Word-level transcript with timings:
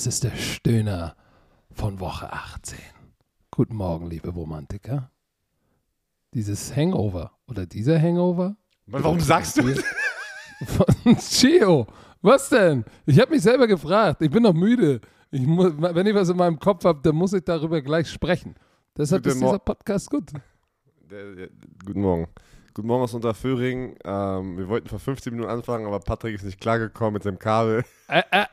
Das 0.00 0.06
ist 0.06 0.24
der 0.24 0.34
Stöhner 0.34 1.14
von 1.72 2.00
Woche 2.00 2.32
18. 2.32 2.78
Guten 3.50 3.76
Morgen, 3.76 4.08
liebe 4.08 4.30
Romantiker. 4.30 5.10
Dieses 6.32 6.74
Hangover 6.74 7.32
oder 7.46 7.66
dieser 7.66 8.00
Hangover? 8.00 8.56
Warum 8.86 9.20
sagst 9.20 9.58
du 9.58 9.68
das? 9.68 9.84
Von 11.04 11.16
Chio. 11.18 11.86
Was 12.22 12.48
denn? 12.48 12.86
Ich 13.04 13.20
habe 13.20 13.32
mich 13.32 13.42
selber 13.42 13.66
gefragt. 13.66 14.22
Ich 14.22 14.30
bin 14.30 14.42
noch 14.42 14.54
müde. 14.54 15.02
Ich 15.30 15.46
muss, 15.46 15.74
wenn 15.76 16.06
ich 16.06 16.14
was 16.14 16.30
in 16.30 16.38
meinem 16.38 16.58
Kopf 16.58 16.82
habe, 16.86 17.00
dann 17.02 17.16
muss 17.16 17.34
ich 17.34 17.44
darüber 17.44 17.82
gleich 17.82 18.08
sprechen. 18.08 18.54
Deshalb 18.96 19.22
Guten 19.22 19.34
ist 19.34 19.42
dieser 19.42 19.58
Podcast 19.58 20.08
gut. 20.08 20.30
Der, 21.10 21.34
der, 21.34 21.50
guten 21.84 22.00
Morgen. 22.00 22.26
Guten 22.80 22.88
Morgen 22.88 23.04
aus 23.04 23.12
Unterföhring. 23.12 23.94
Ähm, 24.04 24.56
wir 24.56 24.66
wollten 24.70 24.88
vor 24.88 24.98
15 24.98 25.34
Minuten 25.34 25.50
anfangen, 25.50 25.86
aber 25.86 26.00
Patrick 26.00 26.36
ist 26.36 26.46
nicht 26.46 26.62
klargekommen 26.62 27.12
mit 27.12 27.22
seinem 27.22 27.38
Kabel. 27.38 27.84
Ä, 28.08 28.22
ä, 28.32 28.46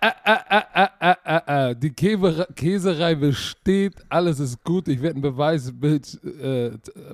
ä, 1.48 1.76
Die 1.76 1.91
Käfer 1.91 2.45
Käserei 2.54 3.16
besteht, 3.16 3.94
alles 4.09 4.41
ist 4.41 4.66
gut. 4.66 4.90
Ich 4.90 5.02
werde 5.02 5.20
ein 5.20 5.21
Beweisbild 5.21 6.21
äh, 6.26 6.71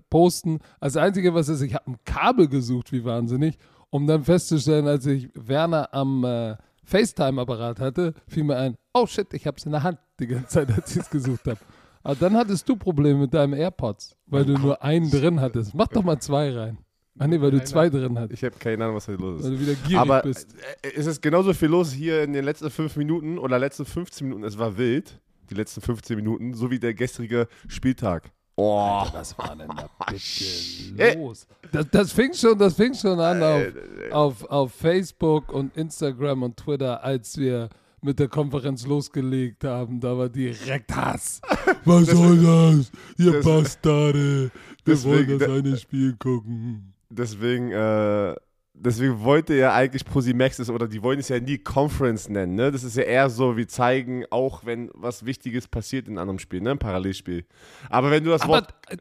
posten. 0.10 0.58
Das 0.82 0.98
Einzige, 0.98 1.36
was 1.36 1.50
ist, 1.50 1.62
ich 1.62 1.76
habe 1.76 1.92
ein 1.92 1.98
Kabel 2.04 2.48
gesucht, 2.48 2.92
wie 2.92 3.06
wahnsinnig, 3.06 3.60
um 3.92 4.08
dann 4.08 4.24
festzustellen, 4.24 4.88
als 4.88 5.06
ich 5.06 5.30
Werner 5.36 5.94
am 5.94 6.24
äh, 6.24 6.56
FaceTime-Apparat 6.84 7.80
hatte, 7.80 8.16
fiel 8.28 8.44
mir 8.44 8.58
ein, 8.58 8.76
oh 8.96 9.06
shit, 9.06 9.32
ich 9.36 9.46
habe 9.46 9.58
es 9.58 9.68
in 9.68 9.72
der 9.72 9.84
Hand 9.84 10.00
die 10.20 10.26
ganze 10.26 10.48
Zeit, 10.48 10.72
als 10.72 10.96
ich 10.96 11.04
es 11.04 11.12
gesucht 11.12 11.46
habe. 11.46 11.60
Aber 12.02 12.14
ah, 12.14 12.18
dann 12.20 12.36
hattest 12.36 12.68
du 12.68 12.76
Probleme 12.76 13.20
mit 13.20 13.36
deinem 13.36 13.54
AirPods, 13.54 14.18
weil 14.26 14.46
du 14.46 14.58
nur 14.58 14.82
einen 14.82 15.12
drin 15.12 15.40
hattest. 15.40 15.76
Mach 15.76 15.90
doch 15.90 16.04
mal 16.04 16.18
zwei 16.18 16.52
rein. 16.52 16.80
Ach 17.20 17.28
nee, 17.28 17.40
weil 17.40 17.52
du 17.52 17.64
zwei 17.64 17.90
drin 17.90 18.18
hattest. 18.18 18.42
Ich 18.42 18.44
habe 18.44 18.58
keine 18.58 18.84
Ahnung, 18.86 18.96
was 18.96 19.08
heute 19.08 19.22
los 19.22 19.44
Weil 19.44 19.54
ist. 19.54 19.60
du 19.60 19.66
wieder 19.66 19.76
gierig 19.88 19.98
Aber 20.00 20.22
bist. 20.24 20.56
äh, 20.82 20.90
es 20.96 21.06
ist 21.06 21.22
genauso 21.22 21.54
viel 21.54 21.70
los 21.70 21.92
hier 21.92 22.24
in 22.24 22.34
den 22.34 22.44
letzten 22.44 22.70
5 22.72 22.96
Minuten 22.96 23.38
oder 23.38 23.60
letzten 23.60 23.86
15 23.86 24.28
Minuten. 24.28 24.44
Es 24.44 24.58
war 24.58 24.78
wild, 24.78 25.20
die 25.50 25.54
letzten 25.56 25.82
15 25.82 26.16
Minuten, 26.16 26.54
so 26.56 26.72
wie 26.72 26.80
der 26.80 26.94
gestrige 26.96 27.48
Spieltag. 27.68 28.32
Oh, 28.56 28.78
Alter, 28.80 29.14
was 29.20 29.38
war 29.38 29.56
denn 29.56 29.68
da 29.70 29.90
bitte 30.12 31.18
los? 31.18 31.48
Das, 31.72 31.88
das, 31.92 32.12
fing 32.12 32.34
schon, 32.34 32.58
das 32.58 32.76
fing 32.76 32.94
schon 32.94 33.20
an 33.20 33.42
auf, 33.42 33.64
auf, 34.12 34.44
auf 34.50 34.74
Facebook 34.74 35.52
und 35.52 35.76
Instagram 35.78 36.44
und 36.44 36.58
Twitter, 36.58 37.04
als 37.04 37.38
wir 37.38 37.70
mit 38.02 38.20
der 38.20 38.28
Konferenz 38.28 38.86
losgelegt 38.86 39.64
haben. 39.64 40.00
Da 40.00 40.18
war 40.18 40.30
direkt 40.30 40.96
Hass. 40.96 41.42
Was 41.86 42.08
soll 42.08 42.38
das? 42.44 42.92
Ihr 43.18 43.34
das- 43.34 43.46
Bastarde. 43.46 44.52
Wir 44.86 44.94
deswegen- 44.96 45.28
wollen 45.28 45.40
das 45.40 45.50
eine 45.50 45.78
Spiel 45.78 46.16
gucken. 46.18 46.93
Deswegen, 47.16 47.72
äh, 47.72 48.36
deswegen 48.74 49.22
wollte 49.22 49.54
ja 49.56 49.74
eigentlich 49.74 50.06
Posimaxis 50.06 50.70
oder 50.70 50.88
die 50.88 51.02
wollen 51.04 51.20
es 51.20 51.30
ja 51.30 51.40
nie 51.40 51.58
Conference 51.58 52.28
nennen, 52.30 52.56
ne? 52.56 52.72
Das 52.72 52.84
ist 52.84 52.96
ja 52.98 53.04
eher 53.04 53.30
so, 53.30 53.56
wir 53.58 53.68
zeigen 53.68 54.26
auch, 54.32 54.66
wenn 54.66 54.90
was 54.94 55.26
Wichtiges 55.26 55.68
passiert 55.68 56.08
in 56.08 56.14
einem 56.14 56.22
anderen 56.24 56.40
Spiel, 56.40 56.62
ne? 56.62 56.72
Ein 56.72 56.80
Parallelspiel. 56.80 57.46
Aber 57.90 58.10
wenn 58.12 58.24
du 58.24 58.32
das 58.32 58.42
Aber 58.42 58.54
Wort. 58.54 58.74
äh, 58.90 58.98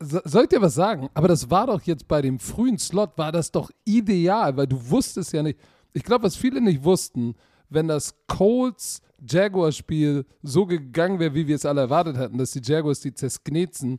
so- 0.00 0.20
soll 0.24 0.42
ich 0.44 0.48
dir 0.48 0.62
was 0.62 0.74
sagen? 0.74 1.08
Aber 1.14 1.28
das 1.28 1.50
war 1.50 1.66
doch 1.66 1.82
jetzt 1.82 2.08
bei 2.08 2.22
dem 2.22 2.38
frühen 2.38 2.78
Slot, 2.78 3.16
war 3.16 3.32
das 3.32 3.52
doch 3.52 3.70
ideal, 3.84 4.56
weil 4.56 4.66
du 4.66 4.90
wusstest 4.90 5.32
ja 5.32 5.42
nicht. 5.42 5.58
Ich 5.92 6.02
glaube, 6.04 6.24
was 6.24 6.36
viele 6.36 6.60
nicht 6.60 6.84
wussten, 6.84 7.34
wenn 7.68 7.88
das 7.88 8.14
Colts 8.26 9.02
Jaguars-Spiel 9.28 10.24
so 10.42 10.64
gegangen 10.66 11.18
wäre, 11.18 11.34
wie 11.34 11.46
wir 11.46 11.56
es 11.56 11.66
alle 11.66 11.82
erwartet 11.82 12.16
hatten, 12.16 12.38
dass 12.38 12.52
die 12.52 12.62
Jaguars 12.62 13.00
die 13.00 13.12
zersknetzen, 13.12 13.98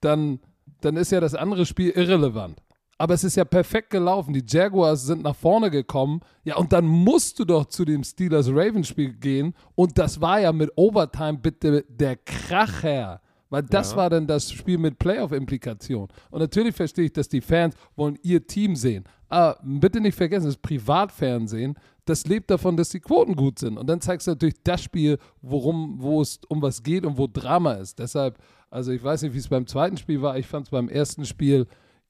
dann, 0.00 0.40
dann 0.80 0.96
ist 0.96 1.12
ja 1.12 1.20
das 1.20 1.34
andere 1.34 1.66
Spiel 1.66 1.90
irrelevant. 1.90 2.62
Aber 2.98 3.14
es 3.14 3.24
ist 3.24 3.36
ja 3.36 3.44
perfekt 3.44 3.90
gelaufen. 3.90 4.32
Die 4.32 4.44
Jaguars 4.46 5.04
sind 5.06 5.22
nach 5.22 5.34
vorne 5.36 5.70
gekommen. 5.70 6.20
Ja, 6.44 6.56
und 6.56 6.72
dann 6.72 6.86
musst 6.86 7.38
du 7.38 7.44
doch 7.44 7.66
zu 7.66 7.84
dem 7.84 8.04
Steelers-Ravens-Spiel 8.04 9.14
gehen. 9.14 9.54
Und 9.74 9.98
das 9.98 10.20
war 10.20 10.40
ja 10.40 10.52
mit 10.52 10.70
Overtime 10.76 11.38
bitte 11.38 11.84
der 11.88 12.16
Kracher. 12.16 13.20
Weil 13.50 13.62
das 13.62 13.92
Ja. 13.92 13.96
war 13.98 14.10
dann 14.10 14.26
das 14.26 14.50
Spiel 14.50 14.78
mit 14.78 14.98
Playoff-Implikation. 14.98 16.08
Und 16.30 16.40
natürlich 16.40 16.74
verstehe 16.74 17.06
ich, 17.06 17.12
dass 17.12 17.28
die 17.28 17.40
Fans 17.40 17.74
wollen 17.94 18.18
ihr 18.22 18.46
Team 18.46 18.74
sehen. 18.76 19.04
Aber 19.28 19.58
bitte 19.62 20.00
nicht 20.00 20.16
vergessen, 20.16 20.46
das 20.46 20.56
Privatfernsehen, 20.56 21.74
das 22.04 22.26
lebt 22.26 22.50
davon, 22.50 22.76
dass 22.76 22.90
die 22.90 23.00
Quoten 23.00 23.34
gut 23.34 23.58
sind. 23.58 23.78
Und 23.78 23.86
dann 23.88 24.00
zeigst 24.00 24.26
du 24.26 24.32
natürlich 24.32 24.62
das 24.62 24.82
Spiel, 24.82 25.18
worum, 25.42 25.96
wo 26.00 26.20
es 26.20 26.38
um 26.48 26.62
was 26.62 26.82
geht 26.82 27.04
und 27.06 27.16
wo 27.18 27.26
Drama 27.26 27.72
ist. 27.74 27.98
Deshalb, 27.98 28.38
also 28.70 28.92
ich 28.92 29.02
weiß 29.02 29.22
nicht, 29.22 29.34
wie 29.34 29.38
es 29.38 29.48
beim 29.48 29.66
zweiten 29.66 29.96
Spiel 29.96 30.20
war. 30.22 30.36
Ich 30.38 30.46
fand 30.46 30.66
es 30.66 30.70
beim 30.70 30.88
ersten 30.88 31.24
Spiel 31.24 31.66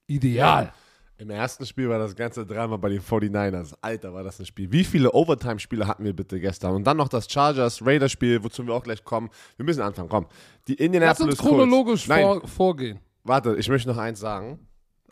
ideal. 0.07 0.73
Im 1.17 1.29
ersten 1.29 1.65
Spiel 1.65 1.87
war 1.87 1.97
das 1.97 2.13
ganze 2.13 2.45
Drama 2.45 2.75
bei 2.75 2.89
den 2.89 2.99
49ers. 3.01 3.73
Alter, 3.79 4.13
war 4.13 4.23
das 4.23 4.37
ein 4.39 4.45
Spiel. 4.45 4.69
Wie 4.73 4.83
viele 4.83 5.11
Overtime-Spiele 5.13 5.87
hatten 5.87 6.03
wir 6.03 6.13
bitte 6.13 6.39
gestern? 6.41 6.75
Und 6.75 6.83
dann 6.83 6.97
noch 6.97 7.07
das 7.07 7.31
Chargers-Raiders-Spiel, 7.31 8.43
wozu 8.43 8.67
wir 8.67 8.73
auch 8.73 8.83
gleich 8.83 9.01
kommen. 9.05 9.29
Wir 9.55 9.63
müssen 9.65 9.81
anfangen, 9.81 10.09
komm. 10.09 10.25
Die 10.67 10.73
Lass 10.73 10.79
Indianapolis 10.81 11.39
uns 11.39 11.47
chronologisch 11.49 12.05
vor, 12.05 12.45
vorgehen. 12.45 12.99
warte, 13.23 13.55
ich 13.55 13.69
möchte 13.69 13.87
noch 13.87 13.97
eins 13.97 14.19
sagen. 14.19 14.59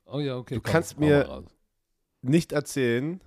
Oh 0.06 0.20
ja, 0.20 0.36
okay. 0.36 0.56
Du 0.56 0.62
komm, 0.62 0.72
kannst 0.74 1.00
mir- 1.00 1.44
nicht 2.22 2.52
erzählen, 2.52 3.22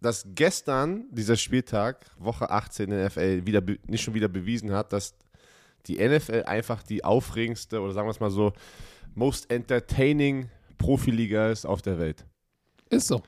dass 0.00 0.26
gestern 0.34 1.04
dieser 1.12 1.36
Spieltag, 1.36 2.06
Woche 2.18 2.50
18 2.50 2.90
in 2.90 2.90
der 2.90 3.06
NFL, 3.06 3.46
wieder 3.46 3.62
nicht 3.86 4.02
schon 4.02 4.14
wieder 4.14 4.28
bewiesen 4.28 4.72
hat, 4.72 4.92
dass 4.92 5.14
die 5.86 5.98
NFL 5.98 6.42
einfach 6.46 6.82
die 6.82 7.04
aufregendste 7.04 7.80
oder 7.80 7.92
sagen 7.92 8.06
wir 8.08 8.10
es 8.12 8.20
mal 8.20 8.30
so, 8.30 8.52
most 9.14 9.50
entertaining 9.50 10.48
Profiliga 10.78 11.50
ist 11.50 11.66
auf 11.66 11.82
der 11.82 11.98
Welt. 11.98 12.26
Ist 12.90 13.08
so. 13.08 13.22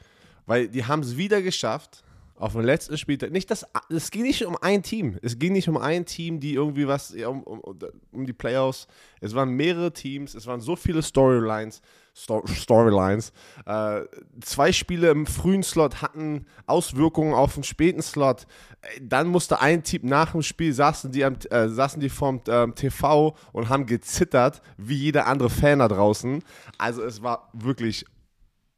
Weil 0.47 0.69
die 0.69 0.85
haben 0.85 1.03
es 1.03 1.17
wieder 1.17 1.43
geschafft, 1.43 2.05
auf 2.39 2.53
dem 2.53 2.63
letzten 2.63 2.99
Spieltag, 2.99 3.31
nicht 3.31 3.51
das, 3.51 3.67
es 3.89 4.11
ging 4.11 4.23
nicht 4.23 4.45
um 4.45 4.57
ein 4.61 4.83
Team, 4.83 5.19
es 5.23 5.39
ging 5.39 5.55
nicht 5.55 5.69
um 5.69 5.79
ein 5.79 6.05
Team, 6.05 6.39
die 6.39 6.55
irgendwie 6.55 6.87
was, 6.87 7.15
um, 7.15 7.43
um, 7.43 7.79
um 8.13 8.27
die 8.27 8.35
Playoffs, 8.35 8.87
es 9.21 9.35
waren 9.35 9.51
mehrere 9.51 9.93
Teams, 9.93 10.35
es 10.35 10.47
waren 10.47 10.61
so 10.61 10.77
viele 10.77 11.03
Storylines, 11.03 11.79
Sto 11.79 12.06
Storylines, 12.17 13.33
äh, 13.67 14.01
zwei 14.41 14.73
Spiele 14.73 15.11
im 15.11 15.27
frühen 15.27 15.63
Slot 15.63 16.01
hatten 16.01 16.47
Auswirkungen 16.67 17.35
auf 17.35 17.55
den 17.55 17.63
späten 17.63 18.03
Slot, 18.03 18.47
Äh, 18.81 19.01
dann 19.03 19.29
musste 19.29 19.61
ein 19.61 19.83
Team 19.83 20.03
nach 20.05 20.33
dem 20.33 20.43
Spiel, 20.43 20.73
saßen 20.73 21.13
die, 21.13 21.25
am, 21.25 21.37
äh, 21.51 21.69
saßen 21.69 22.01
die 22.01 22.09
vorm 22.09 22.41
ähm, 22.49 22.75
TV 22.75 23.37
und 23.53 23.69
haben 23.69 23.87
gezittert, 23.87 24.63
wie 24.79 24.97
jeder 24.97 25.27
andere 25.27 25.51
Fan 25.51 25.81
da 25.81 25.89
draußen, 25.89 26.43
also 26.79 27.03
es 27.03 27.23
war 27.23 27.51
wirklich 27.53 28.07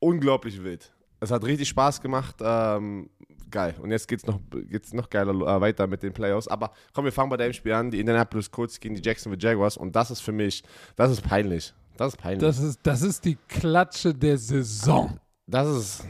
unglaublich 0.01 0.63
wild. 0.63 0.93
Es 1.21 1.31
hat 1.31 1.45
richtig 1.45 1.69
Spaß 1.69 2.01
gemacht. 2.01 2.37
Ähm, 2.41 3.11
geil. 3.51 3.75
Und 3.81 3.91
jetzt 3.91 4.07
geht's 4.09 4.27
noch, 4.27 4.39
geht's 4.51 4.93
noch 4.93 5.11
geiler 5.11 5.33
äh, 5.33 5.61
weiter 5.61 5.87
mit 5.87 6.03
den 6.03 6.13
Playoffs. 6.13 6.49
Aber 6.49 6.73
komm, 6.93 7.05
wir 7.05 7.13
fangen 7.13 7.31
bei 7.31 7.37
dem 7.37 7.53
Spiel 7.53 7.73
an. 7.73 7.91
Die 7.91 8.01
Indianapolis 8.01 8.51
Colts 8.51 8.79
gegen 8.79 8.95
die 8.95 9.03
Jacksonville 9.03 9.43
Jaguars. 9.43 9.77
Und 9.77 9.97
das 9.97 10.11
ist 10.11 10.21
für 10.21 10.33
mich, 10.33 10.63
das 10.97 11.11
ist 11.11 11.23
peinlich. 11.23 11.75
Das 11.99 12.15
ist 12.15 12.17
peinlich. 12.21 12.41
Das 12.41 12.59
ist, 12.59 12.81
das 12.83 13.03
ist 13.03 13.25
die 13.25 13.37
Klatsche 13.49 14.15
der 14.15 14.39
Saison. 14.39 15.19
Das 15.47 15.69
ist. 15.69 16.05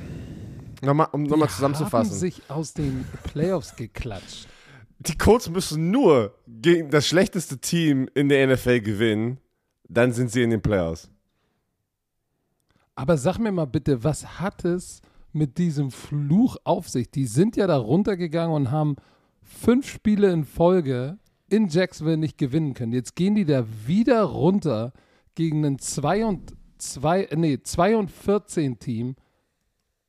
Nochmal, 0.82 1.08
um 1.12 1.24
nochmal 1.24 1.48
Die 1.48 1.54
zusammenzufassen. 1.54 2.10
haben 2.12 2.18
sich 2.18 2.42
aus 2.48 2.72
den 2.74 3.04
Playoffs 3.24 3.74
geklatscht. 3.74 4.46
die 5.00 5.18
Colts 5.18 5.48
müssen 5.50 5.90
nur 5.90 6.34
gegen 6.46 6.90
das 6.90 7.06
schlechteste 7.08 7.58
Team 7.58 8.08
in 8.14 8.28
der 8.28 8.46
NFL 8.46 8.80
gewinnen. 8.80 9.38
Dann 9.88 10.12
sind 10.12 10.30
sie 10.30 10.42
in 10.42 10.50
den 10.50 10.60
Playoffs. 10.62 11.10
Aber 12.94 13.16
sag 13.16 13.38
mir 13.38 13.50
mal 13.52 13.64
bitte, 13.64 14.04
was 14.04 14.40
hat 14.40 14.64
es 14.64 15.00
mit 15.32 15.56
diesem 15.58 15.90
Fluch 15.90 16.56
auf 16.64 16.88
sich? 16.88 17.10
Die 17.10 17.26
sind 17.26 17.56
ja 17.56 17.66
da 17.66 17.76
runtergegangen 17.76 18.54
und 18.54 18.70
haben 18.70 18.96
fünf 19.42 19.88
Spiele 19.88 20.30
in 20.32 20.44
Folge 20.44 21.18
in 21.48 21.68
Jacksonville 21.68 22.18
nicht 22.18 22.36
gewinnen 22.38 22.74
können. 22.74 22.92
Jetzt 22.92 23.16
gehen 23.16 23.34
die 23.34 23.44
da 23.46 23.64
wieder 23.86 24.22
runter 24.24 24.92
gegen 25.38 25.64
ein 25.64 25.78
2 25.78 26.26
und 26.26 26.56
2, 26.78 27.28
nee, 27.36 27.62
2 27.62 27.96
und 27.96 28.10
14 28.10 28.80
Team 28.80 29.14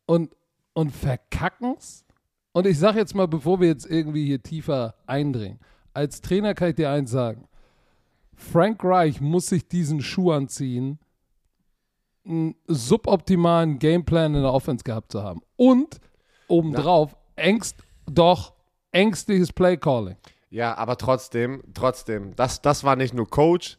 und, 0.08 0.36
und 0.74 0.90
verkacken's? 0.90 2.04
Und 2.52 2.66
ich 2.66 2.80
sag 2.80 2.96
jetzt 2.96 3.14
mal, 3.14 3.28
bevor 3.28 3.60
wir 3.60 3.68
jetzt 3.68 3.86
irgendwie 3.86 4.26
hier 4.26 4.42
tiefer 4.42 4.96
eindringen, 5.06 5.60
als 5.94 6.22
Trainer 6.22 6.56
kann 6.56 6.70
ich 6.70 6.76
dir 6.78 6.90
eins 6.90 7.12
sagen. 7.12 7.48
Frank 8.34 8.84
Reich 8.84 9.22
muss 9.22 9.46
sich 9.46 9.68
diesen 9.68 10.02
Schuh 10.02 10.32
anziehen, 10.32 10.98
einen 12.26 12.56
suboptimalen 12.66 13.78
Gameplan 13.78 14.34
in 14.34 14.42
der 14.42 14.52
Offense 14.52 14.84
gehabt 14.84 15.12
zu 15.12 15.22
haben. 15.22 15.42
Und 15.58 16.00
obendrauf 16.48 17.16
ängst, 17.36 17.78
doch 18.08 18.54
ängstliches 18.92 19.54
Playcalling. 19.54 20.18
Ja, 20.50 20.76
aber 20.76 20.98
trotzdem, 20.98 21.62
trotzdem, 21.76 22.36
das, 22.36 22.64
das 22.64 22.84
war 22.84 22.96
nicht 22.96 23.14
nur 23.14 23.30
Coach, 23.30 23.78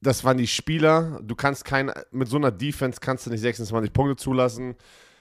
das 0.00 0.24
waren 0.24 0.36
die 0.36 0.46
Spieler. 0.46 1.20
Du 1.22 1.34
kannst 1.34 1.64
kein, 1.64 1.90
mit 2.10 2.28
so 2.28 2.36
einer 2.36 2.50
Defense 2.50 3.00
kannst 3.00 3.26
du 3.26 3.30
nicht 3.30 3.40
26 3.40 3.92
Punkte 3.92 4.16
zulassen. 4.16 4.74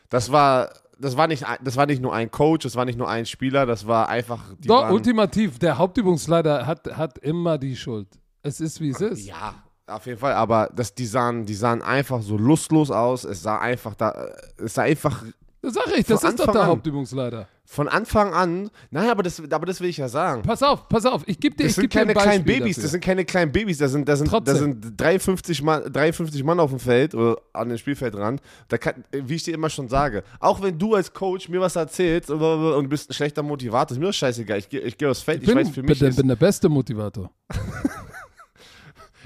Das 0.10 0.32
war, 0.32 0.74
das 1.00 1.18
war 1.18 1.28
nicht, 1.28 1.46
das 1.64 1.78
war 1.78 1.86
nicht 1.86 2.02
nur 2.02 2.14
ein 2.14 2.30
Coach, 2.30 2.64
das 2.64 2.76
war 2.76 2.86
nicht 2.86 2.98
nur 2.98 3.10
ein 3.10 3.26
Spieler, 3.26 3.66
das 3.66 3.88
war 3.88 4.10
einfach. 4.10 4.44
Die 4.60 4.68
Doch, 4.68 4.84
waren, 4.84 4.94
ultimativ, 4.94 5.60
der 5.60 5.78
Hauptübungsleiter 5.78 6.66
hat, 6.68 6.86
hat 6.98 7.18
immer 7.20 7.58
die 7.58 7.76
Schuld. 7.76 8.08
Es 8.42 8.60
ist, 8.60 8.82
wie 8.82 8.90
es 8.90 9.02
ist. 9.02 9.26
Ja, 9.26 9.64
auf 9.88 10.06
jeden 10.06 10.20
Fall, 10.20 10.34
aber 10.34 10.70
das, 10.76 10.94
die, 10.94 11.06
sahen, 11.06 11.46
die 11.46 11.56
sahen 11.56 11.82
einfach 11.82 12.22
so 12.22 12.38
lustlos 12.38 12.92
aus. 12.92 13.24
Es 13.24 13.42
sah 13.42 13.60
einfach 13.60 13.96
da, 13.96 14.30
es 14.58 14.74
sah 14.74 14.84
einfach 14.84 15.24
Das 15.62 15.74
sag 15.74 15.98
ich, 15.98 16.06
das 16.06 16.24
ist 16.24 16.40
doch 16.40 16.52
der 16.52 16.64
an. 16.64 16.68
Hauptübungsleiter. 16.68 17.48
Von 17.66 17.88
Anfang 17.88 18.34
an, 18.34 18.70
naja, 18.92 19.12
aber 19.12 19.24
das, 19.24 19.40
aber 19.40 19.66
das 19.66 19.80
will 19.80 19.90
ich 19.90 19.98
ja 19.98 20.10
sagen. 20.10 20.42
Pass 20.42 20.62
auf, 20.62 20.88
pass 20.90 21.06
auf, 21.06 21.24
ich 21.28 21.40
gebe 21.40 21.56
dir, 21.56 21.64
Das 21.64 21.78
ich 21.78 21.82
geb 21.84 21.92
dir 21.92 22.02
ein 22.02 22.08
keine 22.08 22.14
kleinen 22.14 22.44
Beispiel 22.44 22.60
Babys, 22.60 22.76
dafür. 22.76 22.84
das 22.84 22.92
sind 22.92 23.04
keine 23.04 23.26
kleinen 23.26 23.52
Babys, 23.52 23.78
da 23.78 23.88
sind, 23.88 24.08
da 24.08 24.16
sind, 24.16 24.28
da 24.28 24.38
Trotzdem. 24.38 24.82
sind 24.82 25.00
53 25.02 25.62
Mann, 25.62 25.92
53 25.92 26.44
Mann 26.44 26.60
auf 26.60 26.70
dem 26.72 26.80
Feld 26.80 27.16
oder 27.16 27.38
an 27.54 27.70
dem 27.70 27.78
Spielfeldrand. 27.78 28.42
Da 28.68 28.78
kann, 28.78 29.04
wie 29.12 29.36
ich 29.36 29.44
dir 29.44 29.54
immer 29.54 29.70
schon 29.70 29.88
sage, 29.88 30.24
auch 30.40 30.62
wenn 30.62 30.78
du 30.78 30.96
als 30.96 31.14
Coach 31.14 31.48
mir 31.50 31.62
was 31.62 31.76
erzählst 31.76 32.30
und, 32.30 32.90
bist 32.90 33.10
ein 33.10 33.14
schlechter 33.14 33.44
Motivator, 33.44 33.96
ist 33.96 34.00
mir 34.00 34.08
das 34.08 34.18
scheißegal. 34.18 34.60
Ich, 34.60 34.72
ich 34.72 34.98
gehe 34.98 35.10
aufs 35.10 35.22
Feld, 35.22 35.42
ich, 35.42 35.48
bin, 35.48 35.58
weiß, 35.58 35.70
für 35.70 35.84
mich 35.84 36.00
bin, 36.00 36.10
ist, 36.10 36.16
bin 36.18 36.28
der 36.28 36.36
beste 36.36 36.68
Motivator. 36.70 37.32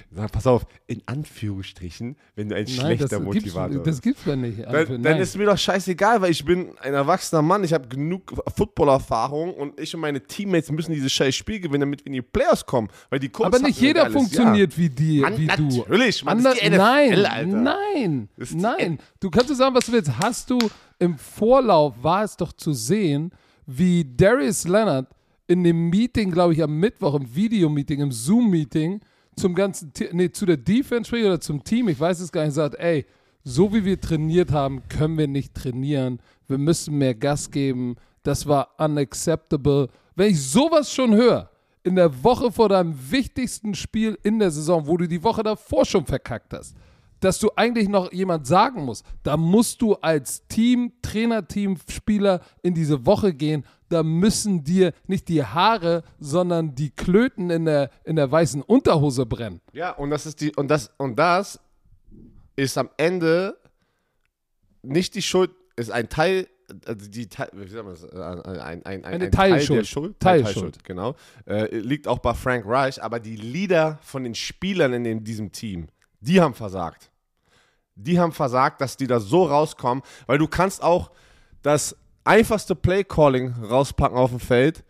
Sag, 0.09 0.31
pass 0.31 0.48
auf, 0.48 0.65
in 0.88 1.01
Anführungsstrichen, 1.06 2.15
wenn 2.36 2.48
du 2.48 2.56
ein 2.56 2.63
Nein, 2.63 2.74
schlechter 2.74 3.07
das 3.09 3.19
Motivator 3.19 3.69
gibt's, 3.69 3.86
das 3.89 4.01
gibt's 4.01 4.25
mir 4.25 4.38
nicht. 4.38 4.59
Dann, 4.63 5.04
dann 5.04 5.18
ist 5.19 5.38
mir 5.38 5.45
doch 5.45 5.57
scheißegal, 5.57 6.21
weil 6.21 6.31
ich 6.31 6.45
bin 6.45 6.69
ein 6.80 6.94
erwachsener 6.94 7.42
Mann, 7.42 7.63
ich 7.65 7.74
habe 7.74 7.89
genug 7.89 8.33
Footballerfahrung 8.56 9.54
und 9.54 9.77
ich 9.80 9.94
und 9.94 10.00
meine 10.00 10.21
Teammates 10.21 10.71
müssen 10.71 10.94
dieses 10.94 11.12
scheiß 11.12 11.36
Spiel 11.36 11.59
gewinnen, 11.59 11.81
damit 11.81 12.01
wir 12.06 12.07
in 12.07 12.13
die 12.13 12.21
Playoffs 12.21 12.65
kommen. 12.65 12.88
Weil 13.09 13.19
die 13.19 13.30
aber 13.38 13.59
nicht 13.59 13.81
jeder 13.81 14.04
geiles 14.04 14.13
funktioniert 14.13 14.77
wie 14.77 14.89
die, 14.89 15.19
Mann, 15.19 15.38
wie 15.38 15.48
du. 15.48 15.63
natürlich, 15.77 16.24
Mann, 16.24 16.38
Ander- 16.38 16.54
NFL, 16.56 16.77
nein, 16.77 17.25
Alter. 17.25 17.57
nein, 17.57 18.30
nein. 18.54 19.00
Du 19.19 19.30
kannst 19.30 19.50
dir 19.50 19.56
sagen, 19.56 19.75
was 19.75 19.86
du 19.88 19.92
willst. 19.92 20.18
Hast 20.19 20.50
du 20.50 20.57
im 21.00 21.18
Vorlauf 21.18 21.95
war 22.01 22.24
es 22.24 22.38
doch 22.38 22.54
zu 22.54 22.71
sehen, 22.74 23.31
wie 23.65 24.06
Darius 24.06 24.65
Leonard 24.68 25.07
in 25.48 25.63
dem 25.63 25.89
Meeting, 25.89 26.31
glaube 26.31 26.54
ich, 26.54 26.63
am 26.63 26.80
Mittwoch, 26.80 27.15
im 27.15 27.36
Videomeeting, 27.36 28.01
im 28.01 28.12
Zoom-Meeting, 28.12 29.01
zum 29.37 29.55
ganzen, 29.55 29.93
nee, 30.11 30.31
zu 30.31 30.45
der 30.45 30.57
Defense 30.57 31.07
spricht 31.07 31.25
oder 31.25 31.39
zum 31.39 31.63
Team, 31.63 31.87
ich 31.87 31.99
weiß 31.99 32.19
es 32.19 32.31
gar 32.31 32.43
nicht, 32.43 32.55
sagt, 32.55 32.75
ey, 32.75 33.05
so 33.43 33.73
wie 33.73 33.85
wir 33.85 34.01
trainiert 34.01 34.51
haben, 34.51 34.81
können 34.89 35.17
wir 35.17 35.27
nicht 35.27 35.53
trainieren. 35.53 36.19
Wir 36.47 36.57
müssen 36.57 36.97
mehr 36.97 37.15
Gas 37.15 37.49
geben. 37.49 37.95
Das 38.23 38.45
war 38.45 38.75
unacceptable. 38.77 39.87
Wenn 40.15 40.31
ich 40.31 40.41
sowas 40.41 40.91
schon 40.91 41.15
höre, 41.15 41.49
in 41.83 41.95
der 41.95 42.23
Woche 42.23 42.51
vor 42.51 42.67
deinem 42.67 42.93
wichtigsten 43.09 43.73
Spiel 43.73 44.17
in 44.23 44.39
der 44.39 44.51
Saison, 44.51 44.85
wo 44.85 44.97
du 44.97 45.07
die 45.07 45.23
Woche 45.23 45.43
davor 45.43 45.85
schon 45.85 46.05
verkackt 46.05 46.53
hast, 46.53 46.75
dass 47.21 47.39
du 47.39 47.49
eigentlich 47.55 47.87
noch 47.87 48.11
jemand 48.11 48.45
sagen 48.45 48.83
musst, 48.83 49.05
da 49.23 49.37
musst 49.37 49.81
du 49.81 49.93
als 49.95 50.45
Team, 50.47 50.91
Trainerteam, 51.01 51.77
Spieler 51.89 52.41
in 52.61 52.73
diese 52.73 53.05
Woche 53.05 53.33
gehen, 53.33 53.63
da 53.89 54.03
müssen 54.03 54.63
dir 54.63 54.93
nicht 55.07 55.27
die 55.27 55.43
Haare, 55.43 56.03
sondern 56.19 56.75
die 56.75 56.89
Klöten 56.89 57.49
in 57.49 57.65
der, 57.65 57.89
in 58.03 58.15
der 58.15 58.31
weißen 58.31 58.61
Unterhose 58.61 59.25
brennen. 59.25 59.61
Ja, 59.73 59.91
und 59.91 60.09
das 60.09 60.25
ist 60.25 60.41
die 60.41 60.55
und 60.55 60.69
das 60.69 60.91
und 60.97 61.17
das 61.17 61.59
ist 62.55 62.77
am 62.77 62.89
Ende 62.97 63.57
nicht 64.81 65.15
die 65.15 65.21
Schuld, 65.21 65.51
ist 65.75 65.91
ein 65.91 66.09
Teil 66.09 66.47
also 66.85 67.09
die 67.09 67.27
Teil, 67.27 67.49
wie 67.53 67.67
sagt 67.67 67.85
man 67.85 67.93
das, 67.93 68.03
ein, 68.03 68.41
ein, 68.41 68.85
ein, 68.85 69.05
Eine 69.05 69.05
ein 69.05 69.05
Teil 69.05 69.19
der 69.19 69.31
Teilschuld. 69.31 69.87
Schuld, 69.87 70.19
Teilschuld. 70.19 70.53
Teilschuld, 70.53 70.83
genau, 70.83 71.15
äh, 71.45 71.77
liegt 71.77 72.07
auch 72.07 72.19
bei 72.19 72.33
Frank 72.33 72.65
Reich, 72.65 73.01
aber 73.01 73.19
die 73.19 73.35
Leader 73.35 73.99
von 74.01 74.23
den 74.23 74.35
Spielern 74.35 74.93
in 74.93 75.03
dem, 75.03 75.23
diesem 75.23 75.51
Team, 75.51 75.87
die 76.19 76.41
haben 76.41 76.53
versagt. 76.53 77.09
Die 77.95 78.19
haben 78.19 78.31
versagt, 78.31 78.81
dass 78.81 78.97
die 78.97 79.07
da 79.07 79.19
so 79.19 79.45
rauskommen, 79.45 80.03
weil 80.27 80.37
du 80.37 80.47
kannst 80.47 80.83
auch 80.83 81.11
das 81.61 81.95
einfachste 82.27 82.75
Play-Calling 82.75 83.53
rauspacken 83.63 84.18
auf 84.18 84.29
dem 84.31 84.39
Feld, 84.39 84.83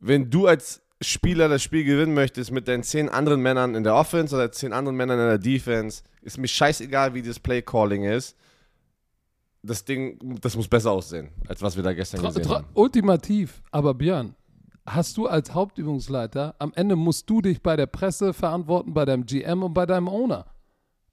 wenn 0.00 0.30
du 0.30 0.46
als 0.46 0.82
Spieler 1.00 1.48
das 1.48 1.62
Spiel 1.62 1.84
gewinnen 1.84 2.12
möchtest 2.14 2.50
mit 2.50 2.66
deinen 2.66 2.82
zehn 2.82 3.08
anderen 3.08 3.40
Männern 3.40 3.74
in 3.74 3.84
der 3.84 3.94
Offense 3.94 4.34
oder 4.34 4.50
zehn 4.50 4.72
anderen 4.72 4.96
Männern 4.96 5.18
in 5.18 5.26
der 5.26 5.38
Defense, 5.38 6.02
ist 6.22 6.38
mir 6.38 6.48
scheißegal, 6.48 7.14
wie 7.14 7.22
das 7.22 7.38
Play-Calling 7.38 8.04
ist. 8.04 8.36
Das 9.62 9.84
Ding, 9.84 10.18
das 10.40 10.56
muss 10.56 10.68
besser 10.68 10.92
aussehen, 10.92 11.30
als 11.48 11.62
was 11.62 11.76
wir 11.76 11.82
da 11.82 11.92
gestern 11.92 12.20
Tra- 12.20 12.28
gesehen 12.28 12.48
haben. 12.48 12.66
ultimativ, 12.74 13.62
aber 13.70 13.94
Björn, 13.94 14.34
hast 14.86 15.16
du 15.16 15.26
als 15.26 15.52
Hauptübungsleiter, 15.52 16.54
am 16.58 16.72
Ende 16.74 16.96
musst 16.96 17.28
du 17.28 17.40
dich 17.42 17.62
bei 17.62 17.76
der 17.76 17.86
Presse 17.86 18.32
verantworten, 18.32 18.94
bei 18.94 19.04
deinem 19.04 19.26
GM 19.26 19.62
und 19.62 19.74
bei 19.74 19.84
deinem 19.86 20.08
Owner. 20.08 20.46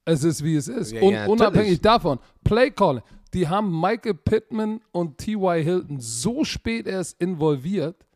Es 0.04 0.22
ist, 0.22 0.44
wie 0.44 0.54
es 0.54 0.68
ist. 0.68 0.92
Ja, 0.92 1.02
und 1.02 1.12
ja, 1.12 1.26
unabhängig 1.26 1.80
davon, 1.80 2.18
Playcalling, 2.44 3.02
die 3.36 3.48
haben 3.48 3.70
Michael 3.70 4.14
Pittman 4.14 4.80
und 4.92 5.18
T.Y. 5.18 5.62
Hilton 5.62 6.00
so 6.00 6.42
spät 6.42 6.86
erst 6.86 7.20
involviert. 7.20 8.06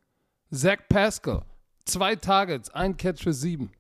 Zach 0.50 0.78
Pascal, 0.88 1.42
zwei 1.84 2.16
Targets, 2.16 2.70
ein 2.70 2.96
Catch 2.96 3.22
für 3.22 3.34
sieben. 3.34 3.70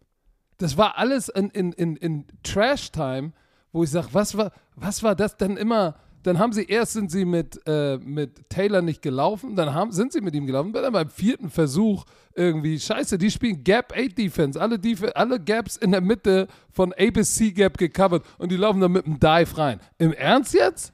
Das 0.58 0.76
war 0.76 0.98
alles 0.98 1.30
in, 1.30 1.48
in, 1.48 1.72
in, 1.72 1.96
in 1.96 2.26
Trash-Time, 2.42 3.32
wo 3.72 3.82
ich 3.82 3.90
sage, 3.90 4.08
was 4.12 4.36
war, 4.36 4.52
was 4.76 5.02
war 5.02 5.14
das 5.14 5.38
denn 5.38 5.56
immer? 5.56 5.96
Dann 6.22 6.38
haben 6.38 6.52
sie, 6.52 6.64
erst 6.64 6.92
sind 6.92 7.10
sie 7.10 7.24
mit, 7.24 7.58
äh, 7.66 7.96
mit 7.96 8.50
Taylor 8.50 8.82
nicht 8.82 9.00
gelaufen, 9.00 9.56
dann 9.56 9.72
haben, 9.72 9.92
sind 9.92 10.12
sie 10.12 10.20
mit 10.20 10.34
ihm 10.34 10.46
gelaufen, 10.46 10.74
dann 10.74 10.92
beim 10.92 11.08
vierten 11.08 11.48
Versuch 11.48 12.04
irgendwie, 12.34 12.78
scheiße, 12.78 13.16
die 13.16 13.30
spielen 13.30 13.64
Gap 13.64 13.94
8 13.96 14.18
Defense, 14.18 14.60
alle, 14.60 14.78
Def 14.78 15.02
alle 15.14 15.40
Gaps 15.40 15.78
in 15.78 15.92
der 15.92 16.02
Mitte 16.02 16.48
von 16.70 16.92
A 16.92 17.10
bis 17.10 17.34
C 17.34 17.50
Gap 17.50 17.78
gecovert 17.78 18.26
und 18.36 18.52
die 18.52 18.56
laufen 18.56 18.82
dann 18.82 18.92
mit 18.92 19.06
einem 19.06 19.18
Dive 19.18 19.56
rein. 19.56 19.80
Im 19.96 20.12
Ernst 20.12 20.52
jetzt? 20.52 20.92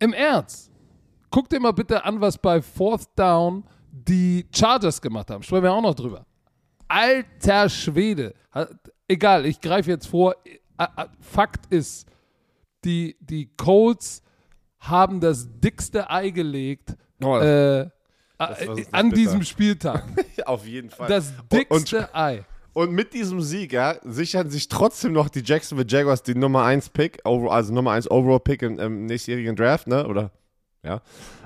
Im 0.00 0.12
Ernst? 0.12 0.70
Guck 1.30 1.48
dir 1.48 1.60
mal 1.60 1.72
bitte 1.72 2.04
an, 2.04 2.20
was 2.20 2.36
bei 2.36 2.60
Fourth 2.60 3.06
Down 3.16 3.64
die 3.92 4.46
Chargers 4.54 5.00
gemacht 5.00 5.30
haben. 5.30 5.42
Sprechen 5.42 5.62
wir 5.64 5.72
auch 5.72 5.82
noch 5.82 5.94
drüber. 5.94 6.26
Alter 6.88 7.68
Schwede. 7.68 8.34
Egal, 9.06 9.46
ich 9.46 9.60
greife 9.60 9.90
jetzt 9.90 10.06
vor. 10.06 10.34
Ä- 10.78 10.88
ä- 10.96 11.08
Fakt 11.20 11.66
ist, 11.72 12.08
die, 12.84 13.16
die 13.20 13.50
Colts 13.56 14.22
haben 14.80 15.20
das 15.20 15.46
dickste 15.60 16.08
Ei 16.10 16.30
gelegt 16.30 16.96
Oh, 17.22 17.36
äh, 17.38 17.80
äh, 17.82 17.86
an 18.38 19.10
bitter. 19.10 19.14
diesem 19.16 19.42
Spieltag. 19.44 20.04
auf 20.46 20.66
jeden 20.66 20.88
Fall. 20.90 21.06
Das 21.08 21.30
Und- 21.30 21.40
und, 21.42 21.52
dickste 21.52 22.14
Ei. 22.14 22.44
Und 22.72 22.92
mit 22.92 23.12
diesem 23.14 23.40
Sieg 23.40 23.72
ja, 23.72 23.96
sichern 24.02 24.50
sich 24.50 24.68
trotzdem 24.68 25.12
noch 25.12 25.28
die 25.28 25.42
Jacksonville 25.44 25.88
Jaguars 25.88 26.22
die 26.22 26.34
Nummer 26.34 26.64
1 26.64 26.90
Pick, 26.90 27.20
also 27.24 27.72
Nummer 27.72 27.92
1 27.92 28.10
Overall 28.10 28.40
Pick 28.40 28.62
im, 28.62 28.78
im 28.78 29.06
nächstjährigen 29.06 29.56
Draft, 29.56 29.86
ne? 29.86 30.06
Oder? 30.06 30.30
Ja. 30.82 31.02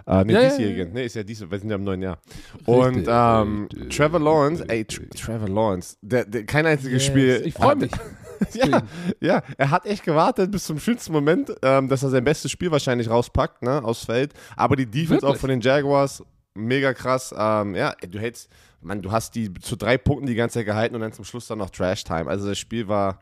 Äh, 0.06 0.24
nee, 0.24 0.34
Ja, 0.34 0.42
ja, 0.42 0.48
diesjährigen. 0.50 0.92
Nee, 0.92 1.06
ist 1.06 1.16
ja 1.16 1.22
dies, 1.22 1.50
wir 1.50 1.58
sind 1.58 1.70
ja 1.70 1.76
im 1.76 1.84
neuen 1.84 2.02
Jahr. 2.02 2.18
Und 2.66 3.06
ähm, 3.08 3.68
Trevor 3.90 4.20
Lawrence, 4.20 4.64
ey, 4.68 4.84
Tr 4.84 5.08
Trevor 5.10 5.48
Lawrence, 5.48 5.96
der, 6.02 6.24
der, 6.24 6.44
kein 6.44 6.66
einziges 6.66 7.02
Yes. 7.02 7.06
Spiel. 7.06 7.42
Ich 7.44 7.54
freue 7.54 7.76
mich. 7.76 7.90
ja, 8.52 8.82
ja, 9.20 9.42
er 9.56 9.70
hat 9.70 9.86
echt 9.86 10.04
gewartet 10.04 10.50
bis 10.50 10.64
zum 10.64 10.78
schönsten 10.78 11.12
Moment, 11.12 11.54
ähm, 11.62 11.88
dass 11.88 12.02
er 12.02 12.10
sein 12.10 12.24
bestes 12.24 12.50
Spiel 12.50 12.70
wahrscheinlich 12.70 13.08
rauspackt, 13.08 13.62
ne, 13.62 13.82
aufs 13.82 14.04
Feld. 14.04 14.34
Aber 14.56 14.76
die 14.76 14.86
Defense 14.86 15.22
Wirklich? 15.22 15.30
auch 15.30 15.36
von 15.36 15.48
den 15.50 15.60
Jaguars, 15.60 16.22
mega 16.54 16.92
krass. 16.92 17.34
Ähm, 17.36 17.74
ja, 17.74 17.94
du 18.08 18.18
hältst, 18.18 18.50
man, 18.84 19.02
du 19.02 19.10
hast 19.10 19.34
die 19.34 19.52
zu 19.54 19.76
drei 19.76 19.98
Punkten 19.98 20.26
die 20.26 20.34
ganze 20.34 20.58
Zeit 20.58 20.66
gehalten 20.66 20.94
und 20.94 21.00
dann 21.00 21.12
zum 21.12 21.24
Schluss 21.24 21.46
dann 21.46 21.58
noch 21.58 21.70
Trash-Time. 21.70 22.28
Also 22.28 22.48
das 22.48 22.58
Spiel 22.58 22.86
war, 22.86 23.20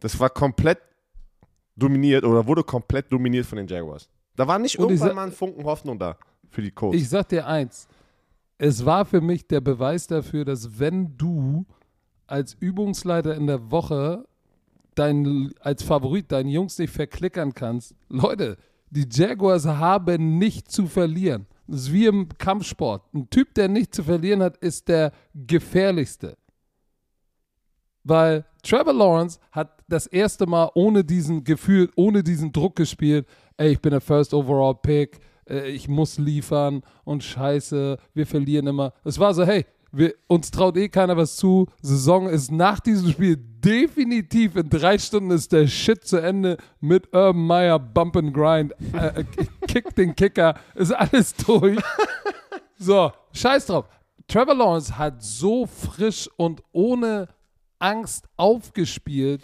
das 0.00 0.18
war 0.18 0.30
komplett 0.30 0.78
dominiert 1.76 2.24
oder 2.24 2.46
wurde 2.46 2.62
komplett 2.62 3.12
dominiert 3.12 3.46
von 3.46 3.56
den 3.56 3.66
Jaguars. 3.66 4.08
Da 4.36 4.46
war 4.46 4.58
nicht 4.58 4.78
Und 4.78 4.90
irgendwann 4.90 5.16
mal 5.16 5.26
ein 5.26 5.32
Funken 5.32 5.64
Hoffnung 5.64 5.98
da 5.98 6.16
für 6.50 6.62
die 6.62 6.70
Colts. 6.70 6.96
Ich 6.96 7.08
sag 7.08 7.28
dir 7.28 7.46
eins. 7.46 7.88
Es 8.58 8.84
war 8.84 9.04
für 9.04 9.20
mich 9.20 9.46
der 9.46 9.60
Beweis 9.60 10.06
dafür, 10.06 10.44
dass 10.44 10.78
wenn 10.78 11.16
du 11.16 11.66
als 12.26 12.54
Übungsleiter 12.54 13.34
in 13.34 13.46
der 13.46 13.70
Woche 13.70 14.26
dein, 14.94 15.52
als 15.60 15.82
Favorit 15.82 16.30
deinen 16.32 16.48
Jungs 16.48 16.78
nicht 16.78 16.92
verklickern 16.92 17.54
kannst, 17.54 17.94
Leute, 18.08 18.56
die 18.90 19.08
Jaguars 19.10 19.66
haben 19.66 20.38
nicht 20.38 20.70
zu 20.70 20.86
verlieren. 20.86 21.46
Das 21.66 21.82
ist 21.82 21.92
wie 21.92 22.06
im 22.06 22.28
Kampfsport. 22.36 23.02
Ein 23.14 23.28
Typ, 23.30 23.54
der 23.54 23.68
nicht 23.68 23.94
zu 23.94 24.02
verlieren 24.02 24.42
hat, 24.42 24.56
ist 24.58 24.88
der 24.88 25.12
gefährlichste. 25.34 26.36
Weil 28.02 28.44
Trevor 28.62 28.92
Lawrence 28.92 29.38
hat 29.50 29.82
das 29.88 30.06
erste 30.06 30.46
Mal 30.46 30.70
ohne 30.74 31.04
diesen 31.04 31.42
Gefühl, 31.42 31.90
ohne 31.96 32.22
diesen 32.22 32.52
Druck 32.52 32.76
gespielt, 32.76 33.26
ey, 33.56 33.72
ich 33.72 33.80
bin 33.80 33.92
der 33.92 34.02
First 34.02 34.34
Overall 34.34 34.74
Pick, 34.74 35.20
äh, 35.48 35.70
ich 35.70 35.88
muss 35.88 36.18
liefern 36.18 36.82
und 37.04 37.22
scheiße, 37.24 37.98
wir 38.12 38.26
verlieren 38.26 38.66
immer. 38.66 38.92
Es 39.04 39.18
war 39.18 39.32
so, 39.32 39.44
hey, 39.44 39.64
wir, 39.96 40.14
uns 40.26 40.50
traut 40.50 40.76
eh 40.76 40.88
keiner 40.88 41.16
was 41.16 41.36
zu. 41.36 41.66
Saison 41.80 42.28
ist 42.28 42.50
nach 42.50 42.80
diesem 42.80 43.10
Spiel 43.10 43.36
definitiv 43.36 44.56
in 44.56 44.68
drei 44.68 44.98
Stunden 44.98 45.30
ist 45.30 45.52
der 45.52 45.66
Shit 45.66 46.04
zu 46.04 46.18
Ende 46.18 46.58
mit 46.80 47.06
Urban 47.14 47.46
Meyer 47.46 47.78
Bump 47.78 48.16
and 48.16 48.34
Grind. 48.34 48.72
Äh, 48.92 49.20
äh, 49.20 49.24
kick 49.66 49.94
den 49.94 50.14
Kicker, 50.14 50.54
ist 50.74 50.92
alles 50.92 51.34
durch. 51.34 51.78
So, 52.76 53.12
scheiß 53.32 53.66
drauf. 53.66 53.88
Trevor 54.26 54.54
Lawrence 54.54 54.98
hat 54.98 55.22
so 55.22 55.64
frisch 55.64 56.28
und 56.36 56.60
ohne 56.72 57.28
Angst 57.78 58.26
aufgespielt. 58.36 59.42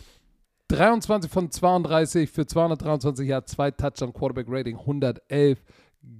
23 0.69 1.30
von 1.30 1.50
32 1.50 2.30
für 2.30 2.45
223 2.45 3.28
Jahre, 3.28 3.45
zwei 3.45 3.71
Touchdown 3.71 4.12
Quarterback 4.12 4.47
Rating, 4.49 4.78
111. 4.78 5.62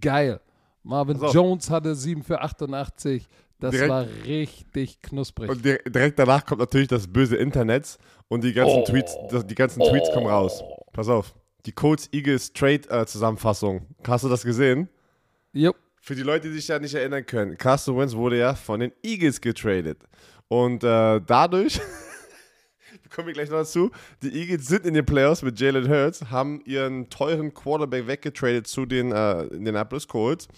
Geil. 0.01 0.41
Marvin 0.83 1.21
auf. 1.21 1.35
Jones 1.35 1.69
hatte 1.69 1.95
7 1.95 2.23
für 2.23 2.41
88. 2.41 3.29
Das 3.61 3.73
Direkt- 3.73 3.91
war 3.91 4.07
richtig 4.27 5.01
knusprig. 5.03 5.51
Und 5.51 5.65
di- 5.65 5.79
direkt 5.87 6.19
danach 6.19 6.45
kommt 6.47 6.61
natürlich 6.61 6.89
das 6.89 7.07
böse 7.07 7.37
Internet 7.37 7.99
und 8.29 8.43
die 8.43 8.53
ganzen 8.53 8.79
Oh. 8.81 8.85
Tweets, 8.85 9.17
die 9.47 9.55
ganzen 9.55 9.83
Tweets 9.83 10.11
kommen 10.13 10.27
raus. 10.27 10.63
Pass 10.93 11.09
auf. 11.09 11.35
Die 11.67 11.73
Colts 11.73 12.09
Eagles 12.13 12.53
Trade 12.55 12.89
äh, 12.89 13.05
Zusammenfassung. 13.07 13.87
Hast 14.07 14.25
du 14.25 14.29
das 14.29 14.43
gesehen? 14.45 14.89
Jupp. 15.53 15.77
für 16.01 16.15
die 16.15 16.23
Leute, 16.23 16.49
die 16.49 16.55
sich 16.55 16.69
ja 16.69 16.79
nicht 16.79 16.95
erinnern 16.95 17.27
können, 17.27 17.59
Carson 17.59 17.97
Wentz 17.99 18.15
wurde 18.15 18.39
ja 18.39 18.55
von 18.55 18.81
den 18.81 18.93
Eagles 19.03 19.41
getradet. 19.41 19.99
Und 20.49 20.83
äh, 20.83 21.21
dadurch, 21.27 21.79
kommen 23.15 23.27
wir 23.27 23.35
gleich 23.35 23.51
noch 23.51 23.59
dazu, 23.59 23.91
die 24.23 24.33
Eagles 24.41 24.67
sind 24.67 24.87
in 24.87 24.95
den 24.95 25.05
Playoffs 25.05 25.43
mit 25.43 25.61
Jalen 25.61 25.89
Hurts, 25.89 26.31
haben 26.31 26.63
ihren 26.65 27.11
teuren 27.11 27.53
Quarterback 27.53 28.07
weggetradet 28.07 28.67
zu 28.67 28.87
den 28.87 29.13
äh, 29.13 29.43
Indianapolis 29.49 30.09
Colts. 30.09 30.49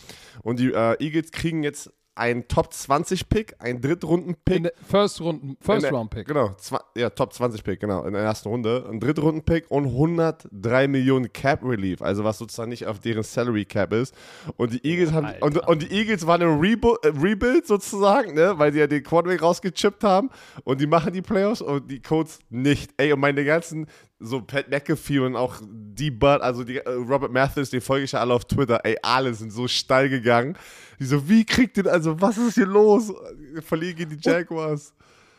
Und 0.42 0.60
die 0.60 0.72
äh, 0.72 0.96
Eagles 1.04 1.32
kriegen 1.32 1.62
jetzt 1.64 1.90
ein 2.14 2.46
Top 2.48 2.72
20 2.72 3.28
Pick, 3.28 3.54
ein 3.58 3.80
Drittrunden-Pick. 3.80 4.72
First, 4.88 5.20
Runden, 5.20 5.56
First 5.60 5.90
Round 5.90 6.10
Pick. 6.10 6.26
Genau, 6.26 6.54
ja, 6.96 7.10
Top 7.10 7.32
20 7.32 7.64
Pick, 7.64 7.80
genau, 7.80 8.04
in 8.04 8.12
der 8.12 8.22
ersten 8.22 8.48
Runde. 8.48 8.86
Ein 8.90 9.00
Drittrunden-Pick 9.00 9.70
und 9.70 9.86
103 9.86 10.88
Millionen 10.88 11.32
Cap 11.32 11.62
Relief, 11.64 12.02
also 12.02 12.24
was 12.24 12.38
sozusagen 12.38 12.70
nicht 12.70 12.86
auf 12.86 12.98
deren 12.98 13.22
Salary 13.22 13.64
Cap 13.64 13.92
ist. 13.92 14.14
Und 14.56 14.72
die 14.72 14.84
Eagles 14.84 15.12
haben, 15.12 15.28
und, 15.40 15.58
und, 15.66 15.82
die 15.82 15.90
Eagles 15.90 16.26
waren 16.26 16.42
im 16.42 16.60
Rebu 16.60 16.94
äh, 17.02 17.08
Rebuild 17.08 17.66
sozusagen, 17.66 18.34
ne, 18.34 18.58
weil 18.58 18.72
die 18.72 18.78
ja 18.78 18.86
den 18.86 19.02
Quarterback 19.02 19.42
rausgechippt 19.42 20.04
haben 20.04 20.30
und 20.64 20.80
die 20.80 20.86
machen 20.86 21.12
die 21.12 21.22
Playoffs 21.22 21.62
und 21.62 21.90
die 21.90 22.00
Codes 22.00 22.40
nicht. 22.50 22.92
Ey, 22.98 23.12
und 23.12 23.20
meine 23.20 23.44
ganzen 23.44 23.86
so 24.22 24.40
Pat 24.40 24.70
McAfee 24.70 25.18
und 25.18 25.36
auch 25.36 25.56
die 25.62 26.10
Bud, 26.10 26.40
also 26.40 26.64
die, 26.64 26.78
äh, 26.78 26.90
Robert 26.90 27.32
Mathis, 27.32 27.70
den 27.70 27.80
folge 27.80 28.04
ich 28.04 28.12
ja 28.12 28.20
alle 28.20 28.34
auf 28.34 28.44
Twitter, 28.44 28.80
ey, 28.84 28.96
alle 29.02 29.34
sind 29.34 29.52
so 29.52 29.68
steil 29.68 30.08
gegangen. 30.08 30.56
Die 30.98 31.04
so, 31.04 31.28
wie 31.28 31.44
kriegt 31.44 31.76
ihr, 31.76 31.86
also 31.86 32.01
was 32.20 32.38
ist 32.38 32.54
hier 32.54 32.66
los? 32.66 33.12
Verlieren 33.60 34.08
die 34.08 34.18
Jaguars. 34.20 34.94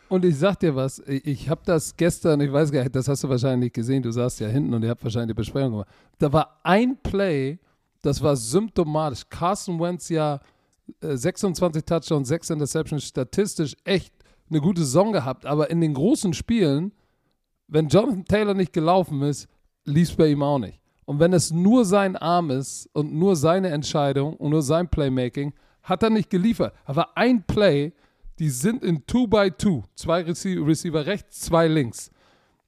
Und 0.09 0.25
ich 0.25 0.37
sag 0.37 0.59
dir 0.59 0.75
was, 0.75 0.99
ich 1.07 1.49
habe 1.49 1.61
das 1.65 1.95
gestern, 1.95 2.41
ich 2.41 2.51
weiß 2.51 2.71
gar 2.71 2.81
nicht, 2.81 2.95
das 2.95 3.07
hast 3.07 3.23
du 3.23 3.29
wahrscheinlich 3.29 3.73
gesehen, 3.73 4.03
du 4.03 4.11
saßt 4.11 4.41
ja 4.41 4.47
hinten 4.47 4.73
und 4.73 4.83
ihr 4.83 4.89
habt 4.89 5.03
wahrscheinlich 5.03 5.35
die 5.35 5.39
Besprechung 5.39 5.71
gemacht. 5.71 5.87
Da 6.19 6.31
war 6.31 6.59
ein 6.63 6.97
Play, 7.01 7.57
das 8.01 8.21
war 8.21 8.35
symptomatisch. 8.35 9.23
Carson 9.29 9.79
Wentz 9.79 10.09
ja 10.09 10.39
äh, 11.01 11.15
26 11.15 11.83
Touchdowns, 11.83 12.27
6 12.27 12.51
Interceptions, 12.51 13.03
statistisch 13.05 13.75
echt 13.85 14.13
eine 14.49 14.61
gute 14.61 14.81
Saison 14.81 15.13
gehabt, 15.13 15.45
aber 15.45 15.71
in 15.71 15.81
den 15.81 15.95
großen 15.95 16.33
Spielen 16.33 16.91
wenn 17.73 17.87
Jonathan 17.87 18.25
Taylor 18.25 18.53
nicht 18.53 18.71
gelaufen 18.71 19.21
ist, 19.23 19.47
lief 19.85 20.09
es 20.09 20.15
bei 20.15 20.27
ihm 20.27 20.43
auch 20.43 20.59
nicht. 20.59 20.79
Und 21.05 21.19
wenn 21.19 21.33
es 21.33 21.51
nur 21.51 21.85
sein 21.85 22.15
Arm 22.15 22.49
ist 22.49 22.87
und 22.93 23.13
nur 23.13 23.35
seine 23.35 23.69
Entscheidung 23.69 24.35
und 24.35 24.51
nur 24.51 24.61
sein 24.61 24.87
Playmaking, 24.87 25.53
hat 25.83 26.03
er 26.03 26.09
nicht 26.09 26.29
geliefert. 26.29 26.73
Aber 26.85 27.17
ein 27.17 27.43
Play, 27.43 27.93
die 28.39 28.49
sind 28.49 28.83
in 28.83 29.03
2x2. 29.05 29.83
Zwei 29.95 30.21
Receiver 30.23 31.05
rechts, 31.05 31.41
zwei 31.41 31.67
links. 31.67 32.11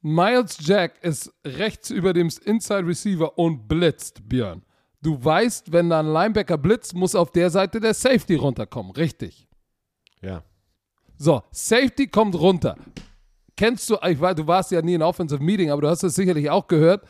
Miles 0.01 0.57
Jack 0.60 1.03
ist 1.03 1.34
rechts 1.43 1.89
über 1.89 2.13
dem 2.13 2.29
Inside 2.45 2.86
Receiver 2.86 3.38
und 3.39 3.67
blitzt, 3.67 4.27
Björn. 4.29 4.63
Du 5.01 5.24
weißt, 5.24 5.72
wenn 5.72 5.89
da 5.89 6.00
ein 6.00 6.07
Linebacker 6.07 6.57
blitzt, 6.57 6.93
muss 6.93 7.15
auf 7.15 7.31
der 7.31 7.50
Seite 7.50 7.79
der 7.79 7.93
Safety 7.93 8.36
runterkommen. 8.36 8.91
Richtig. 8.91 9.48
Ja. 10.22 10.43
So, 11.17 11.41
Safety 11.51 12.07
kommt 12.07 12.36
runter 12.36 12.75
kennst 13.55 13.89
du, 13.89 13.98
ich 14.07 14.19
weiß, 14.19 14.36
du 14.36 14.48
warst 14.48 14.72
ja 14.72 14.81
nie 14.81 14.93
in 14.93 15.01
Offensive 15.01 15.41
Meeting, 15.41 15.72
aber 15.72 15.81
du 15.81 15.89
hast 15.89 16.03
es 16.03 16.15
sicherlich 16.15 16.50
auch 16.50 16.67
gehört. 16.67 17.07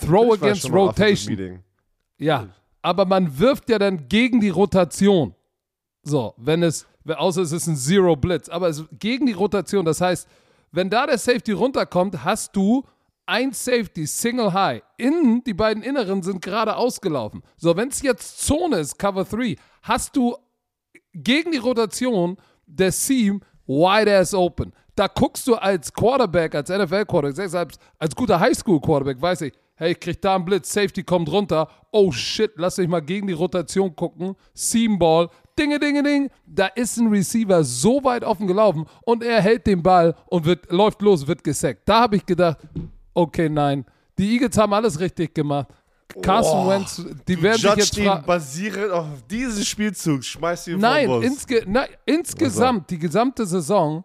Throw 0.00 0.34
ich 0.34 0.42
against 0.42 0.70
Rotation. 0.70 1.62
Ja, 2.18 2.48
aber 2.86 3.04
man 3.04 3.40
wirft 3.40 3.68
ja 3.68 3.80
dann 3.80 4.08
gegen 4.08 4.40
die 4.40 4.48
Rotation. 4.48 5.34
So, 6.04 6.34
wenn 6.36 6.62
es, 6.62 6.86
außer 7.04 7.42
es 7.42 7.50
ist 7.50 7.66
ein 7.66 7.74
Zero 7.74 8.14
Blitz, 8.14 8.48
aber 8.48 8.68
es, 8.68 8.84
gegen 8.96 9.26
die 9.26 9.32
Rotation, 9.32 9.84
das 9.84 10.00
heißt, 10.00 10.28
wenn 10.70 10.88
da 10.88 11.04
der 11.04 11.18
Safety 11.18 11.50
runterkommt, 11.50 12.22
hast 12.22 12.54
du 12.54 12.84
ein 13.26 13.52
Safety, 13.52 14.06
Single 14.06 14.52
High. 14.52 14.82
Innen, 14.98 15.42
die 15.42 15.52
beiden 15.52 15.82
Inneren 15.82 16.22
sind 16.22 16.40
gerade 16.40 16.76
ausgelaufen. 16.76 17.42
So, 17.56 17.76
wenn 17.76 17.88
es 17.88 18.02
jetzt 18.02 18.46
Zone 18.46 18.76
ist, 18.76 19.00
Cover 19.00 19.24
3, 19.24 19.56
hast 19.82 20.14
du 20.14 20.36
gegen 21.12 21.50
die 21.50 21.58
Rotation 21.58 22.36
der 22.66 22.92
Seam 22.92 23.42
wide 23.66 24.16
ass 24.16 24.32
open 24.32 24.72
da 24.96 25.08
guckst 25.08 25.46
du 25.46 25.54
als 25.54 25.92
Quarterback, 25.92 26.54
als 26.54 26.70
NFL-Quarterback, 26.70 27.50
selbst 27.50 27.80
als 27.98 28.16
guter 28.16 28.40
Highschool-Quarterback, 28.40 29.20
weiß 29.20 29.42
ich, 29.42 29.52
hey, 29.76 29.92
ich 29.92 30.00
krieg 30.00 30.20
da 30.20 30.34
einen 30.34 30.44
Blitz, 30.44 30.72
Safety 30.72 31.02
kommt 31.02 31.30
runter, 31.30 31.68
oh 31.92 32.10
shit, 32.10 32.52
lass 32.56 32.76
dich 32.76 32.88
mal 32.88 33.00
gegen 33.00 33.26
die 33.26 33.32
Rotation 33.32 33.94
gucken, 33.94 34.34
Seam 34.54 34.98
Ball, 34.98 35.28
dinge, 35.58 35.78
dinge, 35.78 36.02
ding, 36.02 36.30
da 36.46 36.66
ist 36.66 36.96
ein 36.96 37.08
Receiver 37.08 37.62
so 37.64 38.02
weit 38.02 38.24
offen 38.24 38.46
gelaufen 38.46 38.86
und 39.04 39.22
er 39.22 39.40
hält 39.40 39.66
den 39.66 39.82
Ball 39.82 40.14
und 40.26 40.44
wird, 40.44 40.70
läuft 40.70 41.02
los, 41.02 41.26
wird 41.26 41.44
gesackt. 41.44 41.82
Da 41.86 42.00
habe 42.00 42.16
ich 42.16 42.26
gedacht, 42.26 42.58
okay, 43.14 43.48
nein, 43.48 43.84
die 44.18 44.32
Eagles 44.34 44.56
haben 44.56 44.72
alles 44.72 44.98
richtig 44.98 45.34
gemacht. 45.34 45.68
Carson 46.22 46.66
oh, 46.66 46.70
Wentz, 46.70 47.04
die 47.28 47.42
werden 47.42 47.60
sich 47.60 47.74
jetzt 47.74 47.98
fragen. 47.98 48.24
basierend 48.24 48.92
auf 48.92 49.06
diesen 49.28 49.64
Spielzug, 49.64 50.24
schmeiß 50.24 50.64
sie 50.64 50.76
Nein, 50.76 51.10
insge 51.22 51.64
nein 51.66 51.88
insgesamt, 52.06 52.88
die 52.90 52.98
gesamte 52.98 53.44
Saison 53.44 54.04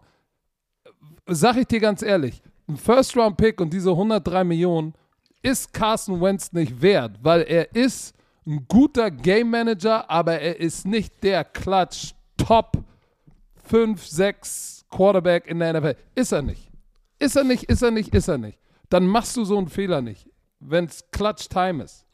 sag 1.26 1.56
ich 1.56 1.66
dir 1.66 1.80
ganz 1.80 2.02
ehrlich, 2.02 2.42
ein 2.68 2.76
First-Round-Pick 2.76 3.60
und 3.60 3.72
diese 3.72 3.90
103 3.90 4.44
Millionen 4.44 4.94
ist 5.42 5.72
Carson 5.72 6.20
Wentz 6.20 6.52
nicht 6.52 6.80
wert, 6.80 7.18
weil 7.22 7.42
er 7.42 7.74
ist 7.74 8.14
ein 8.46 8.64
guter 8.68 9.10
Game 9.10 9.50
Manager, 9.50 10.08
aber 10.10 10.40
er 10.40 10.58
ist 10.58 10.86
nicht 10.86 11.22
der 11.22 11.44
Klatsch 11.44 12.12
Top 12.36 12.78
5, 13.64 14.04
6 14.04 14.86
Quarterback 14.90 15.46
in 15.46 15.58
der 15.58 15.80
NFL. 15.80 15.96
Ist 16.14 16.32
er 16.32 16.42
nicht. 16.42 16.68
Ist 17.18 17.36
er 17.36 17.44
nicht, 17.44 17.64
ist 17.64 17.82
er 17.82 17.90
nicht, 17.90 18.14
ist 18.14 18.28
er 18.28 18.38
nicht. 18.38 18.58
Dann 18.88 19.06
machst 19.06 19.36
du 19.36 19.44
so 19.44 19.56
einen 19.56 19.68
Fehler 19.68 20.02
nicht, 20.02 20.28
wenn 20.60 20.86
es 20.86 21.10
Clutch 21.10 21.48
Time 21.48 21.84
ist. 21.84 22.04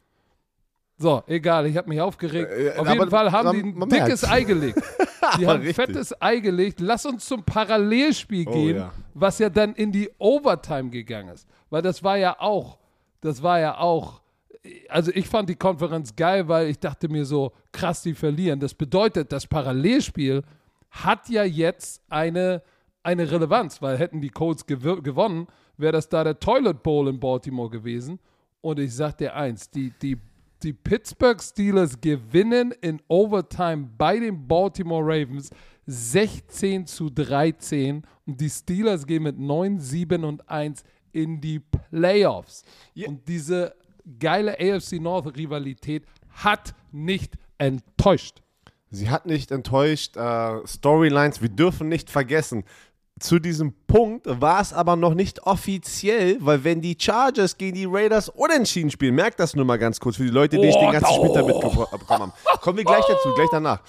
So, 1.00 1.22
egal, 1.26 1.66
ich 1.66 1.76
habe 1.76 1.88
mich 1.88 2.00
aufgeregt. 2.00 2.50
Äh, 2.50 2.76
Auf 2.76 2.88
jeden 2.88 3.08
Fall 3.08 3.30
haben 3.30 3.52
die 3.52 3.62
ein 3.62 3.88
dickes 3.88 4.24
Ei 4.28 4.42
gelegt. 4.42 4.82
Die 5.38 5.46
haben 5.46 5.62
ein 5.62 5.74
fettes 5.74 6.14
Ei 6.22 6.38
gelegt. 6.38 6.80
Lass 6.80 7.04
uns 7.04 7.26
zum 7.26 7.42
Parallelspiel 7.42 8.46
oh, 8.48 8.52
gehen, 8.52 8.76
ja. 8.76 8.92
was 9.12 9.38
ja 9.38 9.50
dann 9.50 9.74
in 9.74 9.92
die 9.92 10.08
Overtime 10.18 10.88
gegangen 10.90 11.34
ist. 11.34 11.46
Weil 11.68 11.82
das 11.82 12.02
war 12.02 12.16
ja 12.16 12.40
auch, 12.40 12.78
das 13.20 13.42
war 13.42 13.60
ja 13.60 13.78
auch, 13.78 14.20
also 14.88 15.10
ich 15.14 15.28
fand 15.28 15.48
die 15.48 15.56
Konferenz 15.56 16.14
geil, 16.14 16.48
weil 16.48 16.68
ich 16.68 16.78
dachte 16.78 17.08
mir 17.08 17.24
so, 17.24 17.52
krass, 17.72 18.02
die 18.02 18.14
verlieren. 18.14 18.60
Das 18.60 18.74
bedeutet, 18.74 19.32
das 19.32 19.46
Parallelspiel 19.46 20.42
hat 20.90 21.28
ja 21.28 21.44
jetzt 21.44 22.02
eine, 22.08 22.62
eine 23.02 23.30
Relevanz, 23.30 23.82
weil 23.82 23.98
hätten 23.98 24.20
die 24.20 24.30
Colts 24.30 24.66
gew 24.66 25.02
gewonnen, 25.02 25.46
wäre 25.76 25.92
das 25.92 26.08
da 26.08 26.24
der 26.24 26.38
Toilet 26.38 26.82
Bowl 26.82 27.08
in 27.08 27.20
Baltimore 27.20 27.70
gewesen. 27.70 28.18
Und 28.60 28.78
ich 28.78 28.94
sag 28.94 29.18
dir 29.18 29.34
eins, 29.34 29.70
die, 29.70 29.92
die 30.02 30.18
die 30.62 30.72
Pittsburgh 30.72 31.40
Steelers 31.40 32.00
gewinnen 32.00 32.72
in 32.80 33.00
Overtime 33.08 33.90
bei 33.96 34.18
den 34.18 34.46
Baltimore 34.46 35.04
Ravens 35.04 35.50
16 35.86 36.86
zu 36.86 37.10
13 37.10 38.02
und 38.26 38.40
die 38.40 38.50
Steelers 38.50 39.06
gehen 39.06 39.22
mit 39.22 39.38
9, 39.38 39.78
7 39.78 40.24
und 40.24 40.48
1 40.48 40.82
in 41.18 41.40
die 41.40 41.60
Playoffs. 41.60 42.64
Yeah. 42.96 43.08
Und 43.08 43.26
diese 43.26 43.74
geile 44.18 44.56
AFC 44.58 45.00
North 45.00 45.36
Rivalität 45.36 46.04
hat 46.30 46.74
nicht 46.92 47.34
enttäuscht. 47.58 48.42
Sie 48.90 49.10
hat 49.10 49.26
nicht 49.26 49.50
enttäuscht. 49.50 50.16
Uh, 50.16 50.64
Storylines, 50.64 51.42
wir 51.42 51.50
dürfen 51.50 51.88
nicht 51.88 52.08
vergessen, 52.08 52.64
zu 53.20 53.38
diesem 53.38 53.72
Punkt 53.86 54.26
war 54.26 54.60
es 54.60 54.72
aber 54.72 54.96
noch 54.96 55.14
nicht 55.14 55.42
offiziell, 55.46 56.36
weil 56.40 56.62
wenn 56.64 56.80
die 56.80 56.96
Chargers 56.98 57.56
gegen 57.56 57.74
die 57.74 57.86
Raiders 57.86 58.28
unentschieden 58.28 58.90
spielen, 58.90 59.14
merkt 59.14 59.40
das 59.40 59.56
nur 59.56 59.64
mal 59.64 59.78
ganz 59.78 59.98
kurz 59.98 60.16
für 60.16 60.24
die 60.24 60.30
Leute, 60.30 60.56
die 60.56 60.66
oh, 60.66 60.68
ich 60.68 60.76
den 60.76 60.92
ganzen 60.92 61.14
Spieltag 61.14 61.46
mitbekommen 61.46 61.86
habe. 61.90 62.32
Kommen 62.60 62.78
wir 62.78 62.84
gleich 62.84 63.04
dazu, 63.06 63.32
gleich 63.34 63.48
danach. 63.50 63.80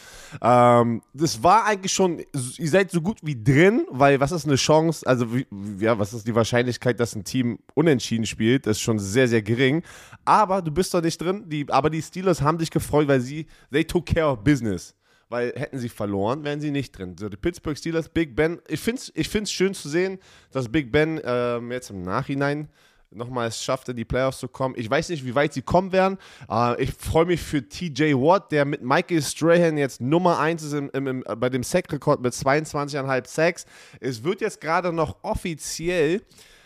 Ähm, 0.41 1.01
das 1.13 1.41
war 1.43 1.65
eigentlich 1.65 1.91
schon, 1.91 2.19
ihr 2.19 2.69
seid 2.69 2.91
so 2.91 3.01
gut 3.01 3.19
wie 3.21 3.41
drin, 3.41 3.85
weil 3.89 4.19
was 4.19 4.31
ist 4.31 4.45
eine 4.45 4.55
Chance, 4.55 5.05
also 5.05 5.33
wie, 5.33 5.45
ja, 5.79 5.97
was 5.97 6.13
ist 6.13 6.27
die 6.27 6.35
Wahrscheinlichkeit, 6.35 6.99
dass 6.99 7.15
ein 7.15 7.23
Team 7.23 7.59
unentschieden 7.73 8.25
spielt, 8.25 8.65
das 8.65 8.77
ist 8.77 8.81
schon 8.81 8.99
sehr, 8.99 9.27
sehr 9.27 9.41
gering. 9.41 9.83
Aber 10.25 10.61
du 10.61 10.71
bist 10.71 10.93
doch 10.93 11.01
nicht 11.01 11.19
drin, 11.19 11.43
die, 11.47 11.65
aber 11.69 11.89
die 11.89 12.01
Steelers 12.01 12.41
haben 12.41 12.59
sich 12.59 12.71
gefreut, 12.71 13.07
weil 13.07 13.19
sie, 13.21 13.47
they 13.71 13.83
took 13.83 14.05
care 14.05 14.31
of 14.31 14.43
business 14.43 14.95
weil 15.29 15.53
hätten 15.55 15.77
sie 15.77 15.89
verloren, 15.89 16.43
wären 16.43 16.59
sie 16.59 16.71
nicht 16.71 16.97
drin. 16.97 17.15
So, 17.17 17.29
die 17.29 17.37
Pittsburgh 17.37 17.77
Steelers, 17.77 18.09
Big 18.09 18.35
Ben, 18.35 18.59
ich 18.67 18.79
finde 18.79 19.01
es 19.01 19.11
ich 19.15 19.29
find's 19.29 19.51
schön 19.51 19.73
zu 19.73 19.87
sehen, 19.87 20.19
dass 20.51 20.69
Big 20.69 20.91
Ben 20.91 21.21
ähm, 21.23 21.71
jetzt 21.71 21.91
im 21.91 22.01
Nachhinein 22.01 22.67
nochmal 23.11 23.47
es 23.47 23.63
schafft, 23.63 23.89
in 23.89 23.95
die 23.95 24.05
Playoffs 24.05 24.39
zu 24.39 24.47
kommen. 24.47 24.75
Ich 24.77 24.89
weiß 24.89 25.09
nicht, 25.09 25.25
wie 25.25 25.33
weit 25.33 25.53
sie 25.53 25.61
kommen 25.61 25.91
werden. 25.91 26.17
Äh, 26.49 26.83
ich 26.83 26.93
freue 26.93 27.25
mich 27.25 27.41
für 27.41 27.67
TJ 27.67 28.13
Watt, 28.13 28.51
der 28.51 28.65
mit 28.65 28.81
Michael 28.83 29.21
Strahan 29.21 29.77
jetzt 29.77 30.01
Nummer 30.01 30.39
1 30.39 30.63
ist 30.63 30.73
im, 30.73 30.89
im, 30.93 31.07
im, 31.07 31.23
bei 31.37 31.49
dem 31.49 31.63
Sack-Rekord 31.63 32.21
mit 32.21 32.33
22,5 32.33 33.27
Sacks. 33.27 33.65
Es 33.99 34.23
wird 34.23 34.41
jetzt 34.41 34.61
gerade 34.61 34.91
noch 34.93 35.17
offiziell 35.23 36.21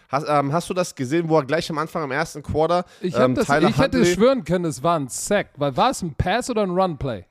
Hast, 0.09 0.27
ähm, 0.29 0.53
hast, 0.53 0.69
du 0.69 0.75
das 0.75 0.93
gesehen, 0.93 1.27
wo 1.27 1.39
er 1.39 1.43
gleich 1.43 1.67
am 1.71 1.79
Anfang 1.79 2.03
am 2.03 2.11
ersten 2.11 2.43
Quarter 2.43 2.85
Ich, 3.01 3.17
ähm, 3.17 3.33
das, 3.33 3.49
ich 3.49 3.77
hätte 3.79 4.05
schwören 4.05 4.43
können, 4.43 4.65
es 4.65 4.83
war 4.83 4.99
ein 4.99 5.07
Sack. 5.07 5.47
Weil 5.57 5.75
war 5.75 5.89
es 5.89 6.03
ein 6.03 6.13
Pass 6.13 6.51
oder 6.51 6.61
ein 6.61 6.69
Run-Play? 6.69 7.25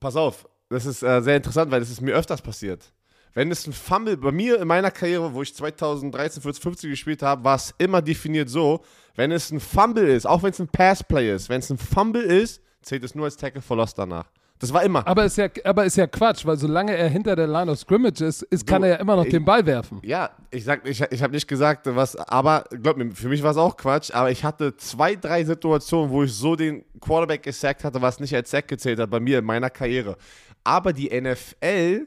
Pass 0.00 0.16
auf, 0.16 0.48
das 0.70 0.86
ist 0.86 1.02
äh, 1.02 1.20
sehr 1.20 1.36
interessant, 1.36 1.70
weil 1.70 1.80
das 1.80 1.90
ist 1.90 2.00
mir 2.00 2.14
öfters 2.14 2.42
passiert. 2.42 2.92
Wenn 3.32 3.50
es 3.52 3.66
ein 3.66 3.72
Fumble, 3.72 4.16
bei 4.16 4.32
mir 4.32 4.60
in 4.60 4.66
meiner 4.66 4.90
Karriere, 4.90 5.32
wo 5.32 5.42
ich 5.42 5.54
2013, 5.54 6.42
14, 6.42 6.62
15 6.62 6.90
gespielt 6.90 7.22
habe, 7.22 7.44
war 7.44 7.56
es 7.56 7.72
immer 7.78 8.02
definiert 8.02 8.48
so, 8.48 8.82
wenn 9.14 9.30
es 9.30 9.52
ein 9.52 9.60
Fumble 9.60 10.08
ist, 10.08 10.26
auch 10.26 10.42
wenn 10.42 10.50
es 10.50 10.58
ein 10.58 10.68
Passplay 10.68 11.32
ist, 11.32 11.48
wenn 11.48 11.60
es 11.60 11.70
ein 11.70 11.78
Fumble 11.78 12.22
ist, 12.22 12.60
zählt 12.82 13.04
es 13.04 13.14
nur 13.14 13.26
als 13.26 13.36
Tackle 13.36 13.62
for 13.62 13.76
Loss 13.76 13.94
danach. 13.94 14.30
Das 14.60 14.72
war 14.74 14.82
immer. 14.84 15.06
Aber 15.06 15.24
ist, 15.24 15.38
ja, 15.38 15.48
aber 15.64 15.86
ist 15.86 15.96
ja 15.96 16.06
Quatsch, 16.06 16.44
weil 16.44 16.58
solange 16.58 16.94
er 16.94 17.08
hinter 17.08 17.34
der 17.34 17.46
Line 17.46 17.70
of 17.72 17.78
Scrimmage 17.78 18.20
ist, 18.20 18.42
ist 18.42 18.66
kann 18.66 18.82
er 18.82 18.90
ja 18.90 18.96
immer 18.96 19.16
noch 19.16 19.24
ich- 19.24 19.30
den 19.30 19.44
Ball 19.44 19.64
werfen. 19.64 20.00
Ja, 20.04 20.30
ich 20.50 20.64
sag, 20.64 20.86
ich, 20.86 21.00
ich 21.00 21.22
habe 21.22 21.32
nicht 21.32 21.48
gesagt, 21.48 21.86
was, 21.86 22.14
aber 22.14 22.64
glaub 22.82 22.98
mir, 22.98 23.10
für 23.12 23.28
mich 23.28 23.42
war 23.42 23.52
es 23.52 23.56
auch 23.56 23.74
Quatsch, 23.76 24.10
aber 24.12 24.30
ich 24.30 24.44
hatte 24.44 24.76
zwei, 24.76 25.16
drei 25.16 25.44
Situationen, 25.44 26.10
wo 26.10 26.22
ich 26.24 26.32
so 26.34 26.56
den 26.56 26.84
Quarterback 27.00 27.42
gesackt 27.42 27.84
hatte, 27.84 28.02
was 28.02 28.20
nicht 28.20 28.34
als 28.36 28.50
Sack 28.50 28.68
gezählt 28.68 29.00
hat 29.00 29.08
bei 29.10 29.18
mir 29.18 29.38
in 29.38 29.46
meiner 29.46 29.70
Karriere. 29.70 30.16
Aber 30.62 30.92
die 30.92 31.08
NFL, 31.08 32.06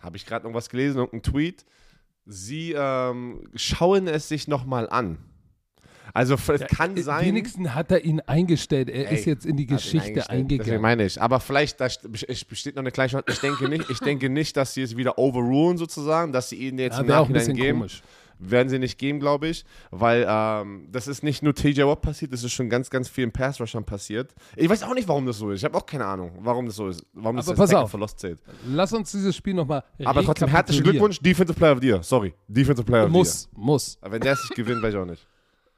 habe 0.00 0.16
ich 0.16 0.26
gerade 0.26 0.44
irgendwas 0.44 0.68
gelesen, 0.68 0.98
irgendein 0.98 1.22
Tweet, 1.22 1.64
sie 2.26 2.72
ähm, 2.76 3.44
schauen 3.54 4.08
es 4.08 4.28
sich 4.28 4.48
nochmal 4.48 4.88
an. 4.90 5.18
Also 6.14 6.34
es 6.34 6.60
kann 6.66 6.96
Äh, 6.96 7.02
sein. 7.02 7.24
Wenigstens 7.26 7.70
hat 7.70 7.90
er 7.90 8.04
ihn 8.04 8.20
eingestellt. 8.20 8.88
Er 8.90 9.10
Ey, 9.10 9.16
ist 9.18 9.24
jetzt 9.26 9.46
in 9.46 9.56
die 9.56 9.66
Geschichte 9.66 10.06
eingestellt. 10.08 10.28
Deswegen 10.30 10.60
eingegangen. 10.60 10.82
meine 10.82 11.04
ich. 11.04 11.20
Aber 11.20 11.40
vielleicht, 11.40 11.80
da 11.80 11.86
st- 11.86 12.24
es 12.28 12.44
besteht 12.44 12.76
noch 12.76 12.82
eine 12.82 12.92
Chance. 12.92 13.22
Ich 13.28 13.38
denke 13.40 13.68
nicht, 13.68 13.88
ich 13.90 13.98
denke 14.00 14.28
nicht, 14.28 14.56
dass 14.56 14.74
sie 14.74 14.82
es 14.82 14.96
wieder 14.96 15.18
overrulen 15.18 15.78
sozusagen, 15.78 16.32
dass 16.32 16.48
sie 16.50 16.56
ihn 16.56 16.78
jetzt 16.78 16.94
Ja, 16.96 17.00
im 17.00 17.06
Nachhinein 17.06 17.54
geben. 17.54 17.78
komisch. 17.78 18.02
Werden 18.44 18.68
sie 18.68 18.80
nicht 18.80 18.98
geben, 18.98 19.20
glaube 19.20 19.46
ich, 19.46 19.64
weil 19.92 20.26
ähm, 20.28 20.88
das 20.90 21.06
ist 21.06 21.22
nicht 21.22 21.44
nur 21.44 21.54
TJ 21.54 21.82
Watt 21.82 22.00
passiert, 22.02 22.32
das 22.32 22.42
ist 22.42 22.50
schon 22.52 22.68
ganz, 22.68 22.90
ganz 22.90 23.08
vielen 23.08 23.30
Pass-Rushern 23.30 23.84
passiert. 23.84 24.34
Ich 24.56 24.68
weiß 24.68 24.82
auch 24.82 24.94
nicht, 24.94 25.06
warum 25.06 25.26
das 25.26 25.38
so 25.38 25.52
ist. 25.52 25.60
Ich 25.60 25.64
habe 25.64 25.78
auch 25.78 25.86
keine 25.86 26.04
Ahnung, 26.06 26.32
warum 26.40 26.66
das 26.66 26.74
so 26.74 26.88
ist. 26.88 27.06
Warum 27.12 27.36
das 27.36 27.48
Aber 27.48 27.60
als 27.62 27.70
pass 27.70 27.94
auf. 27.94 28.16
zählt. 28.16 28.42
Lass 28.66 28.92
uns 28.92 29.12
dieses 29.12 29.36
Spiel 29.36 29.54
nochmal 29.54 29.84
Aber 30.04 30.24
trotzdem 30.24 30.48
herzlichen 30.48 30.82
Glückwunsch, 30.82 31.20
Defensive 31.20 31.56
Player 31.56 31.72
of 31.74 31.78
the 31.80 31.86
Year. 31.86 32.02
Sorry, 32.02 32.34
Defensive 32.48 32.84
Player 32.84 33.04
of 33.04 33.10
the 33.10 33.14
Year. 33.14 33.20
Muss, 33.20 33.48
muss, 33.54 33.98
Aber 34.00 34.14
wenn 34.14 34.20
der 34.22 34.32
es 34.32 34.40
nicht 34.42 34.56
gewinnt, 34.56 34.82
weiß 34.82 34.92
ich 34.94 34.98
auch 35.00 35.06
nicht. 35.06 35.24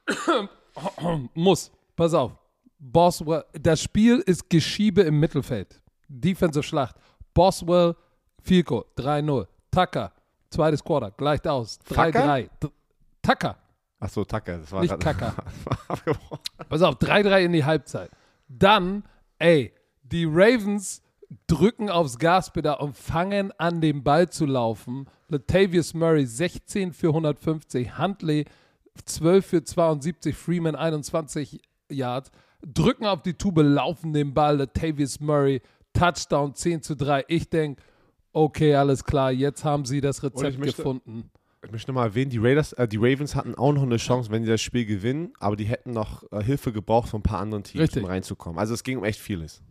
muss. 1.34 1.70
Pass 1.96 2.14
auf. 2.14 2.32
Boswell, 2.78 3.44
das 3.60 3.80
Spiel 3.82 4.18
ist 4.26 4.48
Geschiebe 4.50 5.02
im 5.02 5.18
Mittelfeld. 5.20 5.80
Defensive 6.08 6.62
Schlacht. 6.62 6.96
Boswell, 7.32 7.94
Goal, 8.64 8.84
3-0. 8.98 9.46
Tucker, 9.70 10.12
zweites 10.50 10.84
Quarter, 10.84 11.10
gleicht 11.12 11.46
aus. 11.48 11.78
3-3. 11.88 12.48
D- 12.62 12.68
Tucker, 13.22 13.56
Achso, 13.98 14.22
Tucker, 14.24 14.58
das 14.58 14.70
war 14.70 14.82
nicht 14.82 14.92
abgebrochen. 15.88 16.38
Pass 16.68 16.82
auf, 16.82 16.96
3-3 16.96 17.44
in 17.44 17.52
die 17.52 17.64
Halbzeit. 17.64 18.10
Dann, 18.48 19.04
ey, 19.38 19.72
die 20.02 20.26
Ravens 20.26 21.00
drücken 21.46 21.88
aufs 21.88 22.18
Gaspedal 22.18 22.76
und 22.80 22.94
fangen 22.96 23.50
an, 23.58 23.80
den 23.80 24.04
Ball 24.04 24.28
zu 24.28 24.44
laufen. 24.44 25.06
Latavius 25.28 25.94
Murray 25.94 26.26
16 26.26 26.92
für 26.92 27.08
150, 27.08 27.96
Huntley 27.98 28.44
12 29.04 29.46
für 29.46 29.64
72, 29.64 30.34
Freeman 30.36 30.74
21 30.76 31.60
Yards. 31.90 32.30
Drücken 32.66 33.06
auf 33.06 33.22
die 33.22 33.34
Tube, 33.34 33.58
laufen 33.62 34.12
den 34.12 34.32
Ball. 34.34 34.56
Latavius 34.58 35.20
Murray, 35.20 35.60
Touchdown 35.92 36.54
10 36.54 36.82
zu 36.82 36.96
3. 36.96 37.24
Ich 37.28 37.50
denke, 37.50 37.82
okay, 38.32 38.74
alles 38.74 39.04
klar, 39.04 39.30
jetzt 39.32 39.64
haben 39.64 39.84
sie 39.84 40.00
das 40.00 40.22
Rezept 40.22 40.58
möchte- 40.58 40.76
gefunden. 40.76 41.30
Ich 41.64 41.72
möchte 41.72 41.90
nochmal 41.90 42.08
erwähnen, 42.08 42.30
die, 42.30 42.36
Raiders, 42.36 42.74
äh, 42.74 42.86
die 42.86 42.98
Ravens 42.98 43.34
hatten 43.34 43.54
auch 43.54 43.72
noch 43.72 43.84
eine 43.84 43.96
Chance, 43.96 44.30
wenn 44.30 44.44
sie 44.44 44.50
das 44.50 44.60
Spiel 44.60 44.84
gewinnen, 44.84 45.32
aber 45.40 45.56
die 45.56 45.64
hätten 45.64 45.92
noch 45.92 46.22
äh, 46.30 46.42
Hilfe 46.42 46.72
gebraucht 46.72 47.08
von 47.08 47.20
ein 47.20 47.22
paar 47.22 47.40
anderen 47.40 47.64
Teams, 47.64 47.84
Richtig. 47.84 48.02
um 48.02 48.08
reinzukommen. 48.10 48.58
Also 48.58 48.74
es 48.74 48.82
ging 48.82 48.98
um 48.98 49.04
echt 49.04 49.18
vieles. 49.18 49.62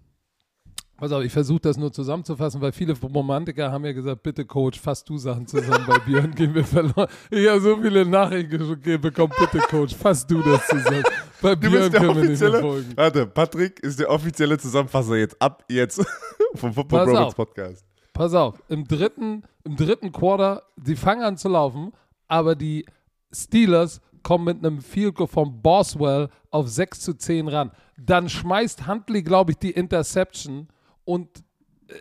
Pass 0.97 1.11
auf, 1.11 1.23
ich 1.23 1.33
versuche 1.33 1.59
das 1.59 1.75
nur 1.75 1.91
zusammenzufassen, 1.91 2.61
weil 2.61 2.71
viele 2.71 2.93
Romantiker 2.93 3.71
haben 3.71 3.83
ja 3.83 3.93
gesagt, 3.93 4.21
bitte 4.21 4.45
Coach, 4.45 4.79
fass 4.79 5.03
du 5.03 5.17
Sachen 5.17 5.47
zusammen, 5.47 5.85
bei 5.87 5.97
Björn 5.99 6.33
gehen 6.35 6.53
wir 6.53 6.63
verloren. 6.63 7.07
Ich 7.31 7.47
habe 7.49 7.59
so 7.59 7.77
viele 7.77 8.05
Nachrichten 8.05 9.01
bekommen, 9.01 9.33
bitte 9.39 9.65
Coach, 9.67 9.95
fass 9.95 10.25
du 10.25 10.41
das 10.43 10.67
zusammen. 10.67 11.03
Bei 11.41 11.55
Björn 11.55 11.91
können 11.91 12.15
wir 12.15 12.29
nicht 12.29 12.39
mehr 12.39 12.61
folgen. 12.61 12.93
warte, 12.95 13.25
Patrick 13.25 13.79
ist 13.79 13.99
der 13.99 14.09
offizielle 14.09 14.57
Zusammenfasser 14.57 15.15
jetzt, 15.15 15.41
ab 15.41 15.65
jetzt 15.67 16.05
vom 16.53 16.71
Football 16.73 16.99
Pass 16.99 17.07
Bromance 17.07 17.27
auf. 17.27 17.35
Podcast. 17.35 17.85
Pass 18.13 18.33
auf, 18.35 18.61
im 18.69 18.87
dritten, 18.87 19.43
im 19.63 19.75
dritten 19.75 20.11
Quarter, 20.11 20.61
die 20.77 20.95
fangen 20.95 21.23
an 21.23 21.37
zu 21.37 21.49
laufen, 21.49 21.91
aber 22.27 22.55
die 22.55 22.85
Steelers 23.31 23.99
kommen 24.21 24.45
mit 24.45 24.65
einem 24.65 24.79
Field 24.79 25.15
Goal 25.15 25.27
von 25.27 25.61
Boswell 25.61 26.29
auf 26.49 26.67
6 26.69 27.01
zu 27.01 27.13
10 27.15 27.47
ran. 27.47 27.71
Dann 27.97 28.29
schmeißt 28.29 28.87
Huntley, 28.87 29.21
glaube 29.23 29.51
ich, 29.51 29.57
die 29.57 29.71
Interception 29.71 30.67
und 31.05 31.43
äh, 31.87 31.93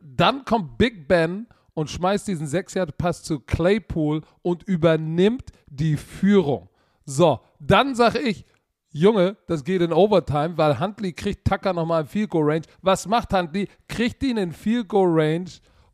dann 0.00 0.44
kommt 0.44 0.78
Big 0.78 1.08
Ben 1.08 1.46
und 1.74 1.90
schmeißt 1.90 2.28
diesen 2.28 2.46
6 2.46 2.74
Yard 2.74 2.98
Pass 2.98 3.22
zu 3.22 3.40
Claypool 3.40 4.22
und 4.42 4.62
übernimmt 4.64 5.50
die 5.66 5.96
Führung. 5.96 6.68
So, 7.04 7.40
dann 7.58 7.94
sage 7.94 8.18
ich, 8.18 8.44
Junge, 8.92 9.36
das 9.46 9.62
geht 9.62 9.82
in 9.82 9.92
Overtime, 9.92 10.58
weil 10.58 10.80
Huntley 10.80 11.12
kriegt 11.12 11.46
Tucker 11.46 11.72
nochmal 11.72 12.02
in 12.02 12.08
Field 12.08 12.30
Goal 12.30 12.50
Range. 12.50 12.62
Was 12.82 13.06
macht 13.06 13.32
Huntley? 13.32 13.68
Kriegt 13.88 14.22
ihn 14.22 14.36
in 14.36 14.52
Field 14.52 14.88
Goal 14.88 15.08
Range 15.08 15.50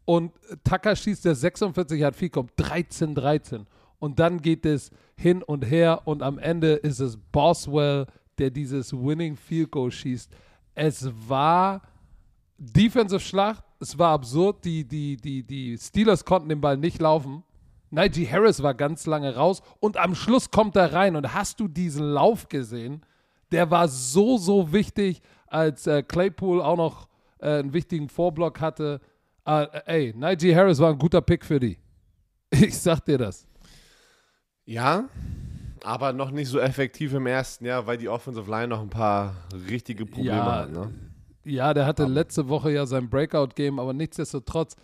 und 0.07 0.33
Tucker 0.65 0.97
schießt 0.97 1.25
der 1.27 1.35
46 1.35 2.03
hat 2.03 2.17
Field 2.17 2.33
Goal 2.33 2.47
13-13. 2.59 3.67
Und 3.99 4.19
dann 4.19 4.41
geht 4.41 4.65
es 4.65 4.91
hin 5.17 5.43
und 5.43 5.63
her 5.63 6.03
und 6.05 6.23
am 6.23 6.39
Ende 6.39 6.75
ist 6.75 7.01
es 7.01 7.17
Boswell, 7.17 8.07
der 8.39 8.51
dieses 8.51 8.93
Winning 8.93 9.37
Field 9.37 9.71
Goal 9.71 9.91
schießt. 9.91 10.31
Es 10.75 11.11
war 11.29 11.83
Defensive 12.59 13.21
Schlacht, 13.21 13.64
es 13.81 13.99
war 13.99 14.12
absurd. 14.12 14.64
Die, 14.64 14.85
die, 14.85 15.16
die, 15.16 15.42
die 15.42 15.77
Steelers 15.79 16.25
konnten 16.25 16.49
den 16.49 16.61
Ball 16.61 16.77
nicht 16.77 17.01
laufen. 17.01 17.42
Najee 17.90 18.27
Harris 18.27 18.62
war 18.62 18.75
ganz 18.75 19.07
lange 19.07 19.35
raus 19.37 19.62
und 19.81 19.97
am 19.97 20.14
Schluss 20.14 20.51
kommt 20.51 20.77
er 20.77 20.92
rein. 20.92 21.16
Und 21.16 21.35
hast 21.35 21.61
du 21.61 21.69
diesen 21.69 22.05
Lauf 22.05 22.49
gesehen? 22.49 23.03
Der 23.53 23.71
war 23.71 23.88
so, 23.88 24.38
so 24.38 24.73
wichtig, 24.73 25.23
als 25.47 25.87
äh, 25.87 26.03
Claypool 26.03 26.61
auch 26.61 26.77
noch 26.77 27.09
äh, 27.38 27.59
einen 27.59 27.73
wichtigen 27.73 28.09
Vorblock 28.09 28.61
hatte. 28.61 29.01
Äh, 29.45 29.66
ey, 29.87 30.14
Najee 30.16 30.55
Harris 30.55 30.79
war 30.81 30.90
ein 30.90 30.99
guter 30.99 31.21
Pick 31.21 31.45
für 31.45 31.61
die. 31.61 31.79
Ich 32.51 32.79
sag 32.79 33.05
dir 33.05 33.19
das. 33.19 33.47
Ja, 34.64 35.09
aber 35.85 36.12
noch 36.12 36.31
nicht 36.31 36.49
so 36.49 36.59
effektiv 36.59 37.12
im 37.14 37.27
ersten 37.27 37.64
Jahr, 37.66 37.87
weil 37.87 37.99
die 37.99 38.09
Offensive 38.09 38.51
Line 38.51 38.69
noch 38.69 38.81
ein 38.81 38.90
paar 38.90 39.35
richtige 39.69 40.07
Probleme 40.07 40.37
Ja, 40.37 40.57
hat. 40.61 40.73
Ne? 40.73 40.92
Ja, 41.47 41.73
der 41.75 41.87
hatte 41.87 42.07
letzte 42.07 42.49
Woche 42.49 42.73
ja 42.73 42.87
sein 42.87 43.09
Breakout-Game, 43.09 43.79
aber 43.79 43.93
nichtsdestotrotz, 43.93 44.75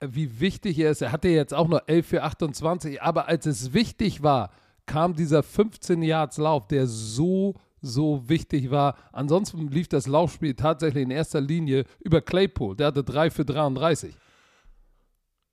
äh, 0.00 0.08
wie 0.10 0.40
wichtig 0.40 0.76
er 0.80 0.90
ist. 0.90 1.00
Er 1.00 1.12
hatte 1.12 1.28
jetzt 1.28 1.54
auch 1.54 1.68
nur 1.68 1.88
11 1.88 2.06
für 2.08 2.22
28, 2.24 3.00
aber 3.00 3.28
als 3.28 3.46
es 3.46 3.72
wichtig 3.72 4.20
war, 4.20 4.50
kam 4.84 5.14
dieser 5.14 5.44
15 5.44 6.02
Yards 6.02 6.38
Lauf, 6.38 6.66
der 6.66 6.88
so, 6.88 7.54
so 7.80 8.28
wichtig 8.28 8.72
war. 8.72 8.96
Ansonsten 9.12 9.68
lief 9.68 9.86
das 9.86 10.08
Laufspiel 10.08 10.54
tatsächlich 10.54 11.04
in 11.04 11.12
erster 11.12 11.40
Linie 11.40 11.84
über 12.00 12.20
Claypool. 12.20 12.74
Der 12.74 12.88
hatte 12.88 13.04
3 13.04 13.30
für 13.30 13.44
33. 13.44 14.16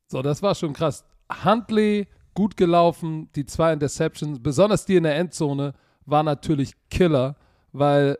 So, 0.08 0.24
das 0.24 0.42
war 0.42 0.56
schon 0.56 0.74
krass. 0.74 1.06
Huntley, 1.44 2.08
gut 2.34 2.58
gelaufen, 2.58 3.30
die 3.36 3.46
zwei 3.46 3.72
Interceptions, 3.72 4.42
besonders 4.42 4.86
die 4.86 4.96
in 4.96 5.04
der 5.04 5.16
Endzone, 5.16 5.74
war 6.08 6.24
natürlich 6.24 6.74
Killer, 6.90 7.36
weil 7.72 8.18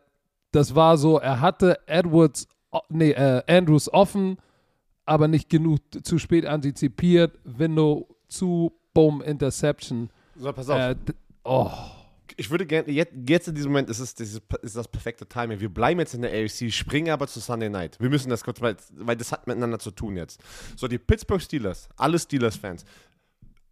das 0.56 0.74
war 0.74 0.98
so, 0.98 1.20
er 1.20 1.42
hatte 1.42 1.78
Edwards, 1.86 2.48
nee, 2.90 3.12
äh, 3.12 3.44
Andrews 3.48 3.92
offen, 3.92 4.38
aber 5.06 5.28
nicht 5.28 5.50
genug 5.50 5.80
zu 6.04 6.18
spät 6.18 6.46
antizipiert, 6.46 7.38
Window 7.44 8.08
zu, 8.28 8.72
boom, 8.94 9.22
Interception. 9.22 10.10
So, 10.38 10.52
pass 10.54 10.70
auf. 10.70 10.80
Äh, 10.80 10.96
oh, 11.44 11.72
ich 12.38 12.50
würde 12.50 12.66
gerne, 12.66 12.90
jetzt, 12.92 13.14
jetzt 13.28 13.48
in 13.48 13.56
diesem 13.56 13.72
Moment 13.72 13.90
ist, 13.90 14.00
es, 14.00 14.16
das 14.16 14.30
ist, 14.30 14.42
ist 14.62 14.76
das 14.76 14.88
perfekte 14.88 15.28
Timing. 15.28 15.60
Wir 15.60 15.70
bleiben 15.70 16.00
jetzt 16.00 16.14
in 16.14 16.22
der 16.22 16.32
AFC, 16.32 16.72
springen 16.72 17.10
aber 17.10 17.28
zu 17.28 17.40
Sunday 17.40 17.70
Night. 17.70 17.98
Wir 18.00 18.10
müssen 18.10 18.30
das 18.30 18.44
kurz, 18.44 18.62
weil, 18.62 18.78
weil 18.94 19.16
das 19.18 19.32
hat 19.32 19.48
miteinander 19.48 19.80
zu 19.80 19.92
tun 19.92 20.16
jetzt. 20.18 20.42
So, 20.76 20.88
die 20.88 20.98
Pittsburgh 20.98 21.42
Steelers, 21.42 21.90
alle 21.98 22.18
Steelers-Fans, 22.18 22.86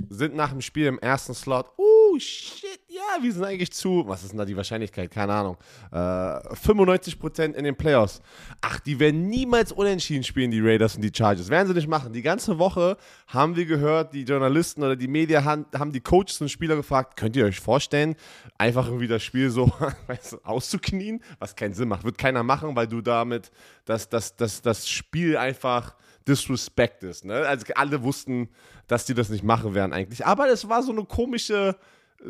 sind 0.09 0.35
nach 0.35 0.51
dem 0.51 0.61
Spiel 0.61 0.87
im 0.87 0.99
ersten 0.99 1.33
Slot, 1.33 1.67
uh, 1.77 2.19
shit, 2.19 2.79
ja, 2.87 3.23
wir 3.23 3.33
sind 3.33 3.43
eigentlich 3.43 3.71
zu, 3.71 4.03
was 4.05 4.23
ist 4.23 4.31
denn 4.31 4.37
da 4.37 4.45
die 4.45 4.55
Wahrscheinlichkeit? 4.55 5.09
Keine 5.09 5.33
Ahnung. 5.33 5.57
Äh, 5.91 5.95
95% 5.95 7.53
in 7.53 7.63
den 7.63 7.75
Playoffs. 7.75 8.21
Ach, 8.61 8.79
die 8.79 8.99
werden 8.99 9.29
niemals 9.29 9.71
unentschieden 9.71 10.23
spielen, 10.23 10.51
die 10.51 10.61
Raiders 10.61 10.95
und 10.95 11.01
die 11.01 11.11
Chargers. 11.15 11.49
Werden 11.49 11.67
sie 11.67 11.73
nicht 11.73 11.87
machen. 11.87 12.13
Die 12.13 12.21
ganze 12.21 12.59
Woche 12.59 12.97
haben 13.27 13.55
wir 13.55 13.65
gehört, 13.65 14.13
die 14.13 14.23
Journalisten 14.23 14.83
oder 14.83 14.95
die 14.95 15.07
Medien 15.07 15.43
haben, 15.43 15.65
haben 15.73 15.91
die 15.91 16.01
Coaches 16.01 16.39
und 16.41 16.49
Spieler 16.49 16.75
gefragt, 16.75 17.17
könnt 17.17 17.35
ihr 17.35 17.45
euch 17.45 17.59
vorstellen, 17.59 18.15
einfach 18.57 18.87
irgendwie 18.87 19.07
das 19.07 19.23
Spiel 19.23 19.49
so 19.49 19.71
auszuknien, 20.43 21.23
was 21.39 21.55
keinen 21.55 21.73
Sinn 21.73 21.89
macht. 21.89 22.03
Wird 22.03 22.17
keiner 22.17 22.43
machen, 22.43 22.75
weil 22.75 22.87
du 22.87 23.01
damit 23.01 23.51
das, 23.85 24.07
das, 24.09 24.35
das, 24.35 24.61
das 24.61 24.87
Spiel 24.87 25.35
einfach 25.35 25.95
disrespectest. 26.27 27.25
Ne? 27.25 27.35
Also 27.47 27.65
alle 27.75 28.03
wussten, 28.03 28.49
dass 28.87 29.05
die 29.05 29.13
das 29.13 29.29
nicht 29.29 29.43
machen 29.43 29.73
werden 29.73 29.93
eigentlich. 29.93 30.25
Aber 30.25 30.47
es 30.49 30.67
war 30.69 30.83
so 30.83 30.91
eine 30.91 31.05
komische, 31.05 31.75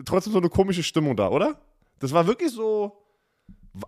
trotzdem 0.05 0.33
so 0.33 0.39
eine 0.39 0.49
komische 0.49 0.83
Stimmung 0.83 1.15
da, 1.15 1.29
oder? 1.29 1.59
Das 1.99 2.11
war 2.11 2.27
wirklich 2.27 2.51
so, 2.51 2.97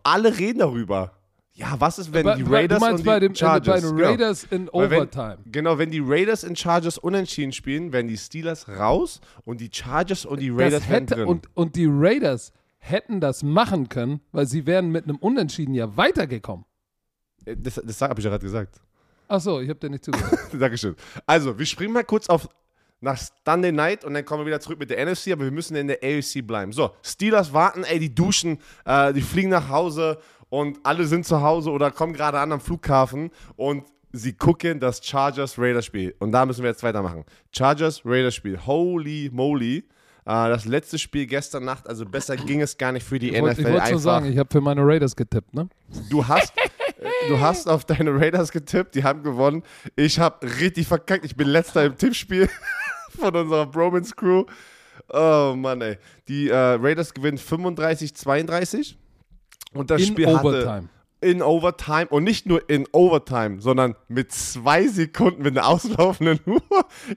alle 0.04 0.38
reden 0.38 0.60
darüber. 0.60 1.14
Ja, 1.54 1.76
was 1.80 2.00
ist, 2.00 2.12
wenn 2.12 2.26
Bei- 2.26 2.36
die 2.36 2.44
bei- 2.44 2.58
Raiders 2.62 2.80
du 2.80 2.86
und 2.86 3.00
die 3.00 3.04
bei, 3.04 3.20
dem, 3.20 3.34
Chargers, 3.34 3.82
bei 3.82 3.88
den 3.88 3.96
genau. 3.96 4.10
Raiders 4.10 4.44
in 4.52 4.68
Weil 4.74 4.90
wenn- 4.90 4.98
Overtime. 5.04 5.38
Genau, 5.46 5.78
wenn 5.78 5.90
die 5.90 6.02
Raiders 6.04 6.44
und 6.44 6.60
Chargers 6.60 6.98
unentschieden 6.98 7.54
spielen, 7.54 7.94
werden 7.94 8.08
die 8.10 8.18
Steelers 8.18 8.68
raus 8.68 9.22
und 9.46 9.62
die 9.62 9.70
Chargers 9.72 10.26
und 10.26 10.42
die 10.42 10.50
Raiders 10.50 10.82
das 10.82 10.90
hätte, 10.90 11.16
drin. 11.16 11.28
und, 11.28 11.48
und 11.56 11.76
die 11.78 11.88
Raiders 11.90 12.52
hätten 12.78 13.22
das 13.22 13.42
machen 13.42 13.88
können, 13.88 14.20
weil 14.34 14.46
sie 14.48 14.66
wären 14.66 14.92
mit 14.92 15.06
einem 15.06 15.16
Unentschieden 15.16 15.74
ja 15.74 15.96
weitergekommen. 15.96 16.66
Äh, 17.46 17.56
Das, 17.58 17.76
das 17.84 18.02
habe 18.02 18.20
ich 18.20 18.26
ja 18.26 18.32
gerade 18.32 18.44
gesagt. 18.44 18.82
Achso, 19.28 19.60
ich 19.62 19.70
habe 19.70 19.80
dir 19.80 19.90
nicht 19.90 20.06
zugehört. 20.06 20.40
Dankeschön. 20.54 20.96
Also, 21.26 21.58
wir 21.58 21.66
springen 21.66 21.94
mal 21.94 22.04
kurz 22.04 22.28
auf 22.30 22.48
nach 23.02 23.20
Sunday 23.46 23.72
Night 23.72 24.04
und 24.06 24.14
dann 24.14 24.26
kommen 24.26 24.42
wir 24.42 24.48
wieder 24.48 24.60
zurück 24.60 24.80
mit 24.80 24.90
der 24.90 25.06
NFC, 25.06 25.32
aber 25.32 25.44
wir 25.44 25.52
müssen 25.52 25.76
in 25.76 25.88
der 25.88 25.98
AFC 26.02 26.46
bleiben. 26.46 26.72
So, 26.72 26.92
Steelers 27.04 27.54
warten, 27.54 27.84
ey, 27.84 28.00
die 28.00 28.14
duschen, 28.14 28.58
äh, 28.86 29.14
die 29.14 29.22
fliegen 29.22 29.50
nach 29.50 29.70
Hause 29.70 30.18
und 30.50 30.80
alle 30.84 31.06
sind 31.06 31.26
zu 31.26 31.42
Hause 31.42 31.72
oder 31.72 31.92
kommen 31.92 32.14
gerade 32.14 32.40
an 32.40 32.52
am 32.52 32.60
Flughafen 32.62 33.30
und 33.58 33.84
sie 34.12 34.34
gucken 34.34 34.80
das 34.80 35.06
Chargers 35.06 35.60
Raiders 35.60 35.86
Spiel. 35.86 36.16
Und 36.20 36.32
da 36.32 36.46
müssen 36.46 36.64
wir 36.64 36.70
jetzt 36.70 36.82
weitermachen. 36.84 37.26
Chargers 37.52 38.02
Raiders 38.06 38.34
Spiel. 38.34 38.58
Holy 38.66 39.30
moly. 39.32 39.78
Äh, 39.78 39.84
das 40.26 40.66
letzte 40.66 40.98
Spiel 40.98 41.28
gestern 41.28 41.66
Nacht, 41.66 41.88
also 41.88 42.06
besser 42.06 42.36
ging 42.38 42.62
es 42.62 42.78
gar 42.78 42.92
nicht 42.92 43.06
für 43.06 43.20
die 43.20 43.30
Ich 43.36 43.42
wollte 43.42 43.62
NFL 43.62 43.72
wollt 43.72 43.82
einfach. 43.82 43.90
schon 43.92 44.00
sagen, 44.00 44.26
ich 44.32 44.38
habe 44.38 44.50
für 44.52 44.62
meine 44.62 44.82
Raiders 44.82 45.16
getippt, 45.16 45.54
ne? 45.54 45.68
Du 46.10 46.28
hast, 46.28 46.54
du 47.28 47.40
hast 47.40 47.68
auf 47.68 47.86
deine 47.86 48.20
Raiders 48.20 48.52
getippt, 48.52 48.96
die 48.96 49.04
haben 49.04 49.24
gewonnen. 49.24 49.64
Ich 49.96 50.20
habe 50.20 50.46
richtig 50.60 50.88
verkackt. 50.88 51.26
Ich 51.26 51.36
bin 51.36 51.48
letzter 51.48 51.86
im 51.86 51.98
Tippspiel 51.98 52.50
von 53.20 53.36
unserer 53.36 53.66
Bromance 53.66 54.16
Crew. 54.16 54.46
Oh 55.10 55.54
Mann, 55.56 55.82
ey. 55.82 55.98
Die 56.28 56.50
äh, 56.50 56.56
Raiders 56.56 57.14
gewinnen 57.14 57.38
35-32. 57.38 58.96
Und 59.74 59.92
das 59.92 60.02
In 60.02 60.08
Spiel 60.08 60.28
Overtime. 60.28 60.66
hatte 60.76 60.90
in 61.22 61.42
Overtime 61.42 62.08
und 62.08 62.24
nicht 62.24 62.46
nur 62.46 62.70
in 62.70 62.86
Overtime, 62.92 63.60
sondern 63.60 63.96
mit 64.08 64.32
zwei 64.32 64.88
Sekunden 64.88 65.42
mit 65.42 65.58
einer 65.58 65.68
auslaufenden 65.68 66.40
Uhr 66.46 66.62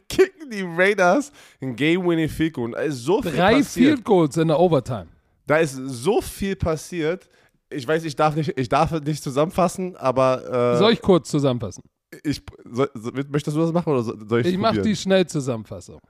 kicken 0.09 0.51
die 0.51 0.63
Raiders 0.67 1.31
ein 1.61 1.77
Game-Winning 1.77 2.29
Field 2.29 2.55
Goal. 2.55 2.65
Und 2.67 2.73
da 2.73 2.81
ist 2.81 3.05
so 3.05 3.21
viel 3.21 3.33
Drei 3.33 3.55
passiert. 3.57 3.87
Field 3.95 4.05
Goals 4.05 4.37
in 4.39 4.49
der 4.49 4.59
Overtime. 4.59 5.09
Da 5.47 5.59
ist 5.59 5.75
so 5.75 6.21
viel 6.23 6.57
passiert. 6.57 7.29
Ich 7.71 7.87
weiß, 7.87 8.05
ich 8.05 8.17
darf 8.17 8.35
nicht, 8.35 8.59
ich 8.59 8.69
darf 8.69 8.93
nicht 9.03 9.23
zusammenfassen, 9.23 9.97
aber 9.97 10.75
äh, 10.75 10.79
Soll 10.79 10.93
ich 10.93 11.03
kurz 11.03 11.29
zusammenfassen? 11.29 11.83
ich, 12.25 12.43
soll, 12.65 12.91
soll, 12.95 13.13
möchtest 13.29 13.57
du 13.57 13.61
das 13.61 13.73
machen 13.73 13.93
oder 13.93 14.03
soll 14.03 14.41
ich 14.41 14.47
Ich 14.47 14.59
mache 14.59 14.83
die 14.83 14.97
Schnellzusammenfassung. 14.97 16.01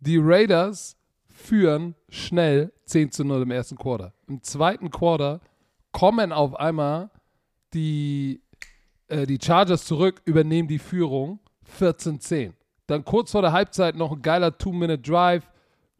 Die 0.00 0.18
Raiders 0.18 0.96
führen 1.28 1.94
schnell 2.08 2.72
10 2.86 3.12
zu 3.12 3.24
0 3.24 3.42
im 3.42 3.50
ersten 3.50 3.76
Quarter. 3.76 4.12
Im 4.26 4.42
zweiten 4.42 4.90
Quarter 4.90 5.40
kommen 5.92 6.32
auf 6.32 6.54
einmal 6.54 7.10
die, 7.74 8.42
äh, 9.08 9.26
die 9.26 9.38
Chargers 9.40 9.84
zurück, 9.84 10.20
übernehmen 10.24 10.68
die 10.68 10.78
Führung 10.78 11.40
14-10. 11.78 12.52
Dann 12.86 13.04
kurz 13.04 13.30
vor 13.30 13.42
der 13.42 13.52
Halbzeit 13.52 13.94
noch 13.94 14.12
ein 14.12 14.22
geiler 14.22 14.56
Two-Minute-Drive, 14.56 15.44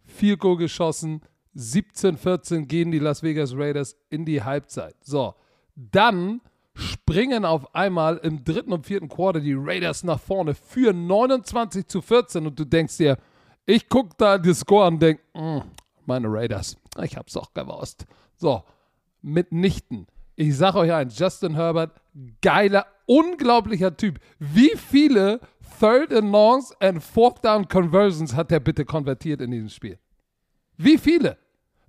Field 0.05 0.41
Goal 0.41 0.57
geschossen, 0.57 1.21
17-14 1.57 2.67
gehen 2.67 2.91
die 2.91 2.99
Las 2.99 3.23
Vegas 3.23 3.55
Raiders 3.55 3.97
in 4.09 4.25
die 4.25 4.43
Halbzeit. 4.43 4.95
So, 5.03 5.35
dann 5.75 6.41
springen 6.75 7.45
auf 7.45 7.75
einmal 7.75 8.19
im 8.19 8.45
dritten 8.45 8.73
und 8.73 8.87
vierten 8.87 9.09
Quarter 9.09 9.41
die 9.41 9.57
Raiders 9.57 10.05
nach 10.05 10.21
vorne, 10.21 10.55
führen 10.55 11.07
29 11.07 11.87
zu 11.87 12.01
14 12.01 12.47
und 12.47 12.59
du 12.59 12.65
denkst 12.65 12.97
dir, 12.97 13.19
ich 13.67 13.89
gucke 13.89 14.15
da 14.17 14.39
die 14.39 14.55
Score 14.55 14.87
an 14.87 14.95
und 14.95 15.03
denke, 15.03 15.23
meine 16.07 16.29
Raiders, 16.29 16.77
ich 17.03 17.17
hab's 17.17 17.35
doch 17.35 17.53
gewusst. 17.53 18.07
So, 18.37 18.63
mitnichten. 19.23 20.07
Ich 20.37 20.57
sag 20.57 20.75
euch 20.75 20.93
eins, 20.93 21.19
Justin 21.19 21.55
Herbert, 21.55 22.01
geiler, 22.41 22.87
unglaublicher 23.07 23.97
Typ. 23.97 24.19
Wie 24.39 24.73
viele 24.77 25.41
Third 25.79 26.13
and 26.13 26.33
Longs 26.33 26.75
and 26.81 27.03
Fourth 27.03 27.45
Down 27.45 27.69
Conversions 27.69 28.35
hat 28.35 28.51
der 28.51 28.61
bitte 28.61 28.85
konvertiert 28.85 29.41
in 29.43 29.51
diesem 29.51 29.69
Spiel? 29.69 29.99
Wie 30.83 30.99
viele? 30.99 31.37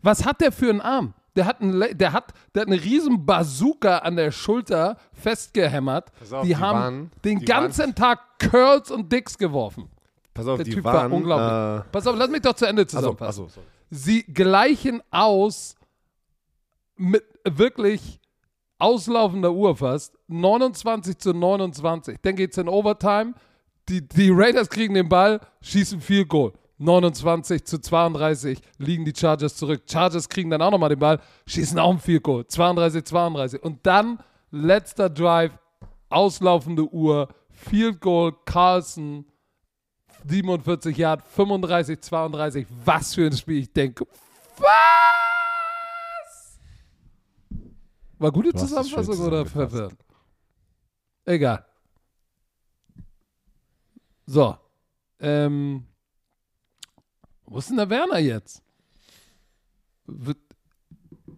Was 0.02 0.26
hat 0.26 0.42
der 0.42 0.52
für 0.52 0.70
einen 0.70 0.82
Arm? 0.82 1.14
Der 1.36 1.46
hat, 1.46 1.62
einen, 1.62 1.80
der 1.98 2.12
hat, 2.12 2.34
der 2.54 2.62
hat 2.64 2.68
eine 2.68 2.84
riesen 2.84 3.26
Bazooka 3.26 4.00
an 4.00 4.18
der 4.18 4.32
Schulter 4.32 4.98
festgehämmert. 5.14 6.12
Pass 6.20 6.34
auf, 6.34 6.42
die, 6.42 6.50
die 6.50 6.58
haben 6.58 6.80
waren- 6.80 7.12
den 7.24 7.40
die 7.40 7.46
ganzen 7.46 7.96
Tag 7.96 8.20
Curls 8.40 8.92
und 8.92 9.12
Dicks 9.12 9.38
geworfen. 9.38 9.90
Pass 10.34 10.46
auf, 10.48 10.58
Der 10.58 10.66
die 10.66 10.72
Typ 10.72 10.84
waren, 10.84 11.10
war 11.12 11.18
unglaublich. 11.18 11.86
Äh, 11.88 11.90
Pass 11.92 12.06
auf, 12.08 12.16
lass 12.18 12.30
mich 12.30 12.42
doch 12.42 12.54
zu 12.54 12.66
Ende 12.66 12.82
achso, 12.82 12.98
zusammenfassen. 12.98 13.44
achso, 13.46 13.54
sorry. 13.54 13.68
Sie 13.92 14.24
gleichen 14.24 15.02
aus 15.10 15.76
mit 16.98 17.24
wirklich 17.46 18.20
auslaufender 18.78 19.52
Uhr 19.54 19.76
fast. 19.78 20.18
29 20.28 21.18
zu 21.18 21.34
29. 21.34 22.18
Dann 22.22 22.36
geht's 22.36 22.58
in 22.58 22.68
Overtime. 22.68 23.34
Die, 23.90 24.08
die 24.08 24.30
Raiders 24.32 24.70
kriegen 24.70 24.94
den 24.94 25.08
Ball, 25.10 25.40
schießen 25.62 26.02
viel 26.02 26.26
Goal. 26.26 26.54
29 26.82 27.64
zu 27.64 27.80
32 27.80 28.60
liegen 28.80 29.06
die 29.06 29.14
Chargers 29.16 29.56
zurück. 29.56 29.84
Chargers 29.90 30.28
kriegen 30.28 30.50
dann 30.50 30.62
auch 30.62 30.72
nochmal 30.72 30.90
den 30.90 31.00
Ball, 31.00 31.20
schießen 31.46 31.78
auch 31.78 31.92
ein 31.92 32.00
Field 32.00 32.24
Goal. 32.24 32.48
32, 32.48 33.04
32. 33.06 33.64
Und 33.64 33.86
dann 33.86 34.20
letzter 34.50 35.10
Drive, 35.10 35.52
auslaufende 36.10 36.92
Uhr, 36.92 37.30
Field 37.50 38.02
Goal, 38.02 38.34
Carlson, 38.46 39.26
47 40.26 40.98
Yard, 40.98 41.24
35, 41.28 42.02
32. 42.02 42.68
Was 42.84 43.14
für 43.14 43.28
ein 43.28 43.38
Spiel. 43.38 43.60
Ich 43.60 43.72
denke, 43.72 44.06
was? 44.58 44.68
War 48.18 48.32
gute 48.32 48.54
Zusammenfassung 48.54 49.20
oder 49.20 49.46
verwirrt? 49.46 49.96
Egal. 51.26 51.64
So. 54.26 54.58
Ähm. 55.20 55.86
Wo 57.52 57.58
ist 57.58 57.70
denn 57.70 57.76
der 57.76 57.90
Werner 57.90 58.18
jetzt? 58.20 58.64
Wird 60.06 60.38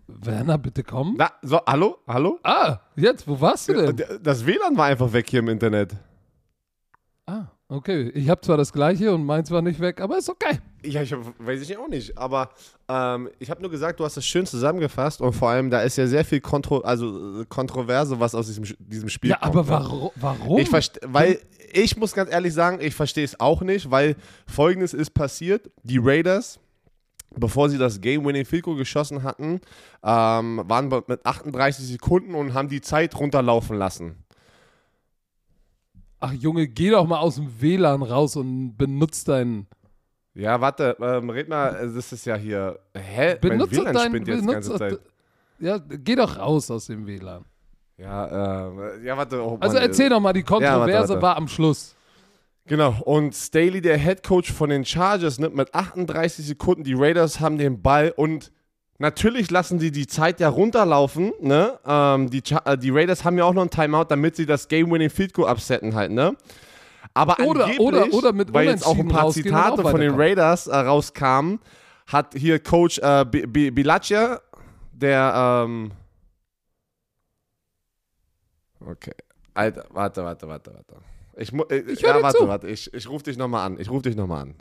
Werner, 0.05 0.59
bitte 0.59 0.83
kommen? 0.83 1.15
Na, 1.17 1.31
so, 1.41 1.59
hallo? 1.65 1.97
Hallo? 2.05 2.39
Ah, 2.43 2.81
jetzt, 2.95 3.27
wo 3.27 3.41
warst 3.41 3.67
du 3.67 3.73
denn? 3.73 4.21
Das 4.21 4.45
WLAN 4.45 4.77
war 4.77 4.85
einfach 4.85 5.11
weg 5.11 5.27
hier 5.27 5.39
im 5.39 5.49
Internet. 5.49 5.95
Ah, 7.25 7.47
okay. 7.75 8.09
Ich 8.13 8.29
habe 8.29 8.41
zwar 8.41 8.57
das 8.57 8.71
gleiche 8.71 9.13
und 9.13 9.25
meins 9.25 9.51
war 9.51 9.61
nicht 9.61 9.79
weg, 9.79 10.01
aber 10.01 10.17
ist 10.17 10.29
okay. 10.29 10.59
Ja, 10.83 11.01
ich 11.01 11.13
hab, 11.13 11.19
weiß 11.39 11.61
ich 11.61 11.77
auch 11.77 11.87
nicht. 11.87 12.17
Aber 12.17 12.49
ähm, 12.87 13.29
ich 13.39 13.49
habe 13.49 13.61
nur 13.61 13.71
gesagt, 13.71 13.99
du 13.99 14.05
hast 14.05 14.17
das 14.17 14.25
schön 14.25 14.45
zusammengefasst 14.45 15.21
und 15.21 15.33
vor 15.33 15.49
allem, 15.49 15.69
da 15.69 15.81
ist 15.81 15.97
ja 15.97 16.07
sehr 16.07 16.25
viel 16.25 16.41
Kontro 16.41 16.79
also, 16.79 17.41
äh, 17.41 17.45
Kontroverse, 17.45 18.19
was 18.19 18.35
aus 18.35 18.47
diesem, 18.47 18.65
diesem 18.79 19.09
Spiel 19.09 19.31
Ja, 19.31 19.37
kommt. 19.37 19.55
aber 19.55 19.63
ne? 19.63 19.69
warum? 19.69 20.11
warum? 20.15 20.57
Ich 20.59 20.71
weil 20.71 21.39
ich 21.73 21.97
muss 21.97 22.13
ganz 22.13 22.31
ehrlich 22.31 22.53
sagen, 22.53 22.79
ich 22.81 22.93
verstehe 22.93 23.25
es 23.25 23.39
auch 23.39 23.61
nicht, 23.61 23.89
weil 23.89 24.15
folgendes 24.47 24.93
ist 24.93 25.11
passiert: 25.11 25.71
Die 25.83 25.97
Raiders, 25.97 26.59
bevor 27.35 27.69
sie 27.69 27.77
das 27.77 27.99
Game-Winning 27.99 28.45
Field 28.45 28.63
Goal 28.63 28.77
geschossen 28.77 29.23
hatten, 29.23 29.61
ähm, 30.03 30.61
waren 30.65 30.89
mit 31.07 31.25
38 31.25 31.85
Sekunden 31.87 32.35
und 32.35 32.53
haben 32.53 32.69
die 32.69 32.81
Zeit 32.81 33.17
runterlaufen 33.19 33.77
lassen. 33.77 34.22
Ach 36.25 36.31
Junge, 36.31 36.69
geh 36.69 36.89
doch 36.89 37.05
mal 37.05 37.19
aus 37.19 37.35
dem 37.35 37.49
WLAN 37.59 38.01
raus 38.01 38.37
und 38.37 38.77
benutzt 38.77 39.27
deinen. 39.27 39.67
Ja, 40.33 40.61
warte, 40.61 40.95
ähm, 41.01 41.29
red 41.29 41.49
mal, 41.49 41.75
äh, 41.75 41.93
das 41.93 42.13
ist 42.13 42.25
ja 42.25 42.37
hier. 42.37 42.79
Hä? 42.95 43.35
Benutze 43.41 43.75
mein 43.75 43.83
WLAN 43.83 43.93
dein. 43.93 44.07
spinnt 44.07 44.27
jetzt 44.29 44.47
ganze 44.47 44.75
Zeit. 44.77 44.99
ja, 45.59 45.77
geh 45.77 46.15
doch 46.15 46.37
raus 46.37 46.71
aus 46.71 46.85
dem 46.85 47.05
WLAN. 47.05 47.43
Ja, 47.97 48.67
ähm, 48.67 49.03
ja, 49.03 49.17
warte. 49.17 49.43
Oh 49.43 49.57
Also 49.59 49.75
erzähl 49.75 50.05
äh, 50.05 50.09
doch 50.11 50.21
mal, 50.21 50.31
die 50.31 50.43
Kontroverse 50.43 50.91
warte, 50.91 51.09
warte. 51.09 51.21
war 51.21 51.35
am 51.35 51.49
Schluss. 51.49 51.93
Genau, 52.67 52.95
und 53.03 53.35
Staley, 53.35 53.81
der 53.81 53.97
Head 53.97 54.23
Coach 54.23 54.53
von 54.53 54.69
den 54.69 54.85
Chargers, 54.85 55.39
nimmt 55.39 55.55
mit 55.55 55.75
38 55.75 56.45
Sekunden, 56.45 56.85
die 56.85 56.93
Raiders 56.93 57.41
haben 57.41 57.57
den 57.57 57.81
Ball 57.81 58.13
und 58.15 58.49
natürlich 58.99 59.49
lassen 59.51 59.79
sie 59.79 59.91
die 59.91 60.07
Zeit 60.07 60.39
ja 60.39 60.49
runterlaufen, 60.49 61.33
ne? 61.41 61.79
Ähm, 61.85 62.29
die, 62.29 62.41
äh, 62.65 62.77
die 62.77 62.89
Raiders 62.89 63.23
haben 63.25 63.37
ja 63.37 63.43
auch 63.45 63.53
noch 63.53 63.63
ein 63.63 63.69
Timeout, 63.69 64.05
damit 64.09 64.35
sie 64.35 64.45
das 64.45 64.67
Game-Winning 64.67 65.09
Field 65.09 65.33
Goal 65.33 65.47
absetten 65.49 65.95
halt, 65.95 66.11
ne? 66.11 66.35
Aber 67.13 67.37
Oder- 67.45 67.65
angeblich, 67.65 67.79
oder- 67.79 68.13
oder 68.13 68.33
mit 68.33 68.53
weil 68.53 68.67
jetzt 68.67 68.85
auch 68.87 68.97
ein 68.97 69.07
paar 69.07 69.29
Zitate 69.31 69.81
von 69.83 69.99
den. 69.99 70.15
Raiders 70.15 70.67
äh, 70.67 70.75
rauskamen, 70.75 71.59
hat 72.07 72.33
hier 72.35 72.59
Coach 72.59 72.97
äh, 72.99 73.23
Bilaccia, 73.25 74.41
der, 74.93 75.63
ähm, 75.65 75.91
okay, 78.85 79.13
Alter, 79.53 79.85
warte, 79.91 80.23
warte, 80.23 80.47
warte, 80.47 80.73
warte. 80.73 80.95
Ich, 81.35 81.51
äh, 81.53 81.91
Ich 81.91 82.01
ja, 82.01 82.21
warte, 82.21 82.37
zu. 82.39 82.47
warte, 82.47 82.67
ich, 82.67 82.91
ich 82.93 83.07
rufe 83.09 83.23
dich 83.25 83.37
nochmal 83.37 83.65
an. 83.65 83.79
Ich 83.79 83.89
rufe 83.89 84.03
dich 84.03 84.15
nochmal 84.15 84.43
an. 84.43 84.55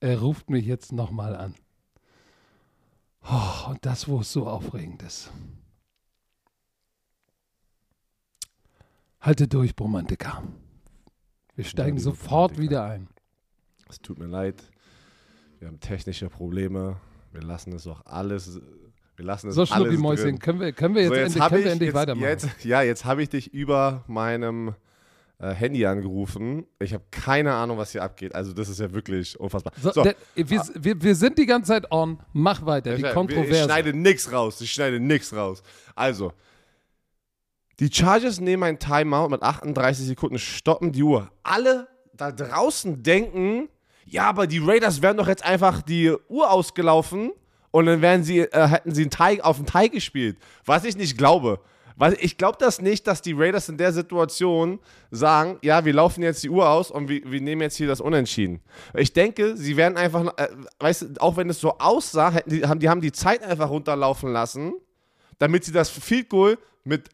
Er 0.00 0.20
ruft 0.20 0.50
mich 0.50 0.64
jetzt 0.66 0.92
nochmal 0.92 1.34
an. 1.34 1.54
Oh, 3.28 3.70
und 3.70 3.84
das, 3.84 4.06
wo 4.08 4.20
es 4.20 4.32
so 4.32 4.46
aufregend 4.46 5.02
ist. 5.02 5.30
Halte 9.20 9.48
durch, 9.48 9.74
Bromantiker. 9.74 10.42
Wir 11.56 11.64
steigen 11.64 11.96
die 11.96 12.02
sofort 12.02 12.58
wieder 12.58 12.84
ein. 12.84 13.08
Es 13.88 13.98
tut 14.00 14.18
mir 14.18 14.26
leid. 14.26 14.62
Wir 15.58 15.68
haben 15.68 15.80
technische 15.80 16.28
Probleme. 16.28 16.96
Wir 17.32 17.42
lassen 17.42 17.72
es 17.72 17.86
auch 17.86 18.04
alles. 18.06 18.60
Wir 19.16 19.24
lassen 19.24 19.48
es 19.48 19.54
So, 19.54 19.64
alles 19.64 19.98
Mäuschen, 19.98 20.38
können 20.38 20.60
wir, 20.60 20.72
können 20.72 20.94
wir 20.94 21.02
jetzt, 21.02 21.10
So, 21.10 21.14
endlich, 21.14 21.42
hab 21.42 21.50
können 21.50 21.62
wir 21.62 21.66
ich- 21.66 21.72
endlich 21.72 21.86
jetzt, 21.88 21.94
weitermachen? 21.94 22.28
Jetzt, 22.28 22.64
ja, 22.64 22.82
jetzt 22.82 23.04
habe 23.06 23.22
ich 23.22 23.30
dich 23.30 23.52
über 23.54 24.04
meinem 24.06 24.74
Handy 25.38 25.84
angerufen. 25.84 26.66
Ich 26.78 26.94
habe 26.94 27.04
keine 27.10 27.52
Ahnung, 27.54 27.76
was 27.78 27.92
hier 27.92 28.02
abgeht. 28.02 28.34
Also 28.34 28.52
das 28.52 28.68
ist 28.68 28.80
ja 28.80 28.92
wirklich 28.92 29.38
unfassbar. 29.38 29.72
So, 29.82 29.92
So, 29.92 30.02
der, 30.02 30.14
wir, 30.34 30.62
wir, 30.74 31.02
wir 31.02 31.14
sind 31.14 31.36
die 31.38 31.46
ganze 31.46 31.68
Zeit 31.72 31.90
on. 31.92 32.18
Mach 32.32 32.64
weiter, 32.64 32.94
die 32.94 33.02
ich, 33.02 33.06
ich 33.08 33.12
Kontroverse. 33.14 33.64
schneide 33.64 33.92
nichts 33.92 34.32
raus. 34.32 34.60
Ich 34.60 34.72
schneide 34.72 34.98
nichts 34.98 35.34
raus. 35.34 35.62
Also, 35.94 36.32
Die 37.80 37.90
Chargers 37.92 38.40
nehmen 38.40 38.62
ein 38.62 38.78
Timeout 38.78 39.28
mit 39.28 39.42
38 39.42 40.06
Sekunden, 40.06 40.38
stoppen 40.38 40.92
die 40.92 41.02
Uhr. 41.02 41.30
Alle 41.42 41.88
da 42.14 42.32
draußen 42.32 43.02
denken, 43.02 43.68
ja, 44.06 44.28
aber 44.28 44.46
die 44.46 44.58
Raiders 44.58 45.02
wären 45.02 45.18
doch 45.18 45.28
jetzt 45.28 45.44
einfach 45.44 45.82
die 45.82 46.10
Uhr 46.28 46.50
ausgelaufen 46.50 47.32
und 47.72 47.84
dann 47.84 48.00
wären 48.00 48.24
sie, 48.24 48.38
äh, 48.40 48.68
hätten 48.68 48.94
sie 48.94 49.02
einen 49.02 49.10
Teig, 49.10 49.40
auf 49.44 49.58
den 49.58 49.66
Teig 49.66 49.92
gespielt. 49.92 50.38
Was 50.64 50.84
ich 50.84 50.96
nicht 50.96 51.18
glaube. 51.18 51.60
Weil 51.96 52.16
ich 52.20 52.36
glaube 52.36 52.58
das 52.60 52.80
nicht, 52.80 53.06
dass 53.06 53.22
die 53.22 53.32
Raiders 53.32 53.68
in 53.70 53.78
der 53.78 53.92
Situation 53.92 54.78
sagen, 55.10 55.58
ja, 55.62 55.84
wir 55.84 55.94
laufen 55.94 56.22
jetzt 56.22 56.42
die 56.44 56.50
Uhr 56.50 56.68
aus 56.68 56.90
und 56.90 57.08
wir, 57.08 57.22
wir 57.24 57.40
nehmen 57.40 57.62
jetzt 57.62 57.76
hier 57.76 57.86
das 57.86 58.02
Unentschieden. 58.02 58.60
Ich 58.94 59.14
denke, 59.14 59.56
sie 59.56 59.76
werden 59.76 59.96
einfach, 59.96 60.26
äh, 60.36 60.48
weißt 60.78 61.02
du, 61.02 61.06
auch 61.20 61.38
wenn 61.38 61.48
es 61.48 61.58
so 61.58 61.78
aussah, 61.78 62.32
die, 62.44 62.66
haben, 62.66 62.80
die 62.80 62.88
haben 62.90 63.00
die 63.00 63.12
Zeit 63.12 63.42
einfach 63.42 63.70
runterlaufen 63.70 64.30
lassen, 64.30 64.74
damit 65.38 65.64
sie 65.64 65.72
das 65.72 65.88
Field 65.88 66.28
Goal 66.28 66.58
mit 66.84 67.08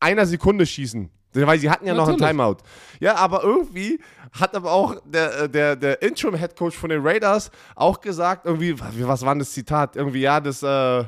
einer 0.00 0.26
Sekunde 0.26 0.66
schießen. 0.66 1.10
Weil 1.32 1.58
sie 1.58 1.70
hatten 1.70 1.86
ja 1.86 1.94
Natürlich. 1.94 2.20
noch 2.20 2.26
ein 2.26 2.30
Timeout. 2.30 2.56
Ja, 3.00 3.16
aber 3.16 3.42
irgendwie 3.42 4.00
hat 4.32 4.54
aber 4.54 4.72
auch 4.72 4.96
der, 5.04 5.48
der, 5.48 5.74
der 5.74 6.00
Interim-Headcoach 6.02 6.74
von 6.74 6.90
den 6.90 7.04
Raiders 7.04 7.50
auch 7.74 8.00
gesagt, 8.00 8.46
irgendwie, 8.46 8.78
was 8.78 9.22
war 9.22 9.34
das 9.34 9.52
Zitat? 9.52 9.96
Irgendwie, 9.96 10.20
ja, 10.20 10.40
das, 10.40 10.62
äh, 10.62 11.04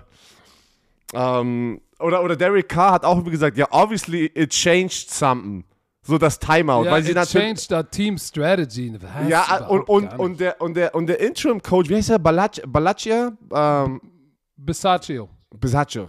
ähm, 1.13 1.81
oder, 1.99 2.23
oder 2.23 2.37
Derek 2.37 2.69
Carr 2.69 2.93
hat 2.93 3.05
auch 3.05 3.23
gesagt, 3.25 3.57
ja, 3.57 3.67
obviously 3.71 4.31
it 4.35 4.51
changed 4.51 5.11
something. 5.11 5.65
So 6.03 6.19
das 6.19 6.39
Timeout. 6.39 6.85
Ja, 6.85 6.93
weil 6.93 7.03
sie 7.03 7.11
it 7.11 7.29
changed 7.29 7.73
our 7.73 7.89
team 7.91 8.17
strategy. 8.17 8.97
Das 8.97 9.11
ja, 9.29 9.67
und, 9.67 9.89
und, 9.89 10.17
und, 10.19 10.41
der, 10.41 10.61
und, 10.61 10.77
der, 10.77 10.95
und 10.95 11.07
der 11.07 11.19
Interim-Coach, 11.19 11.89
wie 11.89 11.97
heißt 11.97 12.11
der? 12.11 12.19
Balaccia? 12.19 13.33
Ähm, 13.53 14.01
Bisaccio. 14.57 15.29
Bisaccio. 15.59 16.09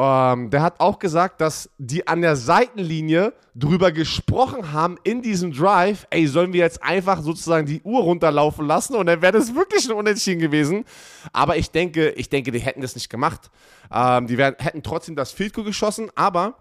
Ähm, 0.00 0.50
der 0.50 0.62
hat 0.62 0.78
auch 0.78 1.00
gesagt, 1.00 1.40
dass 1.40 1.70
die 1.76 2.06
an 2.06 2.22
der 2.22 2.36
Seitenlinie 2.36 3.32
drüber 3.56 3.90
gesprochen 3.90 4.72
haben 4.72 4.96
in 5.02 5.22
diesem 5.22 5.52
Drive, 5.52 6.06
ey, 6.10 6.28
sollen 6.28 6.52
wir 6.52 6.60
jetzt 6.60 6.84
einfach 6.84 7.20
sozusagen 7.20 7.66
die 7.66 7.82
Uhr 7.82 8.02
runterlaufen 8.02 8.64
lassen 8.64 8.94
und 8.94 9.06
dann 9.06 9.22
wäre 9.22 9.32
das 9.32 9.56
wirklich 9.56 9.90
ein 9.90 9.96
Unentschieden 9.96 10.38
gewesen. 10.38 10.84
Aber 11.32 11.56
ich 11.56 11.72
denke, 11.72 12.10
ich 12.10 12.28
denke, 12.28 12.52
die 12.52 12.60
hätten 12.60 12.80
das 12.80 12.94
nicht 12.94 13.10
gemacht. 13.10 13.50
Ähm, 13.92 14.28
die 14.28 14.38
wär, 14.38 14.54
hätten 14.60 14.84
trotzdem 14.84 15.16
das 15.16 15.32
Field 15.32 15.52
Goal 15.52 15.66
geschossen, 15.66 16.10
aber 16.14 16.54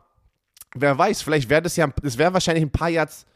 wer 0.73 0.97
weiß, 0.97 1.21
vielleicht 1.21 1.47
wäre 1.47 1.61
das 1.61 1.75
ja, 1.75 1.87
das 2.01 2.17
wäre 2.17 2.33
wahrscheinlich 2.33 2.65
ein 2.65 2.71
paar 2.71 2.89
Yards 2.89 3.27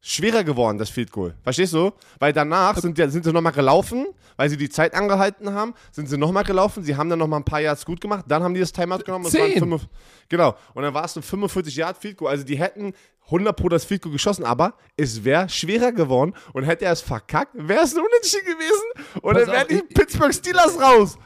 schwerer 0.00 0.44
geworden, 0.44 0.78
das 0.78 0.90
Field 0.90 1.10
Goal. 1.10 1.34
Verstehst 1.42 1.72
du? 1.72 1.92
Weil 2.18 2.32
danach 2.32 2.76
sind, 2.76 2.96
sind 2.96 3.24
sie 3.24 3.32
nochmal 3.32 3.52
gelaufen, 3.52 4.06
weil 4.36 4.48
sie 4.48 4.56
die 4.56 4.68
Zeit 4.68 4.94
angehalten 4.94 5.52
haben, 5.52 5.74
sind 5.90 6.08
sie 6.08 6.16
nochmal 6.16 6.44
gelaufen, 6.44 6.84
sie 6.84 6.96
haben 6.96 7.10
dann 7.10 7.18
nochmal 7.18 7.40
ein 7.40 7.44
paar 7.44 7.60
Yards 7.60 7.84
gut 7.84 8.00
gemacht, 8.00 8.24
dann 8.28 8.42
haben 8.42 8.54
die 8.54 8.60
das 8.60 8.72
Timeout 8.72 8.98
genommen. 8.98 9.24
Und 9.24 9.30
Zehn. 9.30 9.58
Fünf, 9.58 9.88
genau, 10.28 10.56
und 10.74 10.82
dann 10.82 10.94
war 10.94 11.04
es 11.04 11.16
ein 11.16 11.22
45 11.22 11.74
Yard 11.76 11.98
Field 11.98 12.16
Goal. 12.16 12.30
Also 12.30 12.44
die 12.44 12.58
hätten 12.58 12.92
100 13.26 13.56
pro 13.56 13.68
das 13.68 13.84
Field 13.84 14.02
Goal 14.02 14.12
geschossen, 14.12 14.44
aber 14.44 14.74
es 14.96 15.24
wäre 15.24 15.48
schwerer 15.48 15.92
geworden 15.92 16.34
und 16.52 16.64
hätte 16.64 16.84
er 16.84 16.92
es 16.92 17.00
verkackt, 17.00 17.52
wäre 17.54 17.82
es 17.82 17.94
ein 17.94 18.00
Unentschieden 18.00 18.46
gewesen 18.46 19.20
und 19.22 19.34
Pass 19.34 19.44
dann 19.44 19.54
wären 19.54 19.68
die 19.68 19.74
ich, 19.74 19.94
Pittsburgh 19.94 20.32
Steelers 20.32 20.80
raus. 20.80 21.18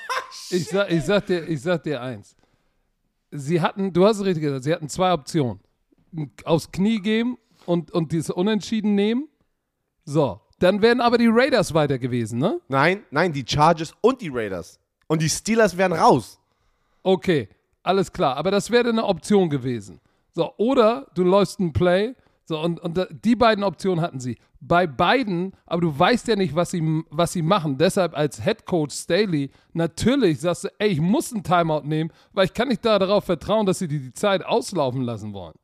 ich, 0.50 0.66
sag, 0.68 0.90
ich, 0.90 1.02
sag 1.02 1.26
dir, 1.26 1.48
ich 1.48 1.60
sag 1.62 1.82
dir 1.82 2.00
eins. 2.00 2.36
Sie 3.30 3.60
hatten, 3.60 3.92
du 3.92 4.06
hast 4.06 4.18
es 4.18 4.24
richtig 4.24 4.42
gesagt, 4.42 4.64
sie 4.64 4.72
hatten 4.72 4.88
zwei 4.88 5.12
Optionen. 5.12 5.60
Aufs 6.44 6.70
Knie 6.72 7.00
geben 7.00 7.36
und, 7.68 7.90
und 7.90 8.12
dieses 8.12 8.30
Unentschieden 8.30 8.94
nehmen. 8.94 9.28
So, 10.04 10.40
dann 10.58 10.80
wären 10.80 11.00
aber 11.02 11.18
die 11.18 11.28
Raiders 11.28 11.74
weiter 11.74 11.98
gewesen, 11.98 12.38
ne? 12.38 12.60
Nein, 12.68 13.04
nein, 13.10 13.32
die 13.32 13.44
Chargers 13.46 13.94
und 14.00 14.22
die 14.22 14.30
Raiders. 14.32 14.80
Und 15.06 15.20
die 15.20 15.28
Steelers 15.28 15.76
wären 15.76 15.92
raus. 15.92 16.40
Okay, 17.02 17.48
alles 17.82 18.10
klar. 18.10 18.36
Aber 18.36 18.50
das 18.50 18.70
wäre 18.70 18.88
eine 18.88 19.04
Option 19.04 19.50
gewesen. 19.50 20.00
So, 20.32 20.52
oder 20.56 21.06
du 21.14 21.24
läufst 21.24 21.60
ein 21.60 21.72
Play. 21.72 22.14
So, 22.44 22.58
und, 22.58 22.80
und 22.80 23.06
die 23.24 23.36
beiden 23.36 23.62
Optionen 23.62 24.00
hatten 24.00 24.18
sie. 24.18 24.38
Bei 24.60 24.86
beiden, 24.86 25.52
aber 25.66 25.82
du 25.82 25.96
weißt 25.96 26.26
ja 26.28 26.36
nicht, 26.36 26.54
was 26.54 26.70
sie, 26.70 27.04
was 27.10 27.34
sie 27.34 27.42
machen. 27.42 27.76
Deshalb 27.76 28.16
als 28.16 28.42
Head 28.42 28.64
Coach 28.64 28.94
Staley, 28.94 29.50
natürlich 29.74 30.40
sagst 30.40 30.64
du, 30.64 30.68
ey, 30.78 30.88
ich 30.88 31.00
muss 31.00 31.32
einen 31.32 31.44
Timeout 31.44 31.82
nehmen, 31.84 32.10
weil 32.32 32.46
ich 32.46 32.54
kann 32.54 32.68
nicht 32.68 32.84
darauf 32.84 33.24
vertrauen, 33.24 33.66
dass 33.66 33.78
sie 33.78 33.88
die, 33.88 34.00
die 34.00 34.12
Zeit 34.14 34.44
auslaufen 34.44 35.02
lassen 35.02 35.34
wollen. 35.34 35.54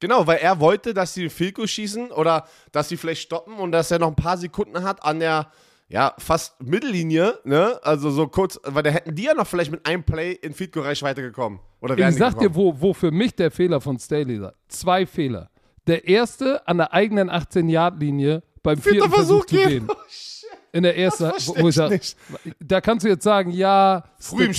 Genau, 0.00 0.26
weil 0.26 0.38
er 0.38 0.60
wollte, 0.60 0.94
dass 0.94 1.14
sie 1.14 1.28
Filko 1.28 1.66
schießen 1.66 2.12
oder 2.12 2.46
dass 2.72 2.88
sie 2.88 2.96
vielleicht 2.96 3.22
stoppen 3.22 3.54
und 3.54 3.72
dass 3.72 3.90
er 3.90 3.98
noch 3.98 4.08
ein 4.08 4.16
paar 4.16 4.36
Sekunden 4.36 4.82
hat 4.82 5.04
an 5.04 5.20
der 5.20 5.50
ja, 5.88 6.14
fast 6.18 6.62
Mittellinie, 6.62 7.38
ne? 7.44 7.80
Also 7.82 8.10
so 8.10 8.28
kurz, 8.28 8.60
weil 8.62 8.82
da 8.82 8.90
hätten 8.90 9.14
die 9.14 9.22
ja 9.22 9.34
noch 9.34 9.46
vielleicht 9.46 9.70
mit 9.70 9.86
einem 9.86 10.04
Play 10.04 10.32
in 10.32 10.52
Fico 10.52 10.80
Reichweite 10.80 11.22
gekommen. 11.22 11.60
Oder 11.80 11.96
ich 11.96 12.16
sag 12.16 12.38
dir, 12.38 12.54
wo, 12.54 12.78
wo 12.78 12.92
für 12.92 13.10
mich 13.10 13.34
der 13.34 13.50
Fehler 13.50 13.80
von 13.80 13.98
Staley 13.98 14.36
ist. 14.36 14.52
Zwei 14.68 15.06
Fehler. 15.06 15.50
Der 15.86 16.06
erste 16.06 16.66
an 16.68 16.76
der 16.76 16.92
eigenen 16.92 17.30
18-Yard-Linie 17.30 18.42
beim 18.62 18.78
vierten 18.78 19.10
Versuch, 19.10 19.16
Versuch 19.16 19.46
zu 19.46 19.56
gehen. 19.56 19.88
Oh, 19.88 19.94
in 20.72 20.82
der 20.82 20.98
ersten, 20.98 21.32
wo, 21.46 21.62
wo 21.62 21.68
ich 21.68 21.74
sag, 21.74 21.98
da 22.60 22.82
kannst 22.82 23.04
du 23.04 23.08
jetzt 23.08 23.24
sagen, 23.24 23.50
ja, 23.50 24.04
Früh 24.18 24.44
im 24.44 24.52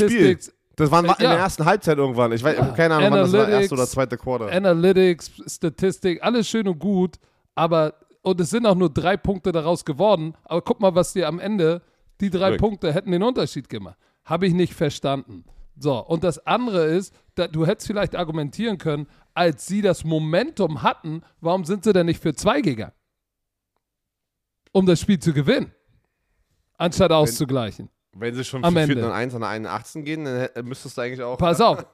Das 0.80 0.92
war 0.92 1.04
in 1.04 1.14
der 1.20 1.38
ersten 1.38 1.66
Halbzeit 1.66 1.98
irgendwann. 1.98 2.32
Ich 2.32 2.44
weiß, 2.44 2.58
ja. 2.58 2.66
keine 2.72 2.96
Ahnung, 2.96 3.12
wann 3.12 3.20
das 3.20 3.34
war, 3.34 3.50
erste 3.50 3.74
oder 3.76 3.86
zweite 3.86 4.18
Quarter. 4.18 4.50
Analytics, 4.50 5.32
Statistik, 5.48 6.24
alles 6.24 6.48
schön 6.48 6.68
und 6.68 6.80
gut, 6.80 7.18
aber 7.54 7.94
und 8.22 8.40
es 8.40 8.50
sind 8.50 8.66
auch 8.66 8.76
nur 8.76 8.90
drei 8.90 9.18
Punkte 9.18 9.52
daraus 9.52 9.84
geworden. 9.84 10.36
Aber 10.46 10.62
guck 10.62 10.80
mal, 10.80 10.96
was 10.96 11.14
dir 11.14 11.28
am 11.28 11.40
Ende, 11.40 11.82
die 12.22 12.30
drei 12.30 12.50
Glück. 12.50 12.62
Punkte 12.62 12.94
hätten 12.94 13.12
den 13.12 13.24
Unterschied 13.24 13.70
gemacht. 13.70 13.98
Habe 14.24 14.48
ich 14.48 14.54
nicht 14.54 14.74
verstanden. 14.74 15.44
So, 15.78 15.98
und 15.98 16.24
das 16.24 16.46
andere 16.46 16.86
ist, 16.86 17.14
du 17.36 17.66
hättest 17.66 17.88
vielleicht 17.88 18.16
argumentieren 18.16 18.78
können, 18.78 19.08
als 19.34 19.66
sie 19.66 19.82
das 19.82 20.04
Momentum 20.04 20.84
hatten, 20.84 21.22
warum 21.40 21.64
sind 21.64 21.86
sie 21.86 21.94
denn 21.94 22.06
nicht 22.06 22.22
für 22.22 22.34
zwei 22.34 22.62
gegangen? 22.62 22.94
Um 24.72 24.86
das 24.86 25.00
Spiel 25.00 25.20
zu 25.20 25.34
gewinnen, 25.34 25.72
anstatt 26.78 27.12
auszugleichen. 27.12 27.90
Wenn 28.14 28.34
sie 28.34 28.44
schon 28.44 28.64
Am 28.64 28.74
für 28.74 28.88
4 28.88 29.06
und 29.06 29.12
1 29.12 29.36
an 29.36 29.44
eine 29.44 29.70
18 29.70 30.04
gehen, 30.04 30.26
dann 30.26 30.50
müsstest 30.66 30.98
du 30.98 31.02
eigentlich 31.02 31.22
auch. 31.22 31.38
Pass 31.38 31.62
auf, 31.62 31.86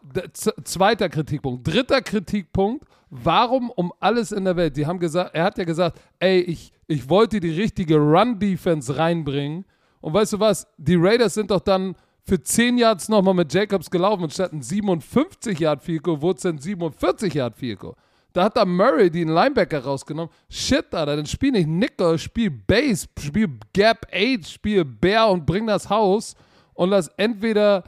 zweiter 0.64 1.10
Kritikpunkt. 1.10 1.68
Dritter 1.68 2.02
Kritikpunkt, 2.02 2.86
warum 3.10 3.70
um 3.70 3.94
alles 4.00 4.32
in 4.32 4.46
der 4.46 4.56
Welt? 4.56 4.78
Die 4.78 4.88
haben 4.88 5.00
gesagt, 5.00 5.36
er 5.36 5.44
hat 5.44 5.58
ja 5.58 5.66
gesagt, 5.66 6.00
ey, 6.20 6.40
ich, 6.40 6.72
ich 6.88 7.10
wollte 7.10 7.40
die 7.40 7.52
richtige 7.52 7.98
Run-Defense 7.98 8.98
reinbringen. 8.98 9.66
Und 10.00 10.14
weißt 10.14 10.34
du 10.34 10.40
was? 10.40 10.68
Die 10.78 10.96
Raiders 10.96 11.34
sind 11.34 11.52
doch 11.52 11.60
dann 11.60 11.96
für 12.24 12.42
10 12.42 12.78
Yards 12.78 13.10
nochmal 13.10 13.34
mit 13.34 13.54
Jacobs 13.54 13.90
gelaufen 13.90 14.24
und 14.24 14.34
statt 14.34 14.52
ein 14.52 14.62
57 14.62 15.60
Yard 15.60 15.84
Fico 15.84 16.22
wurde 16.22 16.38
es 16.38 16.46
ein 16.46 16.58
47 16.58 17.34
Yard 17.34 17.56
Fico. 17.56 17.96
Da 18.36 18.44
hat 18.44 18.58
da 18.58 18.66
Murray 18.66 19.10
den 19.10 19.30
Linebacker 19.30 19.86
rausgenommen. 19.86 20.30
Shit, 20.50 20.94
Alter, 20.94 21.16
dann 21.16 21.26
spiel 21.26 21.54
nicht 21.54 21.70
Nickel, 21.70 22.20
spiel 22.20 22.52
Base, 22.52 23.08
spiel 23.18 23.48
Gap 23.72 24.06
8, 24.14 24.46
spiel 24.46 24.84
Bear 24.84 25.32
und 25.32 25.46
bring 25.46 25.66
das 25.68 25.90
Haus 25.90 26.36
und 26.74 26.90
lass 26.90 27.08
entweder 27.16 27.86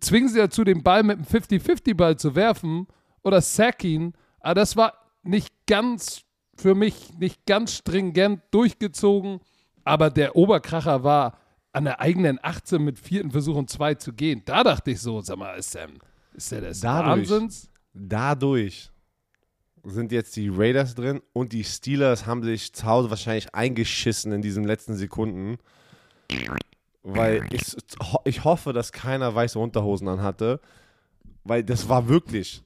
zwingen 0.00 0.30
sie 0.30 0.38
dazu, 0.38 0.64
den 0.64 0.82
Ball 0.82 1.02
mit 1.02 1.18
einem 1.18 1.26
50-50-Ball 1.26 2.16
zu 2.16 2.34
werfen 2.34 2.86
oder 3.22 3.42
sack 3.42 3.84
ihn. 3.84 4.14
Aber 4.40 4.54
das 4.54 4.74
war 4.74 4.94
nicht 5.22 5.52
ganz, 5.66 6.22
für 6.56 6.74
mich 6.74 7.12
nicht 7.18 7.44
ganz 7.44 7.74
stringent 7.74 8.40
durchgezogen. 8.52 9.40
Aber 9.84 10.08
der 10.08 10.34
Oberkracher 10.34 11.04
war 11.04 11.36
an 11.74 11.84
der 11.84 12.00
eigenen 12.00 12.38
18 12.42 12.82
mit 12.82 12.98
vierten 12.98 13.32
Versuch 13.32 13.56
und 13.56 13.68
zwei 13.68 13.96
zu 13.96 14.14
gehen. 14.14 14.40
Da 14.46 14.64
dachte 14.64 14.92
ich 14.92 15.00
so, 15.02 15.20
sag 15.20 15.36
mal, 15.36 15.58
ist 15.58 15.74
der, 15.74 15.88
ist 16.32 16.52
der 16.52 16.62
des 16.62 16.80
dadurch, 16.80 17.28
Wahnsinns? 17.28 17.68
Dadurch 17.92 18.93
sind 19.84 20.12
jetzt 20.12 20.36
die 20.36 20.48
Raiders 20.48 20.94
drin 20.94 21.20
und 21.32 21.52
die 21.52 21.64
Steelers 21.64 22.26
haben 22.26 22.42
sich 22.42 22.72
zu 22.72 22.86
Hause 22.86 23.10
wahrscheinlich 23.10 23.54
eingeschissen 23.54 24.32
in 24.32 24.42
diesen 24.42 24.64
letzten 24.64 24.94
Sekunden. 24.96 25.58
Weil 27.02 27.46
ich, 27.50 27.76
ich 28.24 28.44
hoffe, 28.44 28.72
dass 28.72 28.92
keiner 28.92 29.34
weiße 29.34 29.58
Unterhosen 29.58 30.08
anhatte. 30.08 30.60
Weil 31.44 31.62
das 31.62 31.88
war 31.88 32.08
wirklich 32.08 32.62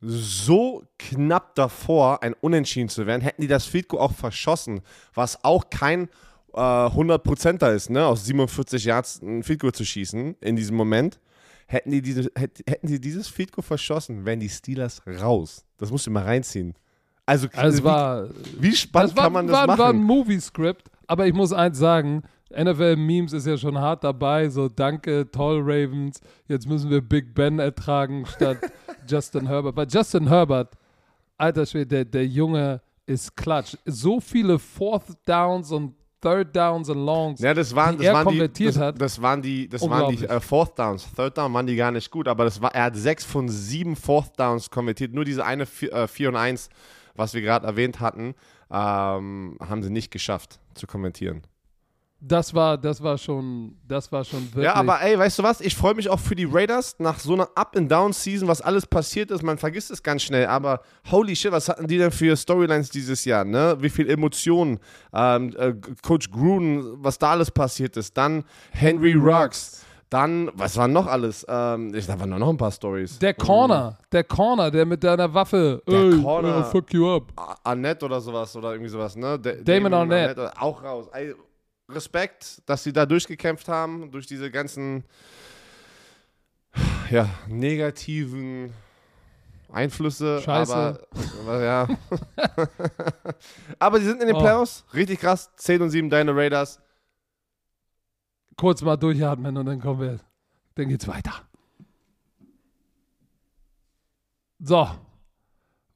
so 0.00 0.82
knapp 0.98 1.54
davor, 1.54 2.22
ein 2.22 2.34
Unentschieden 2.34 2.90
zu 2.90 3.06
werden. 3.06 3.22
Hätten 3.22 3.40
die 3.40 3.48
das 3.48 3.64
Field 3.64 3.90
auch 3.92 4.12
verschossen, 4.12 4.82
was 5.14 5.42
auch 5.44 5.70
kein 5.70 6.08
äh, 6.52 6.58
100%er 6.58 7.72
ist, 7.72 7.88
ne? 7.88 8.06
aus 8.06 8.26
47 8.26 8.84
Yards 8.84 9.22
ein 9.22 9.42
Field 9.42 9.74
zu 9.74 9.84
schießen 9.84 10.36
in 10.40 10.56
diesem 10.56 10.76
Moment 10.76 11.18
Hätten, 11.66 11.90
die 11.90 12.02
diese, 12.02 12.30
hätten 12.34 12.88
sie 12.88 13.00
dieses 13.00 13.28
Field 13.28 13.52
Goal 13.52 13.62
verschossen, 13.62 14.24
wären 14.24 14.40
die 14.40 14.48
Steelers 14.48 15.02
raus. 15.06 15.64
Das 15.78 15.90
musst 15.90 16.06
du 16.06 16.10
mal 16.10 16.24
reinziehen. 16.24 16.74
Also, 17.26 17.48
also 17.54 17.78
wie, 17.78 17.84
war, 17.84 18.28
wie 18.58 18.76
spannend 18.76 19.16
war, 19.16 19.24
kann 19.24 19.32
man 19.32 19.46
das 19.46 19.56
war, 19.56 19.66
machen? 19.66 19.78
war 19.78 19.88
ein 19.90 20.02
Movie-Script, 20.02 20.90
aber 21.06 21.26
ich 21.26 21.32
muss 21.32 21.52
eins 21.52 21.78
sagen, 21.78 22.22
NFL-Memes 22.54 23.32
ist 23.32 23.46
ja 23.46 23.56
schon 23.56 23.78
hart 23.78 24.04
dabei, 24.04 24.48
so 24.48 24.68
danke, 24.68 25.30
toll 25.30 25.60
Ravens, 25.60 26.20
jetzt 26.48 26.68
müssen 26.68 26.90
wir 26.90 27.00
Big 27.00 27.34
Ben 27.34 27.58
ertragen 27.58 28.26
statt 28.26 28.58
Justin 29.08 29.46
Herbert. 29.46 29.76
Weil 29.76 29.88
Justin 29.88 30.28
Herbert, 30.28 30.74
alter 31.36 31.66
Schwede, 31.66 31.86
der, 31.86 32.04
der 32.04 32.26
Junge 32.26 32.80
ist 33.06 33.36
klatsch. 33.36 33.76
So 33.84 34.20
viele 34.20 34.58
Fourth 34.58 35.16
Downs 35.26 35.72
und 35.72 35.94
Third 36.24 36.56
Downs 36.56 36.88
and 36.88 37.04
Longs, 37.04 37.40
Ja, 37.40 37.52
das 37.52 37.74
waren, 37.74 37.98
die 37.98 37.98
das 37.98 38.06
er 38.06 38.14
waren 38.14 38.24
konvertiert 38.24 38.74
die, 38.74 38.78
das, 38.78 38.78
hat. 38.78 39.00
das 39.00 39.20
waren 39.20 39.42
die, 39.42 39.68
das 39.68 39.88
waren 39.88 40.16
die 40.16 40.24
äh, 40.24 40.40
Fourth 40.40 40.78
Downs. 40.78 41.06
Third 41.14 41.36
Down 41.36 41.52
waren 41.52 41.66
die 41.66 41.76
gar 41.76 41.90
nicht 41.90 42.10
gut, 42.10 42.26
aber 42.28 42.44
das 42.44 42.62
war, 42.62 42.74
er 42.74 42.84
hat 42.84 42.96
sechs 42.96 43.24
von 43.24 43.48
sieben 43.48 43.94
Fourth 43.94 44.38
Downs 44.40 44.70
konvertiert. 44.70 45.12
Nur 45.12 45.24
diese 45.26 45.44
eine 45.44 45.66
4 45.66 46.28
und 46.28 46.36
1, 46.36 46.70
was 47.14 47.34
wir 47.34 47.42
gerade 47.42 47.66
erwähnt 47.66 48.00
hatten, 48.00 48.34
ähm, 48.70 49.58
haben 49.60 49.82
sie 49.82 49.90
nicht 49.90 50.10
geschafft 50.10 50.58
zu 50.74 50.86
konvertieren. 50.86 51.42
Das 52.26 52.54
war, 52.54 52.78
das 52.78 53.02
war 53.02 53.18
schon, 53.18 53.76
das 53.86 54.10
war 54.10 54.24
schon 54.24 54.40
wirklich. 54.46 54.64
Ja, 54.64 54.74
aber 54.74 55.00
ey, 55.02 55.18
weißt 55.18 55.38
du 55.38 55.42
was? 55.42 55.60
Ich 55.60 55.76
freue 55.76 55.94
mich 55.94 56.08
auch 56.08 56.18
für 56.18 56.34
die 56.34 56.46
Raiders 56.50 56.96
nach 56.98 57.18
so 57.18 57.34
einer 57.34 57.48
Up-and-Down-Season, 57.54 58.48
was 58.48 58.62
alles 58.62 58.86
passiert 58.86 59.30
ist. 59.30 59.42
Man 59.42 59.58
vergisst 59.58 59.90
es 59.90 60.02
ganz 60.02 60.22
schnell, 60.22 60.46
aber 60.46 60.80
holy 61.10 61.36
shit, 61.36 61.52
was 61.52 61.68
hatten 61.68 61.86
die 61.86 61.98
denn 61.98 62.10
für 62.10 62.34
Storylines 62.36 62.88
dieses 62.90 63.24
Jahr, 63.26 63.44
ne? 63.44 63.76
Wie 63.80 63.90
viel 63.90 64.08
Emotionen, 64.08 64.78
ähm, 65.12 65.54
äh, 65.58 65.74
Coach 66.02 66.30
Gruden, 66.30 67.02
was 67.04 67.18
da 67.18 67.32
alles 67.32 67.50
passiert 67.50 67.96
ist. 67.96 68.16
Dann 68.16 68.44
Henry 68.72 69.12
Ruggs. 69.12 69.82
Dann, 70.10 70.48
was 70.54 70.76
war 70.76 70.86
noch 70.86 71.08
alles? 71.08 71.44
Ähm, 71.48 71.92
ich, 71.92 72.06
da 72.06 72.18
waren 72.20 72.30
noch 72.30 72.48
ein 72.48 72.56
paar 72.56 72.70
Stories. 72.70 73.18
Der 73.18 73.34
Corner, 73.34 73.98
der 74.12 74.22
Corner, 74.22 74.70
der 74.70 74.86
mit 74.86 75.02
deiner 75.02 75.32
Waffe. 75.34 75.82
Der 75.88 75.98
ey, 75.98 76.22
Corner. 76.22 76.58
äh, 76.58 76.64
fuck 76.64 76.92
you 76.94 77.16
up. 77.16 77.32
Annette 77.64 78.04
oder 78.04 78.20
sowas 78.20 78.54
oder 78.54 78.72
irgendwie 78.72 78.90
sowas, 78.90 79.16
ne? 79.16 79.36
Da- 79.40 79.52
Damon 79.54 79.92
Arnett. 79.92 80.38
oder- 80.38 80.52
Auch 80.60 80.84
raus. 80.84 81.08
Ey, 81.12 81.34
Respekt, 81.88 82.62
dass 82.66 82.82
sie 82.82 82.92
da 82.92 83.06
durchgekämpft 83.06 83.68
haben, 83.68 84.10
durch 84.10 84.26
diese 84.26 84.50
ganzen 84.50 85.04
ja, 87.10 87.28
negativen 87.46 88.72
Einflüsse. 89.70 90.40
Scheiße. 90.40 90.74
Aber, 90.74 91.00
aber 91.40 91.62
ja. 91.62 91.88
aber 93.78 93.98
sie 94.00 94.06
sind 94.06 94.20
in 94.22 94.28
den 94.28 94.36
Oh. 94.36 94.40
Playoffs. 94.40 94.84
Richtig 94.94 95.20
krass. 95.20 95.50
10 95.56 95.82
und 95.82 95.90
7 95.90 96.08
deine 96.10 96.34
Raiders. 96.34 96.80
Kurz 98.56 98.82
mal 98.82 98.96
durchatmen 98.96 99.56
und 99.56 99.66
dann 99.66 99.80
kommen 99.80 100.00
wir. 100.00 100.20
Dann 100.76 100.88
geht's 100.88 101.06
weiter. 101.08 101.32
So. 104.60 104.88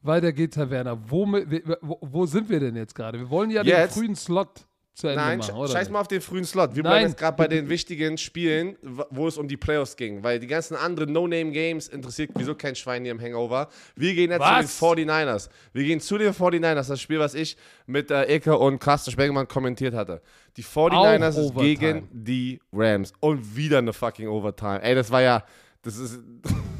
Weiter 0.02 0.32
geht's, 0.32 0.56
Herr 0.56 0.70
Werner. 0.70 1.10
Wo, 1.10 1.26
wo, 1.26 1.98
wo 2.00 2.26
sind 2.26 2.48
wir 2.48 2.60
denn 2.60 2.76
jetzt 2.76 2.94
gerade? 2.94 3.18
Wir 3.18 3.30
wollen 3.30 3.50
ja 3.50 3.62
Jetzt? 3.62 3.96
den 3.96 4.02
frühen 4.02 4.16
Slot 4.16 4.67
zu 4.98 5.06
Ende 5.06 5.20
Nein, 5.20 5.38
machen, 5.38 5.54
oder? 5.54 5.72
scheiß 5.72 5.90
mal 5.90 6.00
auf 6.00 6.08
den 6.08 6.20
frühen 6.20 6.44
Slot. 6.44 6.74
Wir 6.74 6.82
Nein. 6.82 6.90
bleiben 6.90 7.08
jetzt 7.08 7.18
gerade 7.18 7.36
bei 7.36 7.46
den 7.46 7.68
wichtigen 7.68 8.18
Spielen, 8.18 8.76
wo 9.10 9.28
es 9.28 9.38
um 9.38 9.46
die 9.46 9.56
Playoffs 9.56 9.96
ging. 9.96 10.24
Weil 10.24 10.40
die 10.40 10.48
ganzen 10.48 10.76
anderen 10.76 11.12
No-Name-Games 11.12 11.88
interessiert 11.88 12.30
wieso 12.34 12.54
kein 12.56 12.74
Schwein 12.74 13.04
hier 13.04 13.12
im 13.12 13.20
Hangover. 13.20 13.68
Wir 13.94 14.14
gehen 14.14 14.30
jetzt 14.30 14.40
Was? 14.40 14.76
zu 14.78 14.94
den 14.96 15.08
49ers. 15.08 15.48
Wir 15.72 15.84
gehen 15.84 16.00
zu 16.00 16.18
den 16.18 16.32
49ers, 16.32 16.88
das 16.88 17.00
Spiel, 17.00 17.20
was 17.20 17.34
ich 17.34 17.56
mit 17.86 18.10
äh, 18.10 18.24
Eke 18.24 18.58
und 18.58 18.80
Carsten 18.80 19.12
Spengemann 19.12 19.46
kommentiert 19.46 19.94
hatte. 19.94 20.20
Die 20.56 20.64
49ers 20.64 21.28
ist 21.28 21.36
Overtime. 21.38 21.62
gegen 21.62 22.08
die 22.10 22.60
Rams. 22.72 23.12
Und 23.20 23.56
wieder 23.56 23.78
eine 23.78 23.92
fucking 23.92 24.26
Overtime. 24.26 24.82
Ey, 24.82 24.96
das 24.96 25.10
war 25.12 25.22
ja. 25.22 25.44
Das 25.82 25.96
ist. 25.96 26.18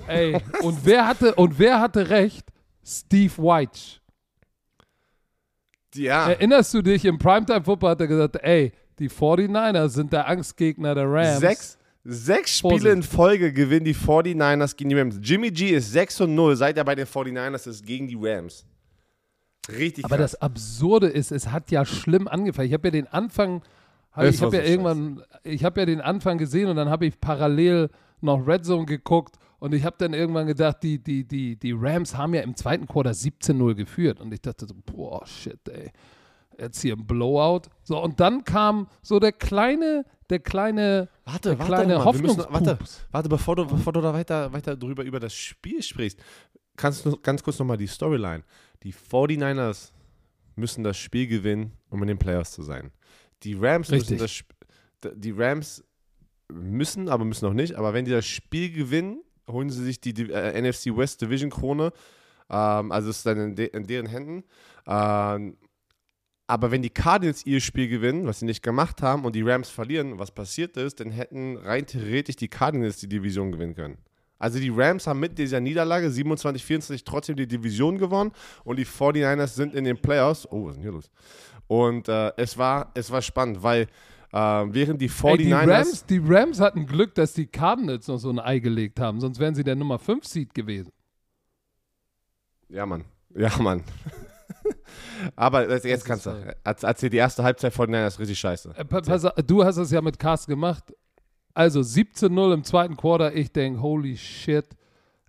Ey, 0.09 0.37
und 0.63 0.85
wer 0.85 1.07
hatte, 1.07 1.35
und 1.37 1.57
wer 1.59 1.81
hatte 1.81 2.11
recht? 2.11 2.49
Steve 2.85 3.37
White. 3.37 3.98
Ja. 5.95 6.31
Erinnerst 6.31 6.75
du 6.75 6.83
dich, 6.83 7.05
im 7.05 7.19
Primetime 7.19 7.63
Football 7.63 7.91
hat 7.91 8.01
er 8.01 8.07
gesagt, 8.07 8.37
ey, 8.43 8.73
die 8.99 9.09
49ers 9.09 9.89
sind 9.91 10.13
der 10.13 10.29
Angstgegner 10.29 10.95
der 10.95 11.11
Rams. 11.11 11.41
Sechs, 11.41 11.79
sechs 12.05 12.59
Spiele 12.59 12.73
Vorsicht. 12.73 12.93
in 12.95 13.03
Folge 13.03 13.53
gewinnen 13.53 13.85
die 13.85 13.95
49ers 13.95 14.77
gegen 14.77 14.91
die 14.91 14.99
Rams. 14.99 15.19
Jimmy 15.23 15.51
G 15.51 15.71
ist 15.71 15.93
6 15.93 16.23
und 16.23 16.35
0, 16.35 16.57
seit 16.57 16.77
er 16.77 16.85
bei 16.85 16.95
den 16.95 17.07
49ers 17.07 17.69
ist, 17.69 17.87
gegen 17.87 18.09
die 18.09 18.19
Rams. 18.21 18.65
Richtig 19.71 20.05
Aber 20.05 20.17
krass. 20.17 20.33
das 20.33 20.43
Absurde 20.43 21.09
ist, 21.09 21.31
es 21.31 21.49
hat 21.49 21.71
ja 21.71 21.85
schlimm 21.85 22.27
angefangen. 22.27 22.69
Ich 22.69 22.75
habe 22.75 22.89
ja 22.89 22.93
den 22.93 23.07
Anfang, 23.07 23.63
hab, 24.13 24.25
ich 24.25 24.41
habe 24.41 24.57
ja 24.57 24.63
irgendwann, 24.63 25.23
ich 25.45 25.65
habe 25.65 25.81
ja 25.81 25.87
den 25.87 26.01
Anfang 26.01 26.39
gesehen 26.39 26.69
und 26.69 26.77
dann 26.77 26.89
habe 26.89 27.07
ich 27.07 27.21
parallel 27.21 27.91
noch 28.21 28.47
Red 28.47 28.65
Zone 28.65 28.87
geguckt 28.87 29.37
und 29.59 29.75
ich 29.75 29.85
habe 29.85 29.97
dann 29.99 30.15
irgendwann 30.15 30.47
gedacht, 30.47 30.83
die, 30.83 31.03
die, 31.03 31.27
die, 31.27 31.57
die 31.57 31.73
Rams 31.73 32.17
haben 32.17 32.35
ja 32.35 32.43
im 32.43 32.55
zweiten 32.57 32.87
Quarter 32.87 33.11
17-0 33.11 33.75
geführt 33.75 34.21
und 34.21 34.33
ich 34.33 34.41
dachte 34.41 34.67
so, 34.67 34.75
boah, 34.87 35.27
shit, 35.27 35.61
ey, 35.69 35.91
jetzt 36.59 36.81
hier 36.81 36.95
ein 36.95 37.07
Blowout. 37.07 37.63
So, 37.83 38.03
und 38.03 38.21
dann 38.21 38.45
kam 38.45 38.89
so 39.03 39.19
der 39.19 39.33
kleine, 39.33 40.05
der 40.31 40.39
kleine, 40.41 41.09
Warte, 41.25 41.51
der 41.51 41.59
warte, 41.59 41.73
kleine 41.73 42.21
müssen, 42.21 42.45
warte, 42.51 42.79
warte, 43.11 43.29
bevor 43.29 43.57
du, 43.57 43.67
bevor 43.67 43.93
du 43.93 44.01
da 44.01 44.13
weiter, 44.13 44.53
weiter 44.53 44.77
drüber 44.77 45.05
über 45.05 45.21
das 45.21 45.35
Spiel 45.35 45.83
sprichst, 45.83 46.21
kannst 46.77 47.05
du 47.05 47.17
ganz 47.19 47.43
kurz 47.43 47.59
nochmal 47.59 47.77
die 47.77 47.87
Storyline. 47.87 48.45
Die 48.83 48.93
49ers 48.93 49.91
müssen 50.55 50.85
das 50.85 50.97
Spiel 50.97 51.27
gewinnen, 51.27 51.73
um 51.91 52.01
in 52.03 52.09
den 52.09 52.19
Playoffs 52.19 52.53
zu 52.53 52.63
sein. 52.63 52.93
Die 53.43 53.55
Rams 53.55 53.91
Richtig. 53.91 54.21
müssen 54.21 54.45
das 55.01 55.15
die 55.15 55.31
Rams 55.31 55.85
müssen, 56.53 57.09
aber 57.09 57.25
müssen 57.25 57.45
noch 57.45 57.55
nicht, 57.55 57.75
aber 57.75 57.95
wenn 57.95 58.05
die 58.05 58.11
das 58.11 58.27
Spiel 58.27 58.73
gewinnen, 58.73 59.23
holen 59.49 59.71
sie 59.71 59.85
sich 59.85 60.01
die, 60.01 60.31
äh, 60.31 60.61
NFC 60.61 60.97
West 60.97 61.21
Division 61.21 61.51
Krone. 61.51 61.93
Ähm, 62.51 62.93
also 62.93 63.11
ist 63.11 63.27
dann 63.27 63.39
in, 63.39 63.55
de 63.57 63.67
in 63.67 63.87
deren 63.87 64.07
Händen. 64.07 64.45
Ähm, 64.87 65.57
aber 66.47 66.71
wenn 66.71 66.81
die 66.81 66.91
Cardinals 66.91 67.45
ihr 67.45 67.61
Spiel 67.61 67.89
gewinnen, 67.89 68.27
was 68.27 68.41
sie 68.41 68.47
nicht 68.47 68.63
gemacht 68.63 69.03
haben, 69.03 69.27
und 69.27 69.37
die 69.37 69.43
Rams 69.43 69.69
verlieren, 69.69 70.19
was 70.19 70.31
passiert 70.31 70.79
ist, 70.79 70.99
dann 70.99 71.11
hätten 71.11 71.59
rein 71.59 71.85
theoretisch 71.87 72.37
die 72.37 72.49
Cardinals 72.49 72.97
die 72.97 73.09
Division 73.09 73.53
gewinnen 73.53 73.75
können. 73.75 73.99
Also 74.39 74.59
die 74.59 74.71
Rams 74.71 75.07
haben 75.07 75.21
mit 75.21 75.37
dieser 75.37 75.61
Niederlage 75.61 76.09
27-24 76.09 77.03
trotzdem 77.05 77.37
die 77.37 77.47
Division 77.47 77.99
gewonnen 77.99 78.33
und 78.65 78.79
die 78.79 78.87
49ers 78.87 79.49
sind 79.49 79.75
in 79.75 79.85
den 79.85 80.01
Playoffs. 80.01 80.47
Oh, 80.51 80.67
was 80.67 80.71
ist 80.71 80.77
denn 80.77 80.83
hier 80.83 80.93
los? 80.93 81.11
Und 81.67 82.09
äh, 82.09 82.33
es, 82.37 82.57
war, 82.57 82.93
es 82.95 83.11
war 83.11 83.21
spannend, 83.21 83.63
weil 83.63 83.89
äh, 84.33 84.37
während 84.37 85.01
die 85.01 85.09
49ers... 85.11 85.31
Ey, 85.31 85.37
die, 85.39 85.53
Rams, 85.53 86.07
die 86.07 86.23
Rams 86.25 86.61
hatten 86.61 86.87
Glück, 86.87 87.15
dass 87.15 87.33
die 87.35 87.47
Cardinals 87.47 88.09
noch 88.09 88.19
so 88.19 88.31
ein 88.31 88.39
Ei 88.39 88.59
gelegt 88.59 89.01
haben, 89.01 89.21
sonst 89.21 89.39
wären 89.39 89.55
sie 89.55 89.65
der 89.65 89.77
Nummer 89.77 89.99
5 89.99 90.25
Seed 90.25 90.55
gewesen. 90.55 90.93
Ja, 92.69 92.85
Mann. 92.87 93.05
Ja, 93.35 93.51
Mann. 93.59 93.83
Aber 95.37 95.69
jetzt, 95.87 96.05
kannst 96.05 96.27
du. 96.27 96.31
Erz- 96.65 96.85
Erzähl 96.85 97.11
die 97.11 97.17
erste 97.17 97.43
Halbzeit 97.43 97.73
von 97.73 97.91
den 97.91 98.07
ist 98.07 98.19
richtig 98.19 98.39
scheiße. 98.39 98.73
Äh, 98.77 98.85
pa- 98.85 99.01
pass, 99.01 99.27
du 99.47 99.65
hast 99.65 99.77
es 99.77 99.91
ja 99.91 100.01
mit 100.01 100.19
Carsten 100.19 100.51
gemacht. 100.51 100.95
Also 101.55 101.81
17-0 101.81 102.55
im 102.55 102.65
zweiten 102.65 102.97
Quarter. 102.97 103.35
Ich 103.35 103.51
denke, 103.53 103.81
holy 103.81 104.17
shit. 104.17 104.67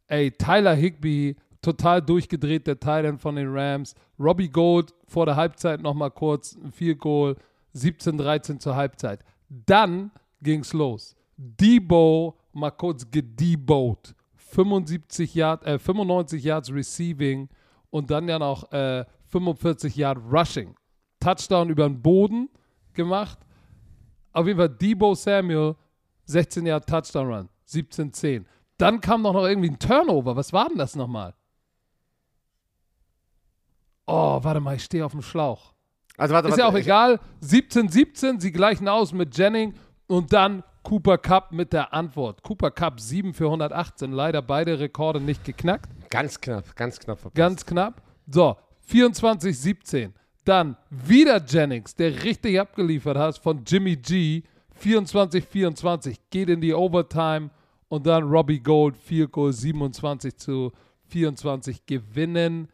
Ey, 0.08 0.32
Tyler 0.32 0.76
Higby, 0.76 1.36
total 1.62 2.02
durchgedreht, 2.02 2.68
der 2.68 2.80
Titan 2.80 3.18
von 3.18 3.36
den 3.36 3.48
Rams. 3.52 3.96
Robbie 4.20 4.50
Gold 4.50 4.94
vor 5.08 5.26
der 5.26 5.36
Halbzeit 5.36 5.82
nochmal 5.82 6.12
kurz 6.12 6.56
ein 6.56 6.72
Field 6.72 7.00
Goal. 7.00 7.36
17-13 7.76 8.60
zur 8.60 8.76
Halbzeit. 8.76 9.24
Dann 9.50 10.12
ging's 10.42 10.74
los. 10.74 11.16
Debo 11.38 12.38
mal 12.54 12.72
kurz 12.72 13.10
gedeboat. 13.10 14.16
75 14.36 15.36
Yard, 15.36 15.64
äh, 15.66 15.80
95 15.80 16.44
Yards 16.44 16.74
Receiving 16.74 17.50
und 17.92 18.10
dann 18.10 18.28
ja 18.28 18.40
noch 18.40 18.72
äh, 18.72 19.06
45 19.28 19.96
Yard 19.96 20.20
Rushing. 20.32 20.76
Touchdown 21.20 21.70
über 21.70 21.88
den 21.88 22.02
Boden 22.02 22.50
gemacht. 22.94 23.40
Auf 24.32 24.48
jeden 24.48 24.58
Fall 24.58 24.70
Debo 24.70 25.16
Samuel, 25.16 25.76
16 26.26 26.66
Yard 26.66 26.88
Touchdown 26.88 27.28
Run, 27.28 27.50
17-10. 27.68 28.46
Dann 28.78 29.02
kam 29.02 29.24
doch 29.24 29.34
noch 29.34 29.46
irgendwie 29.46 29.70
ein 29.70 29.80
Turnover. 29.80 30.36
Was 30.36 30.54
war 30.54 30.70
denn 30.70 30.78
das 30.78 30.96
nochmal? 30.96 31.34
Oh, 34.06 34.40
warte 34.42 34.60
mal, 34.60 34.76
ich 34.76 34.84
stehe 34.84 35.06
auf 35.06 35.12
dem 35.12 35.22
Schlauch. 35.22 35.74
Also 36.20 36.34
warte, 36.36 36.48
Ist 36.50 36.52
warte. 36.54 36.62
ja 36.62 36.68
auch 36.68 36.76
ich- 36.76 36.86
egal. 36.86 37.20
17-17, 37.42 38.40
sie 38.40 38.52
gleichen 38.52 38.88
aus 38.88 39.14
mit 39.14 39.38
Jennings 39.38 39.76
und 40.08 40.34
dann 40.34 40.64
Cooper 40.84 41.18
Cup 41.18 41.52
mit 41.52 41.74
der 41.74 41.94
Antwort. 41.94 42.42
Cooper 42.44 42.72
Cup 42.72 43.00
7 43.00 43.34
für 43.34 43.46
118, 43.50 44.12
leider 44.12 44.42
beide 44.42 44.80
Rekorde 44.80 45.20
nicht 45.22 45.44
geknackt. 45.44 45.90
Ganz 46.10 46.40
knapp, 46.40 46.76
ganz 46.76 47.00
knapp 47.00 47.20
verpasst. 47.20 47.36
Ganz 47.36 47.66
knapp. 47.66 48.02
So, 48.28 48.56
24-17. 48.90 50.14
Dann 50.46 50.78
wieder 50.90 51.44
Jennings, 51.46 51.96
der 51.96 52.24
richtig 52.24 52.60
abgeliefert 52.60 53.18
hat 53.18 53.38
von 53.38 53.64
Jimmy 53.66 53.96
G. 53.98 54.44
24-24, 54.82 56.16
geht 56.30 56.50
in 56.50 56.62
die 56.62 56.74
Overtime 56.74 57.50
und 57.90 58.06
dann 58.08 58.24
Robbie 58.24 58.60
Gold, 58.60 58.96
4 58.98 59.28
Goal, 59.28 59.52
27 59.54 60.38
zu 60.38 60.72
24 61.08 61.86
gewinnen. 61.86 62.70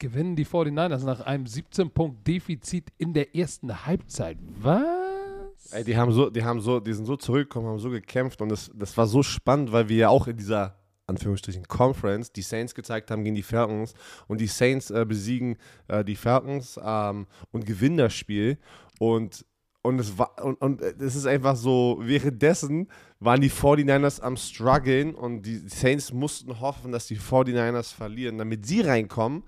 Gewinnen 0.00 0.34
die 0.34 0.46
49ers 0.46 1.04
nach 1.04 1.20
einem 1.20 1.44
17-Punkt-Defizit 1.44 2.88
in 2.96 3.12
der 3.12 3.36
ersten 3.36 3.84
Halbzeit. 3.84 4.38
Was? 4.60 5.72
Ey, 5.72 5.84
die 5.84 5.94
haben 5.94 6.10
so, 6.10 6.30
die 6.30 6.42
haben 6.42 6.60
so, 6.60 6.80
die 6.80 6.94
sind 6.94 7.04
so 7.04 7.16
zurückgekommen, 7.16 7.68
haben 7.68 7.78
so 7.78 7.90
gekämpft 7.90 8.40
und 8.40 8.48
das, 8.48 8.70
das 8.74 8.96
war 8.96 9.06
so 9.06 9.22
spannend, 9.22 9.72
weil 9.72 9.90
wir 9.90 9.96
ja 9.96 10.08
auch 10.08 10.26
in 10.26 10.38
dieser 10.38 10.80
Anführungsstrichen 11.06 11.68
Conference 11.68 12.32
die 12.32 12.40
Saints 12.40 12.74
gezeigt 12.74 13.10
haben 13.10 13.24
gegen 13.24 13.36
die 13.36 13.42
Falcons 13.42 13.92
und 14.26 14.40
die 14.40 14.46
Saints 14.46 14.90
äh, 14.90 15.04
besiegen 15.06 15.58
äh, 15.88 16.02
die 16.02 16.16
Falcons 16.16 16.80
ähm, 16.82 17.26
und 17.52 17.66
gewinnen 17.66 17.98
das 17.98 18.14
Spiel 18.14 18.58
und 18.98 19.44
und 19.82 19.98
es 19.98 20.18
war 20.18 20.42
und, 20.42 20.60
und 20.60 20.80
es 20.80 21.14
ist 21.14 21.26
einfach 21.26 21.56
so 21.56 21.98
währenddessen 22.00 22.88
waren 23.18 23.40
die 23.40 23.50
49ers 23.50 24.20
am 24.20 24.36
struggeln 24.36 25.14
und 25.14 25.42
die 25.42 25.58
Saints 25.68 26.12
mussten 26.12 26.60
hoffen, 26.60 26.90
dass 26.90 27.06
die 27.06 27.18
49ers 27.18 27.94
verlieren, 27.94 28.38
damit 28.38 28.66
sie 28.66 28.80
reinkommen. 28.80 29.42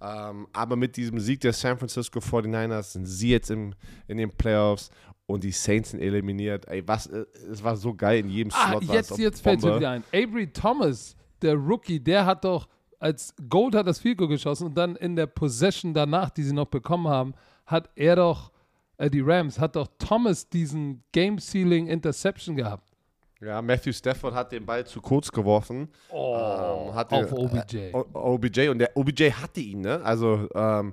Ähm, 0.00 0.46
aber 0.52 0.76
mit 0.76 0.96
diesem 0.96 1.18
Sieg 1.18 1.40
der 1.40 1.52
San 1.52 1.76
Francisco 1.78 2.20
49ers 2.20 2.92
sind 2.92 3.06
sie 3.06 3.30
jetzt 3.30 3.50
im, 3.50 3.74
in 4.06 4.18
den 4.18 4.30
Playoffs 4.30 4.90
und 5.26 5.42
die 5.44 5.50
Saints 5.52 5.90
sind 5.90 6.00
eliminiert. 6.00 6.66
Ey, 6.68 6.86
was, 6.86 7.06
äh, 7.08 7.24
es 7.50 7.62
war 7.62 7.76
so 7.76 7.94
geil 7.94 8.20
in 8.20 8.30
jedem 8.30 8.52
Ah, 8.54 8.70
Slot. 8.70 8.84
jetzt, 8.84 9.18
jetzt 9.18 9.40
fällt 9.42 9.62
mir 9.62 9.76
wieder 9.76 9.90
ein. 9.90 10.04
Avery 10.12 10.46
Thomas, 10.52 11.16
der 11.42 11.54
Rookie, 11.54 11.98
der 12.00 12.24
hat 12.26 12.44
doch 12.44 12.68
als 13.00 13.32
Gold 13.48 13.74
hat 13.76 13.86
das 13.86 14.00
Field 14.00 14.18
geschossen 14.18 14.66
und 14.66 14.74
dann 14.76 14.96
in 14.96 15.14
der 15.14 15.26
Possession 15.26 15.94
danach, 15.94 16.30
die 16.30 16.42
sie 16.42 16.52
noch 16.52 16.66
bekommen 16.66 17.06
haben, 17.06 17.32
hat 17.64 17.90
er 17.94 18.16
doch, 18.16 18.50
äh, 18.96 19.08
die 19.10 19.20
Rams, 19.20 19.58
hat 19.60 19.76
doch 19.76 19.86
Thomas 19.98 20.48
diesen 20.48 21.04
Game-Sealing 21.12 21.86
Interception 21.86 22.56
gehabt. 22.56 22.87
Ja, 23.40 23.62
Matthew 23.62 23.92
Stafford 23.92 24.34
hat 24.34 24.50
den 24.50 24.66
Ball 24.66 24.84
zu 24.84 25.00
kurz 25.00 25.30
geworfen. 25.30 25.88
Oh, 26.10 26.88
Ähm, 26.88 26.94
hat 26.94 27.12
auf 27.12 27.32
OBJ. 27.32 27.76
Äh, 27.76 27.92
OBJ 27.94 28.68
und 28.68 28.78
der 28.78 28.96
OBJ 28.96 29.30
hatte 29.30 29.60
ihn, 29.60 29.82
ne? 29.82 30.00
Also, 30.02 30.48
ähm, 30.54 30.92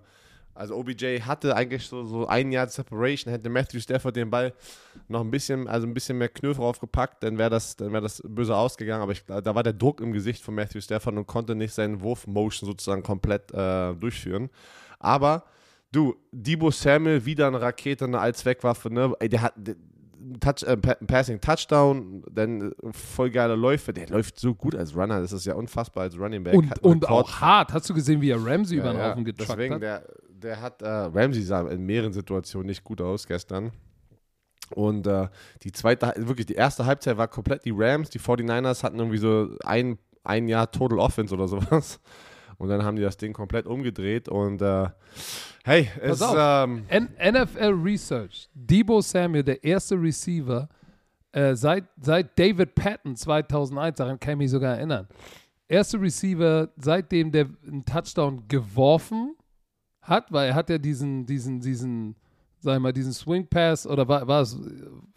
also 0.54 0.76
OBJ 0.76 1.20
hatte 1.22 1.56
eigentlich 1.56 1.86
so, 1.86 2.04
so 2.06 2.28
ein 2.28 2.52
Jahr 2.52 2.68
Separation, 2.68 3.32
hätte 3.32 3.50
Matthew 3.50 3.80
Stafford 3.80 4.16
den 4.16 4.30
Ball 4.30 4.54
noch 5.08 5.22
ein 5.22 5.30
bisschen, 5.32 5.68
also 5.68 5.86
ein 5.86 5.94
bisschen 5.94 6.18
mehr 6.18 6.30
Knöpfe 6.30 6.62
draufgepackt, 6.62 7.24
dann 7.24 7.38
wäre 7.38 7.50
das, 7.50 7.76
dann 7.76 7.92
wäre 7.92 8.04
das 8.04 8.22
böse 8.24 8.56
ausgegangen. 8.56 9.02
Aber 9.02 9.12
ich, 9.12 9.26
da 9.26 9.54
war 9.56 9.64
der 9.64 9.74
Druck 9.74 10.00
im 10.00 10.14
Gesicht 10.14 10.44
von 10.44 10.56
Matthew 10.56 10.82
Stafford 10.82 11.18
und 11.18 11.28
konnte 11.28 11.56
nicht 11.56 11.74
seinen 11.74 12.00
Wurfmotion 12.02 12.68
sozusagen 12.70 13.04
komplett 13.04 13.52
äh, 13.54 13.96
durchführen. 13.96 14.50
Aber 15.00 15.44
du, 15.92 16.16
Debo 16.32 16.72
Samuel 16.72 17.26
wieder 17.26 17.48
eine 17.48 17.60
Rakete, 17.60 18.06
eine 18.06 18.20
Allzweckwaffe, 18.20 18.94
ne? 18.94 19.14
Ey, 19.20 19.30
der 19.30 19.42
hat 19.42 19.54
der, 19.58 19.76
Touch, 20.40 20.64
äh, 20.64 20.78
Pa- 20.78 20.98
Passing 21.06 21.40
Touchdown, 21.40 22.24
dann 22.32 22.72
äh, 22.72 22.74
voll 22.92 23.30
geile 23.30 23.56
Läufe. 23.56 23.94
Der 23.94 24.08
läuft 24.10 24.40
so 24.40 24.54
gut 24.56 24.76
als 24.76 24.96
Runner, 24.96 25.22
das 25.22 25.32
ist 25.32 25.46
ja 25.46 25.56
unfassbar 25.56 26.04
als 26.04 26.18
Running 26.18 26.44
Back. 26.44 26.56
Und, 26.56 26.84
und 26.84 27.10
auch 27.10 27.40
hart. 27.42 27.74
Hast 27.74 27.90
du 27.90 27.94
gesehen, 27.94 28.22
wie 28.22 28.30
er 28.30 28.44
Ramsey 28.44 28.78
über 28.78 28.92
den 28.92 28.98
ja, 28.98 29.10
Haufen 29.10 29.20
ja. 29.26 29.32
getruckt 29.32 29.50
Deswegen, 29.52 29.76
hat? 29.76 29.82
der, 29.82 30.04
der 30.30 30.62
hat, 30.62 30.82
äh, 30.82 30.88
Ramsey 30.88 31.44
sah 31.44 31.68
in 31.68 31.86
mehreren 31.86 32.14
Situationen 32.14 32.68
nicht 32.68 32.84
gut 32.84 33.02
aus 33.02 33.28
gestern. 33.28 33.72
Und 34.74 35.06
äh, 35.06 35.28
die 35.62 35.72
zweite, 35.72 36.14
wirklich 36.18 36.48
die 36.48 36.56
erste 36.56 36.86
Halbzeit 36.86 37.18
war 37.18 37.28
komplett 37.28 37.66
die 37.66 37.74
Rams. 37.76 38.10
Die 38.10 38.20
49ers 38.20 38.84
hatten 38.84 38.98
irgendwie 38.98 39.20
so 39.20 39.50
ein, 39.64 40.00
ein 40.24 40.48
Jahr 40.48 40.72
Total 40.72 40.98
Offense 40.98 41.34
oder 41.36 41.48
sowas. 41.48 42.00
Und 42.58 42.70
dann 42.70 42.84
haben 42.84 42.96
die 42.96 43.02
das 43.02 43.18
Ding 43.18 43.34
komplett 43.34 43.66
umgedreht. 43.66 44.30
Und 44.30 44.62
äh, 44.62 44.88
hey, 45.64 45.90
es 46.02 46.22
auf. 46.22 46.36
ähm, 46.38 46.86
NFL 47.20 47.74
Research. 47.84 48.50
Debo 48.54 49.02
Samuel, 49.02 49.44
der 49.44 49.64
erste 49.64 49.96
Receiver, 49.96 50.70
äh, 51.32 51.56
seit, 51.56 51.86
seit 52.02 52.38
David 52.40 52.76
Patton 52.76 53.16
2001, 53.16 53.98
daran 53.98 54.20
kann 54.20 54.34
ich 54.34 54.38
mich 54.38 54.52
sogar 54.52 54.76
erinnern. 54.76 55.08
Erste 55.68 56.00
Receiver, 56.00 56.70
seitdem 56.78 57.32
der 57.32 57.48
einen 57.66 57.84
Touchdown 57.84 58.48
geworfen 58.48 59.36
hat, 60.02 60.32
weil 60.32 60.50
er 60.50 60.56
hat 60.56 60.70
ja 60.70 60.78
diesen, 60.78 61.26
diesen, 61.26 61.60
diesen, 61.60 62.16
sag 62.66 62.76
ich 62.78 62.82
mal, 62.82 62.92
diesen 62.92 63.14
Swing 63.14 63.48
Pass 63.48 63.86
oder 63.86 64.08
war, 64.08 64.28
war 64.28 64.42
es, 64.42 64.60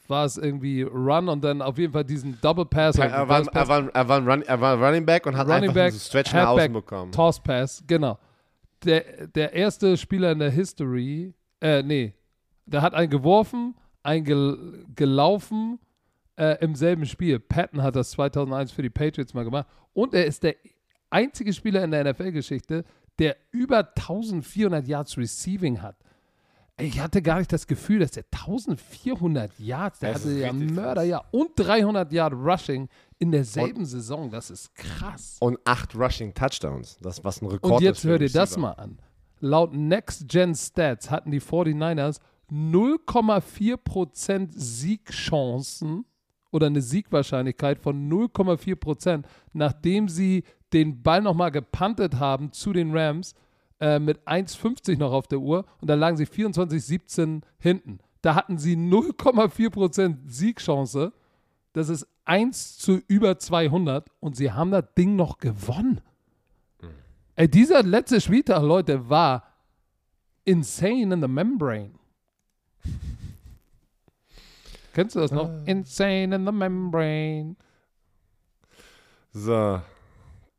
war 0.06 0.26
es 0.26 0.36
irgendwie 0.36 0.82
Run 0.82 1.28
und 1.28 1.42
dann 1.42 1.62
auf 1.62 1.78
jeden 1.78 1.92
Fall 1.92 2.04
diesen 2.04 2.38
Double 2.42 2.66
Pass. 2.66 2.96
er, 2.96 3.10
war, 3.26 3.42
Pass. 3.42 3.48
er, 3.48 3.68
war, 3.68 3.88
er, 3.94 4.08
war 4.08 4.18
ein 4.18 4.28
Run, 4.28 4.42
er 4.42 4.60
war 4.60 4.82
Running 4.82 5.06
Back 5.06 5.26
und 5.26 5.36
hat 5.36 5.48
Running 5.48 5.70
einfach 5.70 5.74
Back, 5.74 5.94
Stretch 5.94 6.34
nach 6.34 6.48
außen 6.48 6.72
bekommen. 6.72 7.10
Toss 7.10 7.42
Pass, 7.42 7.82
genau. 7.86 8.18
Der, 8.84 9.26
der 9.28 9.54
erste 9.54 9.96
Spieler 9.96 10.30
in 10.30 10.38
der 10.38 10.50
History, 10.50 11.34
äh, 11.60 11.82
nee, 11.82 12.14
der 12.66 12.82
hat 12.82 12.94
einen 12.94 13.10
geworfen, 13.10 13.74
einen 14.02 14.24
gel 14.24 14.84
gelaufen 14.94 15.80
äh, 16.36 16.62
im 16.62 16.74
selben 16.74 17.06
Spiel. 17.06 17.40
Patton 17.40 17.82
hat 17.82 17.96
das 17.96 18.10
2001 18.10 18.72
für 18.72 18.82
die 18.82 18.90
Patriots 18.90 19.32
mal 19.32 19.44
gemacht. 19.44 19.66
Und 19.94 20.12
er 20.12 20.26
ist 20.26 20.42
der 20.42 20.54
einzige 21.08 21.54
Spieler 21.54 21.82
in 21.82 21.90
der 21.90 22.04
NFL-Geschichte, 22.04 22.84
der 23.18 23.36
über 23.50 23.78
1400 23.78 24.86
Yards 24.86 25.16
Receiving 25.16 25.80
hat. 25.80 25.96
Ich 26.80 27.00
hatte 27.00 27.22
gar 27.22 27.38
nicht 27.38 27.52
das 27.52 27.66
Gefühl, 27.66 27.98
dass 28.00 28.12
der 28.12 28.24
1400 28.30 29.50
Yards, 29.58 29.98
der 29.98 30.12
Das 30.12 30.22
hatte 30.22 30.32
ist 30.32 30.40
ja 30.40 30.52
Mörder, 30.52 31.02
ja, 31.02 31.24
und 31.32 31.50
300 31.56 32.12
Yard 32.12 32.32
Rushing 32.34 32.88
in 33.18 33.32
derselben 33.32 33.84
Saison. 33.84 34.30
Das 34.30 34.50
ist 34.50 34.74
krass. 34.74 35.38
Und 35.40 35.58
acht 35.64 35.94
Rushing 35.96 36.32
Touchdowns. 36.34 36.96
Das 37.00 37.24
was 37.24 37.42
ein 37.42 37.46
Rekord 37.46 37.74
Und 37.74 37.82
jetzt 37.82 37.98
ist 37.98 38.04
hör 38.04 38.18
dir 38.18 38.30
das 38.30 38.56
mal 38.56 38.72
an. 38.72 38.98
Laut 39.40 39.72
Next 39.74 40.28
Gen 40.28 40.54
Stats 40.54 41.10
hatten 41.10 41.30
die 41.30 41.40
49ers 41.40 42.20
0,4% 42.50 44.48
Siegchancen 44.50 46.04
oder 46.50 46.66
eine 46.66 46.80
Siegwahrscheinlichkeit 46.80 47.78
von 47.78 48.10
0,4%, 48.10 49.24
nachdem 49.52 50.08
sie 50.08 50.44
den 50.72 51.02
Ball 51.02 51.22
nochmal 51.22 51.50
gepuntet 51.50 52.18
haben 52.18 52.52
zu 52.52 52.72
den 52.72 52.96
Rams 52.96 53.34
äh, 53.80 53.98
mit 53.98 54.26
1,50 54.26 54.98
noch 54.98 55.12
auf 55.12 55.26
der 55.26 55.38
Uhr 55.38 55.64
und 55.80 55.88
da 55.88 55.94
lagen 55.94 56.16
sie 56.16 56.26
24-17 56.26 57.42
hinten. 57.58 57.98
Da 58.22 58.34
hatten 58.34 58.58
sie 58.58 58.76
0,4% 58.76 60.16
Siegchance. 60.26 61.12
Das 61.72 61.88
ist 61.88 62.06
1 62.24 62.78
zu 62.78 63.00
über 63.06 63.38
200 63.38 64.10
und 64.20 64.36
sie 64.36 64.52
haben 64.52 64.70
das 64.70 64.84
Ding 64.96 65.16
noch 65.16 65.38
gewonnen. 65.38 66.00
Ey, 67.36 67.48
dieser 67.48 67.84
letzte 67.84 68.20
Spieltag, 68.20 68.62
Leute, 68.62 69.08
war 69.08 69.44
insane 70.44 71.14
in 71.14 71.20
the 71.20 71.28
membrane. 71.28 71.92
Kennst 74.92 75.14
du 75.14 75.20
das 75.20 75.30
noch? 75.30 75.48
Insane 75.66 76.34
in 76.34 76.44
the 76.44 76.50
membrane. 76.50 77.54
So. 79.32 79.80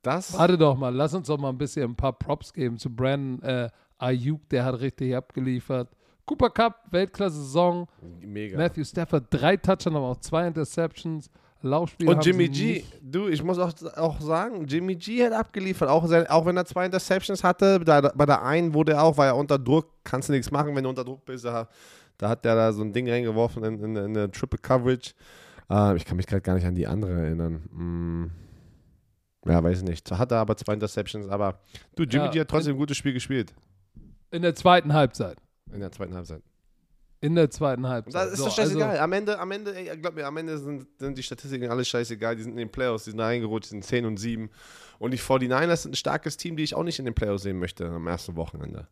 Das. 0.01 0.37
Warte 0.37 0.57
doch 0.57 0.77
mal, 0.77 0.93
lass 0.93 1.13
uns 1.13 1.27
doch 1.27 1.37
mal 1.37 1.49
ein 1.49 1.57
bisschen 1.57 1.91
ein 1.91 1.95
paar 1.95 2.13
Props 2.13 2.53
geben 2.53 2.77
zu 2.77 2.89
Brandon 2.89 3.41
äh, 3.41 3.69
Ayuk, 3.97 4.47
der 4.49 4.63
hat 4.63 4.79
richtig 4.79 5.15
abgeliefert. 5.15 5.89
Cooper 6.25 6.49
Cup, 6.51 6.83
Weltklasse-Saison. 6.91 7.87
Mega. 8.21 8.57
Matthew 8.57 8.83
Stafford, 8.83 9.25
drei 9.29 9.57
Touchdowns, 9.57 9.95
aber 9.95 10.07
auch 10.07 10.19
zwei 10.19 10.47
Interceptions. 10.47 11.29
Laufspiel 11.61 12.07
Und 12.07 12.25
Jimmy 12.25 12.47
G, 12.47 12.73
nicht. 12.75 12.93
du, 13.01 13.27
ich 13.27 13.43
muss 13.43 13.59
auch, 13.59 13.73
auch 13.97 14.21
sagen, 14.21 14.65
Jimmy 14.65 14.95
G 14.95 15.25
hat 15.25 15.33
abgeliefert, 15.33 15.89
auch, 15.89 16.07
sein, 16.07 16.25
auch 16.27 16.45
wenn 16.45 16.55
er 16.55 16.63
zwei 16.65 16.85
Interceptions 16.85 17.43
hatte, 17.43 17.79
da, 17.81 17.99
bei 17.99 18.25
der 18.25 18.43
einen 18.43 18.73
wurde 18.73 18.93
er 18.93 19.03
auch, 19.03 19.17
war 19.17 19.25
er 19.25 19.35
unter 19.35 19.59
Druck, 19.59 19.87
kannst 20.05 20.29
du 20.29 20.33
nichts 20.33 20.51
machen, 20.51 20.73
wenn 20.73 20.83
du 20.83 20.89
unter 20.89 21.03
Druck 21.03 21.25
bist, 21.25 21.43
da, 21.43 21.67
da 22.17 22.29
hat 22.29 22.45
er 22.45 22.55
da 22.55 22.71
so 22.71 22.81
ein 22.81 22.93
Ding 22.93 23.09
reingeworfen 23.09 23.63
in, 23.65 23.83
in, 23.83 23.95
in 23.97 24.17
eine 24.17 24.31
Triple 24.31 24.59
Coverage. 24.59 25.11
Äh, 25.69 25.97
ich 25.97 26.05
kann 26.05 26.15
mich 26.15 26.27
gerade 26.27 26.41
gar 26.41 26.53
nicht 26.53 26.65
an 26.65 26.75
die 26.75 26.87
andere 26.87 27.11
erinnern. 27.11 27.63
Hm. 27.75 28.31
Ja, 29.45 29.63
weiß 29.63 29.79
ich 29.79 29.83
nicht. 29.87 30.11
Hat 30.11 30.31
er 30.31 30.39
aber 30.39 30.55
zwei 30.57 30.73
Interceptions, 30.73 31.27
aber 31.27 31.59
du, 31.95 32.03
Jimmy 32.03 32.25
Ja, 32.25 32.31
G 32.31 32.39
hat 32.41 32.49
trotzdem 32.49 32.75
ein 32.75 32.77
gutes 32.79 32.97
Spiel 32.97 33.13
gespielt 33.13 33.53
In 34.31 34.41
der 34.41 34.53
zweiten 34.55 34.93
Halbzeit. 34.93 35.37
in 35.73 35.79
der 35.79 35.91
zweiten 35.91 36.13
Halbzeit. 36.15 36.41
In 37.21 37.35
der 37.35 37.49
zweiten 37.49 37.85
Halbzeit. 37.87 38.13
das 38.15 38.31
ist 38.31 38.37
So, 38.39 38.45
doch 38.45 38.55
scheißegal. 38.55 38.91
also- 38.91 39.01
am 39.03 39.11
Ende, 39.13 39.39
am 39.39 39.51
Ende, 39.51 39.75
ey, 39.75 39.97
glaub 39.97 40.15
mir, 40.15 40.25
am 40.25 40.37
Ende 40.37 40.57
sind, 40.57 40.87
sind 40.97 41.17
die 41.17 41.23
Statistiken 41.23 41.69
alles 41.69 41.87
scheißegal. 41.89 42.35
Die 42.37 42.43
sind 42.43 42.51
in 42.53 42.57
den 42.57 42.71
Playoffs, 42.71 43.03
die 43.05 43.09
sind 43.11 43.17
da 43.19 43.25
reingerutscht, 43.25 43.65
die 43.67 43.75
sind 43.75 43.83
10 43.85 44.05
und 44.05 44.17
7. 44.17 44.49
Und 44.99 45.11
die 45.11 45.17
49ers 45.17 45.83
sind 45.83 45.91
ein 45.91 45.95
starkes 45.95 46.37
Team, 46.37 46.55
die 46.55 46.63
ich 46.63 46.75
auch 46.75 46.83
nicht 46.83 46.97
in 46.99 47.05
den 47.05 47.13
Playoffs 47.13 47.43
sehen 47.43 47.59
möchte 47.59 47.85
am 47.87 48.07
ersten 48.07 48.35
Wochenende. 48.37 48.87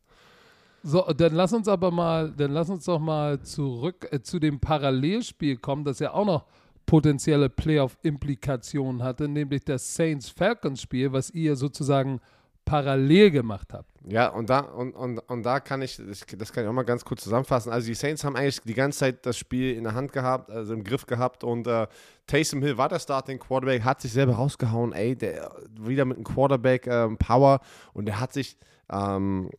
So, 0.83 1.01
dann 1.15 1.33
lass 1.35 1.53
uns 1.53 1.67
aber 1.69 1.89
mal, 1.91 2.31
dann 2.31 2.51
lass 2.51 2.69
uns 2.69 2.85
doch 2.85 2.99
mal 2.99 3.41
zurück 3.41 4.07
äh, 4.11 4.21
zu 4.21 4.39
dem 4.39 4.59
Parallelspiel 4.59 5.57
kommen, 5.57 5.83
das 5.85 5.99
ja 5.99 6.13
auch 6.13 6.25
noch 6.25 6.45
potenzielle 6.87 7.49
Playoff-Implikationen 7.49 9.03
hatte, 9.03 9.27
nämlich 9.27 9.63
das 9.63 9.93
Saints-Falcons-Spiel, 9.93 11.13
was 11.13 11.29
ihr 11.29 11.55
sozusagen 11.55 12.19
parallel 12.65 13.31
gemacht 13.31 13.73
habt. 13.73 13.89
Ja, 14.09 14.27
und 14.27 14.49
da, 14.49 14.59
und, 14.59 14.93
und, 14.93 15.19
und 15.19 15.43
da 15.43 15.59
kann 15.59 15.81
ich, 15.81 16.01
das 16.37 16.51
kann 16.51 16.63
ich 16.63 16.69
auch 16.69 16.73
mal 16.73 16.83
ganz 16.83 17.05
kurz 17.05 17.23
zusammenfassen. 17.23 17.71
Also 17.71 17.87
die 17.87 17.93
Saints 17.93 18.23
haben 18.23 18.35
eigentlich 18.35 18.59
die 18.61 18.73
ganze 18.73 18.99
Zeit 18.99 19.25
das 19.25 19.37
Spiel 19.37 19.75
in 19.75 19.83
der 19.85 19.93
Hand 19.93 20.11
gehabt, 20.11 20.49
also 20.49 20.73
im 20.73 20.83
Griff 20.83 21.05
gehabt 21.05 21.43
und 21.43 21.67
äh, 21.67 21.87
Taysom 22.25 22.61
Hill 22.61 22.77
war 22.77 22.89
der 22.89 22.99
Starting 22.99 23.39
Quarterback, 23.39 23.83
hat 23.83 24.01
sich 24.01 24.11
selber 24.11 24.33
rausgehauen, 24.33 24.91
ey, 24.93 25.15
der 25.15 25.51
wieder 25.79 26.03
mit 26.05 26.17
einem 26.17 26.25
Quarterback 26.25 26.87
ähm, 26.87 27.17
Power 27.17 27.61
und 27.93 28.05
der 28.05 28.19
hat 28.19 28.33
sich 28.33 28.57
ähm, 28.89 29.49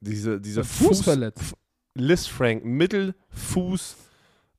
diese, 0.00 0.40
diese 0.40 0.64
Fuß 0.64 1.02
verletzt. 1.02 1.54
Liz 1.94 2.26
Frank, 2.26 2.64
Mittelfuß, 2.64 3.96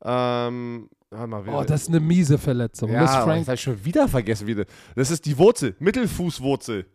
ähm, 0.04 0.90
Oh, 1.14 1.64
das 1.68 1.84
ist 1.84 1.90
eine 1.90 2.00
miese 2.00 2.38
Verletzung. 2.38 2.90
ja, 2.90 3.02
Miss 3.02 3.12
Frank 3.12 3.40
das 3.42 3.48
habe 3.48 3.56
ich 3.56 3.62
schon 3.62 3.84
wieder 3.84 4.08
vergessen. 4.08 4.48
Wieder. 4.48 4.66
Das 4.96 5.12
ist 5.12 5.26
die 5.26 5.38
Wurzel, 5.38 5.76
Mittelfußwurzel. 5.80 6.86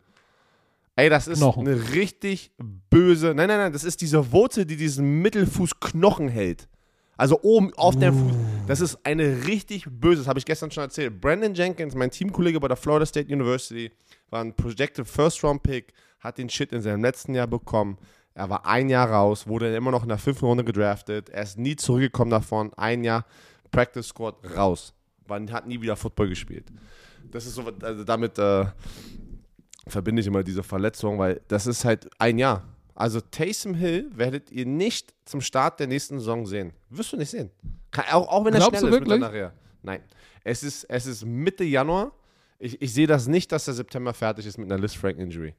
Ey, 0.95 1.09
das 1.09 1.27
ist 1.27 1.37
Knochen. 1.37 1.67
eine 1.67 1.93
richtig 1.93 2.51
böse. 2.89 3.35
Nein, 3.35 3.47
nein, 3.47 3.59
nein, 3.59 3.73
das 3.73 3.83
ist 3.83 4.01
diese 4.01 4.31
Wurzel, 4.31 4.65
die 4.65 4.75
diesen 4.75 5.21
Mittelfußknochen 5.21 6.29
hält. 6.29 6.67
Also 7.15 7.39
oben 7.43 7.71
auf 7.75 7.95
der 7.95 8.11
Fuß. 8.13 8.33
Das 8.67 8.79
ist 8.79 8.97
eine 9.03 9.45
richtig 9.45 9.85
böse, 9.89 10.21
das 10.21 10.27
habe 10.27 10.39
ich 10.39 10.45
gestern 10.45 10.71
schon 10.71 10.83
erzählt. 10.83 11.21
Brandon 11.21 11.53
Jenkins, 11.53 11.93
mein 11.93 12.09
Teamkollege 12.09 12.59
bei 12.59 12.67
der 12.67 12.77
Florida 12.77 13.05
State 13.05 13.31
University, 13.31 13.91
war 14.29 14.41
ein 14.41 14.53
Projected 14.55 15.07
First 15.07 15.43
Round 15.43 15.61
Pick, 15.61 15.93
hat 16.19 16.39
den 16.39 16.49
Shit 16.49 16.71
in 16.71 16.81
seinem 16.81 17.03
letzten 17.03 17.35
Jahr 17.35 17.47
bekommen. 17.47 17.97
Er 18.33 18.49
war 18.49 18.65
ein 18.67 18.89
Jahr 18.89 19.09
raus, 19.11 19.47
wurde 19.47 19.75
immer 19.75 19.89
noch 19.89 20.03
in 20.03 20.09
der 20.09 20.19
fünften 20.19 20.45
Runde 20.45 20.63
gedraftet. 20.63 21.29
Er 21.29 21.43
ist 21.43 21.57
nie 21.57 21.75
zurückgekommen 21.75 22.29
davon. 22.29 22.71
Ein 22.75 23.03
Jahr 23.03 23.25
Practice 23.71 24.07
Squad 24.07 24.35
raus. 24.55 24.93
Man 25.27 25.51
hat 25.51 25.67
nie 25.67 25.81
wieder 25.81 25.95
Football 25.95 26.29
gespielt. 26.29 26.65
Das 27.31 27.45
ist 27.45 27.55
so, 27.55 27.63
also 27.81 28.03
damit, 28.03 28.37
äh, 28.39 28.65
verbinde 29.89 30.21
ich 30.21 30.27
immer 30.27 30.43
diese 30.43 30.63
Verletzung, 30.63 31.19
weil 31.19 31.41
das 31.47 31.67
ist 31.67 31.85
halt 31.85 32.09
ein 32.19 32.37
Jahr. 32.37 32.63
Also 32.95 33.21
Taysom 33.21 33.75
Hill 33.75 34.09
werdet 34.13 34.51
ihr 34.51 34.65
nicht 34.65 35.13
zum 35.25 35.41
Start 35.41 35.79
der 35.79 35.87
nächsten 35.87 36.19
Saison 36.19 36.45
sehen. 36.45 36.73
Wirst 36.89 37.13
du 37.13 37.17
nicht 37.17 37.29
sehen. 37.29 37.51
Auch, 38.11 38.27
auch 38.27 38.45
wenn 38.45 38.53
er 38.53 38.59
Glaubst 38.59 38.79
schnell 38.79 38.93
ist 38.93 39.07
mit 39.07 39.19
nachher. 39.19 39.53
Nein. 39.83 40.01
Es 40.43 40.63
ist, 40.63 40.83
es 40.85 41.05
ist 41.05 41.25
Mitte 41.25 41.63
Januar. 41.63 42.11
Ich, 42.59 42.81
ich 42.81 42.93
sehe 42.93 43.05
das 43.05 43.27
nicht, 43.27 43.51
dass 43.51 43.65
der 43.65 43.75
September 43.75 44.13
fertig 44.13 44.45
ist 44.45 44.57
mit 44.57 44.71
einer 44.71 44.81
Liz 44.81 44.93
Frank 44.93 45.19
Injury. 45.19 45.53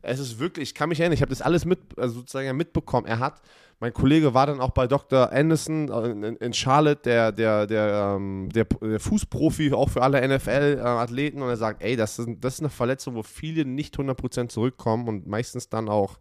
Es 0.00 0.18
ist 0.18 0.38
wirklich, 0.38 0.70
ich 0.70 0.74
kann 0.74 0.88
mich 0.88 1.00
erinnern, 1.00 1.14
ich 1.14 1.22
habe 1.22 1.30
das 1.30 1.42
alles 1.42 1.64
mit, 1.64 1.80
also 1.98 2.16
sozusagen 2.16 2.56
mitbekommen. 2.56 3.06
Er 3.06 3.18
hat, 3.18 3.42
mein 3.80 3.92
Kollege 3.92 4.34
war 4.34 4.46
dann 4.46 4.60
auch 4.60 4.70
bei 4.70 4.86
Dr. 4.86 5.32
Anderson 5.32 5.88
äh, 5.90 6.10
in, 6.10 6.36
in 6.36 6.52
Charlotte, 6.52 7.02
der, 7.02 7.32
der, 7.32 7.66
der, 7.66 8.14
ähm, 8.16 8.48
der, 8.52 8.64
der 8.64 9.00
Fußprofi, 9.00 9.72
auch 9.72 9.90
für 9.90 10.02
alle 10.02 10.26
NFL-Athleten. 10.26 11.42
Und 11.42 11.48
er 11.48 11.56
sagt, 11.56 11.82
ey, 11.82 11.96
das 11.96 12.18
ist, 12.18 12.28
das 12.40 12.54
ist 12.54 12.60
eine 12.60 12.70
Verletzung, 12.70 13.14
wo 13.14 13.22
viele 13.22 13.64
nicht 13.64 13.96
100% 13.96 14.48
zurückkommen 14.48 15.08
und 15.08 15.26
meistens 15.26 15.68
dann 15.68 15.88
auch 15.88 16.18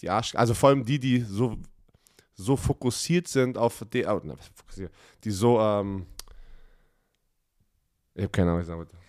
die 0.00 0.10
Arsch, 0.10 0.34
also 0.34 0.54
vor 0.54 0.70
allem 0.70 0.84
die, 0.84 0.98
die 0.98 1.20
so, 1.20 1.56
so 2.34 2.56
fokussiert 2.56 3.28
sind 3.28 3.56
auf 3.56 3.84
die, 3.92 4.04
oh, 4.06 4.20
die 5.24 5.30
so, 5.30 5.60
ähm, 5.60 6.06
ich 8.14 8.22
habe 8.22 8.30
keine 8.30 8.50
Ahnung, 8.50 8.58
was 8.58 8.64
ich 8.64 8.68
sagen 8.68 8.78
wollte. 8.78 9.01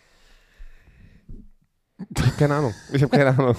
Ich 1.98 2.22
habe 2.22 2.36
keine 2.38 2.56
Ahnung. 2.56 2.74
Ich 2.91 3.04
habe 3.04 3.16
keine 3.16 3.30
Ahnung. 3.30 3.56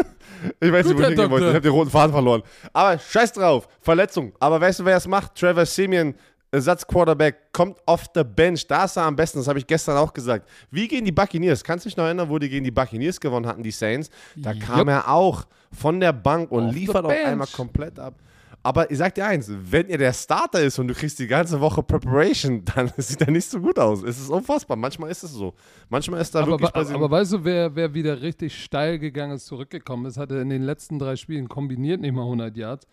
ich 0.60 0.72
weiß 0.72 0.86
nicht, 0.86 0.96
wo 0.96 1.00
ich 1.00 1.06
hingehen 1.08 1.30
wollte. 1.30 1.46
Ich 1.46 1.54
habe 1.54 1.60
den 1.60 1.72
roten 1.72 1.90
Faden 1.90 2.12
verloren. 2.12 2.42
Aber 2.72 2.98
scheiß 2.98 3.32
drauf. 3.32 3.68
Verletzung. 3.80 4.32
Aber 4.40 4.60
weißt 4.60 4.80
du, 4.80 4.84
wer 4.84 4.96
es 4.96 5.06
macht? 5.06 5.34
Trevor 5.34 5.64
Simeon, 5.64 6.14
Ersatzquarterback, 6.50 7.52
kommt 7.52 7.78
off 7.86 8.06
the 8.14 8.24
bench. 8.24 8.66
Da 8.66 8.84
ist 8.84 8.96
er 8.96 9.04
am 9.04 9.16
besten. 9.16 9.38
Das 9.38 9.48
habe 9.48 9.58
ich 9.58 9.66
gestern 9.66 9.96
auch 9.96 10.12
gesagt. 10.12 10.48
Wie 10.70 10.88
gegen 10.88 11.04
die 11.04 11.12
Buccaneers? 11.12 11.62
Kannst 11.62 11.84
du 11.84 11.88
dich 11.88 11.96
noch 11.96 12.04
erinnern, 12.04 12.28
wo 12.28 12.38
die 12.38 12.48
gegen 12.48 12.64
die 12.64 12.70
Buccaneers 12.70 13.20
gewonnen 13.20 13.46
hatten, 13.46 13.62
die 13.62 13.70
Saints? 13.70 14.10
Da 14.36 14.54
kam 14.54 14.80
Jupp. 14.80 14.88
er 14.88 15.08
auch 15.08 15.46
von 15.72 16.00
der 16.00 16.12
Bank 16.12 16.50
und 16.50 16.68
Off 16.68 16.74
liefert 16.74 17.04
auf 17.04 17.12
einmal 17.12 17.46
komplett 17.48 17.98
ab. 17.98 18.14
Aber 18.62 18.90
ich 18.90 18.98
sag 18.98 19.14
dir 19.14 19.24
eins, 19.24 19.50
wenn 19.50 19.88
er 19.88 19.98
der 19.98 20.12
Starter 20.12 20.60
ist 20.60 20.78
und 20.78 20.88
du 20.88 20.94
kriegst 20.94 21.18
die 21.18 21.26
ganze 21.26 21.60
Woche 21.60 21.82
Preparation, 21.82 22.64
dann 22.74 22.92
sieht 22.96 23.20
er 23.20 23.30
nicht 23.30 23.48
so 23.48 23.60
gut 23.60 23.78
aus. 23.78 24.02
Es 24.02 24.18
ist 24.18 24.30
unfassbar. 24.30 24.76
Manchmal 24.76 25.10
ist 25.10 25.22
es 25.22 25.32
so. 25.32 25.54
Manchmal 25.88 26.20
ist 26.20 26.34
da 26.34 26.40
Aber, 26.40 26.50
wirklich 26.52 26.74
aber, 26.74 26.90
aber 26.90 27.10
weißt 27.10 27.32
du, 27.34 27.44
wer, 27.44 27.74
wer 27.76 27.94
wieder 27.94 28.20
richtig 28.20 28.62
steil 28.62 28.98
gegangen 28.98 29.36
ist, 29.36 29.46
zurückgekommen 29.46 30.06
ist, 30.06 30.16
hatte 30.16 30.36
in 30.38 30.48
den 30.50 30.62
letzten 30.62 30.98
drei 30.98 31.16
Spielen 31.16 31.48
kombiniert 31.48 32.00
nicht 32.00 32.12
mal 32.12 32.22
100 32.22 32.56
Yards. 32.56 32.86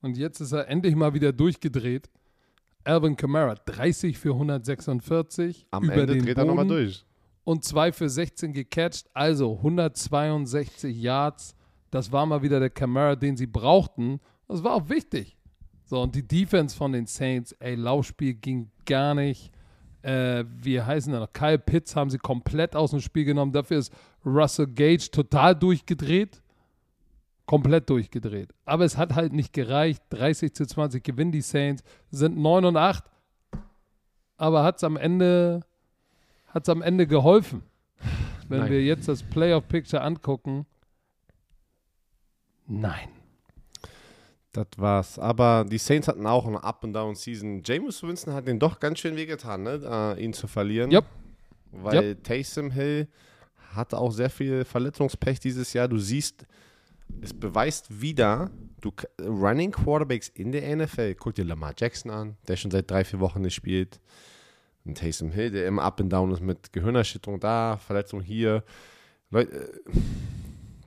Und 0.00 0.16
jetzt 0.16 0.40
ist 0.40 0.52
er 0.52 0.68
endlich 0.68 0.96
mal 0.96 1.14
wieder 1.14 1.32
durchgedreht. 1.32 2.10
Alvin 2.84 3.16
Kamara, 3.16 3.54
30 3.54 4.18
für 4.18 4.32
146 4.32 5.68
am 5.70 5.84
über 5.84 5.94
Ende 5.94 6.06
den 6.14 6.24
dreht 6.24 6.36
er 6.36 6.44
Boden 6.44 6.56
nochmal 6.56 6.66
durch. 6.66 7.04
und 7.44 7.64
2 7.64 7.92
für 7.92 8.08
16 8.08 8.52
gecatcht, 8.52 9.06
also 9.14 9.56
162 9.58 11.00
Yards. 11.00 11.54
Das 11.92 12.10
war 12.10 12.26
mal 12.26 12.42
wieder 12.42 12.58
der 12.58 12.70
Kamara, 12.70 13.14
den 13.14 13.36
sie 13.36 13.46
brauchten. 13.46 14.18
Das 14.52 14.62
war 14.62 14.74
auch 14.74 14.88
wichtig. 14.90 15.36
So, 15.84 16.02
und 16.02 16.14
die 16.14 16.26
Defense 16.26 16.76
von 16.76 16.92
den 16.92 17.06
Saints, 17.06 17.52
ey, 17.52 17.74
Laufspiel 17.74 18.34
ging 18.34 18.70
gar 18.84 19.14
nicht. 19.14 19.50
Äh, 20.02 20.44
wie 20.62 20.80
heißen 20.80 21.10
der 21.10 21.22
noch? 21.22 21.32
Kyle 21.32 21.58
Pitts 21.58 21.96
haben 21.96 22.10
sie 22.10 22.18
komplett 22.18 22.76
aus 22.76 22.90
dem 22.90 23.00
Spiel 23.00 23.24
genommen. 23.24 23.52
Dafür 23.52 23.78
ist 23.78 23.92
Russell 24.26 24.66
Gage 24.66 25.10
total 25.10 25.54
durchgedreht. 25.54 26.42
Komplett 27.46 27.88
durchgedreht. 27.88 28.52
Aber 28.66 28.84
es 28.84 28.98
hat 28.98 29.14
halt 29.14 29.32
nicht 29.32 29.54
gereicht. 29.54 30.02
30 30.10 30.54
zu 30.54 30.66
20 30.66 31.02
gewinnen 31.02 31.32
die 31.32 31.40
Saints, 31.40 31.82
sind 32.10 32.36
9 32.36 32.66
und 32.66 32.76
8. 32.76 33.04
Aber 34.36 34.64
hat 34.64 34.76
es 34.76 34.84
am 34.84 34.98
Ende, 34.98 35.60
hat's 36.48 36.68
am 36.68 36.82
Ende 36.82 37.06
geholfen. 37.06 37.62
Wenn 38.48 38.60
Nein. 38.60 38.70
wir 38.70 38.84
jetzt 38.84 39.08
das 39.08 39.22
Playoff-Picture 39.22 40.02
angucken. 40.02 40.66
Nein. 42.66 43.08
Das 44.52 44.66
war's. 44.76 45.18
Aber 45.18 45.64
die 45.68 45.78
Saints 45.78 46.08
hatten 46.08 46.26
auch 46.26 46.46
eine 46.46 46.62
Up-and-Down-Season. 46.62 47.62
James 47.64 48.02
Winston 48.02 48.34
hat 48.34 48.46
den 48.46 48.58
doch 48.58 48.80
ganz 48.80 48.98
schön 48.98 49.16
wehgetan, 49.16 49.62
ne? 49.62 50.16
äh, 50.18 50.22
ihn 50.22 50.34
zu 50.34 50.46
verlieren. 50.46 50.92
Yep. 50.92 51.04
Weil 51.72 52.16
Taysom 52.16 52.70
Hill 52.70 53.08
hatte 53.74 53.96
auch 53.96 54.12
sehr 54.12 54.28
viel 54.28 54.64
Verletzungspech 54.64 55.40
dieses 55.40 55.72
Jahr. 55.72 55.88
Du 55.88 55.98
siehst, 55.98 56.44
es 57.22 57.32
beweist 57.32 58.02
wieder, 58.02 58.50
du 58.82 58.92
Running 59.20 59.70
Quarterbacks 59.70 60.28
in 60.28 60.52
der 60.52 60.76
NFL. 60.76 61.14
Guck 61.14 61.34
dir 61.34 61.46
Lamar 61.46 61.72
Jackson 61.76 62.10
an, 62.10 62.36
der 62.46 62.56
schon 62.56 62.70
seit 62.70 62.90
drei, 62.90 63.04
vier 63.04 63.20
Wochen 63.20 63.40
nicht 63.40 63.54
spielt. 63.54 64.00
Und 64.84 64.98
Taysom 64.98 65.30
Hill, 65.30 65.50
der 65.50 65.66
immer 65.66 65.82
up 65.82 65.98
and 66.00 66.12
down 66.12 66.30
ist 66.30 66.42
mit 66.42 66.74
Gehirnerschütterung 66.74 67.40
da, 67.40 67.78
Verletzung 67.78 68.20
hier. 68.20 68.64
Leute, 69.30 69.50
äh, 69.52 69.92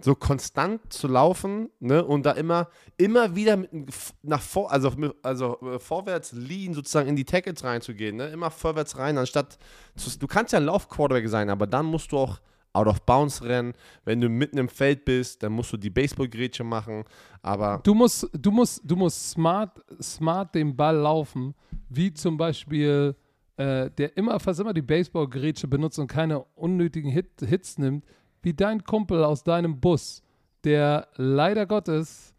so 0.05 0.13
konstant 0.13 0.93
zu 0.93 1.07
laufen 1.07 1.69
ne, 1.79 2.05
und 2.05 2.27
da 2.27 2.31
immer, 2.33 2.69
immer 2.95 3.35
wieder 3.35 3.57
mit, 3.57 3.71
nach 4.21 4.41
vor, 4.41 4.71
also, 4.71 4.91
also 5.23 5.59
äh, 5.61 5.79
vorwärts 5.79 6.31
lean 6.31 6.75
sozusagen 6.75 7.09
in 7.09 7.15
die 7.15 7.25
Tackles 7.25 7.63
reinzugehen, 7.63 8.15
ne, 8.15 8.27
immer 8.27 8.51
vorwärts 8.51 8.97
rein, 8.99 9.17
anstatt, 9.17 9.57
zu, 9.95 10.17
du 10.19 10.27
kannst 10.27 10.53
ja 10.53 10.59
ein 10.59 10.65
Lauf-Quarterback 10.65 11.27
sein, 11.27 11.49
aber 11.49 11.65
dann 11.65 11.87
musst 11.87 12.11
du 12.11 12.19
auch 12.19 12.39
out 12.73 12.87
of 12.87 13.01
bounds 13.01 13.41
rennen. 13.41 13.73
Wenn 14.03 14.21
du 14.21 14.29
mitten 14.29 14.57
im 14.59 14.69
Feld 14.69 15.05
bist, 15.05 15.41
dann 15.41 15.53
musst 15.53 15.73
du 15.73 15.77
die 15.77 15.89
Baseballgrätsche 15.89 16.63
machen, 16.63 17.05
aber 17.41 17.79
Du 17.83 17.95
musst, 17.95 18.29
du 18.31 18.51
musst, 18.51 18.81
du 18.83 18.95
musst 18.95 19.31
smart, 19.31 19.81
smart 19.99 20.53
den 20.53 20.75
Ball 20.75 20.97
laufen, 20.97 21.55
wie 21.89 22.13
zum 22.13 22.37
Beispiel 22.37 23.15
äh, 23.57 23.89
der 23.89 24.15
immer 24.17 24.39
fast 24.39 24.59
immer 24.59 24.73
die 24.73 24.83
Baseballgrätsche 24.83 25.67
benutzt 25.67 25.97
und 25.97 26.07
keine 26.07 26.43
unnötigen 26.55 27.09
Hit, 27.09 27.31
Hits 27.39 27.79
nimmt, 27.79 28.05
wie 28.45 28.53
dein 28.53 28.83
Kumpel 28.83 29.23
aus 29.23 29.43
deinem 29.43 29.79
Bus, 29.79 30.21
der 30.63 31.07
leider 31.15 31.65
Gottes, 31.65 32.35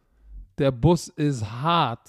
der 0.57 0.71
Bus 0.71 1.09
ist 1.09 1.45
hart, 1.45 2.09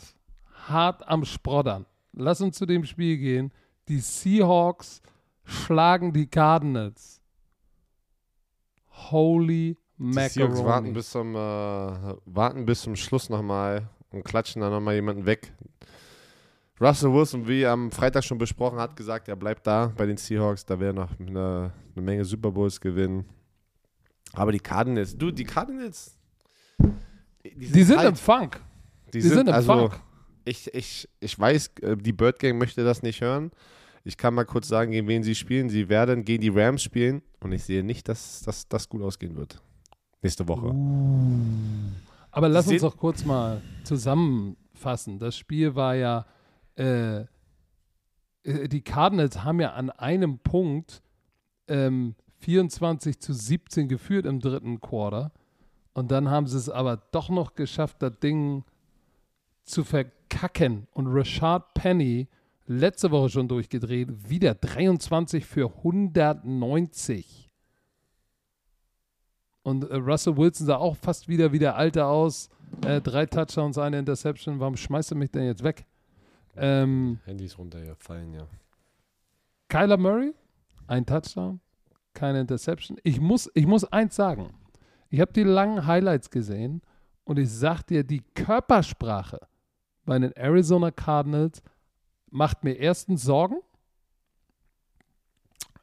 hart 0.67 1.07
am 1.07 1.25
Sproddern. 1.25 1.87
Lass 2.13 2.39
uns 2.39 2.57
zu 2.57 2.67
dem 2.67 2.85
Spiel 2.85 3.17
gehen. 3.17 3.51
Die 3.87 3.99
Seahawks 3.99 5.01
schlagen 5.43 6.13
die 6.13 6.27
Cardinals. 6.27 7.21
Holy 9.09 9.77
die 9.97 10.13
Seahawks 10.13 10.63
warten 10.63 10.63
Macaroni. 10.63 10.91
bis 10.91 11.09
zum, 11.09 11.35
äh, 11.35 12.15
warten 12.25 12.65
bis 12.67 12.81
zum 12.81 12.95
Schluss 12.95 13.29
nochmal 13.29 13.89
und 14.11 14.23
klatschen 14.23 14.61
dann 14.61 14.71
nochmal 14.71 14.93
jemanden 14.93 15.25
weg. 15.25 15.53
Russell 16.79 17.11
Wilson, 17.11 17.47
wie 17.47 17.65
am 17.65 17.91
Freitag 17.91 18.23
schon 18.23 18.37
besprochen, 18.37 18.77
hat 18.77 18.95
gesagt, 18.95 19.27
er 19.27 19.35
bleibt 19.35 19.65
da 19.65 19.91
bei 19.97 20.05
den 20.05 20.17
Seahawks. 20.17 20.63
Da 20.65 20.79
wäre 20.79 20.93
noch 20.93 21.09
eine, 21.19 21.71
eine 21.95 22.05
Menge 22.05 22.23
Super 22.23 22.51
Bowls 22.51 22.79
gewinnen. 22.79 23.25
Aber 24.33 24.51
die 24.51 24.59
Cardinals, 24.59 25.17
du, 25.17 25.31
die 25.31 25.43
Cardinals, 25.43 26.17
Die 27.43 27.83
sind 27.83 27.97
halt- 27.97 28.09
im 28.09 28.15
Funk. 28.15 28.59
die 29.13 29.19
Die 29.19 29.21
sind 29.21 29.47
im 29.47 29.53
also, 29.53 29.73
Funk. 29.89 29.99
ich, 30.45 30.73
ich, 30.73 31.07
ich 31.19 31.39
weiß, 31.39 31.71
äh, 31.81 31.97
die 31.97 32.13
Bird 32.13 32.39
Gang 32.39 32.57
möchte 32.59 32.83
das 32.83 33.01
nicht 33.03 33.21
hören. 33.21 33.51
Ich 34.03 34.15
kann 34.17 34.33
mal 34.33 34.45
kurz 34.45 34.67
sagen, 34.67 34.91
gegen 34.91 35.07
wen 35.07 35.23
sie 35.23 35.35
spielen. 35.35 35.69
Sie 35.69 35.89
werden 35.89 36.23
gegen 36.23 36.41
die 36.41 36.49
Rams 36.49 36.81
spielen 36.83 37.21
und 37.41 37.51
ich 37.51 37.63
sehe 37.63 37.83
nicht, 37.83 38.07
dass 38.07 38.45
das 38.69 38.87
gut 38.89 39.01
ausgehen 39.01 39.35
wird. 39.35 39.61
Nächste 40.21 40.47
Woche. 40.47 40.73
Aber 42.31 42.49
lass 42.49 42.65
uns 42.67 42.79
Sind- 42.79 42.83
doch 42.83 42.97
kurz 42.97 43.25
mal 43.25 43.61
zusammenfassen. 43.83 45.19
Das 45.19 45.35
Spiel 45.37 45.75
war 45.75 45.95
ja, 45.95 46.25
äh, 46.77 47.21
äh, 48.43 48.67
die 48.67 48.81
Cardinals 48.81 49.43
haben 49.43 49.59
ja 49.59 49.73
an 49.73 49.89
einem 49.89 50.39
Punkt 50.39 51.01
ähm, 51.67 52.15
24 52.47 53.19
zu 53.19 53.33
17 53.33 53.89
geführt 53.89 54.25
im 54.25 54.39
dritten 54.39 54.79
Quarter. 54.79 55.33
Und 55.91 56.11
dann 56.11 56.29
haben 56.29 56.47
sie 56.47 56.57
es 56.57 56.69
aber 56.69 56.95
doch 57.11 57.27
noch 57.27 57.55
geschafft, 57.55 57.97
das 57.99 58.17
Ding 58.19 58.63
zu 59.65 59.83
verkacken. 59.83 60.87
Und 60.93 61.07
Rashad 61.07 61.73
Penny, 61.73 62.29
letzte 62.65 63.11
Woche 63.11 63.27
schon 63.27 63.49
durchgedreht, 63.49 64.29
wieder 64.29 64.55
23 64.55 65.45
für 65.45 65.75
190. 65.79 67.49
Und 69.63 69.83
äh, 69.89 69.95
Russell 69.95 70.37
Wilson 70.37 70.67
sah 70.67 70.77
auch 70.77 70.95
fast 70.95 71.27
wieder 71.27 71.51
wie 71.51 71.59
der 71.59 71.75
Alte 71.75 72.05
aus. 72.05 72.49
Äh, 72.85 73.01
drei 73.01 73.25
Touchdowns, 73.25 73.77
eine 73.77 73.99
Interception. 73.99 74.61
Warum 74.61 74.77
schmeißt 74.77 75.11
du 75.11 75.15
mich 75.15 75.31
denn 75.31 75.43
jetzt 75.43 75.63
weg? 75.63 75.85
Ähm, 76.55 77.19
Handy 77.25 77.43
ist 77.43 77.57
runtergefallen, 77.57 78.33
ja. 78.33 78.47
Kyler 79.67 79.97
Murray, 79.97 80.33
ein 80.87 81.05
Touchdown, 81.05 81.59
keine 82.17 82.41
Interception. 82.41 82.97
Ich 83.03 83.21
muss, 83.21 83.49
ich 83.53 83.67
muss 83.67 83.85
eins 83.85 84.15
sagen. 84.15 84.49
Ich 85.09 85.21
habe 85.21 85.31
die 85.31 85.43
langen 85.43 85.85
Highlights 85.85 86.31
gesehen 86.31 86.81
und 87.23 87.37
ich 87.37 87.49
sag 87.49 87.83
dir, 87.83 88.03
die 88.03 88.23
Körpersprache 88.33 89.39
bei 90.03 90.17
den 90.17 90.31
Arizona 90.33 90.89
Cardinals 90.89 91.61
macht 92.31 92.63
mir 92.63 92.73
erstens 92.73 93.21
Sorgen. 93.23 93.57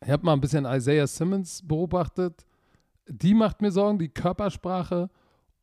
Ich 0.03 0.11
habe 0.11 0.27
mal 0.27 0.33
ein 0.33 0.41
bisschen 0.41 0.67
Isaiah 0.67 1.07
Simmons 1.07 1.63
beobachtet. 1.67 2.45
Die 3.07 3.33
macht 3.33 3.63
mir 3.63 3.71
Sorgen, 3.71 3.99
die 3.99 4.09
Körpersprache. 4.09 5.11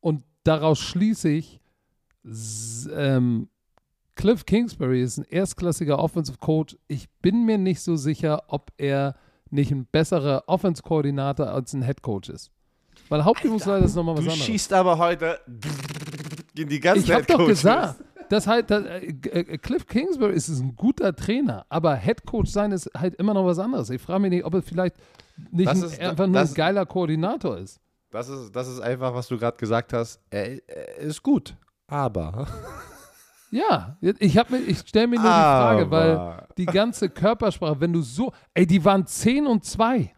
Und 0.00 0.24
daraus 0.42 0.80
schließe 0.80 1.28
ich, 1.28 1.60
ähm, 2.92 3.48
Cliff 4.14 4.46
Kingsbury 4.46 5.02
ist 5.02 5.18
ein 5.18 5.24
erstklassiger 5.24 5.98
Offensive 5.98 6.38
Coach. 6.38 6.76
Ich 6.88 7.10
bin 7.20 7.44
mir 7.44 7.58
nicht 7.58 7.80
so 7.80 7.96
sicher, 7.96 8.44
ob 8.48 8.72
er 8.78 9.16
nicht 9.52 9.70
ein 9.70 9.86
besserer 9.86 10.44
Offense-Koordinator 10.46 11.46
als 11.48 11.72
ein 11.72 11.82
Head 11.82 12.02
Coach 12.02 12.28
ist. 12.30 12.50
Weil 13.08 13.24
Hauptübungsleiter 13.24 13.84
ist 13.84 13.94
nochmal 13.94 14.16
was 14.16 14.24
Du 14.24 14.30
anderes. 14.30 14.46
schießt 14.46 14.72
aber 14.72 14.98
heute 14.98 15.38
in 16.56 16.68
die 16.68 16.80
ganze 16.80 17.04
Ich 17.04 17.12
habe 17.12 17.24
doch 17.26 17.46
gesagt, 17.46 18.02
dass 18.28 18.46
halt 18.46 18.70
dass, 18.70 18.84
äh, 18.84 19.06
äh, 19.08 19.58
Cliff 19.58 19.86
Kingsbury 19.86 20.32
ist, 20.34 20.48
ein 20.48 20.74
guter 20.76 21.14
Trainer, 21.14 21.66
aber 21.68 21.94
Headcoach 21.94 22.46
sein 22.46 22.72
ist 22.72 22.90
halt 22.96 23.14
immer 23.16 23.34
noch 23.34 23.44
was 23.44 23.58
anderes. 23.58 23.90
Ich 23.90 24.00
frage 24.00 24.20
mich 24.20 24.30
nicht, 24.30 24.44
ob 24.44 24.54
er 24.54 24.62
vielleicht 24.62 24.96
nicht 25.50 25.68
Das 25.68 25.78
ein, 25.82 25.84
ist- 25.88 26.00
einfach 26.00 26.26
nur 26.26 26.34
das- 26.40 26.50
ein 26.52 26.54
geiler 26.54 26.86
Koordinator 26.86 27.58
ist. 27.58 27.78
Das 28.10 28.28
ist, 28.28 28.54
das 28.54 28.68
ist 28.68 28.80
einfach, 28.80 29.14
was 29.14 29.28
du 29.28 29.38
gerade 29.38 29.56
gesagt 29.56 29.92
hast. 29.94 30.20
Er, 30.30 30.66
er 30.68 30.98
ist 30.98 31.22
gut, 31.22 31.56
aber. 31.86 32.46
Ja, 33.52 33.98
ich, 34.00 34.38
hab 34.38 34.50
mir- 34.50 34.58
ich 34.60 34.78
stelle 34.78 35.06
mir 35.08 35.16
nur 35.16 35.24
die 35.24 35.28
Frage, 35.28 35.90
weil 35.90 36.46
die 36.56 36.64
ganze 36.64 37.10
Körpersprache, 37.10 37.80
wenn 37.80 37.92
du 37.92 38.00
so, 38.00 38.32
ey, 38.54 38.66
die 38.66 38.82
waren 38.84 39.06
10 39.06 39.46
und 39.46 39.64
2 39.64 40.10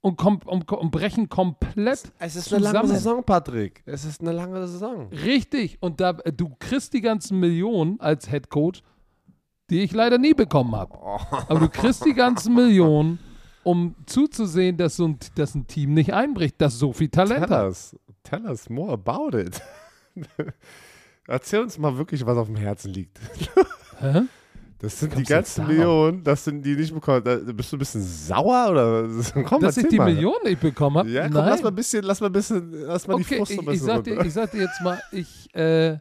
und, 0.00 0.16
kom 0.16 0.40
und, 0.46 0.70
und 0.72 0.90
brechen 0.90 1.28
komplett 1.28 2.12
Es 2.18 2.34
ist 2.34 2.52
eine 2.52 2.64
lange 2.64 2.80
zusammen. 2.80 2.88
Saison, 2.98 3.24
Patrick. 3.24 3.82
Es 3.86 4.04
ist 4.04 4.20
eine 4.20 4.32
lange 4.32 4.66
Saison. 4.66 5.08
Richtig. 5.12 5.78
Und 5.80 6.00
da, 6.00 6.14
du 6.14 6.54
kriegst 6.58 6.92
die 6.94 7.00
ganzen 7.00 7.38
Millionen 7.38 8.00
als 8.00 8.28
Head 8.28 8.50
Coach, 8.50 8.82
die 9.70 9.82
ich 9.82 9.92
leider 9.92 10.18
nie 10.18 10.34
bekommen 10.34 10.74
habe. 10.74 10.98
Aber 11.48 11.60
du 11.60 11.68
kriegst 11.68 12.04
die 12.04 12.14
ganzen 12.14 12.54
Millionen, 12.54 13.20
um 13.62 13.94
zuzusehen, 14.06 14.76
dass, 14.76 14.96
so 14.96 15.06
ein, 15.06 15.18
dass 15.36 15.54
ein 15.54 15.68
Team 15.68 15.94
nicht 15.94 16.12
einbricht, 16.12 16.56
das 16.60 16.76
so 16.80 16.92
viel 16.92 17.08
Talent 17.08 17.46
Tell 17.46 17.56
hat. 17.56 17.66
us. 17.68 17.96
Tell 18.24 18.44
us 18.46 18.68
more 18.68 18.92
about 18.94 19.38
it. 19.38 19.62
Erzähl 21.26 21.60
uns 21.60 21.78
mal 21.78 21.96
wirklich, 21.96 22.24
was 22.26 22.36
auf 22.36 22.46
dem 22.46 22.56
Herzen 22.56 22.92
liegt. 22.92 23.18
Hä? 23.98 24.22
Das 24.78 24.98
sind 24.98 25.16
die 25.16 25.22
ganzen? 25.22 25.68
Millionen, 25.68 26.24
das 26.24 26.42
sind 26.42 26.66
die 26.66 26.74
nicht 26.74 26.92
bekommen. 26.92 27.22
Da, 27.22 27.36
bist 27.36 27.70
du 27.70 27.76
ein 27.76 27.78
bisschen 27.78 28.02
sauer 28.02 28.70
oder? 28.70 29.08
Komm, 29.44 29.62
Dass 29.62 29.76
ich 29.76 29.86
die 29.86 29.96
mal. 29.96 30.12
Millionen 30.12 30.42
nicht 30.44 30.60
bekommen 30.60 30.98
habe? 30.98 31.08
Ja, 31.08 31.22
komm, 31.24 31.34
Nein. 31.34 31.48
lass 31.50 31.62
mal 31.62 31.68
ein 31.68 31.74
bisschen, 31.76 32.02
lass 32.02 32.20
mal 32.20 32.26
ein 32.26 32.32
bisschen, 32.32 32.72
lass 32.72 33.06
mal 33.06 33.16
die 33.16 33.22
okay, 33.22 33.36
Frust 33.38 33.52
ich, 33.52 33.58
ein 33.58 33.64
ich, 33.64 33.70
bisschen 33.70 33.86
sag 33.86 34.04
dir, 34.04 34.20
ich 34.20 34.32
sag 34.32 34.50
dir 34.50 34.60
jetzt 34.60 34.80
mal, 34.82 35.00
ich, 35.12 35.54
äh, 35.54 35.98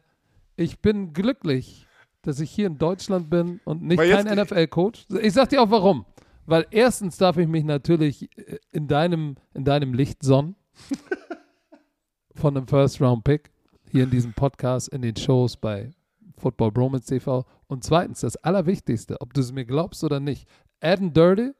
ich 0.56 0.80
bin 0.80 1.14
glücklich, 1.14 1.86
dass 2.24 2.40
ich 2.40 2.50
hier 2.50 2.66
in 2.66 2.80
Deutschland 2.80 3.30
bin 3.30 3.60
und 3.66 3.84
nicht 3.84 4.00
kein 4.00 4.26
NFL-Coach. 4.26 5.06
Ich 5.22 5.34
sag 5.34 5.50
dir 5.50 5.62
auch 5.62 5.70
warum. 5.70 6.06
Weil 6.48 6.66
erstens 6.72 7.18
darf 7.18 7.38
ich 7.38 7.48
mich 7.48 7.64
natürlich 7.64 8.36
äh, 8.36 8.58
in 8.72 8.88
deinem, 8.88 9.36
in 9.54 9.64
deinem 9.64 9.94
Licht 9.94 10.24
sonnen. 10.24 10.56
von 12.36 12.58
einem 12.58 12.68
First-Round-Pick. 12.68 13.52
Hier 13.92 14.06
in 14.06 14.10
diesem 14.10 14.32
Podcast, 14.32 14.88
in 14.88 15.02
den 15.02 15.18
Shows 15.18 15.58
bei 15.58 15.92
Football 16.38 16.72
Bromance 16.72 17.08
TV. 17.08 17.46
Und 17.68 17.84
zweitens, 17.84 18.22
das 18.22 18.38
Allerwichtigste, 18.38 19.20
ob 19.20 19.34
du 19.34 19.42
es 19.42 19.52
mir 19.52 19.66
glaubst 19.66 20.06
oder 20.06 20.22
nicht, 20.22 20.48
Adam 20.80 21.12
Dirty 21.12 21.52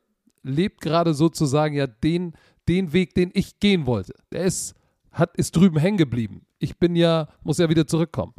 lebt 0.42 0.80
gerade 0.80 1.14
sozusagen 1.14 1.76
ja 1.76 1.88
den, 1.88 2.34
den 2.70 2.94
Weg, 2.94 3.16
den 3.16 3.32
ich 3.34 3.60
gehen 3.60 3.86
wollte. 3.86 4.14
Der 4.32 4.46
ist, 4.46 4.76
hat, 5.12 5.36
ist 5.36 5.58
drüben 5.58 5.78
hängen 5.78 5.98
geblieben. 5.98 6.46
Ich 6.58 6.78
bin 6.80 6.96
ja, 6.96 7.28
muss 7.44 7.58
ja 7.58 7.68
wieder 7.68 7.86
zurückkommen. 7.86 8.34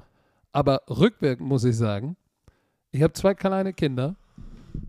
Aber 0.52 0.80
rückwirkend 0.88 1.46
muss 1.46 1.64
ich 1.64 1.76
sagen, 1.76 2.16
ich 2.92 3.02
habe 3.02 3.12
zwei 3.12 3.34
kleine 3.34 3.74
Kinder. 3.74 4.16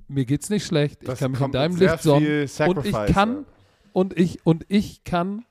Mir 0.08 0.24
geht's 0.24 0.50
nicht 0.50 0.66
schlecht. 0.66 1.02
Ich 1.02 1.10
Das 1.10 1.20
kann 1.20 1.32
mich 1.32 1.42
in 1.42 1.52
deinem 1.52 1.76
Licht 1.76 2.02
sonnen. 2.02 2.48
Und 2.68 2.86
ich 2.86 3.14
kann 3.14 3.46
und 3.92 4.18
ich 4.18 4.46
und 4.46 4.66
ich 4.70 5.04
kann 5.04 5.44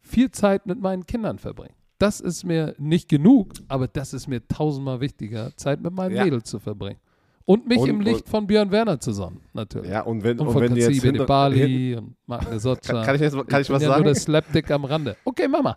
viel 0.00 0.30
Zeit 0.30 0.64
mit 0.64 0.80
meinen 0.80 1.04
Kindern 1.04 1.38
verbringen. 1.38 1.74
Das 2.02 2.18
ist 2.20 2.44
mir 2.44 2.74
nicht 2.78 3.08
genug, 3.08 3.52
aber 3.68 3.86
das 3.86 4.12
ist 4.12 4.26
mir 4.26 4.46
tausendmal 4.48 5.00
wichtiger, 5.00 5.52
Zeit 5.56 5.80
mit 5.80 5.92
meinen 5.94 6.16
Ja. 6.16 6.24
Mädels 6.24 6.50
zu 6.50 6.58
verbringen. 6.58 6.98
Und 7.44 7.68
mich 7.68 7.78
Und- 7.78 7.88
im 7.90 8.00
Licht 8.00 8.22
und- 8.24 8.28
von 8.28 8.46
Björn 8.48 8.70
Werner 8.72 8.98
zu 8.98 9.12
sonnen, 9.12 9.40
natürlich. 9.52 9.90
Ja, 9.90 10.00
und 10.02 10.24
wenn, 10.24 10.38
Und 10.40 10.48
und 10.48 10.52
von 10.52 10.62
wenn 10.62 10.70
du 10.74 10.80
jetzt 10.80 10.86
Katsibe 10.88 11.06
hinter, 11.06 11.20
hin, 11.22 11.26
Bali 11.26 11.96
und 11.96 12.14
Marc 12.26 12.42
Sotza. 12.60 12.92
kann, 12.92 13.04
kann 13.06 13.14
ich, 13.14 13.20
jetzt, 13.20 13.32
kann 13.48 13.60
ich, 13.62 13.68
bin 13.68 13.76
was 13.76 13.82
ja 13.82 13.88
sagen? 13.88 14.02
nur 14.02 14.12
der 14.12 14.20
Slapdick 14.20 14.70
am 14.72 14.84
Rande. 14.84 15.16
Okay, 15.24 15.46
Mama. 15.48 15.76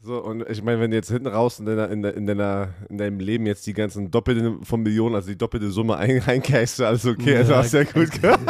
So, 0.00 0.20
und 0.24 0.44
ich 0.50 0.60
meine, 0.64 0.80
wenn 0.80 0.90
du 0.90 0.96
jetzt 0.96 1.10
hinten 1.12 1.28
raus 1.28 1.60
in, 1.60 1.66
deiner, 1.66 1.88
in, 1.90 2.02
deiner, 2.26 2.70
in 2.88 2.98
deinem 2.98 3.20
Leben 3.20 3.46
jetzt 3.46 3.64
die 3.68 3.72
ganzen 3.72 4.10
Doppelte 4.10 4.58
von 4.64 4.82
Millionen, 4.82 5.14
also 5.14 5.28
die 5.28 5.38
doppelte 5.38 5.70
Summe 5.70 5.96
ein, 5.96 6.20
eincashst, 6.26 6.80
alles 6.80 7.06
okay, 7.06 7.36
also 7.36 7.52
Ja, 7.52 7.58
hast 7.58 7.72
du 7.72 7.78
ja 7.78 7.84
gut 7.84 8.10
gemacht. 8.20 8.40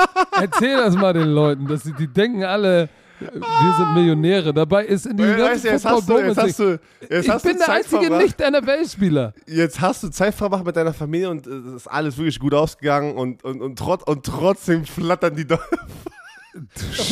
Erzähl 0.40 0.76
das 0.78 0.94
mal 0.96 1.12
den 1.12 1.28
Leuten, 1.28 1.66
dass 1.66 1.82
sie, 1.82 1.92
die 1.92 2.08
denken 2.08 2.44
alle, 2.44 2.88
wir 3.32 3.74
sind 3.76 3.94
Millionäre. 3.94 4.52
Dabei 4.54 4.84
ist 4.86 5.06
in 5.06 5.18
Weißt 5.18 5.36
ganzen 5.38 5.62
du, 5.62 5.68
jetzt 5.70 5.84
hast 5.86 6.08
du, 6.08 6.18
jetzt 6.18 6.38
hast 6.38 6.58
du, 6.58 6.80
jetzt 7.10 7.24
ich 7.24 7.30
hast 7.30 7.42
bin 7.42 7.52
du 7.52 7.58
der 7.58 7.66
Zeit 7.66 7.84
einzige. 7.92 8.16
Nicht-NFL-Spieler. 8.16 9.32
Jetzt 9.46 9.80
hast 9.80 10.02
du 10.02 10.08
Zeit 10.10 10.34
verbracht 10.34 10.64
mit 10.64 10.76
deiner 10.76 10.92
Familie 10.92 11.30
und 11.30 11.46
äh, 11.46 11.50
es 11.50 11.74
ist 11.82 11.86
alles 11.86 12.16
wirklich 12.16 12.38
gut 12.38 12.54
ausgegangen 12.54 13.14
und, 13.16 13.42
und, 13.44 13.60
und, 13.60 13.78
trot, 13.78 14.06
und 14.08 14.24
trotzdem 14.24 14.84
flattern 14.84 15.34
die 15.36 15.46
Do 15.46 15.56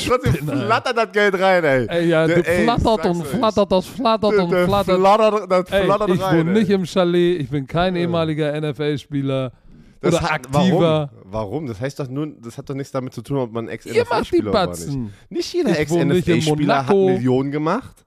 Trotzdem 0.07 0.35
flattert 0.47 0.97
das 0.99 1.13
Geld 1.13 1.35
rein, 1.41 1.65
ey. 1.65 1.87
Ey, 1.89 2.09
ja, 2.09 2.27
Der- 2.27 2.43
du 2.43 2.49
ey, 2.49 2.65
flattert 2.65 3.07
und 3.07 3.27
flattert, 3.27 3.73
das 3.73 3.87
flattert 3.87 4.35
und 4.35 4.51
flattert. 4.51 4.99
flattert, 4.99 5.51
das 5.51 5.71
Ey, 5.73 5.85
flattert 5.85 6.09
ich 6.11 6.21
rein, 6.23 6.39
wohne 6.41 6.51
ey. 6.53 6.59
nicht 6.59 6.71
im 6.71 6.85
Chalet, 6.85 7.41
ich 7.41 7.49
bin 7.49 7.67
kein 7.67 7.97
ehemaliger 7.97 8.53
NFL-Spieler 8.61 9.53
Das 10.01 10.15
oder 10.15 10.23
hat, 10.23 10.31
aktiver. 10.31 11.11
Warum? 11.13 11.33
warum? 11.33 11.67
Das 11.67 11.81
heißt 11.81 12.01
doch 12.01 12.09
nur, 12.09 12.29
das 12.29 12.57
hat 12.57 12.71
doch 12.71 12.75
nichts 12.75 12.91
damit 12.91 13.13
zu 13.13 13.23
tun, 13.23 13.39
ob 13.39 13.53
man 13.53 13.69
Ex-NFL-Spieler 13.69 14.53
war 14.53 14.71
nicht. 14.71 14.99
Nicht 15.29 15.53
jeder 15.53 15.79
Ex-NFL-Spieler 15.79 16.87
hat. 16.87 16.97
Millionen 16.97 17.51
gemacht. 17.51 18.05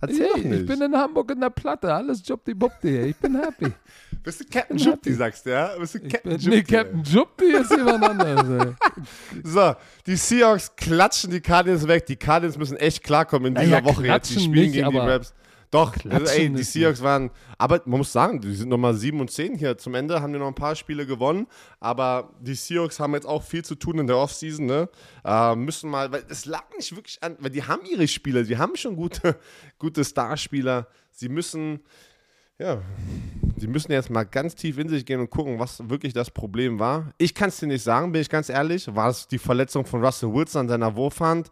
Erzähl 0.00 0.28
doch 0.28 0.36
Ey, 0.36 0.44
nicht. 0.44 0.60
ich 0.62 0.66
bin 0.66 0.82
in 0.82 0.94
Hamburg 0.94 1.30
in 1.30 1.40
der 1.40 1.50
Platte, 1.50 1.92
alles 1.92 2.22
Jobdi-Bobdi, 2.26 2.98
ey. 2.98 3.10
ich 3.10 3.16
bin 3.16 3.34
happy. 3.40 3.72
Bist 4.22 4.40
du 4.40 4.44
Captain 4.44 4.78
happy. 4.78 5.12
sagst 5.14 5.46
du, 5.46 5.50
ja? 5.50 5.70
Bist 5.78 5.94
du 5.94 6.00
Captain 6.00 6.36
bin, 6.36 6.50
nee, 6.50 6.62
Captain 6.62 7.02
Jupti 7.02 7.44
ist 7.46 7.70
jemand 7.70 8.04
anderes, 8.04 8.66
ey. 8.66 8.72
So, 9.44 9.74
die 10.06 10.16
Seahawks 10.16 10.74
klatschen 10.76 11.30
die 11.30 11.40
Cardinals 11.40 11.86
weg. 11.86 12.06
Die 12.06 12.16
Cardinals 12.16 12.58
müssen 12.58 12.76
echt 12.76 13.02
klarkommen 13.02 13.54
in 13.56 13.62
dieser 13.62 13.84
Woche 13.84 14.06
jetzt. 14.06 14.30
Die 14.30 14.40
spielen 14.40 14.52
nicht, 14.66 14.72
gegen 14.74 14.90
die 14.90 14.98
Raps. 14.98 15.32
Doch, 15.70 15.94
also, 16.10 16.32
ey, 16.32 16.48
die 16.48 16.62
Seahawks 16.62 17.02
waren, 17.02 17.30
aber 17.58 17.82
man 17.84 17.98
muss 17.98 18.12
sagen, 18.12 18.40
die 18.40 18.54
sind 18.54 18.68
nochmal 18.68 18.94
7 18.94 19.20
und 19.20 19.30
10 19.30 19.56
hier 19.56 19.76
zum 19.78 19.94
Ende, 19.94 20.20
haben 20.20 20.32
wir 20.32 20.40
noch 20.40 20.46
ein 20.46 20.54
paar 20.54 20.76
Spiele 20.76 21.06
gewonnen, 21.06 21.46
aber 21.80 22.30
die 22.40 22.54
Seahawks 22.54 23.00
haben 23.00 23.14
jetzt 23.14 23.26
auch 23.26 23.42
viel 23.42 23.64
zu 23.64 23.74
tun 23.74 23.98
in 23.98 24.06
der 24.06 24.16
Offseason, 24.16 24.66
ne? 24.66 24.88
Äh, 25.24 25.56
müssen 25.56 25.90
mal, 25.90 26.10
weil 26.12 26.24
es 26.28 26.44
lag 26.44 26.64
nicht 26.76 26.94
wirklich 26.94 27.22
an, 27.22 27.36
weil 27.40 27.50
die 27.50 27.62
haben 27.62 27.84
ihre 27.84 28.06
Spieler, 28.08 28.42
die 28.42 28.56
haben 28.56 28.76
schon 28.76 28.96
gute, 28.96 29.36
gute 29.78 30.04
Starspieler, 30.04 30.86
sie 31.10 31.28
müssen, 31.28 31.80
ja, 32.58 32.80
die 33.56 33.66
müssen 33.66 33.92
jetzt 33.92 34.10
mal 34.10 34.24
ganz 34.24 34.54
tief 34.54 34.78
in 34.78 34.88
sich 34.88 35.04
gehen 35.04 35.20
und 35.20 35.30
gucken, 35.30 35.58
was 35.58 35.88
wirklich 35.88 36.12
das 36.12 36.30
Problem 36.30 36.78
war. 36.78 37.12
Ich 37.18 37.34
kann 37.34 37.48
es 37.48 37.58
dir 37.58 37.66
nicht 37.66 37.82
sagen, 37.82 38.12
bin 38.12 38.20
ich 38.20 38.28
ganz 38.28 38.48
ehrlich. 38.48 38.94
War 38.94 39.08
es 39.08 39.26
die 39.28 39.38
Verletzung 39.38 39.84
von 39.84 40.04
Russell 40.04 40.32
Wilson 40.32 40.62
an 40.62 40.68
seiner 40.68 40.94
Wurfhand? 40.94 41.50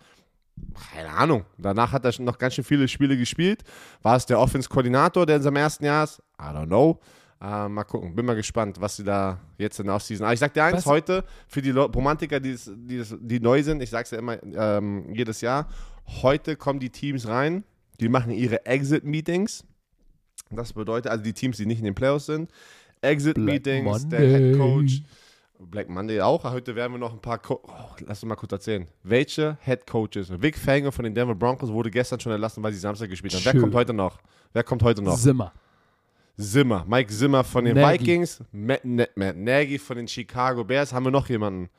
Keine 0.92 1.10
Ahnung. 1.10 1.44
Danach 1.58 1.92
hat 1.92 2.04
er 2.04 2.12
schon 2.12 2.24
noch 2.24 2.38
ganz 2.38 2.54
schön 2.54 2.64
viele 2.64 2.88
Spiele 2.88 3.16
gespielt. 3.16 3.62
War 4.02 4.16
es 4.16 4.26
der 4.26 4.38
Offense-Koordinator, 4.38 5.26
der 5.26 5.36
in 5.36 5.42
seinem 5.42 5.56
ersten 5.56 5.84
Jahr 5.84 6.04
ist? 6.04 6.22
I 6.40 6.44
don't 6.44 6.66
know. 6.66 7.00
Äh, 7.40 7.68
mal 7.68 7.84
gucken. 7.84 8.14
Bin 8.14 8.24
mal 8.24 8.36
gespannt, 8.36 8.80
was 8.80 8.96
sie 8.96 9.04
da 9.04 9.40
jetzt 9.58 9.78
in 9.78 9.86
der 9.86 9.94
Offseason. 9.96 10.24
Aber 10.24 10.34
ich 10.34 10.40
sag 10.40 10.54
dir 10.54 10.64
eins, 10.64 10.78
Was? 10.78 10.86
heute 10.86 11.24
für 11.46 11.60
die 11.60 11.70
Romantiker, 11.70 12.40
die, 12.40 12.56
die, 12.66 13.04
die 13.20 13.40
neu 13.40 13.62
sind, 13.62 13.82
ich 13.82 13.90
sag's 13.90 14.10
ja 14.12 14.18
immer 14.18 14.42
ähm, 14.42 15.12
jedes 15.12 15.40
Jahr, 15.40 15.68
heute 16.22 16.56
kommen 16.56 16.80
die 16.80 16.90
Teams 16.90 17.28
rein, 17.28 17.64
die 18.00 18.08
machen 18.08 18.30
ihre 18.32 18.64
Exit-Meetings. 18.66 19.64
Das 20.50 20.72
bedeutet 20.72 21.10
also 21.10 21.22
die 21.22 21.32
Teams, 21.32 21.56
die 21.56 21.66
nicht 21.66 21.78
in 21.78 21.84
den 21.84 21.94
Playoffs 21.94 22.26
sind. 22.26 22.50
Exit-Meetings, 23.02 24.08
der 24.08 24.20
Head 24.20 24.58
Coach. 24.58 25.02
Black 25.58 25.88
Monday 25.88 26.20
auch. 26.20 26.44
Heute 26.44 26.74
werden 26.74 26.92
wir 26.92 26.98
noch 26.98 27.12
ein 27.12 27.20
paar. 27.20 27.38
Co 27.38 27.60
oh, 27.62 27.94
lass 28.06 28.22
uns 28.22 28.28
mal 28.28 28.36
kurz 28.36 28.52
erzählen. 28.52 28.88
Welche 29.02 29.56
Head 29.60 29.86
Coaches? 29.86 30.30
Vic 30.40 30.58
Fangio 30.58 30.90
von 30.90 31.04
den 31.04 31.14
Denver 31.14 31.34
Broncos 31.34 31.70
wurde 31.70 31.90
gestern 31.90 32.20
schon 32.20 32.32
entlassen, 32.32 32.62
weil 32.62 32.72
sie 32.72 32.78
Samstag 32.78 33.08
gespielt 33.08 33.34
haben. 33.34 33.44
Wer 33.44 33.52
Schön. 33.52 33.60
kommt 33.60 33.74
heute 33.74 33.92
noch? 33.92 34.18
Wer 34.52 34.64
kommt 34.64 34.82
heute 34.82 35.02
noch? 35.02 35.16
Simmer. 35.16 35.52
Zimmer. 36.36 36.84
Mike 36.88 37.12
Zimmer 37.12 37.44
von 37.44 37.64
den 37.64 37.76
Nagy. 37.76 38.00
Vikings. 38.00 38.42
Matt, 38.50 38.84
Matt, 38.84 39.16
Matt 39.16 39.36
Nagy 39.36 39.78
von 39.78 39.96
den 39.96 40.08
Chicago 40.08 40.64
Bears. 40.64 40.92
Haben 40.92 41.04
wir 41.04 41.12
noch 41.12 41.28
jemanden? 41.28 41.70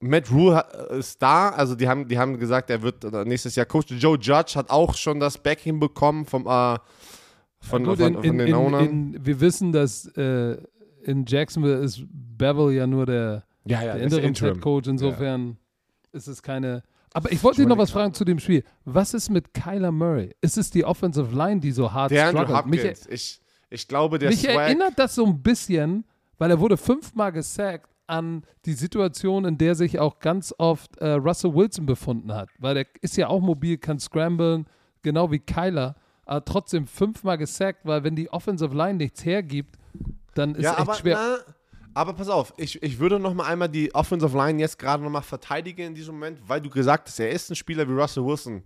Matt 0.00 0.30
Rule 0.30 0.56
hat- 0.56 0.74
ist 0.92 1.20
da, 1.20 1.48
also 1.48 1.74
die 1.74 1.88
haben, 1.88 2.06
die 2.06 2.18
haben 2.18 2.38
gesagt, 2.38 2.68
er 2.68 2.82
wird 2.82 3.02
äh, 3.04 3.24
nächstes 3.24 3.56
Jahr 3.56 3.64
Coach. 3.64 3.90
Joe 3.92 4.18
Judge 4.18 4.52
hat 4.54 4.68
auch 4.68 4.94
schon 4.94 5.18
das 5.20 5.38
Backing 5.38 5.80
bekommen 5.80 6.26
vom, 6.26 6.46
äh, 6.46 6.78
von, 7.60 7.84
Gut, 7.84 7.98
von, 7.98 8.08
in, 8.08 8.14
von 8.14 8.24
in, 8.24 8.38
den 8.38 8.48
in, 8.48 8.74
in, 9.14 9.26
wir 9.26 9.40
wissen, 9.40 9.72
dass 9.72 10.06
äh, 10.16 10.58
in 11.06 11.24
Jacksonville 11.26 11.78
ist 11.78 12.04
Bevel 12.10 12.72
ja 12.72 12.86
nur 12.86 13.06
der, 13.06 13.44
ja, 13.64 13.82
ja, 13.82 13.94
der 13.94 14.08
das 14.08 14.12
ist 14.12 14.18
Interim-Head-Coach. 14.18 14.88
Insofern 14.88 15.56
ist 16.12 16.26
es 16.26 16.42
keine. 16.42 16.82
Aber 17.12 17.30
ich 17.32 17.42
wollte 17.42 17.62
dich 17.62 17.68
noch 17.68 17.78
was 17.78 17.90
fragen 17.90 18.12
zu 18.12 18.24
dem 18.24 18.38
Spiel. 18.38 18.64
Was 18.84 19.14
ist 19.14 19.30
mit 19.30 19.54
Kyler 19.54 19.92
Murray? 19.92 20.34
Ist 20.40 20.58
es 20.58 20.70
die 20.70 20.84
Offensive 20.84 21.34
Line, 21.34 21.60
die 21.60 21.70
so 21.70 21.92
hart 21.92 22.10
Der 22.10 22.28
Andrew 22.28 22.42
struggelt? 22.44 22.66
Mich, 22.66 22.80
Hopkins. 22.80 23.06
Ich, 23.06 23.40
ich 23.70 23.88
glaube, 23.88 24.18
der 24.18 24.30
mich 24.30 24.40
Swag. 24.40 24.56
erinnert 24.56 24.98
das 24.98 25.14
so 25.14 25.24
ein 25.24 25.42
bisschen, 25.42 26.04
weil 26.38 26.50
er 26.50 26.60
wurde 26.60 26.76
fünfmal 26.76 27.32
gesackt 27.32 27.88
an 28.08 28.42
die 28.64 28.74
Situation, 28.74 29.44
in 29.44 29.58
der 29.58 29.74
sich 29.74 29.98
auch 29.98 30.18
ganz 30.18 30.54
oft 30.58 30.96
äh, 30.98 31.12
Russell 31.12 31.54
Wilson 31.54 31.86
befunden 31.86 32.34
hat. 32.34 32.48
Weil 32.58 32.74
der 32.74 32.86
ist 33.00 33.16
ja 33.16 33.28
auch 33.28 33.40
mobil, 33.40 33.78
kann 33.78 33.98
scramblen, 33.98 34.66
genau 35.02 35.30
wie 35.30 35.38
Kyler, 35.38 35.94
aber 36.24 36.44
trotzdem 36.44 36.86
fünfmal 36.86 37.38
gesackt, 37.38 37.80
weil 37.84 38.04
wenn 38.04 38.16
die 38.16 38.30
Offensive 38.30 38.76
Line 38.76 38.94
nichts 38.94 39.24
hergibt, 39.24 39.76
dann 40.36 40.54
ist 40.54 40.64
ja, 40.64 40.72
echt 40.72 40.80
aber, 40.80 40.94
schwer. 40.94 41.16
Na, 41.16 41.54
Aber 41.94 42.12
pass 42.12 42.28
auf, 42.28 42.52
ich, 42.56 42.82
ich 42.82 42.98
würde 42.98 43.18
noch 43.18 43.34
mal 43.34 43.46
einmal 43.46 43.68
die 43.68 43.94
Offensive 43.94 44.36
Line 44.36 44.60
jetzt 44.60 44.78
gerade 44.78 45.02
noch 45.02 45.10
mal 45.10 45.22
verteidigen 45.22 45.88
in 45.88 45.94
diesem 45.94 46.14
Moment, 46.14 46.40
weil 46.46 46.60
du 46.60 46.70
gesagt 46.70 47.08
hast, 47.08 47.18
er 47.20 47.30
ist 47.30 47.50
ein 47.50 47.56
Spieler 47.56 47.88
wie 47.88 47.92
Russell 47.92 48.24
Wilson. 48.24 48.62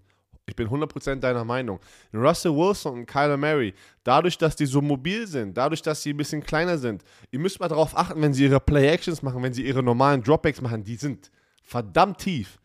Ich 0.46 0.56
bin 0.56 0.68
100% 0.68 1.16
deiner 1.16 1.44
Meinung. 1.44 1.78
Russell 2.12 2.52
Wilson 2.52 3.00
und 3.00 3.06
Kyler 3.06 3.36
Murray, 3.36 3.72
dadurch, 4.02 4.36
dass 4.36 4.56
die 4.56 4.66
so 4.66 4.80
mobil 4.80 5.28
sind, 5.28 5.56
dadurch, 5.56 5.80
dass 5.80 6.02
sie 6.02 6.12
ein 6.12 6.16
bisschen 6.16 6.42
kleiner 6.42 6.76
sind, 6.76 7.04
ihr 7.30 7.38
müsst 7.38 7.60
mal 7.60 7.68
darauf 7.68 7.96
achten, 7.96 8.20
wenn 8.20 8.34
sie 8.34 8.44
ihre 8.44 8.58
Play-Actions 8.58 9.22
machen, 9.22 9.42
wenn 9.44 9.54
sie 9.54 9.64
ihre 9.64 9.82
normalen 9.82 10.22
Dropbacks 10.22 10.60
machen, 10.60 10.82
die 10.82 10.96
sind 10.96 11.30
verdammt 11.62 12.18
tief. 12.18 12.58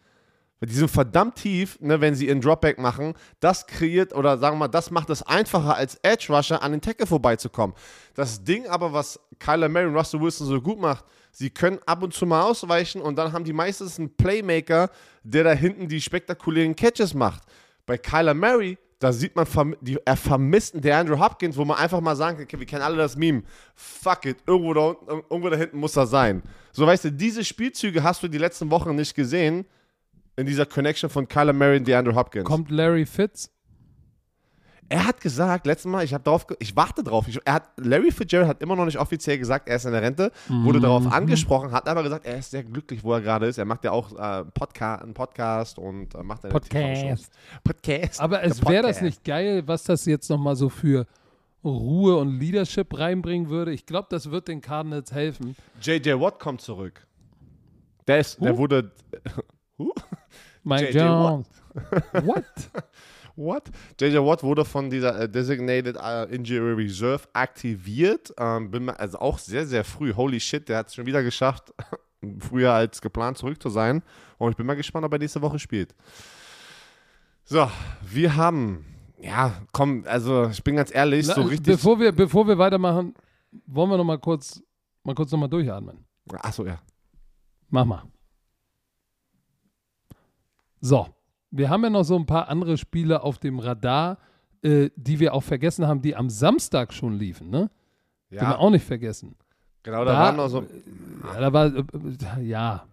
Die 0.62 0.74
sind 0.74 0.90
verdammt 0.90 1.36
tief, 1.36 1.80
ne, 1.80 2.02
wenn 2.02 2.16
sie 2.16 2.28
ihren 2.28 2.42
Dropback 2.42 2.80
machen. 2.80 3.14
Das 3.40 3.68
kreiert, 3.68 4.16
oder 4.16 4.38
sagen 4.38 4.56
wir 4.56 4.62
mal, 4.62 4.68
das 4.68 4.90
macht 4.90 5.10
es 5.10 5.22
einfacher, 5.22 5.76
als 5.76 6.00
Edge 6.02 6.28
Rusher 6.30 6.64
an 6.64 6.72
den 6.72 6.82
Tackle 6.82 7.06
vorbeizukommen. 7.06 7.76
Das 8.16 8.44
Ding 8.44 8.66
aber, 8.68 8.94
was 8.94 9.20
Kyler 9.40 9.70
Murray 9.70 9.86
und 9.88 9.96
Russell 9.96 10.22
Wilson 10.22 10.48
so 10.48 10.62
gut 10.62 10.80
macht, 10.80 11.06
sie 11.32 11.50
können 11.50 11.80
ab 11.86 12.02
und 12.02 12.14
zu 12.14 12.26
mal 12.26 12.42
ausweichen 12.42 13.02
und 13.02 13.18
dann 13.18 13.34
haben 13.34 13.44
die 13.44 13.54
meistens 13.54 14.00
einen 14.00 14.16
Playmaker, 14.16 14.90
der 15.24 15.44
da 15.44 15.52
hinten 15.52 15.88
die 15.88 16.02
spektakulären 16.02 16.76
Catches 16.76 17.14
macht. 17.14 17.44
Bei 17.86 17.98
Kyler 17.98 18.34
Murray, 18.34 18.78
da 19.00 19.12
sieht 19.12 19.36
man, 19.36 19.76
die, 19.82 20.00
er 20.06 20.16
vermisst 20.16 20.76
der 20.78 20.98
Andrew 20.98 21.20
Hopkins, 21.20 21.58
wo 21.58 21.66
man 21.66 21.78
einfach 21.78 22.00
mal 22.00 22.16
sagen 22.16 22.38
kann, 22.38 22.46
okay, 22.46 22.58
wir 22.58 22.66
kennen 22.66 22.82
alle 22.82 22.96
das 22.96 23.18
Meme. 23.18 23.44
Fuck 23.76 24.26
it, 24.26 24.38
irgendwo 24.48 24.74
da, 24.74 24.96
irgendwo 25.30 25.50
da 25.50 25.58
hinten 25.58 25.78
muss 25.78 25.98
er 25.98 26.08
sein. 26.08 26.42
So, 26.72 26.88
weißt 26.88 27.06
du, 27.06 27.12
diese 27.12 27.44
Spielzüge 27.44 28.02
hast 28.02 28.24
du 28.24 28.30
die 28.30 28.38
letzten 28.38 28.72
Wochen 28.72 28.96
nicht 28.96 29.14
gesehen 29.14 29.66
in 30.38 30.46
dieser 30.46 30.66
Connection 30.66 31.10
von 31.10 31.28
Kyler 31.28 31.54
Murray 31.54 31.78
und 31.78 31.88
DeAndre 31.88 32.16
Hopkins. 32.16 32.46
Kommt 32.46 32.72
Larry 32.72 33.06
Fitz? 33.06 33.52
Er 34.88 35.08
hat 35.08 35.20
gesagt, 35.20 35.66
letztes 35.66 35.90
Mal, 35.92 36.04
ich 36.04 36.14
habe 36.14 36.24
darauf, 36.24 36.46
ich 36.60 36.76
warte 36.76 37.04
drauf. 37.04 37.28
Ich, 37.28 37.40
er 37.44 37.54
hat, 37.54 37.70
Larry 37.78 38.12
Fitzgerald 38.12 38.48
hat 38.48 38.62
immer 38.62 38.76
noch 38.76 38.86
nicht 38.86 39.00
offiziell 39.00 39.40
gesagt, 39.40 39.68
er 39.68 39.78
ist 39.78 39.86
in 39.86 39.92
der 39.92 40.02
Rente, 40.02 40.32
mhm. 40.48 40.64
wurde 40.64 40.80
darauf 40.80 41.12
angesprochen, 41.12 41.72
hat 41.72 41.88
aber 41.88 42.04
gesagt, 42.04 42.26
er 42.26 42.38
ist 42.38 42.52
sehr 42.52 42.64
glücklich, 42.64 43.04
wo 43.04 43.14
er 43.14 43.22
gerade 43.22 43.48
ist. 43.48 43.58
Er 43.58 43.66
macht 43.66 43.84
ja 43.84 43.92
auch 43.92 44.12
äh, 44.12 44.46
Podca 44.46 44.96
einen 44.96 45.16
Podcast 45.16 45.80
und 45.80 46.14
äh, 46.14 46.22
macht 46.22 46.44
eine 46.44 46.52
Podcast. 46.52 47.32
Podcast. 47.64 48.22
Aber 48.22 48.44
es 48.44 48.64
wäre 48.64 48.84
das 48.84 49.02
nicht 49.02 49.24
geil, 49.24 49.64
was 49.66 49.84
das 49.84 50.06
jetzt 50.06 50.30
nochmal 50.30 50.56
so 50.56 50.70
für 50.70 51.08
Ruhe 51.64 52.18
und 52.18 52.40
Leadership 52.40 52.96
reinbringen 52.96 53.50
würde. 53.50 53.72
Ich 53.72 53.88
glaube, 53.88 54.08
das 54.12 54.30
wird 54.30 54.48
den 54.48 54.62
Cardinals 54.62 55.12
helfen. 55.12 55.56
JJ 55.82 56.12
Watt 56.20 56.40
kommt 56.40 56.62
zurück. 56.62 57.08
Der 58.06 58.20
ist, 58.20 58.42
der 58.42 58.58
wurde. 58.58 58.92
Huh? 59.78 59.92
Mike 60.64 60.98
Jones. 60.98 61.48
What? 61.74 62.26
What? 62.26 62.46
JJ 63.38 64.18
Watt 64.18 64.44
wurde 64.44 64.64
von 64.66 64.90
dieser 64.90 65.20
äh, 65.20 65.30
Designated 65.30 65.98
uh, 65.98 66.32
Injury 66.32 66.74
Reserve 66.74 67.24
aktiviert. 67.34 68.34
Ähm, 68.38 68.90
also 68.98 69.20
auch 69.20 69.40
sehr, 69.40 69.66
sehr 69.66 69.84
früh. 69.84 70.14
Holy 70.14 70.40
shit, 70.40 70.70
der 70.70 70.78
hat 70.80 70.88
es 70.88 70.96
schon 70.96 71.06
wieder 71.06 71.24
geschafft, 71.24 71.74
früher 72.40 72.72
als 72.72 73.02
geplant 73.02 73.38
zurück 73.38 73.62
zu 73.62 73.70
sein. 73.70 74.04
Und 74.38 74.52
ich 74.52 74.58
bin 74.58 74.66
mal 74.66 74.76
gespannt, 74.76 75.06
ob 75.06 75.12
er 75.12 75.20
nächste 75.20 75.42
Woche 75.42 75.60
spielt. 75.60 75.94
So, 77.44 77.70
wir 78.02 78.36
haben, 78.36 78.86
ja, 79.22 79.62
komm, 79.72 80.04
also 80.08 80.48
ich 80.50 80.64
bin 80.64 80.76
ganz 80.76 80.94
ehrlich, 80.94 81.28
so 81.28 81.42
richtig. 81.42 81.76
Bevor 81.76 82.00
wir, 82.00 82.12
bevor 82.12 82.48
wir 82.48 82.58
weitermachen, 82.58 83.14
wollen 83.68 83.90
wir 83.90 83.98
noch 83.98 84.04
mal 84.04 84.18
kurz, 84.18 84.62
mal 85.04 85.14
kurz 85.14 85.32
noch 85.32 85.40
mal 85.40 85.48
durchatmen. 85.48 86.06
Achso, 86.40 86.66
ja. 86.66 86.82
Mach 87.70 87.86
mal. 87.86 88.04
So, 90.82 91.15
wir 91.58 91.70
haben 91.70 91.84
ja 91.84 91.90
noch 91.90 92.04
so 92.04 92.16
ein 92.18 92.26
paar 92.26 92.50
andere 92.50 92.78
Spiele 92.78 93.24
auf 93.24 93.38
dem 93.38 93.60
Radar, 93.60 94.18
äh, 94.62 94.90
die 94.96 95.20
wir 95.20 95.34
auch 95.34 95.44
vergessen 95.44 95.88
haben, 95.88 96.02
die 96.02 96.16
am 96.16 96.30
Samstag 96.30 96.94
schon 96.94 97.18
liefen, 97.18 97.50
ne? 97.50 97.70
Ja. 98.30 98.42
Die 98.42 98.48
wir 98.48 98.60
auch 98.60 98.70
nicht 98.70 98.86
vergessen. 98.86 99.36
Genau, 99.84 100.04
da, 100.04 100.14
da 100.14 100.20
waren 100.20 100.36
noch 100.36 100.50
so. 100.50 100.66
Ja, 101.24 101.40
da 101.40 101.54
war, 101.54 101.66
äh, 101.68 102.42
ja. 102.44 102.86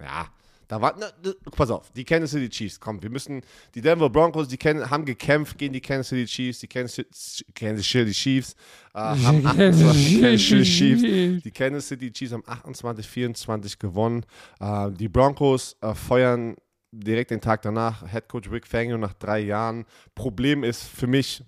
Ja, 0.00 0.26
da 0.66 0.80
war, 0.80 0.94
na, 0.98 1.06
pass 1.54 1.70
auf, 1.70 1.92
die 1.92 2.04
Kansas 2.04 2.32
City 2.32 2.48
Chiefs, 2.48 2.80
komm, 2.80 3.02
wir 3.02 3.10
müssen, 3.10 3.42
die 3.74 3.80
Denver 3.80 4.10
Broncos, 4.10 4.48
die 4.48 4.56
kennen, 4.56 4.90
haben 4.90 5.04
gekämpft 5.04 5.56
gegen 5.56 5.72
die 5.72 5.80
Kansas 5.80 6.08
City 6.08 6.24
Chiefs, 6.26 6.58
die 6.60 6.66
Kansas, 6.66 7.44
Kansas 7.54 7.86
City 7.86 8.10
Chiefs, 8.10 8.56
äh, 8.94 8.98
haben 8.98 9.46
28, 9.46 10.20
Kansas 10.20 10.46
City 10.48 10.62
Chiefs, 10.64 11.42
die 11.44 11.50
Kansas 11.50 11.88
City 11.88 12.12
Chiefs 12.12 12.32
haben 12.32 12.44
28, 12.46 13.06
24 13.06 13.78
gewonnen. 13.78 14.26
Äh, 14.60 14.90
die 14.90 15.08
Broncos 15.08 15.76
äh, 15.80 15.94
feuern 15.94 16.56
direkt 16.92 17.30
den 17.30 17.40
Tag 17.40 17.62
danach, 17.62 18.08
Head 18.10 18.28
Coach 18.28 18.50
Rick 18.50 18.66
Fangio 18.66 18.98
nach 18.98 19.14
drei 19.14 19.40
Jahren. 19.40 19.84
Problem 20.14 20.62
ist 20.62 20.84
für 20.84 21.06
mich, 21.06 21.42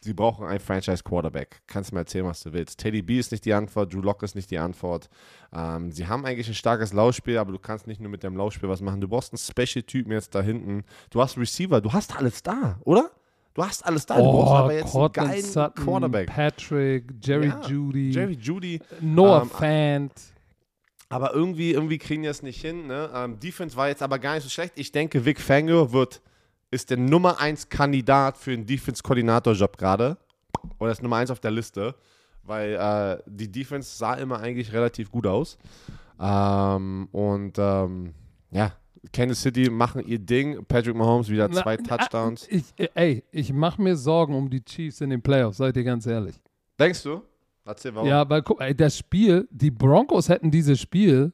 sie 0.00 0.12
brauchen 0.12 0.46
einen 0.46 0.60
Franchise-Quarterback. 0.60 1.62
Kannst 1.66 1.90
du 1.90 1.94
mir 1.94 2.00
erzählen, 2.00 2.26
was 2.26 2.42
du 2.42 2.52
willst. 2.52 2.78
Teddy 2.78 3.02
B 3.02 3.18
ist 3.18 3.32
nicht 3.32 3.44
die 3.44 3.54
Antwort, 3.54 3.92
Drew 3.92 4.00
Locke 4.00 4.24
ist 4.24 4.34
nicht 4.34 4.50
die 4.50 4.58
Antwort. 4.58 5.08
Ähm, 5.52 5.90
sie 5.90 6.06
haben 6.06 6.26
eigentlich 6.26 6.48
ein 6.48 6.54
starkes 6.54 6.92
Laufspiel, 6.92 7.38
aber 7.38 7.52
du 7.52 7.58
kannst 7.58 7.86
nicht 7.86 8.00
nur 8.00 8.10
mit 8.10 8.22
dem 8.22 8.36
Laufspiel 8.36 8.68
was 8.68 8.80
machen. 8.80 9.00
Du 9.00 9.08
brauchst 9.08 9.32
einen 9.32 9.38
Special-Typen 9.38 10.12
jetzt 10.12 10.34
da 10.34 10.42
hinten. 10.42 10.84
Du 11.10 11.20
hast 11.20 11.38
Receiver, 11.38 11.80
du 11.80 11.92
hast 11.92 12.16
alles 12.16 12.42
da, 12.42 12.78
oder? 12.84 13.10
Du 13.54 13.62
hast 13.62 13.84
alles 13.84 14.06
da. 14.06 14.16
Du 14.16 14.22
oh, 14.22 14.32
brauchst 14.32 14.52
aber 14.52 14.74
jetzt 14.74 14.92
Cortland 14.92 15.30
einen 15.30 15.40
geilen 15.40 15.52
Sutton, 15.52 15.84
Quarterback. 15.84 16.26
Patrick, 16.28 17.04
Jerry 17.22 17.48
ja, 17.48 17.60
Judy, 17.66 18.10
Jerry 18.10 18.38
Judy, 18.40 18.80
Noah 19.00 19.42
ähm, 19.42 19.50
Fant. 19.50 20.12
Aber 21.12 21.34
irgendwie, 21.34 21.72
irgendwie 21.72 21.98
kriegen 21.98 22.22
die 22.22 22.28
es 22.28 22.42
nicht 22.42 22.62
hin. 22.62 22.86
Ne? 22.86 23.10
Ähm, 23.14 23.38
Defense 23.38 23.76
war 23.76 23.88
jetzt 23.88 24.02
aber 24.02 24.18
gar 24.18 24.34
nicht 24.34 24.44
so 24.44 24.48
schlecht. 24.48 24.72
Ich 24.76 24.92
denke, 24.92 25.26
Vic 25.26 25.38
Fangio 25.38 25.92
wird, 25.92 26.22
ist 26.70 26.88
der 26.88 26.96
Nummer 26.96 27.38
1 27.38 27.68
Kandidat 27.68 28.38
für 28.38 28.52
einen 28.52 28.64
Defense-Koordinator-Job 28.64 29.76
gerade. 29.76 30.16
Oder 30.78 30.90
ist 30.90 31.02
Nummer 31.02 31.16
1 31.16 31.30
auf 31.30 31.38
der 31.38 31.50
Liste. 31.50 31.94
Weil 32.44 32.76
äh, 32.76 33.22
die 33.26 33.52
Defense 33.52 33.94
sah 33.94 34.14
immer 34.14 34.40
eigentlich 34.40 34.72
relativ 34.72 35.10
gut 35.10 35.26
aus. 35.26 35.58
Ähm, 36.18 37.08
und 37.12 37.58
ähm, 37.58 38.14
ja, 38.50 38.72
Kansas 39.12 39.42
City 39.42 39.68
machen 39.68 40.02
ihr 40.06 40.18
Ding. 40.18 40.64
Patrick 40.64 40.96
Mahomes 40.96 41.28
wieder 41.28 41.46
na, 41.46 41.60
zwei 41.60 41.76
Touchdowns. 41.76 42.48
Na, 42.50 42.56
ich, 42.56 42.90
ey, 42.94 43.22
ich 43.30 43.52
mache 43.52 43.82
mir 43.82 43.96
Sorgen 43.96 44.34
um 44.34 44.48
die 44.48 44.64
Chiefs 44.64 45.02
in 45.02 45.10
den 45.10 45.20
Playoffs, 45.20 45.58
seid 45.58 45.76
ihr 45.76 45.84
ganz 45.84 46.06
ehrlich. 46.06 46.36
Denkst 46.78 47.02
du? 47.02 47.20
Erzähl, 47.64 47.94
warum? 47.94 48.08
Ja, 48.08 48.28
weil 48.28 48.42
guck, 48.42 48.60
ey, 48.60 48.74
das 48.74 48.96
Spiel, 48.98 49.48
die 49.50 49.70
Broncos 49.70 50.28
hätten 50.28 50.50
dieses 50.50 50.80
Spiel 50.80 51.32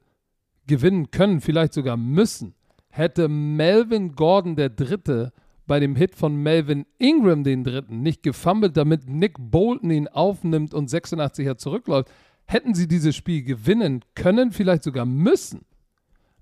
gewinnen 0.67 1.11
können, 1.11 1.41
vielleicht 1.41 1.73
sogar 1.73 1.97
müssen. 1.97 2.55
Hätte 2.91 3.29
Melvin 3.29 4.15
Gordon 4.15 4.57
der 4.57 4.69
Dritte 4.69 5.33
bei 5.67 5.79
dem 5.81 5.97
Hit 5.97 6.15
von 6.15 6.35
Melvin 6.35 6.87
Ingram 6.99 7.45
den 7.45 7.63
Dritten 7.63 8.03
nicht 8.03 8.23
gefummelt, 8.23 8.77
damit 8.77 9.09
Nick 9.09 9.37
Bolton 9.39 9.91
ihn 9.91 10.09
aufnimmt 10.09 10.75
und 10.75 10.91
86er 10.91 11.57
zurückläuft, 11.57 12.11
hätten 12.47 12.75
sie 12.75 12.89
dieses 12.89 13.15
Spiel 13.15 13.43
gewinnen 13.43 14.03
können, 14.15 14.51
vielleicht 14.51 14.83
sogar 14.83 15.05
müssen. 15.05 15.67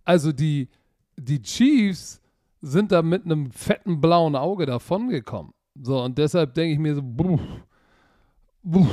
Also 0.04 0.32
die, 0.32 0.68
die 1.16 1.42
Chiefs 1.42 2.22
sind 2.62 2.92
da 2.92 3.02
mit 3.02 3.24
einem 3.24 3.50
fetten 3.50 4.00
blauen 4.00 4.36
Auge 4.36 4.66
davongekommen. 4.66 5.52
So, 5.74 6.02
und 6.02 6.16
deshalb 6.16 6.54
denke 6.54 6.72
ich 6.72 6.78
mir 6.78 6.94
so, 6.94 7.02
buh, 7.02 7.38
buh, 8.62 8.86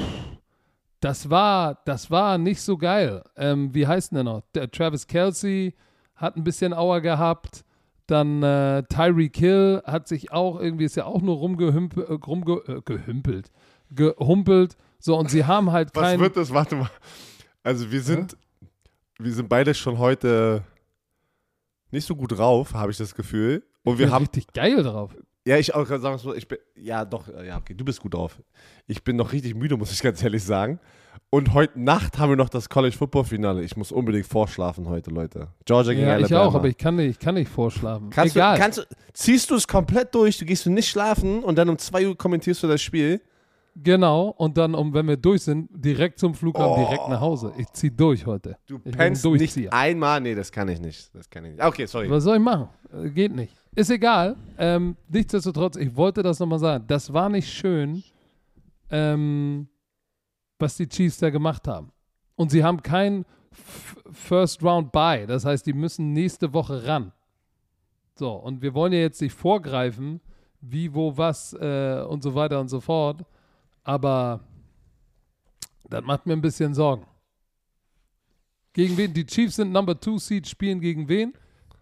das 1.03 1.29
war, 1.29 1.81
das 1.83 2.09
war 2.11 2.37
nicht 2.37 2.61
so 2.61 2.77
geil. 2.77 3.23
Ähm, 3.35 3.73
wie 3.73 3.85
heißt 3.85 4.11
denn 4.11 4.17
der 4.17 4.23
noch? 4.23 4.41
Der 4.55 4.71
Travis 4.71 5.05
Kelsey 5.05 5.75
hat 6.15 6.37
ein 6.37 6.45
bisschen 6.45 6.73
Auer 6.73 7.01
gehabt. 7.01 7.65
Dann 8.07 8.41
äh, 8.41 8.83
Tyreek 8.83 9.35
Hill 9.35 9.81
hat 9.85 10.07
sich 10.07 10.31
auch 10.31 10.59
irgendwie, 10.59 10.85
ist 10.85 10.95
ja 10.95 11.05
auch 11.05 11.21
nur 11.21 11.37
rumgehümpelt, 11.37 12.09
äh, 12.09 12.73
äh, 12.73 12.81
gehümpelt, 12.85 13.51
gehumpelt. 13.89 14.77
So, 14.99 15.17
und 15.17 15.29
sie 15.29 15.45
haben 15.45 15.71
halt 15.71 15.93
kein. 15.93 16.19
Was 16.19 16.19
wird 16.19 16.37
das? 16.37 16.53
Warte 16.53 16.75
mal. 16.75 16.89
Also, 17.63 17.91
wir 17.91 18.01
sind, 18.01 18.33
ja? 18.33 18.67
wir 19.19 19.33
sind 19.33 19.49
beide 19.49 19.73
schon 19.73 19.97
heute 19.97 20.63
nicht 21.91 22.05
so 22.05 22.15
gut 22.15 22.37
drauf, 22.37 22.73
habe 22.73 22.91
ich 22.91 22.97
das 22.97 23.13
Gefühl. 23.15 23.63
Und 23.83 23.99
wir 23.99 24.11
haben. 24.11 24.23
richtig 24.23 24.47
geil 24.53 24.83
drauf. 24.83 25.15
Ja, 25.45 25.57
ich 25.57 25.75
auch 25.75 25.85
sagen 25.85 26.17
so, 26.17 26.33
ich 26.33 26.47
bin, 26.47 26.57
ja 26.75 27.03
doch, 27.03 27.27
ja, 27.27 27.57
okay, 27.57 27.73
du 27.73 27.83
bist 27.83 27.99
gut 27.99 28.13
drauf. 28.13 28.41
Ich 28.87 29.03
bin 29.03 29.17
noch 29.17 29.33
richtig 29.33 29.55
müde, 29.55 29.75
muss 29.75 29.91
ich 29.91 30.01
ganz 30.01 30.23
ehrlich 30.23 30.43
sagen. 30.43 30.79
Und 31.29 31.53
heute 31.53 31.79
Nacht 31.81 32.17
haben 32.17 32.29
wir 32.29 32.37
noch 32.37 32.47
das 32.47 32.69
College 32.69 32.95
Football 32.95 33.25
Finale. 33.25 33.63
Ich 33.63 33.75
muss 33.75 33.91
unbedingt 33.91 34.25
vorschlafen 34.25 34.87
heute, 34.87 35.11
Leute. 35.11 35.49
Georgia 35.65 35.93
gegen 35.93 36.05
ja, 36.05 36.13
Alabama. 36.13 36.25
ich 36.27 36.47
auch, 36.47 36.55
aber 36.55 36.67
ich 36.69 36.77
kann 36.77 36.95
nicht, 36.95 37.09
ich 37.09 37.19
kann 37.19 37.35
nicht 37.35 37.49
vorschlafen. 37.49 38.09
Kannst 38.09 38.35
Egal. 38.35 38.55
Du, 38.55 38.61
kannst 38.61 38.77
du, 38.79 38.83
ziehst 39.13 39.49
du 39.49 39.55
es 39.55 39.67
komplett 39.67 40.15
durch, 40.15 40.37
du 40.37 40.45
gehst 40.45 40.65
du 40.65 40.69
nicht 40.69 40.87
schlafen 40.87 41.43
und 41.43 41.57
dann 41.57 41.67
um 41.67 41.77
2 41.77 42.07
Uhr 42.07 42.17
kommentierst 42.17 42.63
du 42.63 42.67
das 42.67 42.81
Spiel. 42.81 43.19
Genau, 43.75 44.27
und 44.37 44.55
dann, 44.57 44.75
um, 44.75 44.93
wenn 44.93 45.07
wir 45.07 45.17
durch 45.17 45.41
sind, 45.41 45.67
direkt 45.73 46.19
zum 46.19 46.35
Flughafen, 46.35 46.83
oh. 46.83 46.87
direkt 46.87 47.09
nach 47.09 47.19
Hause. 47.19 47.51
Ich 47.57 47.67
zieh 47.73 47.89
durch 47.89 48.25
heute. 48.25 48.55
Du 48.67 48.79
ich 48.85 48.95
pennst 48.95 49.25
nicht 49.25 49.73
einmal? 49.73 50.21
Nee, 50.21 50.35
das 50.35 50.51
kann 50.51 50.69
ich 50.69 50.79
nicht. 50.79 51.13
Das 51.15 51.29
kann 51.29 51.43
ich 51.45 51.53
nicht. 51.53 51.63
Okay, 51.63 51.87
sorry. 51.87 52.09
Was 52.09 52.23
soll 52.23 52.37
ich 52.37 52.43
machen? 52.43 52.69
Äh, 52.93 53.09
geht 53.09 53.35
nicht. 53.35 53.62
Ist 53.75 53.89
egal. 53.89 54.35
Ähm, 54.57 54.95
nichtsdestotrotz, 55.09 55.75
ich 55.77 55.95
wollte 55.95 56.21
das 56.21 56.39
nochmal 56.39 56.59
sagen. 56.59 56.85
Das 56.87 57.11
war 57.11 57.29
nicht 57.29 57.51
schön, 57.51 58.03
ähm, 58.89 59.67
was 60.59 60.77
die 60.77 60.87
Chiefs 60.87 61.17
da 61.17 61.29
gemacht 61.29 61.67
haben. 61.67 61.91
Und 62.35 62.51
sie 62.51 62.63
haben 62.63 62.81
kein 62.81 63.25
First 64.11 64.63
Round 64.63 64.91
Buy. 64.91 65.25
Das 65.25 65.45
heißt, 65.45 65.65
die 65.65 65.73
müssen 65.73 66.13
nächste 66.13 66.53
Woche 66.53 66.85
ran. 66.85 67.11
So, 68.15 68.33
und 68.33 68.61
wir 68.61 68.73
wollen 68.75 68.93
ja 68.93 68.99
jetzt 68.99 69.21
nicht 69.21 69.33
vorgreifen, 69.33 70.21
wie, 70.61 70.93
wo, 70.93 71.17
was 71.17 71.53
äh, 71.53 72.05
und 72.07 72.21
so 72.21 72.35
weiter 72.35 72.59
und 72.59 72.69
so 72.69 72.79
fort. 72.79 73.25
Aber 73.83 74.41
das 75.89 76.03
macht 76.03 76.25
mir 76.25 76.33
ein 76.33 76.41
bisschen 76.41 76.73
Sorgen. 76.73 77.05
Gegen 78.71 78.97
wen? 78.97 79.13
Die 79.13 79.25
Chiefs 79.25 79.55
sind 79.55 79.71
Number 79.71 79.99
2 79.99 80.17
Seed, 80.17 80.47
spielen 80.47 80.79
gegen 80.79 81.07
wen? 81.07 81.33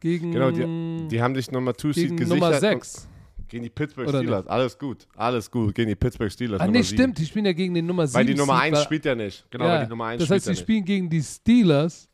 Gegen, 0.02 0.32
Genau, 0.34 0.52
die, 0.52 1.08
die 1.08 1.22
haben 1.22 1.34
sich 1.36 1.50
Nummer 1.52 1.74
2 1.76 1.94
Seed 1.94 2.10
gesichert. 2.18 2.28
Nummer 2.28 2.48
und- 2.48 2.60
6. 2.60 3.08
Gegen 3.48 3.64
die 3.64 3.70
Pittsburgh 3.70 4.08
Oder 4.08 4.20
Steelers. 4.20 4.48
Alles 4.48 4.78
gut. 4.80 5.08
Alles 5.16 5.52
gut. 5.52 5.76
Gegen 5.76 5.90
die 5.90 5.96
Pittsburgh 5.96 6.32
Steelers. 6.32 6.62
Ah, 6.62 6.68
nee, 6.68 6.84
stimmt, 6.84 7.18
die 7.18 7.26
spielen 7.26 7.46
ja 7.46 7.52
gegen 7.54 7.74
den 7.74 7.86
Nummer 7.86 8.08
7 8.08 8.16
Weil 8.20 8.26
die 8.26 8.34
Nummer 8.36 8.54
Seed, 8.56 8.64
1 8.64 8.78
weil- 8.78 8.84
spielt 8.86 9.06
ja 9.06 9.16
nicht. 9.16 9.46
Genau, 9.52 9.66
ja, 9.66 9.72
weil 9.72 9.84
die 9.86 9.90
Nummer 9.90 10.06
1 10.06 10.20
Das 10.20 10.28
spielt 10.28 10.36
heißt, 10.38 10.46
ja 10.48 10.54
sie 10.54 10.60
nicht. 10.60 10.62
spielen 10.62 10.86
gegen 10.86 11.10
die 11.10 11.22
Steelers. 11.22 12.08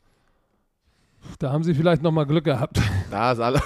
Da 1.38 1.52
haben 1.52 1.62
sie 1.64 1.74
vielleicht 1.74 2.02
nochmal 2.02 2.26
Glück 2.26 2.44
gehabt. 2.44 2.80
Da 3.10 3.32
ist 3.32 3.40
alle. 3.40 3.62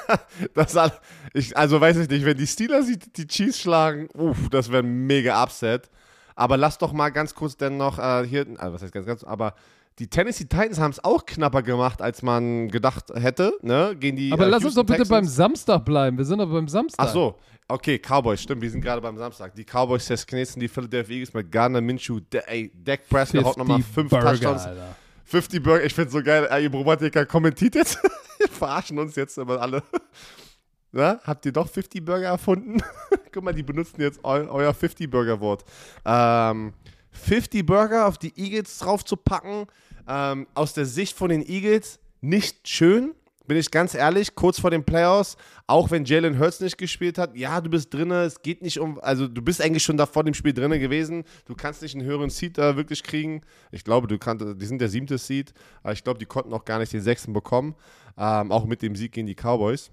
das 0.54 0.74
alle 0.76 0.92
ich, 1.34 1.54
also 1.54 1.78
weiß 1.80 1.98
ich 1.98 2.08
nicht, 2.08 2.24
wenn 2.24 2.36
die 2.38 2.46
Steelers 2.46 2.86
die, 2.86 2.98
die 2.98 3.26
Chiefs 3.26 3.60
schlagen, 3.60 4.08
uff, 4.14 4.48
das 4.48 4.70
wäre 4.72 4.82
ein 4.82 5.06
mega 5.06 5.42
Upset. 5.42 5.90
Aber 6.34 6.56
lass 6.56 6.78
doch 6.78 6.92
mal 6.94 7.10
ganz 7.10 7.34
kurz 7.34 7.56
dann 7.58 7.76
noch 7.76 7.98
äh, 7.98 8.26
hier, 8.26 8.46
also 8.56 8.72
was 8.74 8.82
heißt 8.82 8.92
ganz, 8.92 9.06
ganz, 9.06 9.22
aber 9.24 9.54
die 9.98 10.08
Tennessee 10.08 10.44
Titans 10.44 10.78
haben 10.78 10.90
es 10.90 11.02
auch 11.02 11.24
knapper 11.24 11.62
gemacht, 11.62 12.02
als 12.02 12.22
man 12.22 12.68
gedacht 12.68 13.06
hätte, 13.14 13.54
ne? 13.62 13.96
Gegen 13.98 14.16
die. 14.16 14.32
Aber 14.32 14.46
äh, 14.46 14.50
lass 14.50 14.64
uns 14.64 14.74
doch 14.74 14.82
Houston 14.82 14.96
bitte 14.98 15.08
beim 15.08 15.22
Texans. 15.22 15.36
Samstag 15.36 15.84
bleiben. 15.84 16.18
Wir 16.18 16.24
sind 16.24 16.38
doch 16.38 16.50
beim 16.50 16.68
Samstag. 16.68 17.06
Ach 17.06 17.12
so, 17.12 17.38
okay, 17.68 17.98
Cowboys, 17.98 18.42
stimmt, 18.42 18.62
wir 18.62 18.70
sind 18.70 18.82
gerade 18.82 19.00
beim 19.00 19.16
Samstag. 19.16 19.54
Die 19.54 19.64
Cowboys 19.64 20.04
zerknetsen 20.04 20.60
die 20.60 20.68
Philadelphia 20.68 21.14
Eagles 21.14 21.32
mit 21.32 21.50
Gardner 21.50 21.80
Minshew. 21.80 22.20
De, 22.20 22.42
ey, 22.46 22.70
Dak 22.74 23.08
Prescott 23.08 23.44
haut 23.44 23.56
nochmal 23.56 23.78
50 23.78 23.94
fünf 23.94 24.10
Burger, 24.10 24.32
Touchdowns. 24.32 24.66
Alter. 24.66 24.96
50 25.24 25.62
Burger, 25.62 25.84
ich 25.84 25.94
find's 25.94 26.12
so 26.12 26.22
geil. 26.22 26.46
Ey, 26.50 26.64
ihr 26.64 26.70
Robotiker 26.70 27.26
kommentiert 27.26 27.74
jetzt. 27.74 27.98
Wir 28.38 28.48
verarschen 28.48 28.98
uns 28.98 29.16
jetzt 29.16 29.38
immer 29.38 29.60
alle. 29.60 29.82
Na, 30.92 31.20
habt 31.24 31.44
ihr 31.46 31.52
doch 31.52 31.68
50 31.68 32.04
Burger 32.04 32.28
erfunden? 32.28 32.82
Guck 33.32 33.42
mal, 33.42 33.52
die 33.52 33.62
benutzen 33.62 34.00
jetzt 34.00 34.20
eu 34.24 34.48
euer 34.50 34.72
50 34.72 35.10
Burger 35.10 35.40
Wort. 35.40 35.64
Ähm, 36.04 36.72
50 37.16 37.64
Burger 37.64 38.06
auf 38.06 38.18
die 38.18 38.32
Eagles 38.36 38.78
drauf 38.78 39.04
zu 39.04 39.16
packen, 39.16 39.66
ähm, 40.08 40.46
aus 40.54 40.72
der 40.72 40.86
Sicht 40.86 41.16
von 41.16 41.28
den 41.28 41.46
Eagles 41.46 41.98
nicht 42.20 42.68
schön. 42.68 43.14
Bin 43.46 43.56
ich 43.56 43.70
ganz 43.70 43.94
ehrlich, 43.94 44.34
kurz 44.34 44.58
vor 44.58 44.72
den 44.72 44.82
Playoffs, 44.82 45.36
auch 45.68 45.92
wenn 45.92 46.04
Jalen 46.04 46.40
Hurts 46.40 46.58
nicht 46.58 46.78
gespielt 46.78 47.16
hat, 47.16 47.36
ja, 47.36 47.60
du 47.60 47.70
bist 47.70 47.94
drinne, 47.94 48.22
es 48.22 48.42
geht 48.42 48.60
nicht 48.60 48.80
um, 48.80 48.98
also 48.98 49.28
du 49.28 49.40
bist 49.40 49.62
eigentlich 49.62 49.84
schon 49.84 49.96
da 49.96 50.04
vor 50.04 50.24
dem 50.24 50.34
Spiel 50.34 50.52
drinne 50.52 50.80
gewesen, 50.80 51.22
du 51.44 51.54
kannst 51.54 51.80
nicht 51.82 51.94
einen 51.94 52.04
höheren 52.04 52.28
Seed 52.28 52.58
äh, 52.58 52.76
wirklich 52.76 53.04
kriegen. 53.04 53.42
Ich 53.70 53.84
glaube, 53.84 54.08
du 54.08 54.18
kannst, 54.18 54.44
die 54.60 54.66
sind 54.66 54.80
der 54.80 54.88
siebte 54.88 55.16
Seed, 55.16 55.54
aber 55.84 55.92
ich 55.92 56.02
glaube, 56.02 56.18
die 56.18 56.26
konnten 56.26 56.52
auch 56.52 56.64
gar 56.64 56.80
nicht 56.80 56.92
den 56.92 57.02
sechsten 57.02 57.32
bekommen, 57.32 57.76
ähm, 58.18 58.50
auch 58.50 58.64
mit 58.64 58.82
dem 58.82 58.96
Sieg 58.96 59.12
gegen 59.12 59.28
die 59.28 59.36
Cowboys. 59.36 59.92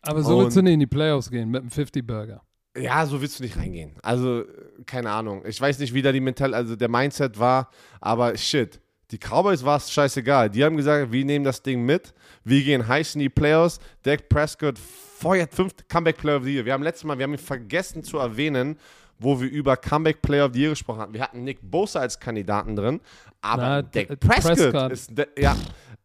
Aber 0.00 0.22
so 0.22 0.38
willst 0.38 0.56
du 0.56 0.62
nicht 0.62 0.72
in 0.72 0.80
die 0.80 0.86
Playoffs 0.86 1.30
gehen 1.30 1.50
mit 1.50 1.60
einem 1.60 1.70
50 1.70 2.06
Burger. 2.06 2.42
Ja, 2.76 3.04
so 3.06 3.20
willst 3.20 3.38
du 3.38 3.42
nicht 3.42 3.56
reingehen. 3.56 3.94
Also, 4.02 4.42
äh, 4.42 4.46
keine 4.86 5.10
Ahnung. 5.10 5.42
Ich 5.46 5.60
weiß 5.60 5.78
nicht, 5.80 5.92
wie 5.92 6.02
da 6.02 6.12
die 6.12 6.20
Mental, 6.20 6.54
also 6.54 6.76
der 6.76 6.88
Mindset 6.88 7.38
war, 7.38 7.70
aber 8.00 8.36
shit. 8.36 8.80
Die 9.10 9.18
Cowboys 9.18 9.64
war 9.64 9.76
es 9.78 9.90
scheißegal. 9.90 10.50
Die 10.50 10.64
haben 10.64 10.76
gesagt, 10.76 11.10
wir 11.10 11.24
nehmen 11.24 11.44
das 11.44 11.62
Ding 11.62 11.82
mit. 11.84 12.14
Wir 12.44 12.62
gehen 12.62 12.86
heiß 12.86 13.16
in 13.16 13.20
die 13.22 13.28
Playoffs. 13.28 13.80
Dak 14.04 14.28
Prescott 14.28 14.78
feuert 14.78 15.52
fünf 15.52 15.72
Comeback 15.88 16.18
Player 16.18 16.36
of 16.36 16.44
the 16.44 16.54
Year. 16.54 16.64
Wir 16.64 16.72
haben 16.74 16.84
letztes 16.84 17.02
Mal, 17.02 17.18
wir 17.18 17.24
haben 17.24 17.32
ihn 17.32 17.38
vergessen 17.38 18.04
zu 18.04 18.18
erwähnen, 18.18 18.78
wo 19.18 19.40
wir 19.40 19.50
über 19.50 19.76
Comeback 19.76 20.22
Player 20.22 20.46
of 20.46 20.52
the 20.54 20.60
Year 20.60 20.70
gesprochen 20.70 21.00
hatten. 21.00 21.12
Wir 21.14 21.22
hatten 21.22 21.42
Nick 21.42 21.58
Bosa 21.60 21.98
als 21.98 22.20
Kandidaten 22.20 22.76
drin, 22.76 23.00
aber 23.40 23.62
Na, 23.62 23.82
Dak 23.82 23.90
D- 24.08 24.16
Prescott, 24.16 24.56
Prescott. 24.72 24.92
ist, 24.92 25.10
ja, 25.36 25.56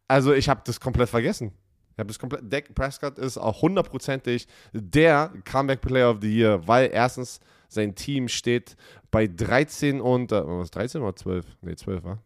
also 0.08 0.34
ich 0.34 0.48
habe 0.48 0.62
das 0.64 0.80
komplett 0.80 1.08
vergessen. 1.08 1.52
Ich 1.96 1.98
habe 1.98 2.08
das 2.08 2.18
komplett, 2.18 2.52
Dak 2.52 2.74
Prescott 2.74 3.18
ist 3.18 3.38
auch 3.38 3.62
hundertprozentig 3.62 4.46
der 4.74 5.32
Comeback 5.46 5.80
Player 5.80 6.10
of 6.10 6.18
the 6.20 6.28
Year, 6.28 6.68
weil 6.68 6.90
erstens 6.92 7.40
sein 7.68 7.94
Team 7.94 8.28
steht 8.28 8.76
bei 9.10 9.26
13 9.26 10.02
und, 10.02 10.30
äh, 10.30 10.46
was, 10.46 10.70
13 10.72 11.00
oder 11.00 11.16
12? 11.16 11.46
Nee, 11.62 11.74
12 11.74 12.04
war. 12.04 12.22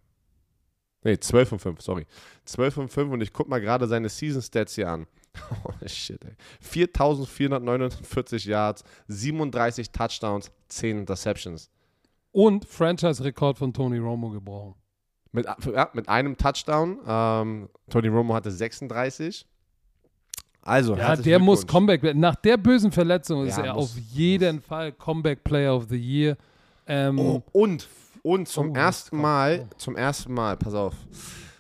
Nee, 1.04 1.18
12 1.18 1.52
und 1.52 1.58
5, 1.60 1.80
sorry. 1.80 2.04
12 2.46 2.78
und 2.78 2.88
5 2.88 3.12
und 3.12 3.20
ich 3.20 3.32
gucke 3.32 3.48
mal 3.48 3.60
gerade 3.60 3.86
seine 3.86 4.08
Season 4.08 4.42
Stats 4.42 4.74
hier 4.74 4.90
an. 4.90 5.06
Oh, 5.64 5.72
shit, 5.86 6.24
ey. 6.24 6.34
4449 6.60 8.46
Yards, 8.46 8.82
37 9.06 9.92
Touchdowns, 9.92 10.50
10 10.66 10.98
Interceptions. 10.98 11.70
Und 12.32 12.64
Franchise-Rekord 12.64 13.56
von 13.56 13.72
Tony 13.72 13.98
Romo 13.98 14.30
gebrochen. 14.30 14.74
Mit, 15.30 15.46
ja, 15.46 15.88
mit 15.94 16.08
einem 16.08 16.36
Touchdown. 16.36 16.98
Ähm, 17.06 17.68
Tony 17.88 18.08
Romo 18.08 18.34
hatte 18.34 18.50
36. 18.50 19.46
Also, 20.70 20.96
Ja, 20.96 21.16
der 21.16 21.38
muss. 21.38 21.66
Comeback. 21.66 22.14
Nach 22.14 22.34
der 22.36 22.56
bösen 22.56 22.92
Verletzung 22.92 23.44
ist 23.46 23.58
Ja, 23.58 23.64
er 23.64 23.74
muss- 23.74 23.92
auf 23.92 23.98
jeden 24.12 24.60
Fall 24.62 24.92
Comeback 24.92 25.42
Player 25.44 25.74
of 25.76 25.86
the 25.88 25.96
Year. 25.96 26.36
Ähm, 26.86 27.18
Oh, 27.18 27.42
und, 27.52 27.88
und 28.22 28.48
zum 28.48 28.70
Oh, 28.70 28.74
ersten 28.74 29.16
Mal, 29.20 29.66
oh. 29.70 29.74
zum 29.76 29.96
ersten 29.96 30.32
Mal, 30.32 30.56
pass 30.56 30.74
auf, 30.74 30.94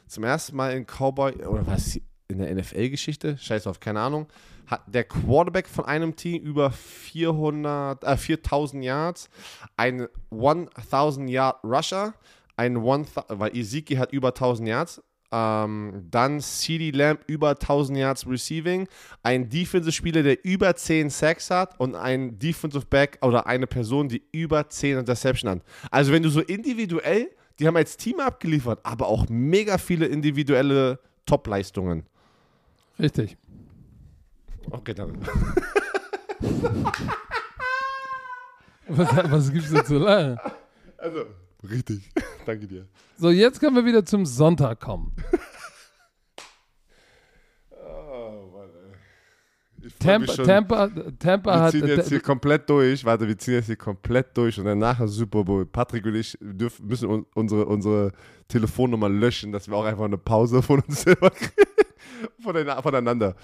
zum 0.06 0.24
ersten 0.24 0.56
Mal 0.56 0.76
in 0.76 0.86
Cowboy, 0.86 1.32
oder 1.44 1.66
was, 1.66 1.98
in 2.28 2.38
der 2.38 2.54
NFL-Geschichte, 2.54 3.36
scheiß 3.38 3.66
auf, 3.66 3.80
keine 3.80 4.00
Ahnung, 4.00 4.26
hat 4.66 4.82
der 4.86 5.04
Quarterback 5.04 5.66
von 5.68 5.84
einem 5.84 6.14
Team 6.14 6.42
über 6.42 6.70
400, 6.70 8.04
äh, 8.04 8.16
4000 8.16 8.84
Yards, 8.84 9.28
ein 9.76 10.06
1000 10.30 11.28
Yard 11.28 11.62
Rusher, 11.64 12.14
ein 12.56 12.76
1000, 12.76 13.24
weil 13.28 13.56
Ezekiel 13.56 13.98
hat 13.98 14.12
über 14.12 14.32
1000 14.34 14.68
Yards, 14.68 15.02
ähm, 15.32 16.06
dann 16.10 16.40
CD 16.40 16.90
Lamb 16.90 17.20
über 17.26 17.50
1000 17.50 17.98
Yards 17.98 18.26
Receiving, 18.26 18.88
ein 19.22 19.48
Defensive-Spieler, 19.48 20.22
der 20.22 20.44
über 20.44 20.74
10 20.74 21.10
Sacks 21.10 21.50
hat 21.50 21.78
und 21.78 21.94
ein 21.94 22.38
Defensive 22.38 22.86
Back 22.86 23.18
oder 23.22 23.46
eine 23.46 23.66
Person, 23.66 24.08
die 24.08 24.22
über 24.32 24.68
10 24.68 24.98
Interception 24.98 25.50
hat. 25.50 25.62
Also 25.90 26.12
wenn 26.12 26.22
du 26.22 26.28
so 26.30 26.40
individuell, 26.40 27.30
die 27.58 27.66
haben 27.66 27.76
als 27.76 27.96
Team 27.96 28.20
abgeliefert, 28.20 28.80
aber 28.82 29.06
auch 29.06 29.28
mega 29.28 29.78
viele 29.78 30.06
individuelle 30.06 30.98
Top-Leistungen. 31.26 32.04
richtig. 32.98 33.36
Okay, 34.70 34.94
dann. 34.94 35.18
Was, 38.88 39.08
was 39.30 39.52
gibt's 39.52 39.70
denn 39.70 39.84
zu 39.84 39.98
lachen? 39.98 40.36
Also, 40.98 41.26
richtig. 41.68 42.10
Danke 42.46 42.66
dir. 42.66 42.86
So, 43.18 43.30
jetzt 43.30 43.60
können 43.60 43.76
wir 43.76 43.84
wieder 43.84 44.04
zum 44.04 44.24
Sonntag 44.26 44.80
kommen. 44.80 45.14
Oh, 47.72 48.50
Mann, 48.52 48.68
ey. 49.82 49.90
Tampa. 49.98 50.34
Tampa, 50.44 50.88
Tampa 51.18 51.54
Wir 51.54 51.60
hat. 51.62 51.70
ziehen 51.72 51.86
jetzt 51.86 52.08
hier 52.08 52.20
komplett 52.20 52.68
durch. 52.68 53.04
Warte, 53.04 53.26
wir 53.26 53.38
ziehen 53.38 53.54
jetzt 53.54 53.66
hier 53.66 53.76
komplett 53.76 54.36
durch 54.36 54.58
und 54.58 54.66
danach 54.66 55.00
ist 55.00 55.12
Super 55.12 55.44
Bowl. 55.44 55.64
Patrick 55.66 56.04
und 56.06 56.14
ich 56.14 56.36
dürfen, 56.40 56.86
müssen 56.86 57.08
un 57.08 57.26
unsere, 57.34 57.66
unsere 57.66 58.12
Telefonnummer 58.48 59.08
löschen, 59.08 59.52
dass 59.52 59.68
wir 59.68 59.76
auch 59.76 59.84
einfach 59.84 60.04
eine 60.04 60.18
Pause 60.18 60.62
von 60.62 60.80
uns 60.80 61.02
selber 61.02 61.30
kriegen. 61.30 61.52
Voneina- 62.42 62.82
voneinander. 62.82 63.34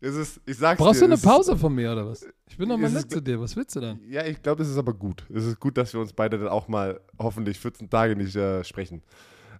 Es 0.00 0.14
ist, 0.14 0.40
ich 0.44 0.58
sag's 0.58 0.78
Brauchst 0.78 0.96
dir, 0.96 1.00
du 1.00 1.04
eine 1.06 1.14
es 1.14 1.20
ist- 1.20 1.26
Pause 1.26 1.56
von 1.56 1.74
mir 1.74 1.90
oder 1.92 2.06
was? 2.06 2.26
Ich 2.48 2.56
bin 2.58 2.68
doch 2.68 2.76
mal 2.76 2.90
nett 2.90 3.10
zu 3.10 3.20
dir. 3.22 3.40
Was 3.40 3.56
willst 3.56 3.74
du 3.76 3.80
denn? 3.80 3.98
Ja, 4.08 4.24
ich 4.26 4.42
glaube, 4.42 4.62
es 4.62 4.68
ist 4.68 4.76
aber 4.76 4.92
gut. 4.92 5.24
Es 5.34 5.44
ist 5.44 5.58
gut, 5.58 5.76
dass 5.78 5.92
wir 5.94 6.00
uns 6.00 6.12
beide 6.12 6.38
dann 6.38 6.48
auch 6.48 6.68
mal 6.68 7.00
hoffentlich 7.18 7.58
14 7.58 7.88
Tage 7.88 8.14
nicht 8.14 8.36
äh, 8.36 8.62
sprechen. 8.62 9.02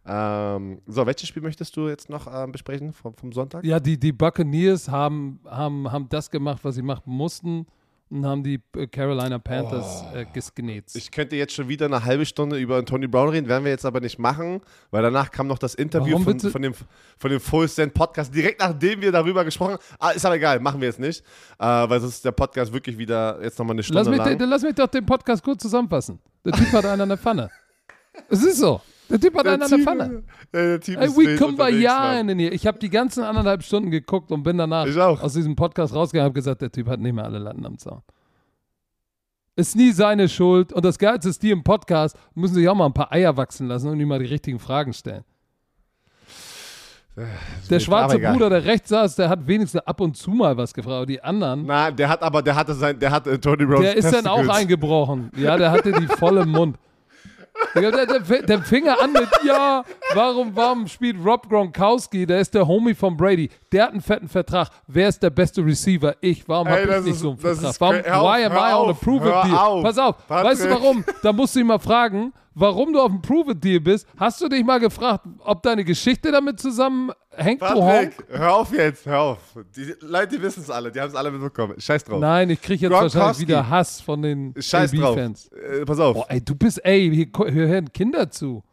Ähm, 0.08 0.80
so, 0.86 1.04
welches 1.06 1.28
Spiel 1.28 1.42
möchtest 1.42 1.76
du 1.76 1.88
jetzt 1.88 2.08
noch 2.08 2.28
ähm, 2.32 2.52
besprechen 2.52 2.92
vom, 2.92 3.14
vom 3.14 3.32
Sonntag? 3.32 3.64
Ja, 3.64 3.80
die, 3.80 3.98
die 3.98 4.12
Buccaneers 4.12 4.88
haben, 4.88 5.40
haben, 5.46 5.90
haben 5.90 6.08
das 6.08 6.30
gemacht, 6.30 6.60
was 6.62 6.76
sie 6.76 6.82
machen 6.82 7.12
mussten 7.12 7.66
und 8.10 8.24
haben 8.24 8.42
die 8.42 8.60
äh, 8.76 8.86
Carolina 8.86 9.38
Panthers 9.38 10.04
äh, 10.14 10.24
gesgenetzt. 10.32 10.96
Ich 10.96 11.10
könnte 11.10 11.36
jetzt 11.36 11.54
schon 11.54 11.68
wieder 11.68 11.86
eine 11.86 12.04
halbe 12.04 12.24
Stunde 12.24 12.56
über 12.58 12.84
Tony 12.84 13.06
Brown 13.06 13.30
reden, 13.30 13.48
werden 13.48 13.64
wir 13.64 13.72
jetzt 13.72 13.84
aber 13.84 14.00
nicht 14.00 14.18
machen, 14.18 14.60
weil 14.90 15.02
danach 15.02 15.30
kam 15.30 15.46
noch 15.46 15.58
das 15.58 15.74
Interview 15.74 16.18
von, 16.18 16.38
von, 16.38 16.62
dem, 16.62 16.74
von 17.18 17.30
dem 17.30 17.40
Full 17.40 17.68
Send 17.68 17.94
Podcast, 17.94 18.34
direkt 18.34 18.60
nachdem 18.60 19.00
wir 19.00 19.10
darüber 19.10 19.44
gesprochen 19.44 19.74
haben. 19.74 19.82
Ah, 19.98 20.10
ist 20.10 20.24
aber 20.24 20.36
egal, 20.36 20.60
machen 20.60 20.80
wir 20.80 20.88
jetzt 20.88 21.00
nicht, 21.00 21.24
äh, 21.58 21.64
weil 21.64 22.00
sonst 22.00 22.16
ist 22.16 22.24
der 22.24 22.32
Podcast 22.32 22.72
wirklich 22.72 22.96
wieder 22.96 23.42
jetzt 23.42 23.58
nochmal 23.58 23.74
eine 23.74 23.82
Stunde 23.82 24.00
Lass 24.00 24.08
mich, 24.08 24.18
lang. 24.18 24.48
lass 24.48 24.62
mich 24.62 24.74
doch 24.74 24.88
den 24.88 25.04
Podcast 25.04 25.42
kurz 25.42 25.62
zusammenfassen. 25.62 26.20
Der 26.44 26.52
Typ 26.52 26.70
hat 26.72 26.84
einen 26.86 27.02
an 27.02 27.08
der 27.08 27.18
Pfanne. 27.18 27.50
Es 28.28 28.42
ist 28.42 28.58
so. 28.58 28.80
Der 29.08 29.20
Typ 29.20 29.34
hat 29.36 29.46
einen 29.46 29.62
an 29.62 29.70
der 29.70 29.78
Pfanne. 29.78 30.22
Der 30.52 30.80
Typ 30.80 31.00
Ey, 31.00 31.08
we 31.10 31.36
come 31.36 31.52
by 31.52 31.62
unterwegs, 31.62 31.82
ja 31.82 31.98
Mann. 31.98 32.28
in 32.28 32.38
hier. 32.38 32.52
Ich 32.52 32.66
habe 32.66 32.78
die 32.78 32.90
ganzen 32.90 33.22
anderthalb 33.22 33.62
Stunden 33.62 33.90
geguckt 33.90 34.32
und 34.32 34.42
bin 34.42 34.58
danach 34.58 34.86
aus 35.22 35.32
diesem 35.34 35.54
Podcast 35.54 35.94
rausgegangen 35.94 36.26
und 36.26 36.30
habe 36.30 36.34
gesagt, 36.38 36.62
der 36.62 36.72
Typ 36.72 36.88
hat 36.88 36.98
nicht 37.00 37.14
mehr 37.14 37.24
alle 37.24 37.38
Latten 37.38 37.64
am 37.64 37.78
Zaun. 37.78 38.02
Ist 39.54 39.74
nie 39.76 39.92
seine 39.92 40.28
Schuld. 40.28 40.72
Und 40.72 40.84
das 40.84 40.98
Geilste 40.98 41.28
ist, 41.30 41.42
die 41.42 41.50
im 41.50 41.62
Podcast 41.62 42.16
müssen 42.34 42.54
sich 42.56 42.68
auch 42.68 42.74
mal 42.74 42.86
ein 42.86 42.92
paar 42.92 43.10
Eier 43.12 43.36
wachsen 43.36 43.68
lassen 43.68 43.88
und 43.88 44.00
ihm 44.00 44.08
mal 44.08 44.18
die 44.18 44.26
richtigen 44.26 44.58
Fragen 44.58 44.92
stellen. 44.92 45.24
Der 47.70 47.80
schwarze. 47.80 48.18
Bruder, 48.18 48.50
der 48.50 48.64
rechts 48.66 48.90
saß, 48.90 49.16
der 49.16 49.30
hat 49.30 49.46
wenigstens 49.46 49.80
ab 49.86 50.00
und 50.02 50.16
zu 50.18 50.30
mal 50.32 50.54
was 50.58 50.74
gefragt. 50.74 50.96
Aber 50.96 51.06
die 51.06 51.22
anderen, 51.22 51.64
Na, 51.66 51.90
der 51.90 52.10
hat 52.10 52.22
aber, 52.22 52.42
der 52.42 52.54
hatte 52.54 52.74
sein, 52.74 52.98
der 52.98 53.10
hatte 53.10 53.40
Tony 53.40 53.64
Brown. 53.64 53.80
der 53.80 53.96
ist 53.96 54.12
dann 54.12 54.26
auch 54.26 54.46
eingebrochen. 54.46 55.30
Ja, 55.34 55.56
der 55.56 55.70
hatte 55.70 55.92
die 55.92 56.06
volle 56.06 56.44
Mund. 56.46 56.76
Der, 57.74 57.90
der, 58.42 58.62
fing 58.62 58.88
an 58.88 59.12
mit, 59.12 59.28
ja, 59.46 59.84
warum, 60.14 60.54
warum 60.56 60.86
spielt 60.88 61.16
Rob 61.24 61.48
Gronkowski, 61.48 62.24
der 62.26 62.40
ist 62.40 62.54
der 62.54 62.66
Homie 62.66 62.94
von 62.94 63.16
Brady, 63.16 63.50
der 63.70 63.84
hat 63.84 63.90
einen 63.92 64.00
fetten 64.00 64.28
Vertrag, 64.28 64.68
wer 64.86 65.08
ist 65.08 65.22
der 65.22 65.30
beste 65.30 65.64
Receiver? 65.64 66.14
Ich, 66.20 66.48
warum 66.48 66.66
Ey, 66.68 66.84
habe 66.86 66.98
ich 66.98 67.04
nicht 67.04 67.14
ist- 67.14 67.20
so 67.20 67.30
einen 67.30 67.38
Vertrag? 67.38 67.74
Warum, 67.80 67.96
auf, 67.96 68.04
why 68.04 68.44
am 68.44 68.52
I 68.52 68.56
on 68.56 68.60
a 68.62 68.74
auf, 68.90 69.00
prove 69.00 69.24
hör 69.24 69.42
deal? 69.42 69.54
auf, 69.56 69.82
Pass 69.84 69.98
auf, 69.98 70.26
Patrick. 70.26 70.50
weißt 70.52 70.64
du 70.64 70.70
warum? 70.70 71.04
Da 71.22 71.32
musst 71.32 71.54
du 71.54 71.60
ihn 71.60 71.66
mal 71.66 71.78
fragen, 71.78 72.32
warum 72.56 72.92
du 72.92 73.00
auf 73.00 73.10
dem 73.10 73.22
Prove-It-Deal 73.22 73.80
bist. 73.80 74.06
Hast 74.16 74.40
du 74.40 74.48
dich 74.48 74.64
mal 74.64 74.80
gefragt, 74.80 75.26
ob 75.40 75.62
deine 75.62 75.84
Geschichte 75.84 76.32
damit 76.32 76.58
zusammenhängt? 76.58 77.60
Patrick, 77.60 78.24
hör 78.28 78.54
auf 78.54 78.72
jetzt, 78.72 79.06
hör 79.06 79.20
auf. 79.20 79.38
Die 79.76 79.94
Leute 80.00 80.40
wissen 80.42 80.62
es 80.62 80.70
alle, 80.70 80.90
die 80.90 81.00
haben 81.00 81.10
es 81.10 81.14
alle 81.14 81.30
mitbekommen. 81.30 81.78
Scheiß 81.78 82.04
drauf. 82.04 82.20
Nein, 82.20 82.50
ich 82.50 82.60
kriege 82.60 82.86
jetzt 82.86 82.90
Gronkowski. 82.90 83.18
wahrscheinlich 83.18 83.48
wieder 83.48 83.68
Hass 83.68 84.00
von 84.00 84.22
den. 84.22 84.54
AB-Fans. 84.56 85.48
Äh, 85.48 85.84
pass 85.84 86.00
auf. 86.00 86.14
Boah, 86.14 86.26
ey, 86.28 86.40
du 86.40 86.54
bist, 86.54 86.84
ey, 86.84 87.10
hier, 87.10 87.52
hier 87.52 87.68
hören 87.68 87.92
Kinder 87.92 88.30
zu. 88.30 88.64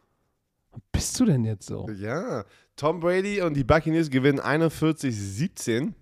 Was 0.72 0.80
bist 0.90 1.20
du 1.20 1.26
denn 1.26 1.44
jetzt 1.44 1.66
so? 1.66 1.88
Ja, 2.00 2.44
Tom 2.76 3.00
Brady 3.00 3.42
und 3.42 3.54
die 3.54 3.64
Buccaneers 3.64 4.10
gewinnen 4.10 4.40
41-17. 4.40 5.92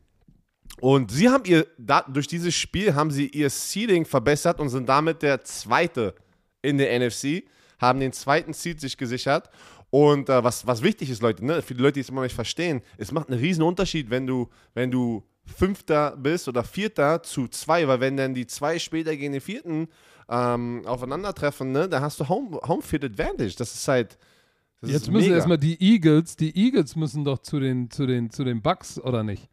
Und 0.80 1.10
sie 1.10 1.28
haben 1.28 1.44
ihr, 1.44 1.66
durch 2.08 2.26
dieses 2.26 2.54
Spiel 2.54 2.94
haben 2.94 3.10
sie 3.10 3.26
ihr 3.28 3.50
Seeding 3.50 4.04
verbessert 4.04 4.58
und 4.58 4.68
sind 4.68 4.88
damit 4.88 5.22
der 5.22 5.42
Zweite 5.42 6.14
in 6.62 6.78
der 6.78 6.98
NFC, 6.98 7.42
haben 7.82 8.00
den 8.00 8.12
zweiten 8.12 8.54
Seed 8.54 8.80
sich 8.80 8.96
gesichert. 8.96 9.50
Und 9.90 10.30
äh, 10.30 10.42
was, 10.42 10.66
was 10.66 10.82
wichtig 10.82 11.10
ist, 11.10 11.20
Leute, 11.20 11.44
ne, 11.44 11.60
für 11.60 11.74
die 11.74 11.82
Leute, 11.82 11.94
die 11.94 12.00
es 12.00 12.08
immer 12.08 12.22
noch 12.22 12.26
nicht 12.26 12.34
verstehen, 12.34 12.80
es 12.96 13.12
macht 13.12 13.28
einen 13.28 13.38
riesen 13.38 13.62
Unterschied, 13.62 14.08
wenn 14.08 14.26
du, 14.26 14.48
wenn 14.72 14.90
du 14.90 15.22
Fünfter 15.44 16.16
bist 16.16 16.48
oder 16.48 16.64
Vierter 16.64 17.22
zu 17.22 17.48
zwei, 17.48 17.86
weil 17.86 18.00
wenn 18.00 18.16
dann 18.16 18.32
die 18.32 18.46
zwei 18.46 18.78
später 18.78 19.14
gegen 19.14 19.32
den 19.32 19.42
Vierten 19.42 19.88
ähm, 20.30 20.82
aufeinandertreffen, 20.86 21.72
ne, 21.72 21.88
dann 21.88 22.00
hast 22.00 22.20
du 22.20 22.28
Home, 22.28 22.58
Home 22.66 22.80
Field 22.80 23.04
Advantage. 23.04 23.54
Das 23.58 23.74
ist 23.74 23.86
halt. 23.86 24.16
Das 24.80 24.90
Jetzt 24.90 25.02
ist 25.02 25.10
müssen 25.10 25.24
mega. 25.24 25.36
erstmal 25.36 25.58
die 25.58 25.80
Eagles, 25.80 26.36
die 26.36 26.56
Eagles 26.56 26.96
müssen 26.96 27.24
doch 27.24 27.38
zu 27.38 27.60
den, 27.60 27.90
zu 27.90 28.06
den, 28.06 28.30
zu 28.30 28.42
den 28.42 28.62
Bucks, 28.62 28.98
oder 28.98 29.22
nicht? 29.22 29.48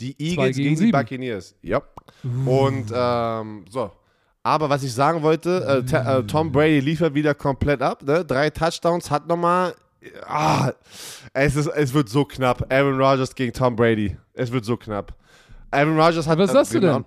Die 0.00 0.16
Eagles 0.18 0.56
gegen 0.56 0.74
gegen, 0.74 0.86
die. 0.86 0.92
Buccaneers. 0.92 1.54
Ja. 1.62 1.82
Und 2.46 2.90
ähm, 2.92 3.64
so. 3.68 3.92
Aber 4.42 4.70
was 4.70 4.82
ich 4.82 4.92
sagen 4.94 5.22
wollte, 5.22 5.84
äh, 5.90 5.96
äh, 5.96 6.22
Tom 6.24 6.52
Brady 6.52 6.80
liefert 6.80 7.14
wieder 7.14 7.34
komplett 7.34 7.82
ab. 7.82 8.02
Ne? 8.02 8.24
Drei 8.24 8.50
Touchdowns, 8.50 9.10
hat 9.10 9.26
nochmal. 9.26 9.74
Ah, 10.26 10.72
es, 11.32 11.56
ist, 11.56 11.66
es 11.66 11.92
wird 11.92 12.08
so 12.08 12.24
knapp. 12.24 12.72
Aaron 12.72 13.00
Rodgers 13.00 13.34
gegen 13.34 13.52
Tom 13.52 13.76
Brady. 13.76 14.16
Es 14.32 14.50
wird 14.50 14.64
so 14.64 14.76
knapp. 14.76 15.14
Aaron 15.70 15.98
Rodgers 15.98 16.26
hat. 16.26 16.38
Was 16.38 16.52
sagst 16.52 16.72
du 16.72 16.78
äh, 16.78 16.80
denn? 16.80 17.04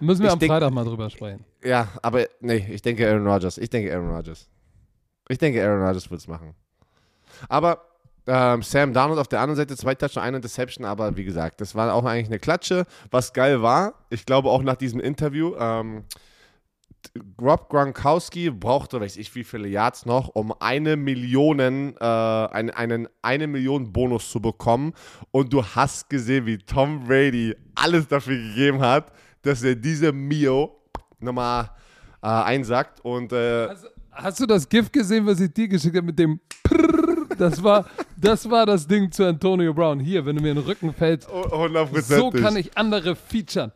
Müssen 0.00 0.22
wir 0.22 0.32
am 0.32 0.38
denk- 0.38 0.52
Freitag 0.52 0.72
mal 0.72 0.84
drüber 0.84 1.10
sprechen. 1.10 1.44
Ja, 1.62 1.88
aber 2.02 2.26
nee, 2.40 2.66
ich 2.70 2.80
denke 2.80 3.06
Aaron 3.08 3.26
Rodgers. 3.26 3.58
Ich 3.58 3.68
denke 3.68 3.92
Aaron 3.92 4.10
Rodgers. 4.10 4.48
Ich 5.28 5.38
denke 5.38 5.62
Aaron 5.62 5.84
Rodgers 5.84 6.10
wird 6.10 6.20
es 6.20 6.28
machen. 6.28 6.54
Aber 7.48 7.82
ähm, 8.26 8.62
Sam 8.62 8.92
Darnold 8.92 9.18
auf 9.18 9.28
der 9.28 9.40
anderen 9.40 9.56
Seite, 9.56 9.76
zwei 9.76 9.94
Touchdowns, 9.94 10.24
eine 10.24 10.36
Interception, 10.36 10.84
aber 10.84 11.16
wie 11.16 11.24
gesagt, 11.24 11.60
das 11.60 11.74
war 11.74 11.92
auch 11.94 12.04
eigentlich 12.04 12.26
eine 12.26 12.38
Klatsche. 12.38 12.84
Was 13.10 13.32
geil 13.32 13.62
war, 13.62 13.94
ich 14.10 14.26
glaube 14.26 14.50
auch 14.50 14.62
nach 14.62 14.76
diesem 14.76 15.00
Interview, 15.00 15.54
ähm, 15.58 16.04
Rob 17.40 17.68
Gronkowski 17.68 18.50
brauchte, 18.50 19.00
weiß 19.00 19.16
ich 19.16 19.34
wie 19.34 19.44
viele 19.44 19.68
Yards 19.68 20.06
noch, 20.06 20.28
um 20.34 20.52
eine 20.60 20.96
Million, 20.96 21.58
äh, 21.60 22.04
einen, 22.04 22.70
einen 22.70 23.08
eine 23.22 23.46
Million 23.46 23.92
Bonus 23.92 24.30
zu 24.30 24.40
bekommen. 24.40 24.92
Und 25.30 25.52
du 25.52 25.64
hast 25.64 26.08
gesehen, 26.10 26.46
wie 26.46 26.58
Tom 26.58 27.04
Brady 27.06 27.54
alles 27.74 28.08
dafür 28.08 28.36
gegeben 28.36 28.80
hat, 28.80 29.12
dass 29.42 29.62
er 29.62 29.74
diese 29.74 30.12
Mio 30.12 30.76
nochmal 31.20 31.70
äh, 32.22 32.26
einsackt. 32.26 33.00
Und 33.04 33.32
äh, 33.32 33.68
Hast, 33.68 33.86
hast 34.12 34.40
du 34.40 34.46
das 34.46 34.68
GIF 34.68 34.90
gesehen, 34.90 35.26
was 35.26 35.40
ich 35.40 35.52
dir 35.52 35.68
geschickt 35.68 35.96
habe 35.96 36.06
mit 36.06 36.18
dem 36.18 36.40
Prrrr? 36.62 37.26
Das 37.38 37.62
war, 37.62 37.86
das 38.16 38.50
war 38.50 38.66
das 38.66 38.86
Ding 38.86 39.10
zu 39.12 39.24
Antonio 39.24 39.72
Brown. 39.72 40.00
Hier, 40.00 40.26
wenn 40.26 40.34
du 40.36 40.42
mir 40.42 40.50
in 40.50 40.56
den 40.56 40.64
Rücken 40.64 40.92
fällst, 40.92 41.28
100%. 41.28 42.02
so 42.02 42.30
kann 42.30 42.56
ich 42.56 42.76
andere 42.76 43.14
featuren. 43.14 43.70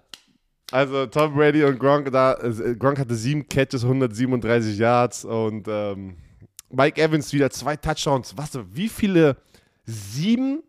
Also 0.72 1.06
Tom 1.06 1.34
Brady 1.34 1.64
und 1.64 1.78
Gronk, 1.78 2.10
da, 2.10 2.34
äh, 2.34 2.74
Gronk 2.76 2.98
hatte 2.98 3.14
sieben 3.14 3.46
Catches, 3.46 3.84
137 3.84 4.78
Yards 4.78 5.24
und 5.24 5.68
ähm, 5.68 6.16
Mike 6.70 7.00
Evans 7.00 7.32
wieder 7.32 7.50
zwei 7.50 7.76
Touchdowns. 7.76 8.36
Was, 8.36 8.58
wie 8.72 8.88
viele? 8.88 9.36
Sieben? 9.84 10.62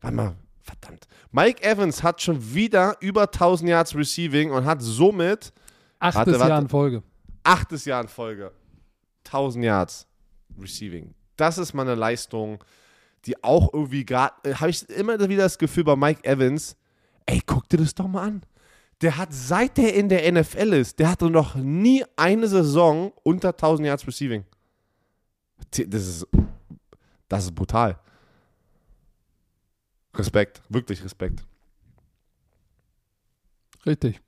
Warte 0.00 0.16
mal, 0.16 0.36
verdammt. 0.62 1.06
Mike 1.30 1.62
Evans 1.62 2.02
hat 2.02 2.20
schon 2.20 2.54
wieder 2.54 2.96
über 3.00 3.22
1000 3.22 3.70
Yards 3.70 3.94
Receiving 3.94 4.50
und 4.50 4.64
hat 4.64 4.82
somit 4.82 5.52
Achtes 6.00 6.16
Warte, 6.16 6.32
warte. 6.32 6.48
Jahr 6.48 6.60
in 6.60 6.68
Folge. 6.68 7.02
achtes 7.44 7.84
Jahr 7.84 8.02
in 8.02 8.08
Folge 8.08 8.52
1000 9.26 9.64
Yards 9.64 10.06
Receiving. 10.60 11.14
Das 11.36 11.58
ist 11.58 11.72
mal 11.74 11.82
eine 11.82 11.94
Leistung, 11.94 12.62
die 13.24 13.42
auch 13.42 13.72
irgendwie 13.72 14.04
gerade, 14.04 14.34
äh, 14.44 14.54
habe 14.54 14.70
ich 14.70 14.88
immer 14.90 15.18
wieder 15.28 15.44
das 15.44 15.58
Gefühl 15.58 15.84
bei 15.84 15.96
Mike 15.96 16.24
Evans, 16.24 16.76
ey, 17.26 17.40
guck 17.46 17.68
dir 17.68 17.78
das 17.78 17.94
doch 17.94 18.08
mal 18.08 18.26
an. 18.26 18.42
Der 19.00 19.16
hat, 19.16 19.32
seit 19.32 19.76
der 19.76 19.94
in 19.94 20.08
der 20.08 20.30
NFL 20.30 20.72
ist, 20.72 20.98
der 20.98 21.10
hatte 21.10 21.28
noch 21.28 21.54
nie 21.56 22.04
eine 22.16 22.48
Saison 22.48 23.12
unter 23.22 23.50
1000 23.50 23.86
Yards 23.86 24.06
Receiving. 24.06 24.44
Das 25.70 26.06
ist, 26.06 26.26
das 27.28 27.44
ist 27.44 27.54
brutal. 27.54 27.98
Respekt, 30.14 30.62
wirklich 30.68 31.02
Respekt. 31.04 31.44
Richtig. 33.84 34.20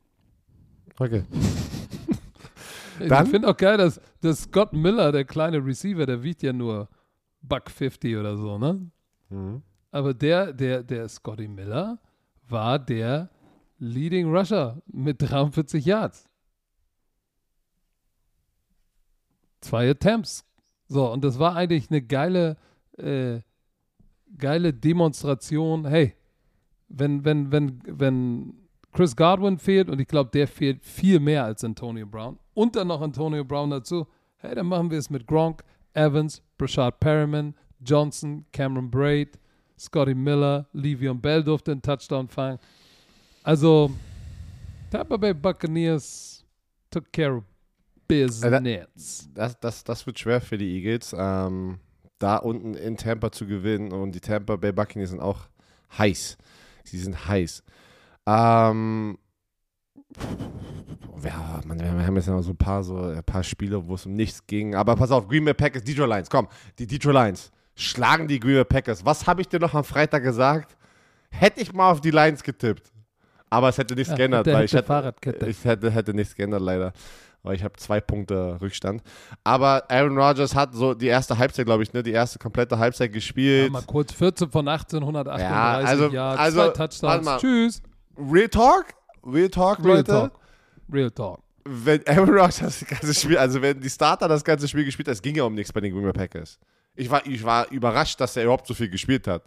Okay. 0.99 1.25
Ich 2.99 3.13
finde 3.29 3.49
auch 3.49 3.57
geil, 3.59 3.77
dass, 3.77 4.01
dass 4.23 4.45
Scott 4.45 4.73
Miller, 4.73 5.13
der 5.13 5.27
kleine 5.27 5.63
Receiver, 5.63 6.07
der 6.07 6.23
wiegt 6.23 6.43
ja 6.43 6.55
nur 6.55 6.89
Buck 7.43 7.71
50 7.71 8.17
oder 8.17 8.39
so, 8.39 8.57
ne? 8.57 8.91
Mhm. 9.29 9.63
Aber 9.91 10.15
der, 10.15 10.53
der, 10.53 10.83
der 10.83 11.09
Scotty 11.09 11.49
Miller 11.49 11.99
war 12.49 12.79
der 12.79 13.29
Leading 13.79 14.35
Rusher 14.35 14.81
mit 14.87 15.21
43 15.21 15.85
Yards. 15.85 16.29
Zwei 19.61 19.91
Attempts. 19.91 20.45
So, 20.89 21.11
und 21.11 21.25
das 21.25 21.39
war 21.39 21.57
eigentlich 21.57 21.91
eine 21.91 22.03
geile, 22.03 22.57
äh, 22.99 23.41
geile 24.39 24.73
Demonstration. 24.73 25.85
Hey, 25.87 26.15
wenn, 26.89 27.25
wenn, 27.25 27.51
wenn, 27.51 27.83
wenn 27.87 28.55
Chris 28.93 29.17
Godwin 29.17 29.59
fehlt, 29.59 29.91
und 29.91 30.01
ich 30.01 30.09
glaube, 30.09 30.31
der 30.33 30.47
fehlt 30.47 30.85
viel 30.85 31.21
mehr 31.21 31.45
als 31.45 31.65
Antonio 31.65 32.07
Brown, 32.07 32.39
und 32.55 32.77
dann 32.77 32.89
noch 32.89 33.03
Antonio 33.03 33.45
Brown 33.45 33.71
dazu, 33.71 34.07
hey, 34.39 34.55
dann 34.55 34.67
machen 34.67 34.91
wir 34.91 34.99
es 34.99 35.11
mit 35.11 35.27
Gronk, 35.27 35.63
Evans, 35.93 36.43
Brashard 36.57 37.01
Perriman, 37.01 37.55
Johnson, 37.81 38.47
Cameron 38.53 38.91
Braid, 38.91 39.39
Scotty 39.79 40.15
Miller, 40.15 40.67
Le'Veon 40.75 41.21
Bell 41.21 41.43
durfte 41.45 41.73
einen 41.73 41.83
Touchdown 41.83 42.29
fangen. 42.29 42.59
Also, 43.47 43.93
Tampa 44.91 45.17
Bay 45.17 45.33
Buccaneers 45.33 46.45
took 46.91 47.13
care 47.13 47.37
of 47.37 47.45
business. 48.09 48.43
Das, 49.35 49.61
das, 49.61 49.85
das 49.85 50.05
wird 50.05 50.19
schwer 50.19 50.41
für 50.41 50.59
die 50.59 50.69
Eagles, 50.77 51.15
ähm, 51.17 51.79
da 52.19 52.39
unten 52.39 52.75
in 52.75 52.97
Tampa 52.97 53.31
zu 53.31 53.47
gewinnen. 53.47 53.93
Und 53.93 54.17
die 54.17 54.21
Tampa 54.21 54.57
Bay 54.57 54.73
Buccaneers 54.73 55.11
sind 55.11 55.21
auch 55.21 55.43
heiß. 55.97 56.37
Sie 56.83 56.99
sind 56.99 57.29
heiß. 57.29 57.63
Ähm, 58.27 59.17
ja, 61.23 61.61
man, 61.67 61.79
wir 61.79 62.05
haben 62.05 62.17
jetzt 62.17 62.27
noch 62.27 62.43
so 62.43 62.51
ein 62.51 62.57
paar, 62.57 62.83
so 62.83 62.99
ein 62.99 63.23
paar 63.23 63.45
Spiele, 63.45 63.87
wo 63.87 63.95
es 63.95 64.07
um 64.07 64.15
nichts 64.15 64.45
ging. 64.49 64.75
Aber 64.75 64.97
pass 64.97 65.13
auf, 65.13 65.29
Green 65.29 65.45
Bay 65.45 65.55
Packers, 65.55 65.85
Detroit 65.85 66.09
Lions, 66.09 66.31
komm, 66.31 66.49
die 66.81 66.87
Detroit 66.89 67.15
Lions 67.15 67.53
schlagen 67.77 68.27
die 68.27 68.41
Green 68.41 68.57
Bay 68.57 68.65
Packers. 68.65 69.05
Was 69.05 69.25
habe 69.25 69.41
ich 69.41 69.47
dir 69.47 69.61
noch 69.61 69.75
am 69.75 69.85
Freitag 69.85 70.25
gesagt? 70.25 70.77
Hätte 71.31 71.61
ich 71.61 71.73
mal 71.73 71.93
auf 71.93 72.01
die 72.01 72.11
Lions 72.11 72.43
getippt. 72.43 72.91
Aber 73.51 73.69
es 73.69 73.79
hätte 73.79 73.95
nichts 73.95 74.11
Ja, 74.11 74.17
geändert, 74.17 74.47
der 74.47 74.55
weil 74.55 74.65
ich 74.65 74.73
hätte, 74.73 75.15
ich 75.47 75.65
hätte, 75.65 75.91
hätte 75.91 76.15
nichts 76.15 76.35
geändert, 76.35 76.61
leider. 76.63 76.93
Weil 77.43 77.55
ich 77.55 77.63
habe 77.63 77.75
zwei 77.77 78.01
Punkte 78.01 78.59
Rückstand. 78.61 79.03
Aber 79.45 79.85
Aaron 79.89 80.19
Rodgers 80.19 80.55
hat 80.57 80.75
so 80.75 80.95
die 80.95 81.07
erste 81.07 81.39
Halbzeit, 81.39 81.65
glaube 81.65 81.85
ich, 81.85 81.93
ne, 81.93 82.03
die 82.03 82.11
erste 82.11 82.41
komplette 82.41 82.77
Halbzeit 82.79 83.11
Ja, 83.11 83.15
gespielt. 83.15 83.71
mal 83.71 83.83
kurz 83.83 84.13
14 84.13 84.51
von 84.51 84.67
18, 84.67 85.01
138 85.05 85.49
Ja, 85.49 85.75
also- 85.77 86.09
Yards, 86.09 86.41
also, 86.41 86.59
zwei 86.59 86.69
Touchdowns. 86.71 87.41
Tschüss. 87.41 87.83
Real 88.19 88.49
Talk? 88.49 88.87
Real 89.25 89.49
Talk, 89.49 89.79
Real 89.79 89.97
Leute? 89.99 90.11
Talk. 90.13 90.33
Real 90.93 91.11
Talk. 91.11 91.41
Wenn 91.65 92.01
Aaron 92.07 92.31
Rodgers 92.31 92.59
das 92.59 92.85
ganze 92.87 93.15
Spiel, 93.15 93.39
also 93.39 93.61
wenn 93.63 93.81
die 93.81 93.91
Starter 93.91 94.27
das 94.29 94.43
ganze 94.45 94.67
Spiel 94.67 94.85
gespielt 94.85 95.07
haben, 95.09 95.13
es 95.15 95.23
ging 95.23 95.37
ja 95.37 95.45
um 95.45 95.55
nichts 95.55 95.73
bei 95.73 95.81
den 95.81 95.93
Green 95.93 96.05
Bay 96.05 96.13
Packers. 96.13 96.59
Ich 96.97 97.11
war, 97.11 97.25
ich 97.27 97.45
war 97.45 97.71
überrascht, 97.71 98.21
dass 98.21 98.37
er 98.37 98.45
überhaupt 98.45 98.67
so 98.67 98.75
viel 98.75 98.89
gespielt 98.89 99.27
hat. 99.29 99.45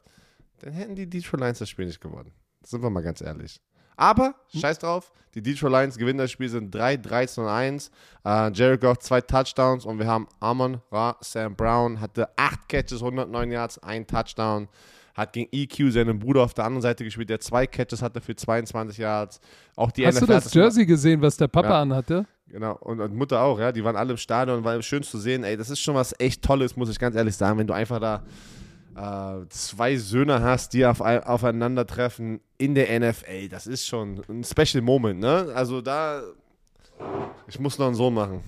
Dann 0.60 0.72
hätten 0.74 0.96
die 0.96 1.10
Detroit 1.10 1.42
Lions 1.42 1.60
das 1.60 1.70
Spiel 1.70 1.86
nicht 1.86 2.00
gewonnen. 2.00 2.32
Sind 2.64 2.82
wir 2.84 2.90
mal 2.90 3.02
ganz 3.02 3.22
ehrlich. 3.22 3.60
Aber, 4.00 4.34
scheiß 4.58 4.80
drauf, 4.80 5.12
die 5.36 5.42
Detroit 5.42 5.72
Lions 5.74 5.98
gewinnen 5.98 6.20
das 6.20 6.32
Spiel, 6.32 6.48
sind 6.50 6.74
3, 6.74 6.98
13 6.98 7.44
und 7.44 7.50
1. 7.50 7.92
Äh, 8.26 8.52
Jared 8.54 8.82
Goff 8.82 9.00
zwei 9.00 9.22
Touchdowns 9.22 9.86
und 9.86 10.00
wir 10.00 10.08
haben 10.08 10.28
Amon 10.40 10.82
Ra 10.92 11.18
Sam 11.22 11.56
Brown, 11.56 12.00
hatte 12.00 12.30
8 12.38 12.68
Catches, 12.70 13.02
109 13.02 13.52
Yards, 13.52 13.78
ein 13.84 14.08
Touchdown. 14.08 14.68
Hat 15.16 15.34
gegen 15.34 15.50
EQ 15.52 15.92
seinen 15.92 16.18
Bruder 16.18 16.44
auf 16.44 16.54
der 16.54 16.64
anderen 16.64 16.82
Seite 16.82 17.04
gespielt, 17.04 17.30
der 17.30 17.42
zwei 17.42 17.68
Catches 17.68 18.02
hatte 18.02 18.22
für 18.22 18.36
22 18.38 18.98
Yards. 19.00 19.42
Auch 19.76 19.92
die 19.92 20.06
Hast 20.08 20.22
du 20.22 20.26
NFL 20.26 20.34
hat 20.36 20.46
das 20.46 20.54
Jersey 20.54 20.86
gesehen, 20.86 21.22
was 21.22 21.36
der 21.36 21.50
Papa 21.50 21.68
Ja. 21.70 21.82
anhatte? 21.82 22.26
Genau, 22.48 22.78
und, 22.78 23.02
und 23.02 23.14
Mutter 23.16 23.42
auch, 23.42 23.60
ja. 23.60 23.74
Die 23.74 23.84
waren 23.84 23.98
alle 23.98 24.12
im 24.12 24.18
Stadion, 24.18 24.64
war 24.64 24.82
schön 24.82 25.04
zu 25.04 25.18
sehen. 25.18 25.44
Ey, 25.44 25.58
das 25.58 25.70
ist 25.70 25.82
schon 25.82 25.94
was 25.96 26.16
echt 26.20 26.42
Tolles, 26.42 26.78
muss 26.78 26.90
ich 26.90 26.98
ganz 26.98 27.16
ehrlich 27.18 27.36
sagen, 27.36 27.58
wenn 27.60 27.68
du 27.68 27.74
einfach 27.74 28.00
da 28.00 28.24
zwei 29.50 29.96
Söhne 29.98 30.42
hast, 30.42 30.74
die 30.74 30.86
auf, 30.86 31.00
aufeinandertreffen 31.02 32.42
in 32.58 32.76
der 32.76 33.00
NFL. 33.00 33.50
Das 33.50 33.68
ist 33.68 33.88
schon 33.88 34.22
ein 34.28 34.44
Special 34.44 34.82
Moment, 34.82 35.20
ne? 35.20 35.52
Also 35.56 35.82
da. 35.82 36.22
Ich 37.48 37.60
muss 37.60 37.80
noch 37.80 37.88
einen 37.88 37.96
Sohn 37.96 38.14
machen. 38.14 38.44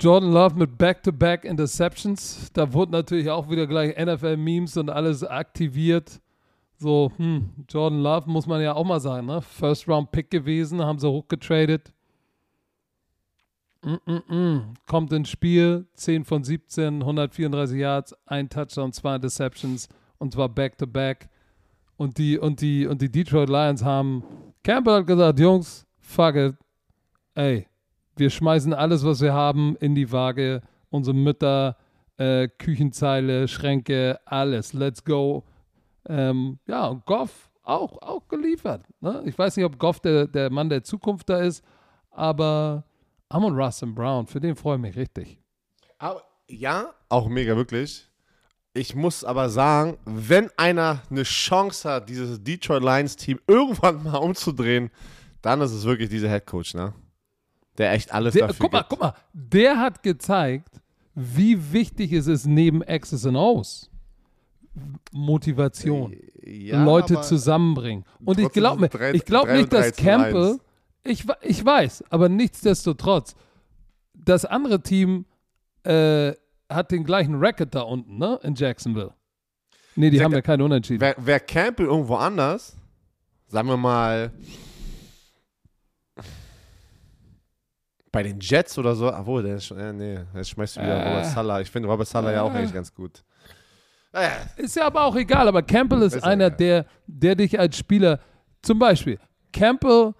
Jordan 0.00 0.32
Love 0.32 0.56
mit 0.56 0.78
Back-to-Back 0.78 1.44
Interceptions. 1.44 2.50
Da 2.52 2.72
wurden 2.72 2.92
natürlich 2.92 3.30
auch 3.30 3.48
wieder 3.50 3.66
gleich 3.66 3.96
NFL-Memes 3.96 4.76
und 4.76 4.90
alles 4.90 5.22
aktiviert. 5.24 6.20
So, 6.78 7.12
hm, 7.16 7.50
Jordan 7.68 8.00
Love 8.00 8.28
muss 8.28 8.46
man 8.46 8.60
ja 8.60 8.74
auch 8.74 8.84
mal 8.84 9.00
sagen, 9.00 9.26
ne? 9.26 9.42
First-Round-Pick 9.42 10.30
gewesen, 10.30 10.82
haben 10.82 10.98
sie 10.98 11.08
hochgetradet. 11.08 11.92
Mm 13.84 13.98
-mm 14.06 14.22
-mm. 14.28 14.62
Kommt 14.86 15.12
ins 15.12 15.28
Spiel, 15.28 15.86
10 15.94 16.24
von 16.24 16.44
17, 16.44 17.00
134 17.00 17.78
Yards, 17.78 18.14
ein 18.26 18.48
Touchdown, 18.48 18.92
zwei 18.92 19.16
Interceptions 19.16 19.88
und 20.18 20.32
zwar 20.32 20.48
Back-to-Back. 20.48 21.28
Und 21.96 22.18
die, 22.18 22.38
und, 22.38 22.60
die, 22.60 22.86
und 22.86 23.02
die 23.02 23.10
Detroit 23.10 23.48
Lions 23.48 23.84
haben, 23.84 24.22
Campbell 24.62 24.98
hat 24.98 25.06
gesagt, 25.06 25.40
Jungs, 25.40 25.86
fuck 25.98 26.36
it, 26.36 26.54
ey, 27.34 27.66
wir 28.16 28.30
schmeißen 28.30 28.72
alles, 28.72 29.04
was 29.04 29.20
wir 29.20 29.32
haben, 29.32 29.76
in 29.76 29.94
die 29.94 30.10
Waage. 30.12 30.62
Unsere 30.90 31.16
Mütter, 31.16 31.76
äh, 32.18 32.48
Küchenzeile, 32.48 33.48
Schränke, 33.48 34.20
alles. 34.26 34.72
Let's 34.72 35.04
go. 35.04 35.44
Ähm, 36.06 36.58
ja, 36.66 36.86
und 36.86 37.06
Goff 37.06 37.50
auch, 37.62 38.00
auch 38.02 38.28
geliefert. 38.28 38.82
Ne? 39.00 39.22
Ich 39.24 39.38
weiß 39.38 39.56
nicht, 39.56 39.64
ob 39.64 39.78
Goff 39.78 40.00
der, 40.00 40.26
der 40.26 40.50
Mann 40.50 40.68
der 40.68 40.82
Zukunft 40.82 41.30
da 41.30 41.38
ist, 41.38 41.64
aber 42.10 42.84
Amon 43.32 43.54
Russell 43.54 43.88
Brown, 43.92 44.26
für 44.26 44.40
den 44.40 44.54
freue 44.56 44.76
ich 44.76 44.82
mich 44.82 44.96
richtig. 44.96 45.38
Aber, 45.98 46.22
ja, 46.48 46.92
auch 47.08 47.28
mega, 47.28 47.56
wirklich. 47.56 48.08
Ich 48.74 48.94
muss 48.94 49.22
aber 49.24 49.48
sagen, 49.50 49.98
wenn 50.04 50.50
einer 50.56 51.02
eine 51.10 51.22
Chance 51.24 51.88
hat, 51.88 52.08
dieses 52.08 52.42
Detroit 52.42 52.82
Lions 52.82 53.16
Team 53.16 53.38
irgendwann 53.46 54.02
mal 54.02 54.16
umzudrehen, 54.16 54.90
dann 55.42 55.60
ist 55.60 55.72
es 55.72 55.84
wirklich 55.84 56.08
dieser 56.08 56.28
Head 56.28 56.46
Coach, 56.46 56.74
ne? 56.74 56.94
Der 57.78 57.92
echt 57.92 58.12
alles 58.12 58.34
Der, 58.34 58.48
dafür 58.48 58.64
guck 58.64 58.72
mal, 58.72 58.78
gibt. 58.80 58.90
guck 58.90 59.00
mal, 59.00 59.14
der 59.32 59.78
hat 59.78 60.02
gezeigt, 60.02 60.80
wie 61.14 61.72
wichtig 61.72 62.12
es 62.12 62.26
ist 62.26 62.46
neben 62.46 62.82
X's 62.82 63.26
and 63.26 63.36
O's. 63.36 63.90
Motivation. 65.12 66.14
Ja, 66.42 66.82
Leute 66.82 67.20
zusammenbringen. 67.20 68.04
Und 68.24 68.38
ich 68.38 68.50
glaube 68.52 68.86
ich 68.86 68.90
drei 68.90 69.12
nicht, 69.12 69.72
dass 69.72 69.94
Campbell, 69.96 70.52
eins. 70.52 70.60
Ich, 71.04 71.24
ich 71.42 71.64
weiß, 71.64 72.04
aber 72.10 72.28
nichtsdestotrotz, 72.28 73.34
das 74.14 74.44
andere 74.44 74.82
Team 74.82 75.26
äh, 75.84 76.32
hat 76.68 76.90
den 76.90 77.04
gleichen 77.04 77.34
Record 77.36 77.74
da 77.74 77.80
unten, 77.82 78.18
ne, 78.18 78.38
in 78.42 78.54
Jacksonville. 78.54 79.14
Nee, 79.96 80.10
die 80.10 80.16
Sag- 80.18 80.24
haben 80.26 80.32
ja 80.32 80.42
keine 80.42 80.64
Unentschieden. 80.64 81.00
Wer, 81.00 81.14
wer 81.18 81.40
Campbell 81.40 81.86
irgendwo 81.86 82.14
anders, 82.16 82.76
sagen 83.48 83.68
wir 83.68 83.76
mal, 83.76 84.32
bei 88.10 88.22
den 88.22 88.38
Jets 88.40 88.76
oder 88.78 88.94
so, 88.94 89.12
obwohl, 89.12 89.42
der 89.42 89.56
ist 89.56 89.66
schon, 89.66 89.78
äh, 89.78 89.92
nee, 89.92 90.18
jetzt 90.34 90.50
schmeißt 90.50 90.76
du 90.76 90.80
wieder 90.82 90.96
Äh. 90.96 91.08
Robert 91.08 91.26
Sala. 91.26 91.60
Ich 91.62 91.70
finde 91.70 91.88
Robert 91.88 92.06
Sala 92.08 92.32
ja 92.32 92.42
auch 92.42 92.52
Äh. 92.52 92.58
eigentlich 92.58 92.74
ganz 92.74 92.92
gut. 92.94 93.24
Naja, 94.12 94.30
Ist 94.56 94.76
ja 94.76 94.84
aber 94.86 95.04
auch 95.04 95.16
egal, 95.16 95.48
aber 95.48 95.62
Campbell 95.62 96.02
ist, 96.02 96.14
Ist 96.14 96.22
einer, 96.24 96.46
egal. 96.48 96.56
der, 96.58 96.86
der 97.06 97.34
dich 97.36 97.58
als 97.58 97.78
Spieler, 97.78 98.20
zum 98.60 98.78
Beispiel, 98.78 99.18
Campbell 99.52 100.12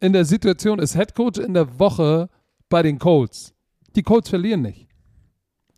in 0.00 0.12
der 0.12 0.24
Situation 0.24 0.78
ist 0.78 0.94
Headcoach 0.94 1.38
in 1.38 1.54
der 1.54 1.78
Woche 1.78 2.28
bei 2.68 2.82
den 2.82 2.98
Colts. 2.98 3.54
Die 3.96 4.02
Colts 4.02 4.28
verlieren 4.28 4.62
nicht. 4.62 4.86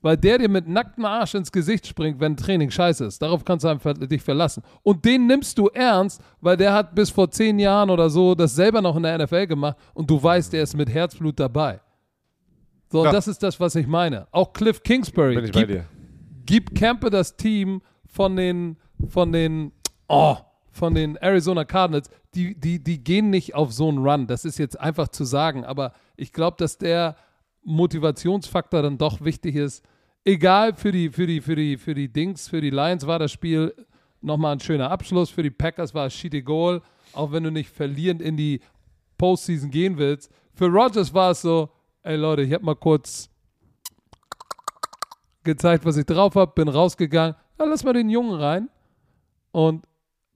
Weil 0.02 0.16
der 0.16 0.38
dir 0.38 0.48
mit 0.48 0.66
nacktem 0.66 1.04
Arsch 1.04 1.34
ins 1.34 1.52
Gesicht 1.52 1.86
springt, 1.86 2.20
wenn 2.20 2.34
Training 2.36 2.70
scheiße 2.70 3.04
ist. 3.04 3.20
Darauf 3.20 3.44
kannst 3.44 3.66
du 3.66 3.92
dich 4.06 4.22
verlassen. 4.22 4.62
Und 4.82 5.04
den 5.04 5.26
nimmst 5.26 5.58
du 5.58 5.68
ernst, 5.68 6.22
weil 6.40 6.56
der 6.56 6.72
hat 6.72 6.94
bis 6.94 7.10
vor 7.10 7.30
zehn 7.30 7.58
Jahren 7.58 7.90
oder 7.90 8.08
so 8.08 8.34
das 8.34 8.54
selber 8.54 8.80
noch 8.80 8.96
in 8.96 9.02
der 9.02 9.18
NFL 9.18 9.46
gemacht 9.46 9.76
und 9.92 10.08
du 10.08 10.22
weißt, 10.22 10.52
der 10.54 10.62
ist 10.62 10.74
mit 10.74 10.88
Herzblut 10.88 11.38
dabei. 11.38 11.80
So, 12.90 13.04
Ja. 13.04 13.12
das 13.12 13.28
ist 13.28 13.42
das, 13.42 13.60
was 13.60 13.74
ich 13.74 13.86
meine. 13.86 14.26
Auch 14.32 14.52
Cliff 14.54 14.82
Kingsbury. 14.82 15.34
bin 15.34 15.44
ich 15.44 15.52
bei 15.52 15.60
Gib- 15.60 15.68
dir. 15.68 15.84
gibt 16.46 16.74
Campe 16.74 17.10
das 17.10 17.36
Team 17.36 17.82
von 18.06 18.34
den, 18.36 18.76
von 19.06 19.30
den, 19.32 19.70
oh, 20.08 20.36
von 20.70 20.94
den 20.94 21.16
Arizona 21.16 21.64
Cardinals, 21.64 22.10
die, 22.34 22.58
die, 22.58 22.82
die 22.82 23.02
gehen 23.02 23.30
nicht 23.30 23.54
auf 23.54 23.72
so 23.72 23.88
einen 23.88 23.98
Run. 23.98 24.26
Das 24.26 24.44
ist 24.44 24.58
jetzt 24.58 24.78
einfach 24.78 25.08
zu 25.08 25.24
sagen, 25.24 25.64
aber 25.64 25.92
ich 26.16 26.32
glaube, 26.32 26.56
dass 26.58 26.78
der 26.78 27.16
Motivationsfaktor 27.62 28.82
dann 28.82 28.98
doch 28.98 29.20
wichtig 29.20 29.56
ist. 29.56 29.84
Egal 30.24 30.74
für 30.74 30.92
die, 30.92 31.10
für 31.10 31.26
die, 31.26 31.40
für 31.40 31.56
die, 31.56 31.76
für 31.76 31.94
die 31.94 32.12
Dings, 32.12 32.48
für 32.48 32.60
die 32.60 32.70
Lions 32.70 33.06
war 33.06 33.18
das 33.18 33.32
Spiel 33.32 33.74
nochmal 34.20 34.52
ein 34.52 34.60
schöner 34.60 34.90
Abschluss. 34.90 35.30
Für 35.30 35.42
die 35.42 35.50
Packers 35.50 35.94
war 35.94 36.06
es 36.06 36.14
Cheaty 36.14 36.42
Goal, 36.42 36.82
auch 37.12 37.32
wenn 37.32 37.44
du 37.44 37.50
nicht 37.50 37.70
verlierend 37.70 38.22
in 38.22 38.36
die 38.36 38.60
Postseason 39.18 39.70
gehen 39.70 39.98
willst. 39.98 40.30
Für 40.54 40.66
Rodgers 40.66 41.12
war 41.12 41.32
es 41.32 41.42
so, 41.42 41.70
ey 42.02 42.16
Leute, 42.16 42.42
ich 42.42 42.52
habe 42.52 42.64
mal 42.64 42.76
kurz 42.76 43.30
gezeigt, 45.42 45.84
was 45.84 45.96
ich 45.96 46.06
drauf 46.06 46.34
habe, 46.34 46.52
bin 46.54 46.68
rausgegangen. 46.68 47.34
Ja, 47.58 47.64
lass 47.64 47.84
mal 47.84 47.92
den 47.94 48.10
Jungen 48.10 48.38
rein. 48.38 48.68
Und 49.52 49.84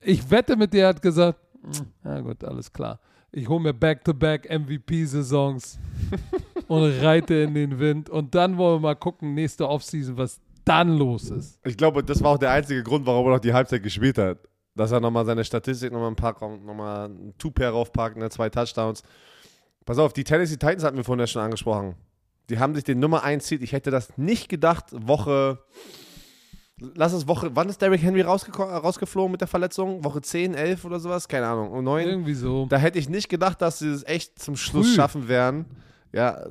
ich 0.05 0.31
wette 0.31 0.57
mit 0.57 0.73
dir, 0.73 0.89
hat 0.89 1.03
gesagt, 1.03 1.39
"Hm, 1.63 1.87
ja 2.05 2.21
gut, 2.21 2.45
alles 2.45 2.73
klar. 2.73 3.01
Ich 3.33 3.49
hole 3.49 3.61
mir 3.61 3.75
Back-to-Back 3.75 4.49
MVP-Saisons 4.49 5.79
und 6.69 6.83
reite 7.03 7.35
in 7.35 7.55
den 7.55 7.79
Wind. 7.81 8.09
Und 8.09 8.35
dann 8.35 8.57
wollen 8.57 8.77
wir 8.77 8.89
mal 8.89 8.95
gucken, 8.95 9.35
nächste 9.35 9.69
Offseason, 9.69 10.17
was 10.17 10.41
dann 10.65 10.97
los 10.97 11.31
ist. 11.31 11.59
Ich 11.65 11.77
glaube, 11.77 12.05
das 12.05 12.23
war 12.23 12.31
auch 12.31 12.39
der 12.39 12.53
einzige 12.53 12.83
Grund, 12.83 13.05
warum 13.07 13.27
er 13.27 13.33
noch 13.35 13.41
die 13.41 13.53
Halbzeit 13.53 13.83
gespielt 13.83 14.19
hat. 14.19 14.39
Dass 14.77 14.93
er 14.93 15.01
nochmal 15.01 15.25
seine 15.25 15.45
Statistik 15.45 15.93
nochmal 15.93 16.11
ein 16.11 16.17
paar, 16.17 16.35
nochmal 16.41 17.09
ein 17.09 17.35
Two-Pair 17.39 17.71
raufpackt, 17.71 18.17
ne, 18.17 18.31
zwei 18.31 18.51
Touchdowns. 18.51 19.03
Pass 19.85 19.99
auf, 19.99 20.13
die 20.13 20.25
Tennessee 20.25 20.57
Titans 20.57 20.85
hatten 20.85 20.97
wir 20.97 21.05
vorhin 21.05 21.21
ja 21.21 21.27
schon 21.27 21.43
angesprochen. 21.43 21.97
Die 22.51 22.59
haben 22.59 22.75
sich 22.75 22.85
den 22.85 22.99
Nummer 22.99 23.23
1 23.25 23.47
Seed, 23.47 23.63
ich 23.63 23.73
hätte 23.73 23.91
das 23.91 24.17
nicht 24.17 24.49
gedacht, 24.49 24.87
Woche, 24.93 25.59
lass 26.81 27.13
es 27.13 27.29
Woche, 27.29 27.51
wann 27.55 27.69
ist 27.69 27.81
Derrick 27.81 28.03
Henry 28.03 28.23
rausgeflogen 28.23 29.33
mit 29.33 29.41
der 29.41 29.49
Verletzung? 29.49 30.03
Woche 30.05 30.21
10, 30.21 30.55
11 30.55 30.85
oder 30.85 31.01
sowas? 31.01 31.29
Keine 31.29 31.47
Ahnung. 31.47 31.71
Und 31.71 31.85
9? 31.85 32.07
Irgendwie 32.07 32.35
so. 32.35 32.67
Da 32.69 32.77
hätte 32.77 32.99
ich 32.99 33.09
nicht 33.09 33.29
gedacht, 33.29 33.63
dass 33.63 33.79
sie 33.79 33.89
es 33.89 34.05
echt 34.05 34.39
zum 34.39 34.57
Schluss 34.57 34.89
Früh. 34.89 34.95
schaffen 34.95 35.29
werden. 35.29 35.67
Ja, 36.13 36.45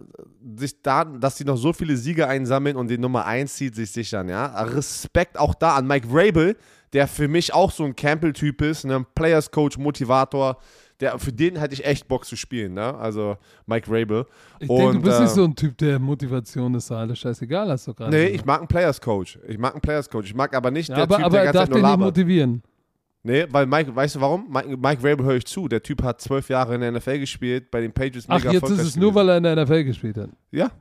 sich 0.57 0.81
da, 0.81 1.05
dass 1.05 1.37
sie 1.37 1.45
noch 1.45 1.55
so 1.55 1.71
viele 1.71 1.95
Siege 1.95 2.27
einsammeln 2.27 2.75
und 2.75 2.89
den 2.89 2.99
Nummer 2.99 3.25
1 3.25 3.55
Seed 3.55 3.75
sich 3.75 3.91
sichern, 3.91 4.27
ja. 4.27 4.45
Respekt 4.61 5.39
auch 5.39 5.55
da 5.55 5.75
an 5.75 5.87
Mike 5.87 6.07
Rabel, 6.11 6.57
der 6.91 7.07
für 7.07 7.29
mich 7.29 7.53
auch 7.53 7.71
so 7.71 7.85
ein 7.85 7.95
Campbell-Typ 7.95 8.61
ist, 8.61 8.83
ne? 8.83 9.05
Players 9.15 9.49
Coach, 9.51 9.77
Motivator. 9.77 10.57
Der, 10.99 11.17
für 11.19 11.33
den 11.33 11.57
hätte 11.57 11.73
ich 11.73 11.83
echt 11.85 12.07
Bock 12.07 12.23
zu 12.25 12.35
spielen, 12.35 12.73
ne? 12.75 12.95
Also 12.95 13.37
Mike 13.65 13.89
Rabel. 13.91 14.25
Ich 14.59 14.67
denke, 14.67 14.93
du 14.93 15.01
bist 15.01 15.19
nicht 15.19 15.31
äh, 15.31 15.35
so 15.35 15.43
ein 15.43 15.55
Typ, 15.55 15.77
der 15.77 15.99
Motivation 15.99 16.73
ist, 16.75 16.91
alles 16.91 17.19
scheißegal, 17.19 17.69
hast 17.69 17.87
du 17.87 17.93
gerade 17.93 18.11
Nee, 18.11 18.23
gesagt. 18.25 18.35
ich 18.35 18.45
mag 18.45 18.59
einen 18.59 18.67
Players 18.67 19.01
Coach. 19.01 19.39
Ich 19.47 19.57
mag 19.57 19.73
einen 19.73 19.81
Players 19.81 20.09
Coach. 20.09 20.27
Ich 20.27 20.35
mag 20.35 20.55
aber 20.55 20.71
nicht 20.71 20.89
ja, 20.89 20.95
der 20.95 21.03
aber, 21.03 21.15
Typ, 21.17 21.25
aber 21.25 21.31
der 21.31 21.39
er 21.41 21.45
ganze 21.45 21.57
darf 21.57 21.65
Zeit 21.65 21.69
nur 21.71 21.77
nicht 21.79 21.89
labert. 21.89 22.05
motivieren. 22.05 22.63
Nee, 23.23 23.45
weil 23.49 23.65
Mike, 23.65 23.95
weißt 23.95 24.15
du 24.15 24.21
warum? 24.21 24.47
Mike, 24.51 24.77
Mike 24.77 25.03
Rabel 25.03 25.25
höre 25.25 25.35
ich 25.37 25.45
zu. 25.45 25.67
Der 25.67 25.81
Typ 25.81 26.03
hat 26.03 26.19
zwölf 26.21 26.49
Jahre 26.49 26.75
in 26.75 26.81
der 26.81 26.91
NFL 26.91 27.19
gespielt, 27.19 27.71
bei 27.71 27.79
den 27.81 27.93
Ach, 27.95 28.37
mega 28.39 28.51
jetzt 28.51 28.69
ist 28.69 28.79
es 28.81 28.95
nur, 28.97 29.15
weil 29.15 29.29
er 29.29 29.37
in 29.37 29.43
der 29.43 29.55
NFL 29.63 29.85
gespielt 29.85 30.17
hat. 30.17 30.29
Ja, 30.51 30.71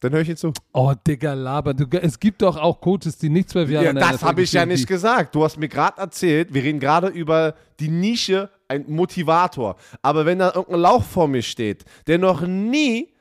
dann 0.00 0.12
höre 0.12 0.20
ich 0.20 0.28
ihn 0.28 0.36
zu. 0.36 0.52
Oh, 0.72 0.92
Digga, 1.06 1.34
Laber. 1.34 1.74
Du, 1.74 1.86
es 2.00 2.18
gibt 2.18 2.42
doch 2.42 2.56
auch 2.56 2.80
Coaches, 2.80 3.18
die 3.18 3.28
nicht 3.28 3.48
zwölf 3.50 3.70
Jahre 3.70 3.84
Ja, 3.86 3.90
in 3.90 3.96
der 3.96 4.10
das 4.10 4.22
habe 4.22 4.42
ich 4.42 4.52
ja 4.52 4.66
nicht 4.66 4.86
gesagt. 4.86 5.34
Du 5.34 5.44
hast 5.44 5.58
mir 5.58 5.68
gerade 5.68 6.00
erzählt, 6.00 6.52
wir 6.52 6.62
reden 6.62 6.80
gerade 6.80 7.08
über 7.08 7.54
die 7.80 7.88
Nische, 7.88 8.50
ein 8.68 8.84
Motivator. 8.88 9.76
Aber 10.02 10.26
wenn 10.26 10.38
da 10.38 10.52
irgendein 10.54 10.80
Lauch 10.80 11.04
vor 11.04 11.28
mir 11.28 11.42
steht, 11.42 11.84
der 12.06 12.18
noch 12.18 12.40
nie 12.42 13.12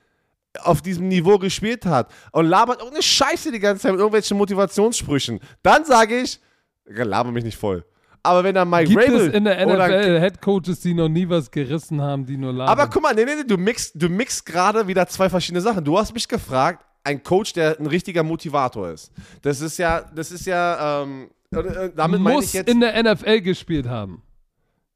auf 0.62 0.82
diesem 0.82 1.08
Niveau 1.08 1.38
gespielt 1.38 1.86
hat 1.86 2.12
und 2.32 2.46
labert 2.46 2.80
irgendeine 2.80 3.04
Scheiße 3.04 3.52
die 3.52 3.60
ganze 3.60 3.84
Zeit 3.84 3.92
mit 3.92 4.00
irgendwelchen 4.00 4.38
Motivationssprüchen, 4.38 5.40
dann 5.64 5.86
sage 5.86 6.22
ich, 6.22 6.40
laber 6.86 7.32
mich 7.32 7.44
nicht 7.44 7.58
voll. 7.58 7.84
Aber 8.24 8.44
wenn 8.44 8.56
da 8.56 8.66
Mike 8.66 8.90
Gibt 8.90 9.04
Rabel 9.04 9.28
es 9.28 9.34
in 9.34 9.44
der 9.44 9.64
NFL 9.66 10.20
Headcoaches, 10.20 10.80
die 10.80 10.96
noch 10.96 11.10
nie 11.10 11.30
was 11.30 11.52
gerissen 11.52 12.02
haben, 12.02 12.26
die 12.26 12.38
nur 12.38 12.54
labern? 12.54 12.70
Aber 12.70 12.88
guck 12.90 13.04
mal, 13.04 13.14
nee, 13.14 13.24
nee, 13.24 13.36
nee, 13.36 13.44
du 13.46 13.58
mixt, 13.58 13.92
du 13.96 14.10
mixt 14.10 14.46
gerade 14.46 14.88
wieder 14.88 15.06
zwei 15.08 15.30
verschiedene 15.30 15.62
Sachen. 15.62 15.84
Du 15.84 15.98
hast 15.98 16.14
mich 16.14 16.28
gefragt, 16.28 16.84
ein 17.04 17.22
Coach, 17.22 17.54
der 17.54 17.80
ein 17.80 17.86
richtiger 17.86 18.24
Motivator 18.24 18.90
ist. 18.90 19.12
Das 19.44 19.62
ist 19.62 19.78
ja, 19.78 20.02
das 20.02 20.32
ist 20.32 20.48
ja, 20.48 21.04
ähm, 21.04 21.30
äh, 21.52 21.92
damit 21.96 22.20
meine 22.20 22.40
ich 22.40 22.46
muss 22.46 22.54
jetzt. 22.54 22.70
in 22.70 22.80
der 22.80 23.14
NFL 23.14 23.42
gespielt 23.42 23.88
haben. 23.88 24.24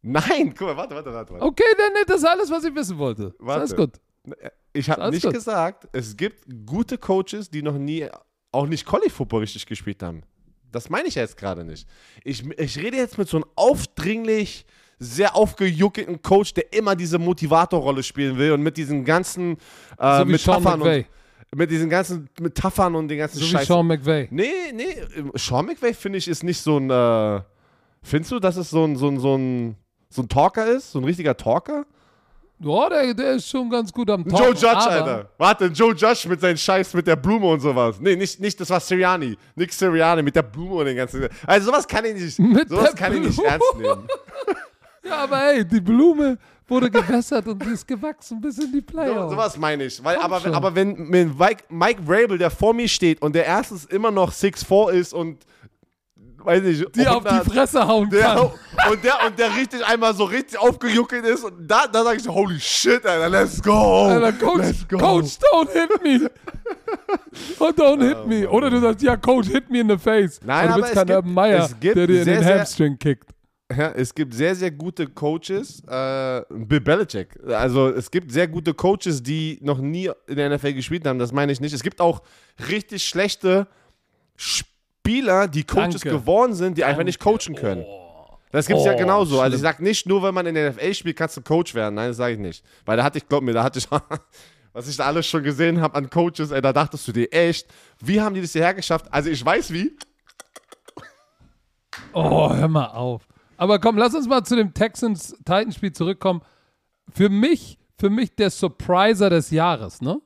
Nein, 0.01 0.53
guck 0.57 0.67
mal, 0.67 0.77
warte, 0.77 0.95
warte, 0.95 1.13
warte. 1.13 1.33
warte. 1.33 1.45
Okay, 1.45 1.63
dann 1.77 1.91
das 2.07 2.17
ist 2.17 2.25
alles, 2.25 2.49
was 2.49 2.63
ich 2.63 2.73
wissen 2.73 2.97
wollte. 2.97 3.33
Warte. 3.39 3.61
Alles 3.61 3.75
gut. 3.75 3.91
Ich 4.73 4.89
habe 4.89 5.09
nicht 5.11 5.23
gut. 5.23 5.33
gesagt, 5.33 5.87
es 5.91 6.15
gibt 6.15 6.45
gute 6.65 6.97
Coaches, 6.97 7.49
die 7.49 7.61
noch 7.61 7.77
nie, 7.77 8.07
auch 8.51 8.67
nicht 8.67 8.85
College 8.85 9.09
Football 9.09 9.41
richtig 9.41 9.65
gespielt 9.65 10.01
haben. 10.03 10.23
Das 10.71 10.89
meine 10.89 11.07
ich 11.07 11.15
ja 11.15 11.23
jetzt 11.23 11.35
gerade 11.37 11.63
nicht. 11.63 11.87
Ich, 12.23 12.47
ich 12.57 12.77
rede 12.77 12.97
jetzt 12.97 13.17
mit 13.17 13.27
so 13.27 13.37
einem 13.37 13.45
aufdringlich, 13.55 14.65
sehr 14.99 15.35
aufgejuckelten 15.35 16.21
Coach, 16.21 16.53
der 16.53 16.71
immer 16.73 16.95
diese 16.95 17.17
Motivatorrolle 17.17 18.03
spielen 18.03 18.37
will 18.37 18.51
und 18.51 18.61
mit 18.61 18.77
diesen 18.77 19.03
ganzen 19.05 19.57
äh, 19.97 20.19
So 20.19 20.25
Metaphern 20.25 20.81
und 20.81 21.05
mit 21.55 21.71
diesen 21.71 21.89
ganzen 21.89 22.29
Metaphern 22.39 22.95
und 22.95 23.07
den 23.07 23.17
ganzen 23.17 23.39
So 23.39 23.45
wie 23.45 23.49
Scheiß. 23.49 23.67
Sean 23.67 23.87
McVay. 23.87 24.27
Nee, 24.29 24.71
nee, 24.73 25.01
Sean 25.35 25.65
McVay 25.65 25.93
finde 25.93 26.19
ich 26.19 26.27
ist 26.27 26.43
nicht 26.43 26.61
so 26.61 26.77
ein. 26.77 26.89
Äh, 26.89 27.41
findest 28.03 28.31
du, 28.31 28.39
dass 28.39 28.57
es 28.57 28.69
so 28.69 28.83
ein, 28.85 28.95
so 28.95 29.07
ein, 29.07 29.19
so 29.19 29.35
ein, 29.35 29.75
so 30.09 30.21
ein 30.23 30.29
Talker 30.29 30.65
ist? 30.67 30.91
So 30.91 30.99
ein 30.99 31.05
richtiger 31.05 31.35
Talker? 31.37 31.85
Ja, 32.61 32.89
der, 32.89 33.13
der 33.13 33.31
ist 33.35 33.47
schon 33.47 33.69
ganz 33.69 33.93
gut 33.93 34.09
am 34.09 34.27
Top. 34.27 34.37
Joe 34.37 34.49
Judge, 34.49 34.67
aber, 34.67 34.89
Alter. 34.91 35.29
Warte, 35.37 35.65
Joe 35.67 35.93
Judge 35.93 36.27
mit 36.27 36.41
seinen 36.41 36.57
Scheiß 36.57 36.93
mit 36.93 37.07
der 37.07 37.15
Blume 37.15 37.45
und 37.47 37.61
sowas. 37.61 37.97
Nee, 38.01 38.17
nicht, 38.17 38.37
nicht 38.41 38.59
das 38.59 38.69
war 38.69 38.81
Sirianni. 38.81 39.37
Nick 39.55 39.71
Sirianni 39.71 40.21
mit 40.23 40.35
der 40.35 40.41
Blume 40.43 40.75
und 40.75 40.85
den 40.85 40.97
ganzen. 40.97 41.29
Also 41.47 41.67
sowas 41.67 41.87
kann 41.87 42.03
ich 42.03 42.15
nicht. 42.15 42.37
Mit 42.39 42.67
sowas 42.67 42.93
kann 42.95 43.13
ich 43.13 43.21
nicht 43.21 43.35
Blume. 43.37 43.49
ernst 43.49 43.75
nehmen. 43.77 44.07
Ja, 45.01 45.23
aber 45.23 45.53
ey, 45.53 45.63
die 45.65 45.79
Blume 45.79 46.37
wurde 46.67 46.91
gewässert 46.91 47.47
und 47.47 47.63
die 47.65 47.69
ist 47.69 47.87
gewachsen 47.87 48.39
bis 48.41 48.59
in 48.59 48.69
die 48.71 48.79
So, 48.79 48.85
Playoffs. 48.85 49.31
sowas 49.31 49.57
meine 49.57 49.85
ich. 49.85 50.03
Weil, 50.03 50.17
aber, 50.17 50.41
schon. 50.41 50.53
aber 50.53 50.75
wenn, 50.75 51.11
wenn 51.11 51.35
Mike, 51.37 51.63
Mike 51.69 52.01
Vrabel, 52.05 52.37
der 52.37 52.51
vor 52.51 52.73
mir 52.73 52.87
steht 52.89 53.21
und 53.21 53.33
der 53.33 53.45
erstens 53.45 53.85
immer 53.85 54.11
noch 54.11 54.31
6'4 54.33 54.91
ist 54.91 55.13
und 55.13 55.45
weiß 56.45 56.63
nicht, 56.63 56.95
die 56.95 57.07
auf 57.07 57.25
100 57.25 57.45
die 57.45 57.49
Fresse 57.51 57.87
hauen 57.87 58.09
der, 58.09 58.21
kann. 58.21 58.37
und, 58.91 59.03
der, 59.03 59.25
und 59.25 59.37
der 59.37 59.55
richtig 59.55 59.85
einmal 59.85 60.13
so 60.15 60.23
richtig 60.25 60.59
aufgejuckelt 60.59 61.25
ist 61.25 61.43
und 61.43 61.67
da, 61.67 61.87
da 61.87 62.03
sage 62.03 62.17
ich 62.17 62.23
so, 62.23 62.33
holy 62.33 62.59
shit, 62.59 63.05
Alter, 63.05 63.29
let's 63.29 63.61
go. 63.61 64.05
Alter, 64.07 64.33
Coach, 64.33 64.57
let's 64.59 64.87
go. 64.87 64.97
Coach, 64.97 65.37
don't 65.51 65.71
hit 65.71 66.03
me. 66.03 66.29
Oh, 67.59 67.71
don't 67.75 68.01
hit 68.01 68.27
me. 68.27 68.47
Oder 68.49 68.69
du 68.69 68.79
sagst, 68.79 69.01
ja, 69.01 69.15
Coach, 69.17 69.47
hit 69.47 69.69
me 69.69 69.79
in 69.79 69.89
the 69.89 69.97
face. 69.97 70.39
Nein, 70.43 70.69
aber 70.69 70.85
es 70.87 70.91
kein 70.93 71.07
gibt- 71.07 71.25
Meyer, 71.27 71.65
es 71.65 71.79
gibt 71.79 71.95
der 71.95 72.07
dir 72.07 72.19
in 72.19 72.23
sehr, 72.25 72.35
den 72.35 72.43
sehr- 72.43 72.59
Hamstring 72.59 72.99
kickt. 72.99 73.29
Ja, 73.75 73.91
es 73.91 74.13
gibt 74.15 74.33
sehr, 74.33 74.55
sehr 74.55 74.71
gute 74.71 75.05
Coaches. 75.07 75.81
Äh, 75.87 76.41
Bill 76.49 76.81
Belichick. 76.81 77.37
Also 77.47 77.89
es 77.89 78.09
gibt 78.09 78.31
sehr 78.31 78.47
gute 78.47 78.73
Coaches, 78.73 79.21
die 79.21 79.59
noch 79.61 79.77
nie 79.79 80.09
in 80.27 80.35
der 80.37 80.49
NFL 80.55 80.73
gespielt 80.73 81.05
haben. 81.05 81.19
Das 81.19 81.31
meine 81.31 81.51
ich 81.51 81.61
nicht. 81.61 81.73
Es 81.73 81.83
gibt 81.83 82.01
auch 82.01 82.21
richtig 82.69 83.03
schlechte 83.03 83.67
Spieler, 84.35 84.67
die 85.05 85.63
Coaches 85.63 86.01
Danke. 86.01 86.09
geworden 86.11 86.53
sind, 86.53 86.77
die 86.77 86.83
einfach 86.85 87.03
nicht 87.03 87.19
coachen 87.19 87.55
können. 87.55 87.83
Das 88.51 88.67
gibt 88.67 88.79
es 88.79 88.85
ja 88.85 88.93
Oh, 88.93 88.97
genauso. 88.97 89.41
Also 89.41 89.55
ich 89.55 89.59
schlimm. 89.61 89.71
sage 89.71 89.83
nicht 89.83 90.05
nur, 90.07 90.23
wenn 90.23 90.33
man 90.33 90.45
in 90.45 90.55
der 90.55 90.71
NFL 90.71 90.93
spielt, 90.93 91.17
kannst 91.17 91.37
du 91.37 91.41
Coach 91.41 91.73
werden. 91.75 91.95
Nein, 91.95 92.09
das 92.09 92.17
sage 92.17 92.33
ich 92.33 92.39
nicht. 92.39 92.63
Weil 92.85 92.97
da 92.97 93.03
hatte 93.03 93.17
ich, 93.19 93.27
glaub 93.27 93.43
mir, 93.43 93.53
da 93.53 93.63
hatte 93.63 93.79
ich, 93.79 93.87
was 94.73 94.87
ich 94.87 94.97
da 94.97 95.05
alles 95.05 95.25
schon 95.27 95.43
gesehen 95.43 95.81
habe 95.81 95.95
an 95.95 96.09
Coaches, 96.09 96.51
ey, 96.51 96.61
da 96.61 96.73
dachtest 96.73 97.07
du 97.07 97.11
dir 97.11 97.31
echt, 97.31 97.67
wie 97.99 98.21
haben 98.21 98.33
die 98.35 98.41
das 98.41 98.51
hierher 98.53 98.73
geschafft? 98.73 99.05
Also 99.11 99.29
ich 99.29 99.43
weiß 99.43 99.71
wie. 99.73 99.95
Oh, 102.13 102.53
hör 102.53 102.67
mal 102.67 102.87
auf. 102.87 103.27
Aber 103.57 103.79
komm, 103.79 103.97
lass 103.97 104.15
uns 104.15 104.27
mal 104.27 104.43
zu 104.43 104.55
dem 104.55 104.73
Texans-Titans-Spiel 104.73 105.91
zurückkommen. 105.91 106.41
Für 107.11 107.29
mich, 107.29 107.77
für 107.97 108.09
mich 108.09 108.35
der 108.35 108.49
Surpriser 108.49 109.29
des 109.29 109.51
Jahres, 109.51 110.01
ne? 110.01 110.21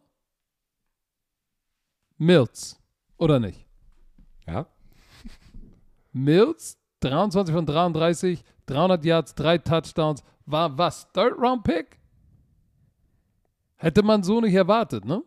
Mills. 2.18 2.80
Oder 3.18 3.40
nicht? 3.40 3.63
Ja. 4.48 4.68
Mills, 6.12 6.78
23 7.02 7.54
von 7.54 7.66
33, 7.66 8.44
300 8.66 9.04
Yards, 9.06 9.36
drei 9.36 9.58
Touchdowns. 9.58 10.24
War 10.46 10.78
was? 10.78 11.12
Third-Round-Pick? 11.14 11.98
Hätte 13.76 14.04
man 14.04 14.24
so 14.24 14.40
nicht 14.42 14.54
erwartet, 14.54 15.06
ne? 15.06 15.24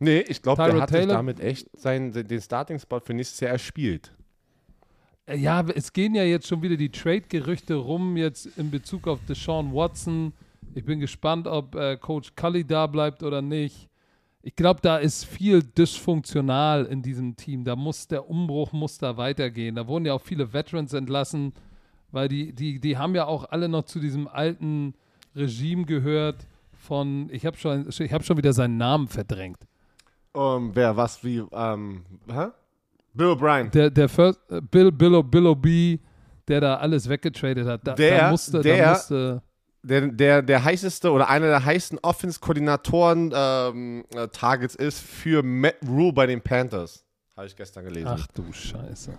Nee, 0.00 0.20
ich 0.20 0.42
glaube, 0.42 0.64
der 0.64 0.80
hat 0.80 0.88
sich 0.88 0.98
Taylor? 0.98 1.14
damit 1.14 1.40
echt 1.40 1.68
seinen, 1.78 2.12
den 2.12 2.40
Starting-Spot 2.40 3.00
für 3.00 3.14
nächstes 3.14 3.40
Jahr 3.40 3.52
erspielt. 3.52 4.12
Äh, 5.26 5.36
Ja, 5.36 5.64
es 5.74 5.92
gehen 5.92 6.14
ja 6.14 6.24
jetzt 6.24 6.46
schon 6.48 6.62
wieder 6.62 6.76
die 6.76 6.90
Trade-Gerüchte 6.90 7.74
rum, 7.74 8.16
jetzt 8.16 8.46
in 8.58 8.70
Bezug 8.70 9.06
auf 9.06 9.20
Deshaun 9.28 9.72
Watson. 9.72 10.32
Ich 10.74 10.84
bin 10.84 10.98
gespannt, 10.98 11.46
ob 11.46 11.74
äh, 11.76 11.96
Coach 11.96 12.34
Cully 12.34 12.64
da 12.64 12.86
bleibt 12.86 13.22
oder 13.22 13.40
nicht. 13.42 13.88
Ich 14.46 14.54
glaube, 14.56 14.80
da 14.82 14.98
ist 14.98 15.24
viel 15.24 15.62
dysfunktional 15.62 16.84
in 16.84 17.00
diesem 17.00 17.34
Team. 17.34 17.64
Da 17.64 17.76
muss 17.76 18.06
der 18.08 18.28
Umbruch 18.28 18.72
muss 18.72 18.98
da 18.98 19.16
weitergehen. 19.16 19.74
Da 19.74 19.86
wurden 19.86 20.04
ja 20.04 20.12
auch 20.12 20.20
viele 20.20 20.52
Veterans 20.52 20.92
entlassen, 20.92 21.54
weil 22.12 22.28
die, 22.28 22.52
die, 22.52 22.78
die 22.78 22.98
haben 22.98 23.14
ja 23.14 23.24
auch 23.24 23.50
alle 23.50 23.70
noch 23.70 23.84
zu 23.84 23.98
diesem 24.00 24.28
alten 24.28 24.92
Regime 25.34 25.86
gehört 25.86 26.46
von, 26.74 27.28
ich 27.32 27.46
habe 27.46 27.56
schon, 27.56 27.88
ich 27.88 28.12
hab 28.12 28.22
schon 28.22 28.36
wieder 28.36 28.52
seinen 28.52 28.76
Namen 28.76 29.08
verdrängt. 29.08 29.58
Um, 30.32 30.74
wer, 30.74 30.94
was, 30.96 31.24
wie, 31.24 31.42
ähm, 31.52 32.02
hä? 32.30 32.48
Bill 33.14 33.28
O'Brien. 33.28 33.70
Der, 33.70 33.88
der 33.90 34.08
First, 34.10 34.40
äh, 34.50 34.60
Bill, 34.60 34.92
Bill, 34.92 35.22
Bill 35.22 35.46
O'B, 35.46 35.98
der 36.48 36.60
da 36.60 36.76
alles 36.76 37.08
weggetradet 37.08 37.66
hat. 37.66 37.80
Da, 37.86 37.94
Der- 37.94 38.18
da 38.18 38.30
musste, 38.30 38.60
der- 38.60 38.84
da 38.84 38.90
musste 38.90 39.42
Der, 39.86 40.08
der, 40.08 40.40
der 40.40 40.64
heißeste 40.64 41.10
oder 41.12 41.28
einer 41.28 41.46
der 41.48 41.64
heißesten 41.64 41.98
Offense-Koordinatoren 42.00 43.32
ähm, 43.34 44.04
äh, 44.14 44.28
Targets 44.28 44.74
ist 44.74 45.00
für 45.00 45.42
Matt 45.42 45.76
Rule 45.86 46.12
bei 46.14 46.26
den 46.26 46.40
Panthers. 46.40 47.04
Habe 47.36 47.46
ich 47.48 47.54
gestern 47.54 47.84
gelesen. 47.84 48.08
Ach 48.08 48.26
du 48.28 48.50
Scheiße. 48.50 49.18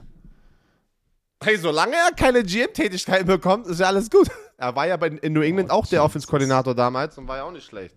Hey, 1.44 1.58
solange 1.58 1.94
er 1.94 2.16
keine 2.16 2.42
GM-Tätigkeiten 2.44 3.28
bekommt, 3.28 3.68
ist 3.68 3.80
ja 3.80 3.88
alles 3.88 4.10
gut. 4.10 4.28
Er 4.58 4.74
war 4.76 4.88
ja 4.88 4.96
bei, 4.98 5.08
in 5.10 5.34
New 5.34 5.42
England 5.42 5.70
auch 5.70 5.86
der 5.86 6.02
Offense-Koordinator 6.04 6.74
damals 6.74 7.18
und 7.18 7.28
war 7.28 7.38
ja 7.38 7.44
auch 7.44 7.52
nicht 7.52 7.66
schlecht. 7.66 7.96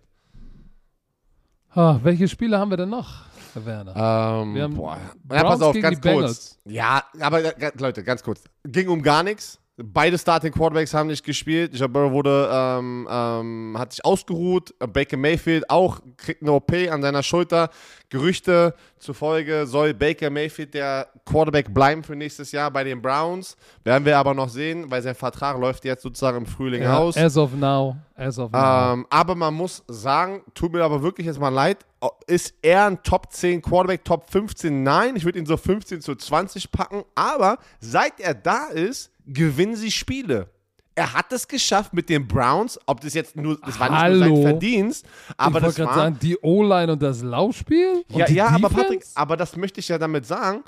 Ah, 1.69 1.99
welche 2.03 2.27
Spiele 2.27 2.59
haben 2.59 2.69
wir 2.69 2.77
denn 2.77 2.89
noch, 2.89 3.23
Herr 3.53 3.65
Werner? 3.65 4.41
Ähm, 4.43 4.55
Wir 4.55 4.63
haben 4.63 4.75
boah. 4.75 4.99
Ja, 5.31 5.43
pass 5.43 5.61
auf, 5.61 5.73
ganz 5.79 6.01
kurz. 6.01 6.01
Bengals. 6.01 6.57
Ja, 6.65 7.03
aber 7.21 7.43
äh, 7.61 7.71
Leute, 7.79 8.03
ganz 8.03 8.21
kurz. 8.21 8.43
Ging 8.65 8.89
um 8.89 9.01
gar 9.01 9.23
nichts. 9.23 9.57
Beide 9.81 10.17
Starting 10.17 10.51
Quarterbacks 10.51 10.93
haben 10.93 11.07
nicht 11.07 11.23
gespielt. 11.25 11.73
Joe 11.73 11.87
Burrow 11.87 12.11
wurde, 12.11 12.49
ähm, 12.51 13.07
ähm, 13.09 13.75
hat 13.77 13.93
sich 13.93 14.03
ausgeruht. 14.03 14.73
Baker 14.79 15.15
Mayfield 15.15 15.69
auch 15.69 15.99
kriegt 16.17 16.41
eine 16.41 16.51
OP 16.51 16.73
an 16.91 17.01
seiner 17.01 17.23
Schulter. 17.23 17.69
Gerüchte 18.09 18.73
zufolge 18.97 19.65
soll 19.67 19.93
Baker 19.93 20.29
Mayfield 20.29 20.73
der 20.73 21.07
Quarterback 21.25 21.73
bleiben 21.73 22.03
für 22.03 22.15
nächstes 22.15 22.51
Jahr 22.51 22.71
bei 22.71 22.83
den 22.83 23.01
Browns. 23.01 23.55
Werden 23.85 24.03
wir 24.03 24.17
aber 24.17 24.33
noch 24.33 24.49
sehen, 24.49 24.91
weil 24.91 25.01
sein 25.01 25.15
Vertrag 25.15 25.57
läuft 25.57 25.85
jetzt 25.85 26.01
sozusagen 26.03 26.39
im 26.39 26.45
Frühling 26.45 26.81
Ja, 26.83 26.97
aus. 26.97 27.15
as 27.15 27.37
of 27.37 27.53
now. 27.53 27.95
As 28.15 28.37
of 28.37 28.51
now. 28.51 28.93
Ähm, 28.93 29.05
aber 29.09 29.35
man 29.35 29.53
muss 29.53 29.83
sagen, 29.87 30.41
tut 30.55 30.73
mir 30.73 30.83
aber 30.83 31.01
wirklich 31.01 31.27
jetzt 31.27 31.39
mal 31.39 31.49
leid, 31.49 31.85
ist 32.27 32.53
er 32.61 32.87
ein 32.87 33.01
Top 33.03 33.31
10 33.31 33.61
Quarterback, 33.61 34.03
Top 34.03 34.29
15? 34.29 34.83
Nein, 34.83 35.15
ich 35.15 35.23
würde 35.23 35.39
ihn 35.39 35.45
so 35.45 35.55
15 35.55 36.01
zu 36.01 36.15
20 36.15 36.71
packen, 36.71 37.03
aber 37.15 37.59
seit 37.79 38.19
er 38.19 38.33
da 38.33 38.65
ist, 38.65 39.11
gewinnen 39.33 39.75
sie 39.75 39.91
Spiele. 39.91 40.49
Er 40.95 41.13
hat 41.13 41.31
es 41.31 41.47
geschafft 41.47 41.93
mit 41.93 42.09
den 42.09 42.27
Browns, 42.27 42.77
ob 42.85 42.99
das 42.99 43.13
jetzt 43.13 43.35
nur, 43.35 43.57
das 43.61 43.79
war 43.79 43.89
nicht 44.09 44.19
nur 44.27 44.35
sein 44.35 44.41
Verdienst, 44.43 45.05
aber 45.37 45.59
ich 45.59 45.65
das 45.65 45.77
wollte 45.77 45.79
war, 45.79 45.95
gerade 45.95 45.99
sagen, 46.15 46.19
die 46.21 46.37
O-Line 46.41 46.91
und 46.91 47.01
das 47.01 47.21
Laufspiel? 47.21 48.03
Und 48.11 48.19
ja, 48.19 48.29
ja, 48.29 48.47
aber 48.47 48.67
Defense? 48.67 48.75
Patrick, 48.83 49.05
aber 49.15 49.37
das 49.37 49.55
möchte 49.55 49.79
ich 49.79 49.87
ja 49.87 49.97
damit 49.97 50.25
sagen, 50.25 50.63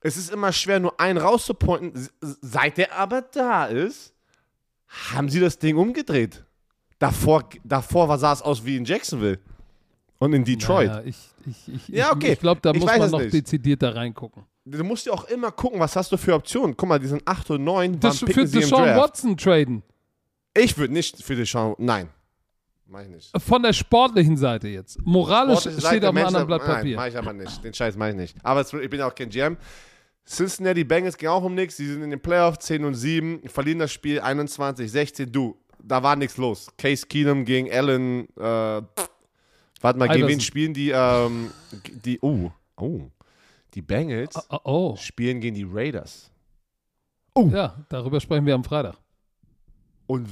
es 0.00 0.16
ist 0.16 0.32
immer 0.32 0.52
schwer, 0.52 0.80
nur 0.80 0.98
einen 0.98 1.18
rauszupointen. 1.18 2.08
Seit 2.20 2.78
er 2.78 2.92
aber 2.96 3.22
da 3.22 3.66
ist, 3.66 4.12
haben 5.12 5.28
sie 5.28 5.38
das 5.38 5.58
Ding 5.58 5.76
umgedreht. 5.76 6.44
Davor, 6.98 7.48
davor 7.62 8.08
war, 8.08 8.18
sah 8.18 8.32
es 8.32 8.42
aus 8.42 8.64
wie 8.64 8.76
in 8.76 8.84
Jacksonville 8.84 9.38
und 10.18 10.32
in 10.32 10.44
Detroit. 10.44 10.88
Naja, 10.88 11.02
ich 11.04 11.16
ich, 11.46 11.68
ich, 11.74 11.88
Ja, 11.88 12.12
okay. 12.12 12.32
ich 12.32 12.40
glaube, 12.40 12.60
da 12.60 12.72
muss 12.72 12.84
man 12.84 13.10
noch 13.10 13.20
nicht. 13.20 13.32
dezidierter 13.32 13.94
reingucken. 13.94 14.44
Du 14.70 14.84
musst 14.84 15.06
ja 15.06 15.12
auch 15.12 15.24
immer 15.24 15.50
gucken, 15.50 15.80
was 15.80 15.96
hast 15.96 16.12
du 16.12 16.16
für 16.16 16.34
Optionen. 16.34 16.76
Guck 16.76 16.88
mal, 16.88 16.98
die 16.98 17.06
sind 17.06 17.22
8 17.26 17.50
und 17.52 17.64
9. 17.64 17.92
Wann 17.92 18.00
Das, 18.00 18.18
für 18.18 18.44
Deshaun? 18.44 18.96
Watson 18.96 19.36
traden. 19.36 19.82
Ich 20.54 20.76
würde 20.76 20.92
nicht 20.92 21.22
für 21.22 21.36
Deshaun, 21.36 21.74
nein. 21.78 22.08
Mach 22.86 23.02
ich 23.02 23.08
nicht. 23.08 23.30
Von 23.42 23.62
der 23.62 23.72
sportlichen 23.72 24.36
Seite 24.36 24.68
jetzt. 24.68 24.98
Moralisch 25.04 25.60
Sportliche 25.60 25.80
steht 25.80 25.90
Seite, 25.90 26.08
auf 26.08 26.16
einem 26.16 26.26
anderen 26.26 26.46
Blatt 26.46 26.62
Nein, 26.66 26.76
Papier. 26.76 26.96
mach 26.96 27.06
ich 27.06 27.16
aber 27.18 27.32
nicht. 27.34 27.64
Den 27.64 27.74
Scheiß 27.74 27.96
mach 27.96 28.08
ich 28.08 28.14
nicht. 28.14 28.36
Aber 28.42 28.60
es, 28.62 28.72
ich 28.72 28.90
bin 28.90 28.98
ja 29.00 29.08
auch 29.08 29.14
kein 29.14 29.28
GM. 29.28 29.56
Cincinnati 30.26 30.84
Bengals 30.84 31.16
ging 31.16 31.28
auch 31.28 31.42
um 31.42 31.54
nichts. 31.54 31.76
Die 31.76 31.86
sind 31.86 32.02
in 32.02 32.10
den 32.10 32.20
Playoffs 32.20 32.66
10 32.66 32.84
und 32.84 32.94
7, 32.94 33.42
verlieren 33.48 33.78
das 33.78 33.92
Spiel 33.92 34.20
21, 34.20 34.90
16. 34.90 35.30
Du, 35.32 35.56
da 35.82 36.02
war 36.02 36.16
nichts 36.16 36.36
los. 36.36 36.68
Case 36.76 37.06
Keenum 37.06 37.44
gegen 37.44 37.70
Allen. 37.70 38.26
Äh, 38.36 38.82
warte 39.80 39.98
mal, 39.98 40.08
gegen 40.08 40.28
wen 40.28 40.40
spielen 40.40 40.74
die? 40.74 40.90
Ähm, 40.90 41.50
die 42.04 42.18
oh, 42.22 42.50
oh. 42.76 43.02
Die 43.74 43.82
Bengals 43.82 44.34
Oh, 44.50 44.58
oh. 44.64 44.96
spielen 44.96 45.40
gegen 45.40 45.54
die 45.54 45.66
Raiders. 45.70 46.30
Ja, 47.36 47.76
darüber 47.88 48.18
sprechen 48.20 48.46
wir 48.46 48.54
am 48.54 48.64
Freitag. 48.64 48.96
Und 50.08 50.28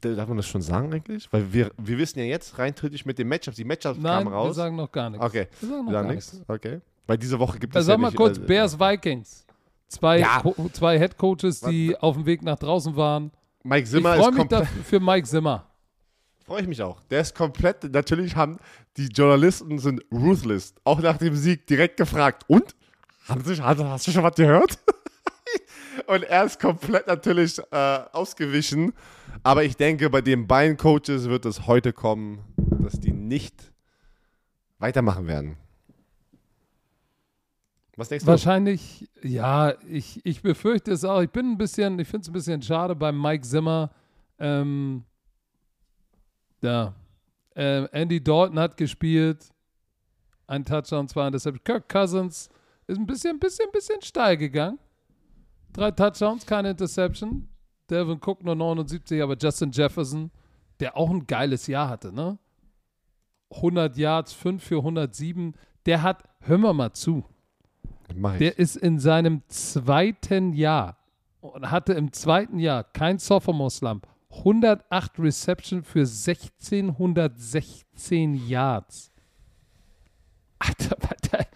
darf 0.00 0.28
man 0.28 0.36
das 0.38 0.46
schon 0.46 0.62
sagen 0.62 0.92
eigentlich? 0.94 1.30
Weil 1.32 1.52
wir, 1.52 1.70
wir 1.76 1.98
wissen 1.98 2.18
ja 2.20 2.24
jetzt 2.24 2.56
rein 2.58 2.74
theoretisch 2.74 3.04
mit 3.04 3.18
den 3.18 3.28
Matchups. 3.28 3.56
Die 3.56 3.64
Matchups 3.64 3.98
Nein, 3.98 4.24
kamen 4.24 4.30
wir 4.30 4.36
raus. 4.38 4.56
sagen 4.56 4.76
noch 4.76 4.90
gar 4.90 5.10
nichts. 5.10 5.26
okay, 5.26 5.48
Wir 5.60 5.68
sagen 5.68 5.84
noch 5.84 5.86
wir 5.88 5.92
gar 5.92 6.02
sagen 6.04 6.14
nichts. 6.14 6.32
nichts. 6.32 6.48
Okay. 6.48 6.80
Weil 7.06 7.18
diese 7.18 7.38
Woche 7.38 7.58
gibt 7.58 7.74
Äh, 7.74 7.80
es 7.80 7.86
sag 7.86 7.92
ja 7.94 7.98
mal 7.98 8.08
nicht, 8.08 8.16
kurz, 8.16 8.38
äh, 8.38 8.40
Bears 8.42 8.78
Vikings. 8.78 9.46
Zwei, 9.88 10.20
Ja. 10.20 10.42
Zwei 10.72 10.98
Head 10.98 11.18
Coaches, 11.18 11.60
die 11.60 11.96
auf 11.98 12.14
dem 12.16 12.24
Weg 12.24 12.42
nach 12.42 12.58
draußen 12.58 12.94
waren. 12.96 13.32
Mike 13.64 13.82
Ich 13.82 13.90
Zimmer 13.90 14.14
freue 14.16 14.30
ist 14.30 14.50
mich 14.50 14.68
für 14.86 15.00
Mike 15.00 15.26
Zimmer. 15.26 15.66
Freue 16.50 16.62
ich 16.62 16.66
mich 16.66 16.82
auch. 16.82 17.00
Der 17.04 17.20
ist 17.20 17.36
komplett. 17.36 17.84
Natürlich 17.92 18.34
haben 18.34 18.58
die 18.96 19.06
Journalisten 19.06 19.78
sind 19.78 20.02
ruthless. 20.10 20.74
Auch 20.82 21.00
nach 21.00 21.16
dem 21.16 21.36
Sieg 21.36 21.64
direkt 21.68 21.96
gefragt. 21.96 22.42
Und? 22.48 22.74
Haben 23.28 23.44
Sie, 23.44 23.62
hast, 23.62 23.78
hast 23.78 24.06
du 24.08 24.10
schon 24.10 24.24
was 24.24 24.34
gehört? 24.34 24.76
Und 26.08 26.24
er 26.24 26.42
ist 26.42 26.58
komplett 26.58 27.06
natürlich 27.06 27.56
äh, 27.70 28.00
ausgewichen. 28.10 28.92
Aber 29.44 29.62
ich 29.62 29.76
denke, 29.76 30.10
bei 30.10 30.22
den 30.22 30.48
beiden 30.48 30.76
Coaches 30.76 31.28
wird 31.28 31.46
es 31.46 31.68
heute 31.68 31.92
kommen, 31.92 32.40
dass 32.82 32.98
die 32.98 33.12
nicht 33.12 33.72
weitermachen 34.80 35.28
werden. 35.28 35.56
Was 37.94 38.08
denkst 38.08 38.24
du? 38.24 38.28
Wahrscheinlich, 38.28 39.08
ja, 39.22 39.74
ich, 39.88 40.20
ich 40.26 40.42
befürchte 40.42 40.90
es 40.90 41.04
auch. 41.04 41.20
Ich 41.20 41.30
bin 41.30 41.52
ein 41.52 41.58
bisschen, 41.58 42.00
ich 42.00 42.08
finde 42.08 42.22
es 42.22 42.28
ein 42.28 42.32
bisschen 42.32 42.60
schade 42.60 42.96
beim 42.96 43.22
Mike 43.22 43.46
Zimmer. 43.46 43.92
Ähm, 44.40 45.04
ja, 46.62 46.94
Äh, 47.54 47.86
Andy 47.92 48.22
Dalton 48.22 48.58
hat 48.58 48.76
gespielt. 48.76 49.50
Ein 50.46 50.64
Touchdown, 50.64 51.08
zwei 51.08 51.26
Interceptions. 51.26 51.64
Kirk 51.64 51.88
Cousins 51.88 52.48
ist 52.86 52.98
ein 52.98 53.06
bisschen, 53.06 53.38
bisschen, 53.38 53.70
bisschen 53.72 54.00
steil 54.02 54.36
gegangen. 54.36 54.78
Drei 55.72 55.90
Touchdowns, 55.90 56.46
keine 56.46 56.70
Interception. 56.70 57.48
Devin 57.88 58.18
Cook 58.24 58.42
nur 58.44 58.54
79, 58.54 59.20
aber 59.22 59.36
Justin 59.36 59.70
Jefferson, 59.72 60.30
der 60.78 60.96
auch 60.96 61.10
ein 61.10 61.26
geiles 61.26 61.66
Jahr 61.66 61.88
hatte, 61.88 62.12
ne? 62.12 62.38
100 63.52 63.96
Yards, 63.96 64.32
5 64.32 64.62
für 64.62 64.78
107. 64.78 65.54
Der 65.86 66.02
hat, 66.02 66.22
hören 66.40 66.60
wir 66.60 66.72
mal 66.72 66.92
zu, 66.92 67.24
der 68.38 68.58
ist 68.58 68.76
in 68.76 68.98
seinem 69.00 69.42
zweiten 69.48 70.52
Jahr 70.52 70.96
und 71.40 71.70
hatte 71.70 71.94
im 71.94 72.12
zweiten 72.12 72.58
Jahr 72.58 72.84
kein 72.84 73.18
Sophomore 73.18 73.70
Slump. 73.70 74.06
108 74.30 75.18
Reception 75.18 75.82
für 75.82 76.00
1616 76.00 78.48
Yards. 78.48 79.10
Alter, 80.58 80.96
Alter, 81.08 81.46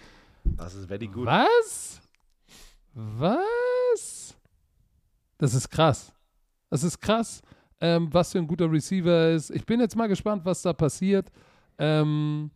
das 0.44 0.74
ist 0.74 0.86
very 0.86 1.06
good. 1.06 1.26
was? 1.26 2.01
Was? 2.94 4.36
Das 5.38 5.55
ist 5.55 5.68
krass. 5.68 6.12
Das 6.70 6.82
ist 6.82 7.01
krass, 7.01 7.42
ähm, 7.80 8.09
was 8.12 8.32
für 8.32 8.38
ein 8.38 8.46
guter 8.46 8.70
Receiver 8.70 9.10
er 9.10 9.34
ist. 9.34 9.51
Ich 9.51 9.64
bin 9.66 9.80
jetzt 9.80 9.96
mal 9.96 10.09
gespannt, 10.09 10.44
was 10.44 10.62
da 10.62 10.72
passiert. 10.72 11.30
Ähm, 11.78 12.51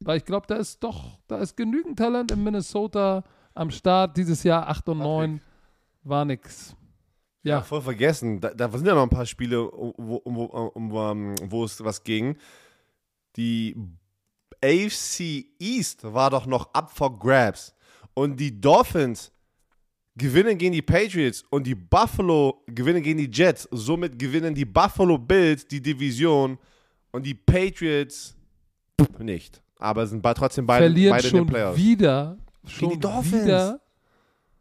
weil 0.00 0.18
ich 0.18 0.24
glaube, 0.24 0.46
da 0.46 0.56
ist 0.56 0.82
doch, 0.82 1.18
da 1.28 1.38
ist 1.38 1.56
genügend 1.56 1.98
Talent 1.98 2.32
in 2.32 2.42
Minnesota 2.42 3.22
am 3.54 3.70
Start. 3.70 4.16
Dieses 4.16 4.42
Jahr 4.42 4.68
8 4.68 4.88
und 4.88 4.98
9 4.98 5.40
war 6.04 6.24
nix. 6.24 6.74
Ja, 7.42 7.56
Ja, 7.56 7.62
voll 7.62 7.82
vergessen. 7.82 8.40
Da, 8.40 8.50
da 8.54 8.70
sind 8.70 8.86
ja 8.86 8.94
noch 8.94 9.02
ein 9.02 9.08
paar 9.10 9.26
Spiele, 9.26 9.64
wo, 9.64 9.94
wo, 9.96 10.22
wo, 10.24 10.44
um, 10.74 11.34
wo 11.50 11.64
es 11.64 11.82
was 11.82 12.02
ging. 12.02 12.36
Die 13.36 13.76
AFC 14.62 15.46
East 15.58 16.04
war 16.04 16.30
doch 16.30 16.46
noch 16.46 16.72
up 16.72 16.90
for 16.90 17.18
grabs. 17.18 17.74
Und 18.14 18.38
die 18.38 18.60
Dolphins 18.60 19.32
gewinnen 20.16 20.58
gegen 20.58 20.72
die 20.72 20.82
Patriots 20.82 21.42
und 21.50 21.66
die 21.66 21.74
Buffalo 21.74 22.62
gewinnen 22.66 23.02
gegen 23.02 23.18
die 23.18 23.30
Jets. 23.30 23.68
Somit 23.70 24.18
gewinnen 24.18 24.54
die 24.54 24.64
Buffalo 24.64 25.18
Bills 25.18 25.66
die 25.66 25.80
Division 25.80 26.58
und 27.10 27.24
die 27.24 27.34
Patriots 27.34 28.36
nicht. 29.18 29.62
Aber 29.78 30.06
sind 30.06 30.22
trotzdem 30.22 30.66
beide, 30.66 30.84
verliert 30.84 31.12
beide 31.12 31.26
in 31.26 31.32
den 31.32 31.38
schon 31.38 31.46
Playoffs. 31.46 31.78
wieder. 31.78 32.38
Schon 32.66 32.90
die 32.90 33.00
Dolphins. 33.00 33.44
wieder. 33.44 33.80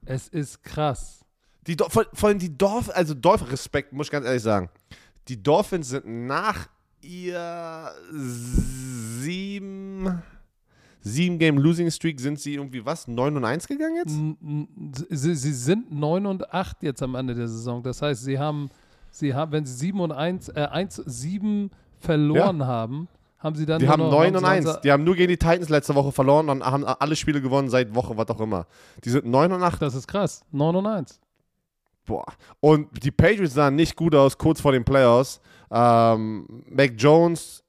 Es 0.06 0.28
ist 0.30 0.64
krass. 0.64 1.21
Die 1.68 1.78
vor, 1.90 2.06
vor 2.14 2.30
allem 2.30 2.40
die 2.40 2.58
Dolphins, 2.58 2.90
also 2.90 3.14
Dolphins, 3.14 3.52
Respekt, 3.52 3.94
muss 3.94 4.08
ich 4.08 4.12
ganz 4.12 4.26
ehrlich 4.26 4.42
sagen. 4.42 4.70
Die 5.28 5.42
Dolphins 5.42 5.90
sind 5.90 6.06
nach 6.26 6.68
ihr 7.02 7.92
sieben, 8.12 10.22
sieben 11.02 11.40
Game 11.40 11.58
Losing 11.58 11.90
Streak 11.92 12.20
sind 12.20 12.40
sie 12.40 12.56
irgendwie 12.56 12.86
was? 12.86 13.08
9 13.08 13.38
und 13.38 13.46
1 13.46 13.68
gegangen 13.68 13.96
jetzt? 13.98 15.10
Sie, 15.10 15.36
sie 15.36 15.54
sind 15.54 15.92
9 15.92 16.26
und 16.26 16.54
8 16.54 16.84
jetzt 16.84 17.02
am 17.04 17.16
Ende 17.16 17.36
der 17.36 17.48
Saison. 17.48 17.82
Das 17.84 18.02
heißt, 18.02 18.24
sie 18.24 18.40
haben, 18.40 18.70
sie 19.12 19.34
haben 19.34 19.52
wenn 19.52 19.66
sie 19.66 19.74
7 19.74 20.00
und 20.00 20.12
1, 20.12 20.50
äh, 20.50 20.68
1, 20.72 20.96
7 21.06 21.70
verloren 22.00 22.66
haben, 22.66 23.08
haben 23.38 23.56
sie 23.56 23.66
dann 23.66 23.80
Die 23.80 23.88
haben 23.88 24.02
noch, 24.02 24.12
9 24.12 24.36
und 24.36 24.42
sie- 24.44 24.50
1. 24.50 24.80
Die 24.84 24.92
haben 24.92 25.04
nur 25.04 25.16
gegen 25.16 25.30
die 25.30 25.38
Titans 25.38 25.70
letzte 25.70 25.96
Woche 25.96 26.12
verloren 26.12 26.50
und 26.50 26.64
haben 26.64 26.86
alle 26.86 27.16
Spiele 27.16 27.42
gewonnen 27.42 27.70
seit 27.70 27.94
Woche, 27.96 28.16
was 28.18 28.28
auch 28.30 28.40
immer. 28.42 28.66
Die 29.04 29.10
sind 29.10 29.26
9 29.26 29.52
und 29.52 29.64
8. 29.64 29.82
Das 29.82 29.96
ist 29.96 30.08
krass. 30.08 30.44
9 30.52 30.76
und 30.76 30.86
1. 30.88 31.20
Boah. 32.06 32.26
Und 32.60 32.88
die 33.04 33.12
Patriots 33.12 33.54
sahen 33.54 33.76
nicht 33.76 33.96
gut 33.96 34.16
aus, 34.16 34.38
kurz 34.38 34.60
vor 34.62 34.72
den 34.72 34.84
Playoffs. 34.84 35.40
Ähm, 35.72 36.64
Mac 36.70 36.94
Jones. 36.98 37.64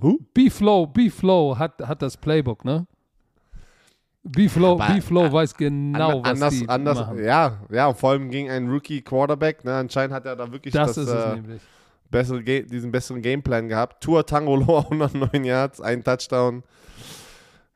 Who? 0.00 0.18
B-Flow, 0.34 0.86
B-Flow 0.86 1.56
hat, 1.58 1.80
hat 1.86 2.02
das 2.02 2.16
Playbook, 2.16 2.64
ne? 2.64 2.86
B-Flow, 4.24 4.76
B-Flow 4.76 5.32
weiß 5.32 5.54
genau, 5.54 6.18
Ander- 6.18 6.22
was 6.22 6.30
anders, 6.30 6.54
die 6.58 6.68
anders, 6.68 6.98
machen. 6.98 7.24
Ja, 7.24 7.58
ja, 7.70 7.86
und 7.86 7.96
vor 7.98 8.10
allem 8.10 8.30
gegen 8.30 8.50
einen 8.50 8.70
Rookie-Quarterback. 8.70 9.64
Ne, 9.64 9.74
anscheinend 9.74 10.14
hat 10.14 10.26
er 10.26 10.36
da 10.36 10.50
wirklich 10.50 10.74
Das, 10.74 10.94
das, 10.94 11.08
äh, 11.08 11.40
bessere 12.10 12.42
diesen 12.42 12.90
besseren 12.90 13.22
Gameplan 13.22 13.68
gehabt. 13.68 14.02
Tour 14.02 14.26
Tango 14.26 14.56
Loa 14.56 14.80
109 14.90 15.44
Yards, 15.44 15.80
ein 15.80 16.02
Touchdown. 16.02 16.62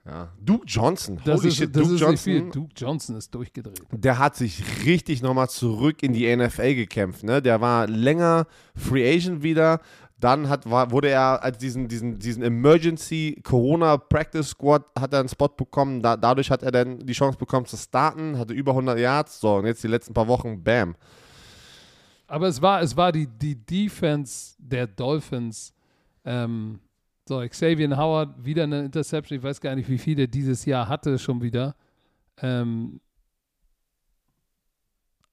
Ja. 0.05 0.33
Duke 0.41 0.65
Johnson, 0.67 1.21
Das 1.25 1.39
holy 1.39 1.49
ist, 1.49 1.57
shit, 1.59 1.77
Duke. 1.77 1.95
Johnson, 1.95 2.51
Duke 2.51 2.73
Johnson 2.77 3.17
ist 3.17 3.33
durchgedreht. 3.33 3.81
der 3.93 4.19
hat 4.19 4.35
sich 4.35 4.85
richtig 4.85 5.23
nochmal 5.23 5.49
zurück 5.49 6.03
in 6.03 6.13
die 6.13 6.35
NFL 6.35 6.75
gekämpft. 6.75 7.23
Ne? 7.23 7.41
Der 7.41 7.61
war 7.61 7.87
länger 7.87 8.47
Free 8.75 9.09
Agent 9.09 9.45
wieder. 9.45 9.81
Dann 10.19 10.49
hat, 10.49 10.69
war, 10.71 10.91
wurde 10.91 11.09
er 11.09 11.43
als 11.43 11.59
diesen, 11.59 11.87
diesen, 11.89 12.19
diesen 12.19 12.43
Emergency 12.43 13.41
Corona 13.45 13.97
Practice 13.97 14.49
Squad 14.51 14.85
hat 14.99 15.13
er 15.13 15.21
einen 15.21 15.29
Spot 15.29 15.49
bekommen. 15.49 16.01
Da, 16.03 16.17
dadurch 16.17 16.51
hat 16.51 16.63
er 16.65 16.71
dann 16.73 16.99
die 17.01 17.13
Chance 17.13 17.39
bekommen 17.39 17.67
zu 17.67 17.77
starten, 17.77 18.39
hatte 18.39 18.55
über 18.55 18.73
100 18.73 18.99
Yards. 18.99 19.39
So, 19.41 19.57
und 19.57 19.67
jetzt 19.67 19.83
die 19.85 19.89
letzten 19.89 20.15
paar 20.15 20.27
Wochen, 20.29 20.63
bam. 20.63 20.97
Aber 22.27 22.49
es 22.49 22.63
war, 22.63 22.83
es 22.83 22.97
war 22.97 23.13
die, 23.13 23.27
die 23.27 23.55
Defense 23.55 24.55
der 24.59 24.87
Dolphins. 24.87 25.75
Ähm, 26.25 26.79
so, 27.29 27.39
Xavier 27.47 27.97
Howard, 27.97 28.45
wieder 28.45 28.65
eine 28.65 28.85
Interception. 28.85 29.39
Ich 29.39 29.45
weiß 29.45 29.61
gar 29.61 29.75
nicht, 29.75 29.89
wie 29.89 29.99
viel 29.99 30.17
der 30.17 30.27
dieses 30.27 30.65
Jahr 30.65 30.89
hatte 30.89 31.19
schon 31.19 31.41
wieder. 31.41 31.77
Ähm, 32.39 33.01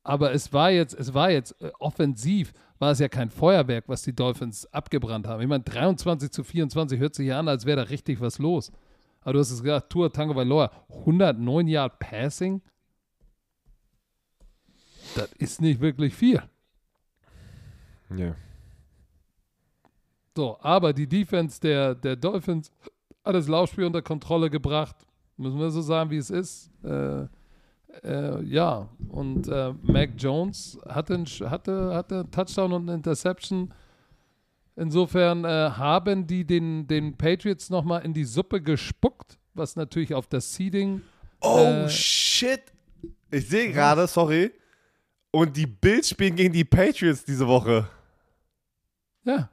aber 0.04 0.32
es 0.34 0.54
war 0.54 0.72
jetzt, 0.72 0.94
es 0.94 1.14
war 1.14 1.32
jetzt 1.32 1.60
äh, 1.62 1.72
offensiv, 1.80 2.54
war 2.78 2.92
es 2.92 3.00
ja 3.00 3.10
kein 3.10 3.30
Feuerwerk, 3.30 3.86
was 3.88 4.04
die 4.04 4.16
Dolphins 4.16 4.66
abgebrannt 4.74 5.28
haben. 5.28 5.42
Ich 5.42 5.48
meine, 5.48 5.64
23 5.64 6.32
zu 6.32 6.44
24 6.44 7.00
hört 7.00 7.16
sich 7.16 7.28
ja 7.28 7.40
an, 7.40 7.48
als 7.48 7.66
wäre 7.66 7.78
da 7.78 7.84
richtig 7.84 8.22
was 8.22 8.40
los. 8.40 8.72
Aber 9.22 9.34
du 9.34 9.40
hast 9.40 9.52
es 9.52 9.62
gesagt, 9.62 9.90
Tour 9.90 10.12
Tango 10.12 10.36
Valor, 10.36 10.72
109 10.90 11.68
Yard 11.68 12.00
Passing. 12.00 12.62
Das 15.16 15.32
ist 15.34 15.62
nicht 15.62 15.82
wirklich 15.82 16.16
viel. 16.16 16.42
Ja. 18.16 18.36
So, 20.36 20.58
aber 20.62 20.94
die 20.94 21.08
Defense 21.08 21.60
der, 21.60 21.96
der 21.96 22.16
Dolphins 22.16 22.72
hat 23.26 23.36
das 23.36 23.48
Laufspiel 23.48 23.86
unter 23.86 24.02
Kontrolle 24.02 24.50
gebracht. 24.50 24.96
Müssen 25.38 25.60
wir 25.60 25.70
so 25.72 25.82
sagen, 25.82 26.10
wie 26.10 26.18
es 26.18 26.30
ist. 26.30 26.72
Äh, 26.84 27.26
äh, 28.04 28.44
ja, 28.44 28.88
und 29.10 29.48
äh, 29.48 29.74
Mac 29.82 30.12
Jones 30.18 30.78
hatte, 30.88 31.16
einen, 31.16 31.26
hatte, 31.26 31.94
hatte 31.94 32.20
einen 32.20 32.32
Touchdown 32.32 32.74
und 32.74 32.84
eine 32.84 32.96
Interception. 32.96 33.74
Insofern 34.76 35.44
äh, 35.44 35.48
haben 35.72 36.26
die 36.26 36.46
den, 36.46 36.88
den 36.88 37.18
Patriots 37.18 37.70
nochmal 37.70 38.06
in 38.06 38.14
die 38.14 38.24
Suppe 38.24 38.62
gespuckt, 38.62 39.38
was 39.54 39.76
natürlich 39.76 40.14
auf 40.14 40.28
das 40.28 40.54
Seeding. 40.54 41.02
Oh 41.42 41.58
Äh, 41.58 41.90
shit. 41.90 42.62
Ich 43.32 43.48
sehe 43.50 43.72
gerade, 43.72 44.08
sorry. 44.08 44.52
Und 45.32 45.56
die 45.58 45.68
Bills 45.68 46.10
spielen 46.10 46.36
gegen 46.36 46.54
die 46.54 46.64
Patriots 46.64 47.26
diese 47.26 47.48
Woche. 47.48 47.88
Ja, 49.26 49.50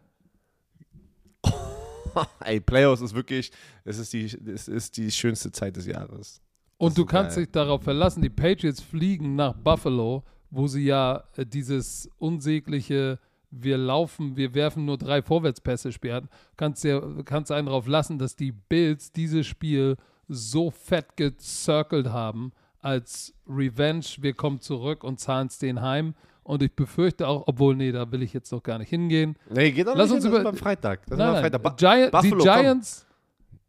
Ey, 2.40 2.60
Playoffs 2.60 3.02
ist 3.02 3.14
wirklich, 3.14 3.50
es 3.84 3.98
ist 3.98 4.12
die, 4.12 4.24
es 4.24 4.68
ist 4.68 4.96
die 4.96 5.10
schönste 5.10 5.52
Zeit 5.52 5.76
des 5.76 5.86
Jahres. 5.86 6.40
Und 6.78 6.90
Das 6.90 6.94
du 6.96 7.06
kannst 7.06 7.36
geil. 7.36 7.44
dich 7.44 7.52
darauf 7.52 7.82
verlassen, 7.82 8.22
die 8.22 8.30
Patriots 8.30 8.82
fliegen 8.82 9.34
nach 9.34 9.54
Buffalo, 9.54 10.24
wo 10.50 10.66
sie 10.66 10.84
ja 10.84 11.24
äh, 11.36 11.46
dieses 11.46 12.08
unsägliche, 12.18 13.18
wir 13.50 13.78
laufen, 13.78 14.36
wir 14.36 14.54
werfen 14.54 14.84
nur 14.84 14.98
drei 14.98 15.22
Vorwärtspässe 15.22 15.90
hatten. 15.90 16.28
Kannst, 16.56 16.84
dir, 16.84 17.22
kannst 17.24 17.50
einen 17.50 17.66
darauf 17.66 17.86
lassen, 17.86 18.18
dass 18.18 18.36
die 18.36 18.52
Bills 18.52 19.12
dieses 19.12 19.46
Spiel 19.46 19.96
so 20.28 20.70
fett 20.70 21.16
gezirkelt 21.16 22.08
haben, 22.08 22.52
als 22.80 23.34
Revenge, 23.48 24.04
wir 24.20 24.34
kommen 24.34 24.60
zurück 24.60 25.02
und 25.02 25.18
zahlen 25.18 25.48
es 25.48 25.58
denen 25.58 25.80
heim. 25.80 26.14
Und 26.46 26.62
ich 26.62 26.72
befürchte 26.74 27.26
auch, 27.26 27.42
obwohl, 27.46 27.74
nee, 27.74 27.90
da 27.90 28.10
will 28.12 28.22
ich 28.22 28.32
jetzt 28.32 28.52
noch 28.52 28.62
gar 28.62 28.78
nicht 28.78 28.88
hingehen. 28.88 29.36
Nee, 29.50 29.72
geht 29.72 29.86
doch 29.86 29.96
Lass 29.96 30.10
nicht 30.10 30.16
uns 30.16 30.24
hin, 30.24 30.32
das 30.32 30.40
über- 30.42 30.50
ist 30.50 30.54
beim 30.54 30.62
Freitag. 30.62 31.00
Das 31.06 31.12
ist 31.12 31.18
Nein, 31.18 31.32
beim 31.32 31.42
nein, 31.42 31.60
Freitag. 31.60 31.76
Giant, 31.76 32.12
Buffalo, 32.12 32.36
die. 32.36 32.42
Giants, 32.44 33.06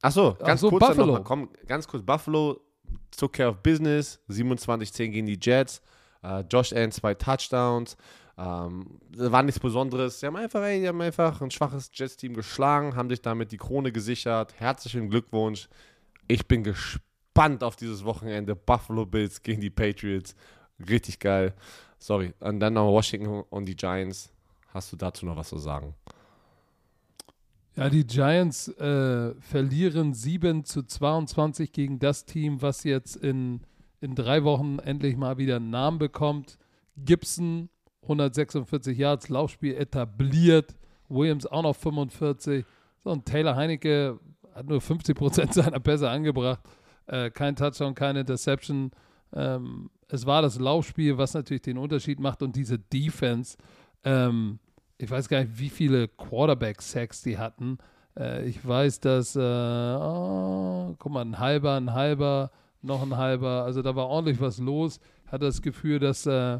Achso, 0.01 0.35
ganz 0.35 0.61
so, 0.61 0.69
kurz 0.69 0.87
Buffalo. 0.87 1.13
mal, 1.13 1.23
komm, 1.23 1.49
ganz 1.67 1.87
kurz. 1.87 2.03
Buffalo 2.03 2.61
took 3.17 3.33
care 3.33 3.49
of 3.49 3.57
business, 3.63 4.19
27-10 4.29 5.09
gegen 5.09 5.25
die 5.25 5.39
Jets. 5.41 5.81
Äh, 6.21 6.41
Josh 6.51 6.71
Allen 6.71 6.91
zwei 6.91 7.15
Touchdowns. 7.15 7.97
Ähm, 8.37 8.99
das 9.09 9.31
war 9.31 9.41
nichts 9.41 9.59
Besonderes. 9.59 10.19
Sie 10.19 10.27
haben 10.27 10.35
einfach, 10.35 10.61
ey, 10.61 10.79
die 10.81 10.87
haben 10.87 11.01
einfach 11.01 11.41
ein 11.41 11.49
schwaches 11.49 11.89
Jets-Team 11.91 12.35
geschlagen, 12.35 12.95
haben 12.95 13.09
sich 13.09 13.21
damit 13.23 13.51
die 13.51 13.57
Krone 13.57 13.91
gesichert. 13.91 14.53
Herzlichen 14.59 15.09
Glückwunsch. 15.09 15.67
Ich 16.27 16.47
bin 16.47 16.63
gespannt 16.63 17.63
auf 17.63 17.75
dieses 17.75 18.03
Wochenende. 18.05 18.55
Buffalo 18.55 19.07
Bills 19.07 19.41
gegen 19.41 19.61
die 19.61 19.71
Patriots. 19.71 20.35
Richtig 20.87 21.17
geil. 21.19 21.55
Sorry. 21.99 22.33
Und 22.39 22.59
dann 22.59 22.73
noch 22.73 22.91
Washington 22.91 23.43
und 23.49 23.65
die 23.65 23.75
Giants. 23.75 24.31
Hast 24.73 24.91
du 24.91 24.97
dazu 24.97 25.25
noch 25.25 25.35
was 25.35 25.49
zu 25.49 25.57
sagen? 25.57 25.95
Ja, 27.75 27.89
die 27.89 28.05
Giants 28.05 28.69
äh, 28.69 29.35
verlieren 29.39 30.13
7 30.13 30.65
zu 30.65 30.83
22 30.83 31.71
gegen 31.71 31.99
das 31.99 32.25
Team, 32.25 32.61
was 32.61 32.83
jetzt 32.83 33.15
in, 33.15 33.61
in 34.01 34.15
drei 34.15 34.43
Wochen 34.43 34.79
endlich 34.79 35.15
mal 35.15 35.37
wieder 35.37 35.57
einen 35.57 35.69
Namen 35.69 35.99
bekommt. 35.99 36.57
Gibson, 36.97 37.69
146 38.01 38.97
Yards, 38.97 39.29
Laufspiel 39.29 39.75
etabliert. 39.75 40.75
Williams 41.07 41.45
auch 41.45 41.63
noch 41.63 41.75
45. 41.75 42.65
So, 43.03 43.11
und 43.11 43.25
Taylor 43.25 43.55
Heinecke 43.55 44.19
hat 44.53 44.67
nur 44.67 44.81
50 44.81 45.15
Prozent 45.15 45.53
seiner 45.55 45.79
Pässe 45.79 46.09
angebracht. 46.09 46.59
Äh, 47.05 47.29
kein 47.29 47.55
Touchdown, 47.55 47.93
keine 47.93 48.21
Interception. 48.21 48.91
Ähm, 49.33 49.89
es 50.09 50.25
war 50.25 50.41
das 50.41 50.59
Laufspiel, 50.59 51.17
was 51.17 51.33
natürlich 51.33 51.63
den 51.63 51.77
Unterschied 51.77 52.19
macht 52.19 52.41
und 52.41 52.55
diese 52.55 52.79
Defense. 52.79 53.57
Ähm, 54.03 54.59
ich 54.97 55.09
weiß 55.11 55.27
gar 55.29 55.39
nicht, 55.41 55.59
wie 55.59 55.69
viele 55.69 56.07
Quarterback-Sacks 56.07 57.21
die 57.23 57.37
hatten. 57.37 57.77
Äh, 58.17 58.47
ich 58.47 58.65
weiß, 58.65 58.99
dass, 58.99 59.35
äh, 59.35 59.39
oh, 59.41 60.95
guck 60.97 61.11
mal, 61.11 61.21
ein 61.25 61.37
halber, 61.39 61.75
ein 61.75 61.93
halber, 61.93 62.51
noch 62.81 63.01
ein 63.03 63.15
halber. 63.17 63.63
Also 63.63 63.81
da 63.81 63.95
war 63.95 64.07
ordentlich 64.07 64.39
was 64.39 64.59
los. 64.59 64.99
Hatte 65.27 65.45
das 65.45 65.61
Gefühl, 65.61 65.99
dass 65.99 66.25
äh, 66.25 66.59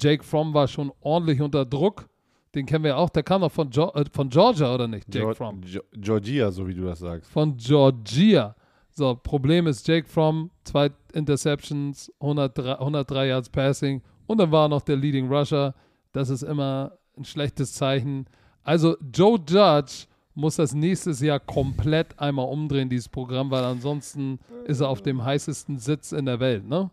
Jake 0.00 0.24
Fromm 0.24 0.52
war 0.54 0.66
schon 0.68 0.92
ordentlich 1.00 1.40
unter 1.40 1.64
Druck. 1.64 2.08
Den 2.54 2.66
kennen 2.66 2.84
wir 2.84 2.96
auch. 2.96 3.10
Der 3.10 3.22
kam 3.22 3.40
doch 3.42 3.52
von, 3.52 3.70
jo 3.70 3.90
äh, 3.94 4.04
von 4.12 4.28
Georgia, 4.28 4.72
oder 4.74 4.86
nicht? 4.88 5.12
Jake 5.14 5.26
Geor- 5.26 5.34
Fromm. 5.34 5.60
Geo- 5.60 5.82
Georgia, 5.92 6.50
so 6.50 6.66
wie 6.66 6.74
du 6.74 6.84
das 6.84 6.98
sagst. 7.00 7.30
Von 7.30 7.56
Georgia. 7.56 8.54
So, 8.90 9.14
Problem 9.16 9.66
ist 9.66 9.86
Jake 9.88 10.08
Fromm, 10.08 10.50
zwei 10.64 10.90
Interceptions, 11.14 12.12
103, 12.20 12.78
103 12.78 13.26
Yards 13.28 13.48
Passing 13.48 14.02
und 14.26 14.38
dann 14.38 14.52
war 14.52 14.68
noch 14.68 14.82
der 14.82 14.96
Leading 14.96 15.32
Rusher. 15.32 15.74
Das 16.12 16.28
ist 16.28 16.42
immer 16.42 16.98
ein 17.16 17.24
schlechtes 17.24 17.74
Zeichen. 17.74 18.26
Also 18.62 18.96
Joe 19.12 19.38
Judge 19.38 20.06
muss 20.34 20.56
das 20.56 20.74
nächstes 20.74 21.20
Jahr 21.20 21.40
komplett 21.40 22.18
einmal 22.18 22.48
umdrehen, 22.48 22.88
dieses 22.88 23.08
Programm, 23.08 23.50
weil 23.50 23.64
ansonsten 23.64 24.40
ist 24.64 24.80
er 24.80 24.88
auf 24.88 25.02
dem 25.02 25.24
heißesten 25.24 25.78
Sitz 25.78 26.12
in 26.12 26.26
der 26.26 26.40
Welt, 26.40 26.66
ne? 26.66 26.90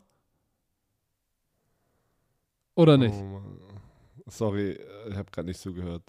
Oder 2.76 2.98
nicht? 2.98 3.16
Oh. 3.16 3.42
Sorry, 4.28 4.80
ich 5.10 5.16
habe 5.16 5.30
gerade 5.32 5.48
nicht 5.48 5.60
zugehört. 5.60 6.04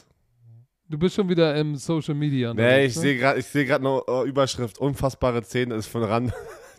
Du 0.88 0.98
bist 0.98 1.14
schon 1.14 1.28
wieder 1.28 1.56
im 1.56 1.76
Social 1.76 2.14
Media. 2.14 2.52
Nee, 2.52 2.62
unterwegs, 2.62 2.90
ich 2.90 2.96
ne? 2.96 3.02
sehe 3.02 3.18
gerade 3.18 3.40
ich 3.40 3.46
seh 3.46 3.64
grad 3.64 3.82
noch 3.82 4.04
äh, 4.06 4.28
Überschrift, 4.28 4.78
unfassbare 4.78 5.42
Szene 5.42 5.74
ist 5.74 5.86
von 5.86 6.04
ran. 6.04 6.32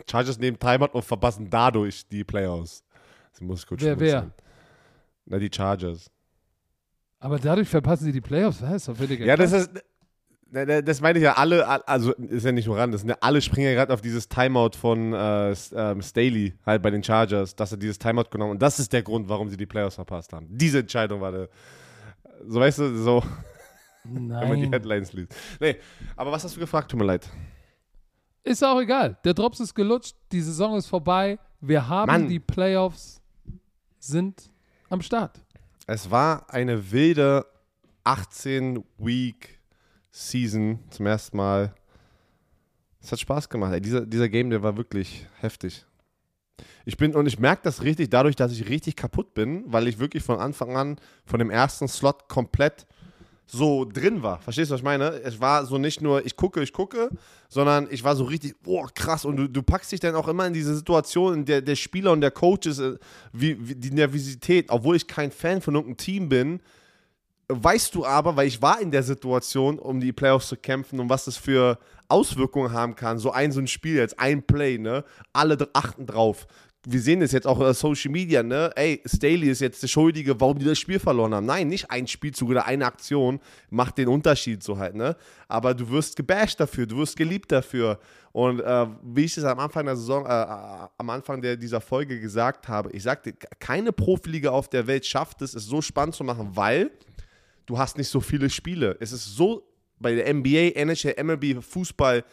Chargers 0.10 0.38
nehmen 0.40 0.58
Timeout 0.60 0.92
und 0.94 1.04
verpassen 1.04 1.50
dadurch 1.50 2.08
die 2.08 2.24
Playoffs. 2.24 2.84
Das 3.32 3.42
muss 3.42 3.62
ich 3.62 3.68
kurz 3.68 3.82
Wer, 3.82 4.00
wer? 4.00 4.32
Na, 5.26 5.40
die 5.40 5.50
Chargers. 5.54 6.10
Aber 7.20 7.40
dadurch 7.40 7.70
verpassen 7.70 8.06
sie 8.06 8.12
die 8.12 8.22
Playoffs. 8.22 8.62
Was? 8.62 8.86
Das 8.86 8.98
finde 8.98 9.14
ich 9.14 9.20
Ja, 9.22 9.36
das 9.38 9.54
ist. 9.54 9.72
Das 10.52 11.02
meine 11.02 11.18
ich 11.18 11.24
ja 11.24 11.34
alle, 11.34 11.68
also 11.88 12.14
ist 12.14 12.46
ja 12.46 12.52
nicht 12.52 12.68
nur 12.68 12.78
ran, 12.78 12.92
das 12.92 13.02
sind 13.02 13.10
ja 13.10 13.18
alle 13.22 13.42
springen 13.42 13.70
ja 13.70 13.74
gerade 13.74 13.92
auf 13.92 14.02
dieses 14.02 14.30
Timeout 14.30 14.78
von 14.78 15.12
äh, 15.12 15.56
ähm, 15.74 16.00
Staley 16.04 16.54
halt 16.64 16.84
bei 16.84 16.92
den 16.92 17.04
Chargers, 17.04 17.56
dass 17.56 17.72
er 17.72 17.80
dieses 17.80 17.98
Timeout 17.98 18.30
genommen 18.30 18.52
und 18.52 18.62
das 18.62 18.78
ist 18.78 18.94
der 18.94 19.02
Grund, 19.02 19.28
warum 19.30 19.50
sie 19.50 19.58
die 19.58 19.66
Playoffs 19.66 19.96
verpasst 19.96 20.32
haben. 20.32 20.46
Diese 20.52 20.78
Entscheidung 20.78 21.22
war 21.22 21.32
der, 21.32 21.50
so 22.46 22.60
weißt 22.60 22.78
du, 22.78 22.96
so, 22.98 23.24
wenn 24.04 24.28
man 24.28 24.58
die 24.58 24.68
Nein. 24.68 24.74
Headlines 24.74 25.14
liest. 25.14 25.36
Nee, 25.60 25.78
aber 26.16 26.32
was 26.32 26.44
hast 26.44 26.56
du 26.56 26.60
gefragt? 26.60 26.92
Tut 26.92 27.00
mir 27.00 27.06
leid. 27.08 27.28
Ist 28.44 28.64
auch 28.64 28.80
egal. 28.82 29.18
Der 29.24 29.34
Drops 29.34 29.60
ist 29.60 29.74
gelutscht, 29.74 30.16
die 30.32 30.42
Saison 30.42 30.78
ist 30.78 30.86
vorbei. 30.88 31.40
Wir 31.62 31.88
haben 31.88 32.12
Mann. 32.12 32.28
die 32.28 32.40
Playoffs 32.40 33.22
sind 34.00 34.52
am 34.90 35.02
Start. 35.02 35.40
Es 35.88 36.12
war 36.12 36.50
eine 36.50 36.92
wilde 36.92 37.46
18-Week-Season 38.04 40.80
zum 40.90 41.06
ersten 41.06 41.38
Mal. 41.38 41.74
Es 43.02 43.12
hat 43.12 43.20
Spaß 43.20 43.50
gemacht. 43.50 43.74
Ey. 43.74 43.82
Dieser, 43.82 44.06
dieser 44.06 44.30
Game, 44.30 44.50
der 44.50 44.62
war 44.62 44.78
wirklich 44.78 45.28
heftig. 45.40 45.86
Ich 46.86 46.98
bin, 46.98 47.16
und 47.16 47.26
ich 47.28 47.40
merke 47.40 47.62
das 47.64 47.82
richtig 47.82 48.10
dadurch, 48.10 48.36
dass 48.36 48.52
ich 48.52 48.68
richtig 48.68 48.98
kaputt 48.98 49.34
bin, 49.34 49.64
weil 49.68 49.88
ich 49.88 50.00
wirklich 50.00 50.24
von 50.24 50.40
Anfang 50.40 50.76
an 50.76 50.98
von 51.26 51.40
dem 51.40 51.50
ersten 51.50 51.88
Slot 51.88 52.28
komplett 52.28 52.86
so 53.46 53.86
drin 53.86 54.24
war. 54.24 54.40
Verstehst 54.40 54.72
du, 54.72 54.74
was 54.74 54.82
ich 54.82 54.86
meine? 54.86 55.10
Es 55.22 55.40
war 55.40 55.66
so 55.66 55.78
nicht 55.78 56.02
nur, 56.02 56.26
ich 56.26 56.36
gucke, 56.36 56.62
ich 56.62 56.74
gucke, 56.74 57.10
sondern 57.50 57.88
ich 57.92 58.04
war 58.04 58.16
so 58.16 58.24
richtig, 58.24 58.56
boah, 58.62 58.90
krass. 58.94 59.26
Und 59.26 59.38
du, 59.38 59.48
du 59.48 59.62
packst 59.62 59.92
dich 59.92 60.00
dann 60.00 60.16
auch 60.16 60.28
immer 60.28 60.48
in 60.48 60.54
diese 60.54 60.76
Situation, 60.76 61.34
in 61.34 61.46
der 61.46 61.62
der 61.62 61.76
Spieler 61.76 62.12
und 62.12 62.22
der 62.22 62.32
Coach 62.32 62.68
ist, 62.68 62.80
äh, 62.80 62.98
wie, 63.32 63.58
wie 63.68 63.76
die 63.76 63.92
Nervosität, 63.92 64.70
obwohl 64.70 64.96
ich 64.96 65.08
kein 65.08 65.32
Fan 65.32 65.62
von 65.62 65.76
irgendeinem 65.76 65.98
Team 65.98 66.30
bin, 66.30 66.62
weißt 67.48 67.94
du 67.96 68.06
aber, 68.06 68.36
weil 68.36 68.48
ich 68.48 68.62
war 68.62 68.80
in 68.80 68.92
der 68.92 69.04
Situation, 69.04 69.80
um 69.80 70.00
die 70.00 70.14
Playoffs 70.14 70.48
zu 70.48 70.58
kämpfen 70.58 71.00
und 71.00 71.10
was 71.10 71.26
das 71.26 71.38
für 71.38 71.78
Auswirkungen 72.08 72.72
haben 72.72 72.96
kann. 72.96 73.20
So 73.20 73.32
ein, 73.32 73.52
so 73.52 73.60
ein 73.60 73.68
Spiel 73.68 73.96
jetzt, 73.96 74.20
ein 74.20 74.44
Play, 74.44 74.78
ne? 74.78 75.04
Alle 75.34 75.58
achten 75.74 76.06
drauf. 76.06 76.48
Wir 76.86 77.00
sehen 77.00 77.22
das 77.22 77.32
jetzt 77.32 77.48
auch 77.48 77.60
auf 77.60 77.78
Social 77.78 78.12
Media, 78.12 78.44
ne? 78.44 78.70
Ey, 78.76 79.02
Staley 79.06 79.50
ist 79.50 79.62
jetzt 79.62 79.82
der 79.82 79.88
Schuldige, 79.88 80.40
warum 80.40 80.60
die 80.60 80.66
das 80.66 80.78
Spiel 80.78 81.00
verloren 81.00 81.34
haben. 81.34 81.46
Nein, 81.46 81.70
nicht 81.70 81.90
ein 81.90 82.08
Spielzug 82.08 82.50
oder 82.50 82.66
eine 82.66 82.86
Aktion 82.86 83.40
macht 83.70 83.98
den 83.98 84.10
Unterschied 84.10 84.62
so 84.62 84.78
halt, 84.78 84.96
ne? 84.96 85.16
Aber 85.48 85.74
du 85.74 85.90
wirst 85.90 86.18
gebasht 86.18 86.60
dafür, 86.60 86.86
du 86.86 86.98
wirst 86.98 87.16
geliebt 87.16 87.52
dafür. 87.54 88.00
Und 88.34 88.60
äh, 88.60 88.88
wie 89.02 89.24
ich 89.24 89.38
es 89.38 89.46
am 89.46 89.60
Anfang 89.60 89.86
der 89.86 89.96
Saison, 89.96 90.26
äh, 90.26 90.30
äh, 90.30 90.88
am 90.98 91.10
Anfang 91.10 91.42
der, 91.42 91.56
dieser 91.56 91.80
Folge 91.80 92.20
gesagt 92.20 92.68
habe, 92.68 92.92
ich 92.92 93.04
sagte, 93.04 93.34
keine 93.60 93.94
Profiliga 93.94 94.50
auf 94.50 94.68
der 94.70 94.86
Welt 94.86 95.06
schafft 95.06 95.42
es, 95.42 95.54
es 95.54 95.66
so 95.66 95.82
spannend 95.82 96.16
zu 96.16 96.26
machen, 96.26 96.50
weil 96.54 96.92
du 97.66 97.78
hast 97.78 97.98
nicht 97.98 98.10
so 98.10 98.20
viele 98.20 98.50
Spiele. 98.50 98.98
Es 99.00 99.14
ist 99.14 99.36
so 99.36 99.64
bei 100.00 100.16
der 100.16 100.34
NBA, 100.34 100.76
NHL, 100.76 101.24
MLB, 101.24 101.64
Fußball, 101.64 102.26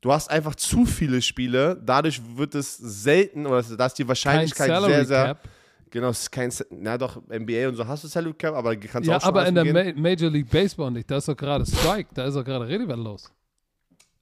du 0.00 0.12
hast 0.12 0.30
einfach 0.30 0.54
zu 0.54 0.84
viele 0.86 1.22
Spiele. 1.22 1.80
Dadurch 1.84 2.20
wird 2.36 2.54
es 2.54 2.76
selten, 2.76 3.46
oder 3.46 3.62
da 3.62 3.86
ist 3.86 3.94
die 3.94 4.06
Wahrscheinlichkeit 4.06 4.68
sehr, 4.82 5.04
sehr. 5.04 5.24
Cap. 5.26 5.48
Genau, 5.90 6.10
es 6.10 6.20
ist 6.20 6.30
kein, 6.30 6.52
na 6.70 6.98
doch, 6.98 7.16
NBA 7.28 7.68
und 7.68 7.76
so 7.76 7.86
hast 7.86 8.04
du 8.04 8.08
Salary 8.08 8.34
Cap, 8.34 8.54
aber 8.54 8.76
kannst 8.76 9.08
Ja, 9.08 9.16
auch 9.16 9.20
schon 9.22 9.28
aber 9.28 9.46
in 9.46 9.54
der. 9.54 9.64
Ma 9.64 9.92
Major 9.98 10.30
League 10.30 10.50
Baseball 10.50 10.90
nicht. 10.90 11.10
Da 11.10 11.16
ist 11.16 11.28
doch 11.28 11.36
gerade 11.36 11.64
Strike. 11.64 12.10
Da 12.12 12.26
ist 12.26 12.34
doch 12.34 12.44
gerade 12.44 12.88
was 12.88 12.96
los. 12.96 13.32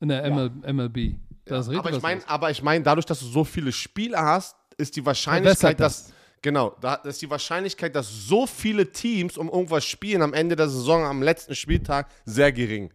In 0.00 0.08
der 0.08 0.30
ML 0.30 0.50
MLB. 0.72 1.16
Da 1.44 1.60
ist 1.60 1.68
richtig 1.68 1.78
aber 1.78 1.90
ich 1.90 2.02
los. 2.02 2.24
aber 2.26 2.50
ich 2.50 2.62
meine, 2.62 2.84
dadurch, 2.84 3.06
dass 3.06 3.20
du 3.20 3.26
so 3.26 3.44
viele 3.44 3.72
Spiele 3.72 4.18
hast, 4.18 4.56
ist 4.76 4.94
die 4.96 5.04
Wahrscheinlichkeit, 5.04 5.80
das. 5.80 6.06
dass 6.06 6.12
genau, 6.42 6.76
da 6.80 6.96
ist 6.96 7.22
die 7.22 7.30
Wahrscheinlichkeit, 7.30 7.94
dass 7.96 8.08
so 8.08 8.46
viele 8.46 8.92
Teams 8.92 9.38
um 9.38 9.48
irgendwas 9.48 9.84
spielen 9.84 10.22
am 10.22 10.34
Ende 10.34 10.54
der 10.54 10.68
Saison, 10.68 11.04
am 11.04 11.22
letzten 11.22 11.54
Spieltag, 11.54 12.08
sehr 12.24 12.52
gering, 12.52 12.92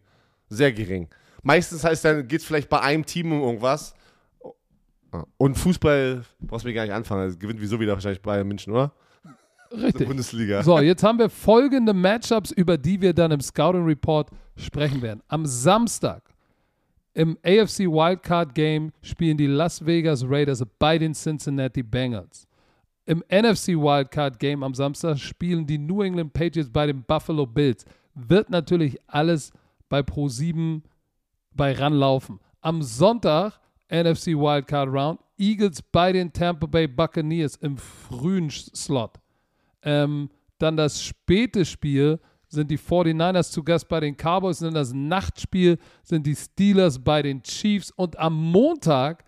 sehr 0.48 0.72
gering. 0.72 1.08
Meistens 1.42 1.84
heißt 1.84 2.04
dann 2.04 2.26
geht 2.26 2.40
es 2.40 2.46
vielleicht 2.46 2.68
bei 2.68 2.80
einem 2.80 3.04
Team 3.04 3.32
um 3.32 3.42
irgendwas. 3.42 3.94
Und 5.36 5.56
Fußball 5.56 6.24
brauchst 6.40 6.64
du 6.64 6.68
mir 6.68 6.74
gar 6.74 6.84
nicht 6.84 6.94
anfangen. 6.94 7.26
Das 7.26 7.38
gewinnt 7.38 7.60
wieso 7.60 7.78
wieder 7.78 7.92
wahrscheinlich 7.92 8.22
Bayern 8.22 8.46
München, 8.48 8.72
oder? 8.72 8.92
Richtig. 9.70 10.06
Bundesliga. 10.06 10.62
So, 10.62 10.78
jetzt 10.78 11.02
haben 11.02 11.18
wir 11.18 11.30
folgende 11.30 11.92
Matchups, 11.92 12.50
über 12.50 12.78
die 12.78 13.00
wir 13.00 13.12
dann 13.12 13.30
im 13.30 13.40
Scouting 13.40 13.84
Report 13.84 14.30
sprechen 14.56 15.02
werden. 15.02 15.22
Am 15.28 15.46
Samstag 15.46 16.22
im 17.14 17.36
AFC 17.42 17.80
Wildcard 17.80 18.54
Game 18.54 18.92
spielen 19.02 19.36
die 19.36 19.46
Las 19.46 19.84
Vegas 19.84 20.24
Raiders 20.26 20.62
bei 20.78 20.98
den 20.98 21.14
Cincinnati 21.14 21.82
Bengals. 21.82 22.46
Im 23.04 23.22
NFC 23.28 23.68
Wildcard 23.68 24.38
Game 24.38 24.62
am 24.62 24.74
Samstag 24.74 25.18
spielen 25.18 25.66
die 25.66 25.78
New 25.78 26.02
England 26.02 26.32
Patriots 26.32 26.70
bei 26.70 26.86
den 26.86 27.02
Buffalo 27.02 27.46
Bills. 27.46 27.84
Wird 28.14 28.48
natürlich 28.50 28.98
alles 29.06 29.52
bei 29.88 30.00
Pro7 30.00 30.82
bei 31.54 31.72
ranlaufen. 31.72 32.40
Am 32.60 32.82
Sonntag 32.82 33.60
NFC 33.90 34.28
Wildcard 34.28 34.88
Round 34.88 35.20
Eagles 35.38 35.82
bei 35.82 36.12
den 36.12 36.32
Tampa 36.32 36.66
Bay 36.66 36.86
Buccaneers 36.86 37.56
im 37.56 37.76
frühen 37.76 38.48
Slot. 38.50 39.18
Ähm, 39.82 40.30
dann 40.58 40.76
das 40.76 41.02
späte 41.02 41.64
Spiel 41.64 42.20
sind 42.46 42.70
die 42.70 42.78
49ers 42.78 43.50
zu 43.50 43.64
Gast 43.64 43.88
bei 43.88 43.98
den 44.00 44.14
Cowboys. 44.16 44.60
Dann 44.60 44.74
das 44.74 44.92
Nachtspiel 44.92 45.78
sind 46.02 46.26
die 46.26 46.36
Steelers 46.36 47.02
bei 47.02 47.22
den 47.22 47.42
Chiefs. 47.42 47.90
Und 47.90 48.18
am 48.18 48.36
Montag, 48.52 49.24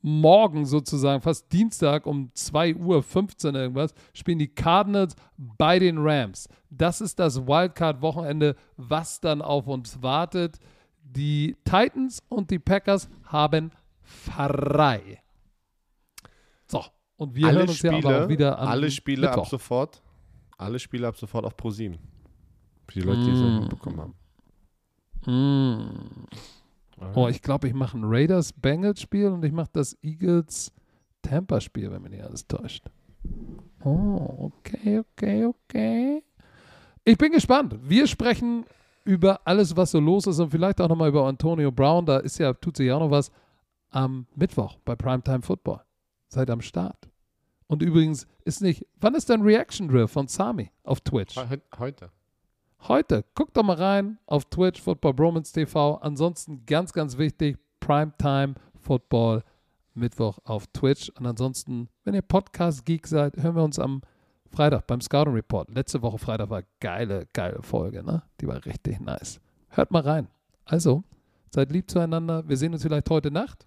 morgen 0.00 0.64
sozusagen, 0.64 1.20
fast 1.20 1.52
Dienstag 1.52 2.06
um 2.06 2.30
2 2.34 2.74
Uhr 2.76 3.02
15 3.02 3.54
irgendwas, 3.54 3.94
spielen 4.14 4.38
die 4.38 4.48
Cardinals 4.48 5.14
bei 5.36 5.78
den 5.78 5.98
Rams. 5.98 6.48
Das 6.70 7.00
ist 7.00 7.18
das 7.18 7.46
Wildcard-Wochenende, 7.46 8.56
was 8.76 9.20
dann 9.20 9.42
auf 9.42 9.66
uns 9.66 10.02
wartet. 10.02 10.58
Die 11.14 11.56
Titans 11.64 12.22
und 12.28 12.50
die 12.50 12.58
Packers 12.58 13.08
haben 13.24 13.70
frei. 14.02 15.22
So, 16.66 16.84
und 17.16 17.34
wir 17.34 17.46
hören 17.46 17.56
alle 17.56 17.66
uns 17.68 17.82
ja 17.82 17.90
aber 17.92 18.00
Spiele, 18.00 18.24
auch 18.24 18.28
wieder 18.28 18.58
am 18.58 18.68
alle 18.68 18.90
Spiele 18.90 19.28
ab 19.30 19.36
Mittwoch. 19.36 19.50
sofort, 19.50 20.02
alle 20.58 20.78
Spiele 20.78 21.06
ab 21.08 21.16
sofort 21.16 21.44
auf 21.44 21.56
Pro7. 21.56 21.98
Für 22.88 23.00
die 23.00 23.06
Leute, 23.06 23.20
die 23.24 23.30
es 23.30 23.38
Mm. 23.40 23.56
nicht 23.60 23.68
bekommen 23.70 24.00
haben. 24.00 24.14
Mm. 25.26 26.26
Oh, 27.14 27.28
ich 27.28 27.42
glaube, 27.42 27.66
ich 27.68 27.74
mache 27.74 27.96
ein 27.98 28.04
Raiders-Bengals-Spiel 28.04 29.26
und 29.28 29.44
ich 29.44 29.52
mache 29.52 29.70
das 29.72 29.96
Eagles-Tampa-Spiel, 30.02 31.90
wenn 31.90 32.02
mich 32.02 32.12
nicht 32.12 32.22
alles 32.24 32.46
täuscht. 32.46 32.84
Oh, 33.84 34.52
okay, 34.52 35.00
okay, 35.00 35.44
okay. 35.46 36.22
Ich 37.04 37.18
bin 37.18 37.32
gespannt. 37.32 37.76
Wir 37.82 38.06
sprechen 38.06 38.64
über 39.04 39.40
alles, 39.46 39.76
was 39.76 39.90
so 39.90 40.00
los 40.00 40.26
ist 40.26 40.38
und 40.40 40.50
vielleicht 40.50 40.80
auch 40.80 40.88
nochmal 40.88 41.08
über 41.10 41.26
Antonio 41.26 41.70
Brown. 41.70 42.06
Da 42.06 42.18
ist 42.18 42.38
ja, 42.38 42.52
tut 42.54 42.76
sich 42.76 42.86
ja 42.86 42.96
auch 42.96 43.00
noch 43.00 43.10
was 43.10 43.30
am 43.90 44.26
Mittwoch 44.34 44.78
bei 44.84 44.96
Primetime 44.96 45.42
Football. 45.42 45.80
Seid 46.28 46.50
am 46.50 46.60
Start. 46.60 47.08
Und 47.66 47.82
übrigens 47.82 48.26
ist 48.44 48.60
nicht, 48.60 48.86
wann 49.00 49.14
ist 49.14 49.30
dein 49.30 49.42
Reaction 49.42 49.88
Drill 49.88 50.08
von 50.08 50.26
Sami 50.26 50.70
auf 50.82 51.00
Twitch? 51.00 51.34
He- 51.34 51.60
Heute. 51.78 52.10
heute. 52.88 53.24
Guckt 53.34 53.56
doch 53.56 53.62
mal 53.62 53.76
rein 53.76 54.18
auf 54.26 54.44
Twitch, 54.46 54.80
Football 54.82 55.14
Bromance 55.14 55.52
TV. 55.52 55.96
Ansonsten 55.96 56.64
ganz, 56.66 56.92
ganz 56.92 57.16
wichtig, 57.18 57.56
Primetime 57.80 58.54
Football 58.80 59.42
Mittwoch 59.94 60.38
auf 60.44 60.66
Twitch. 60.68 61.10
Und 61.18 61.26
ansonsten, 61.26 61.88
wenn 62.04 62.14
ihr 62.14 62.22
Podcast-Geek 62.22 63.06
seid, 63.06 63.36
hören 63.36 63.54
wir 63.56 63.62
uns 63.62 63.78
am 63.78 64.02
Freitag 64.54 64.86
beim 64.86 65.00
Scouting 65.00 65.34
Report. 65.34 65.68
Letzte 65.74 66.00
Woche 66.02 66.18
Freitag 66.18 66.48
war 66.48 66.62
geile, 66.80 67.26
geile 67.32 67.60
Folge, 67.62 68.04
ne? 68.04 68.22
Die 68.40 68.46
war 68.46 68.64
richtig 68.64 69.00
nice. 69.00 69.40
Hört 69.68 69.90
mal 69.90 70.02
rein. 70.02 70.28
Also, 70.64 71.02
seid 71.50 71.72
lieb 71.72 71.90
zueinander. 71.90 72.48
Wir 72.48 72.56
sehen 72.56 72.72
uns 72.72 72.82
vielleicht 72.82 73.10
heute 73.10 73.30
Nacht 73.32 73.66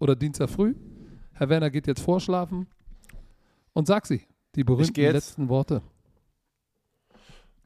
oder 0.00 0.16
Dienstag 0.16 0.50
früh. 0.50 0.74
Herr 1.34 1.48
Werner 1.48 1.70
geht 1.70 1.86
jetzt 1.86 2.00
vorschlafen. 2.00 2.66
Und 3.72 3.86
sag 3.86 4.06
sie, 4.06 4.22
die 4.56 4.64
berühmten 4.64 5.00
letzten 5.00 5.48
Worte. 5.48 5.82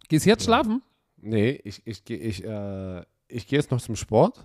Gehst 0.09 0.27
jetzt 0.27 0.45
schlafen? 0.45 0.83
Nee, 1.17 1.59
ich, 1.65 1.81
ich, 1.87 2.03
ich, 2.11 2.45
äh, 2.45 3.01
ich 3.29 3.47
gehe 3.47 3.59
jetzt 3.59 3.71
noch 3.71 3.81
zum 3.81 3.97
Sport. 3.97 4.45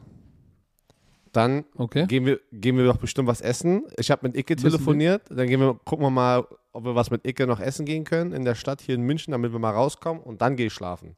Dann 1.34 1.66
Okay. 1.76 2.06
gehen, 2.08 2.26
wir, 2.26 2.40
gehen 2.54 2.78
wir 2.78 2.86
doch 2.86 2.98
bestimmt 2.98 3.28
was 3.28 3.42
essen. 3.42 3.84
Ich 3.98 4.10
habe 4.12 4.26
mit 4.26 4.38
Icke 4.38 4.56
telefoniert. 4.56 5.24
Dann 5.30 5.48
gehen 5.48 5.60
wir, 5.60 5.74
gucken 5.84 6.06
wir 6.06 6.10
mal, 6.10 6.48
ob 6.78 6.86
wir 6.86 6.94
was 6.94 7.10
mit 7.10 7.26
Icke 7.26 7.48
noch 7.48 7.60
essen 7.60 7.88
gehen 7.88 8.04
können 8.04 8.32
in 8.32 8.46
der 8.46 8.54
Stadt 8.54 8.82
hier 8.82 8.94
in 8.94 9.02
München, 9.02 9.32
damit 9.32 9.52
wir 9.52 9.58
mal 9.58 9.74
rauskommen. 9.74 10.22
Und 10.22 10.42
dann 10.42 10.56
gehe 10.56 10.68
ich 10.68 10.74
schlafen. 10.74 11.16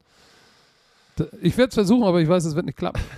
Ich 1.41 1.57
werde 1.57 1.67
es 1.67 1.75
versuchen, 1.75 2.03
aber 2.03 2.21
ich 2.21 2.29
weiß, 2.29 2.45
es 2.45 2.55
wird 2.55 2.65
nicht 2.65 2.77
klappen. 2.77 3.01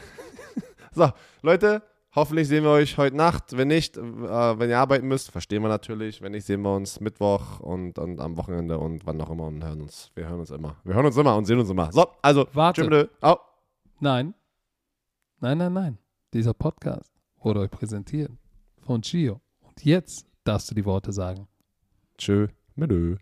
So, 0.94 1.10
Leute, 1.42 1.84
hoffentlich 2.14 2.50
sehen 2.50 2.66
wir 2.66 2.72
euch 2.72 2.98
heute 2.98 3.16
Nacht. 3.16 3.56
Wenn 3.56 3.70
nicht, 3.70 3.96
äh, 3.96 4.02
wenn 4.02 4.70
ihr 4.70 4.78
arbeiten 4.78 5.08
müsst, 5.08 5.32
verstehen 5.32 5.62
wir 5.62 5.70
natürlich. 5.70 6.22
Wenn 6.22 6.34
nicht, 6.34 6.46
sehen 6.46 6.64
wir 6.64 6.76
uns 6.76 7.00
Mittwoch 7.00 7.62
und, 7.62 7.98
und 7.98 8.20
am 8.20 8.36
Wochenende 8.36 8.78
und 8.78 9.06
wann 9.06 9.22
auch 9.22 9.30
immer 9.30 9.46
und 9.46 9.64
hören 9.64 9.80
uns. 9.80 10.12
Wir 10.16 10.28
hören 10.28 10.42
uns 10.42 10.52
immer. 10.52 10.76
Wir 10.84 10.96
hören 10.96 11.06
uns 11.06 11.16
immer 11.16 11.38
und 11.38 11.46
sehen 11.46 11.60
uns 11.60 11.70
immer. 11.70 11.94
So, 11.94 12.08
also, 12.22 12.46
Warte. 12.52 13.10
Au. 13.22 13.38
Nein. 14.02 14.34
Nein, 15.40 15.60
nein, 15.60 15.72
nein. 15.72 15.98
Dieser 16.34 16.54
Podcast 16.54 17.14
wurde 17.38 17.62
euch 17.62 17.72
präsentiert 17.72 18.34
von 18.82 19.00
Gio. 19.00 19.40
Und 19.62 19.86
jetzt 19.86 20.28
darfst 20.44 20.70
du 20.70 20.76
die 20.76 20.84
Worte 20.84 21.14
sagen. 21.14 21.48
Tju 22.22 22.48
med 22.76 22.90
du. 22.90 23.18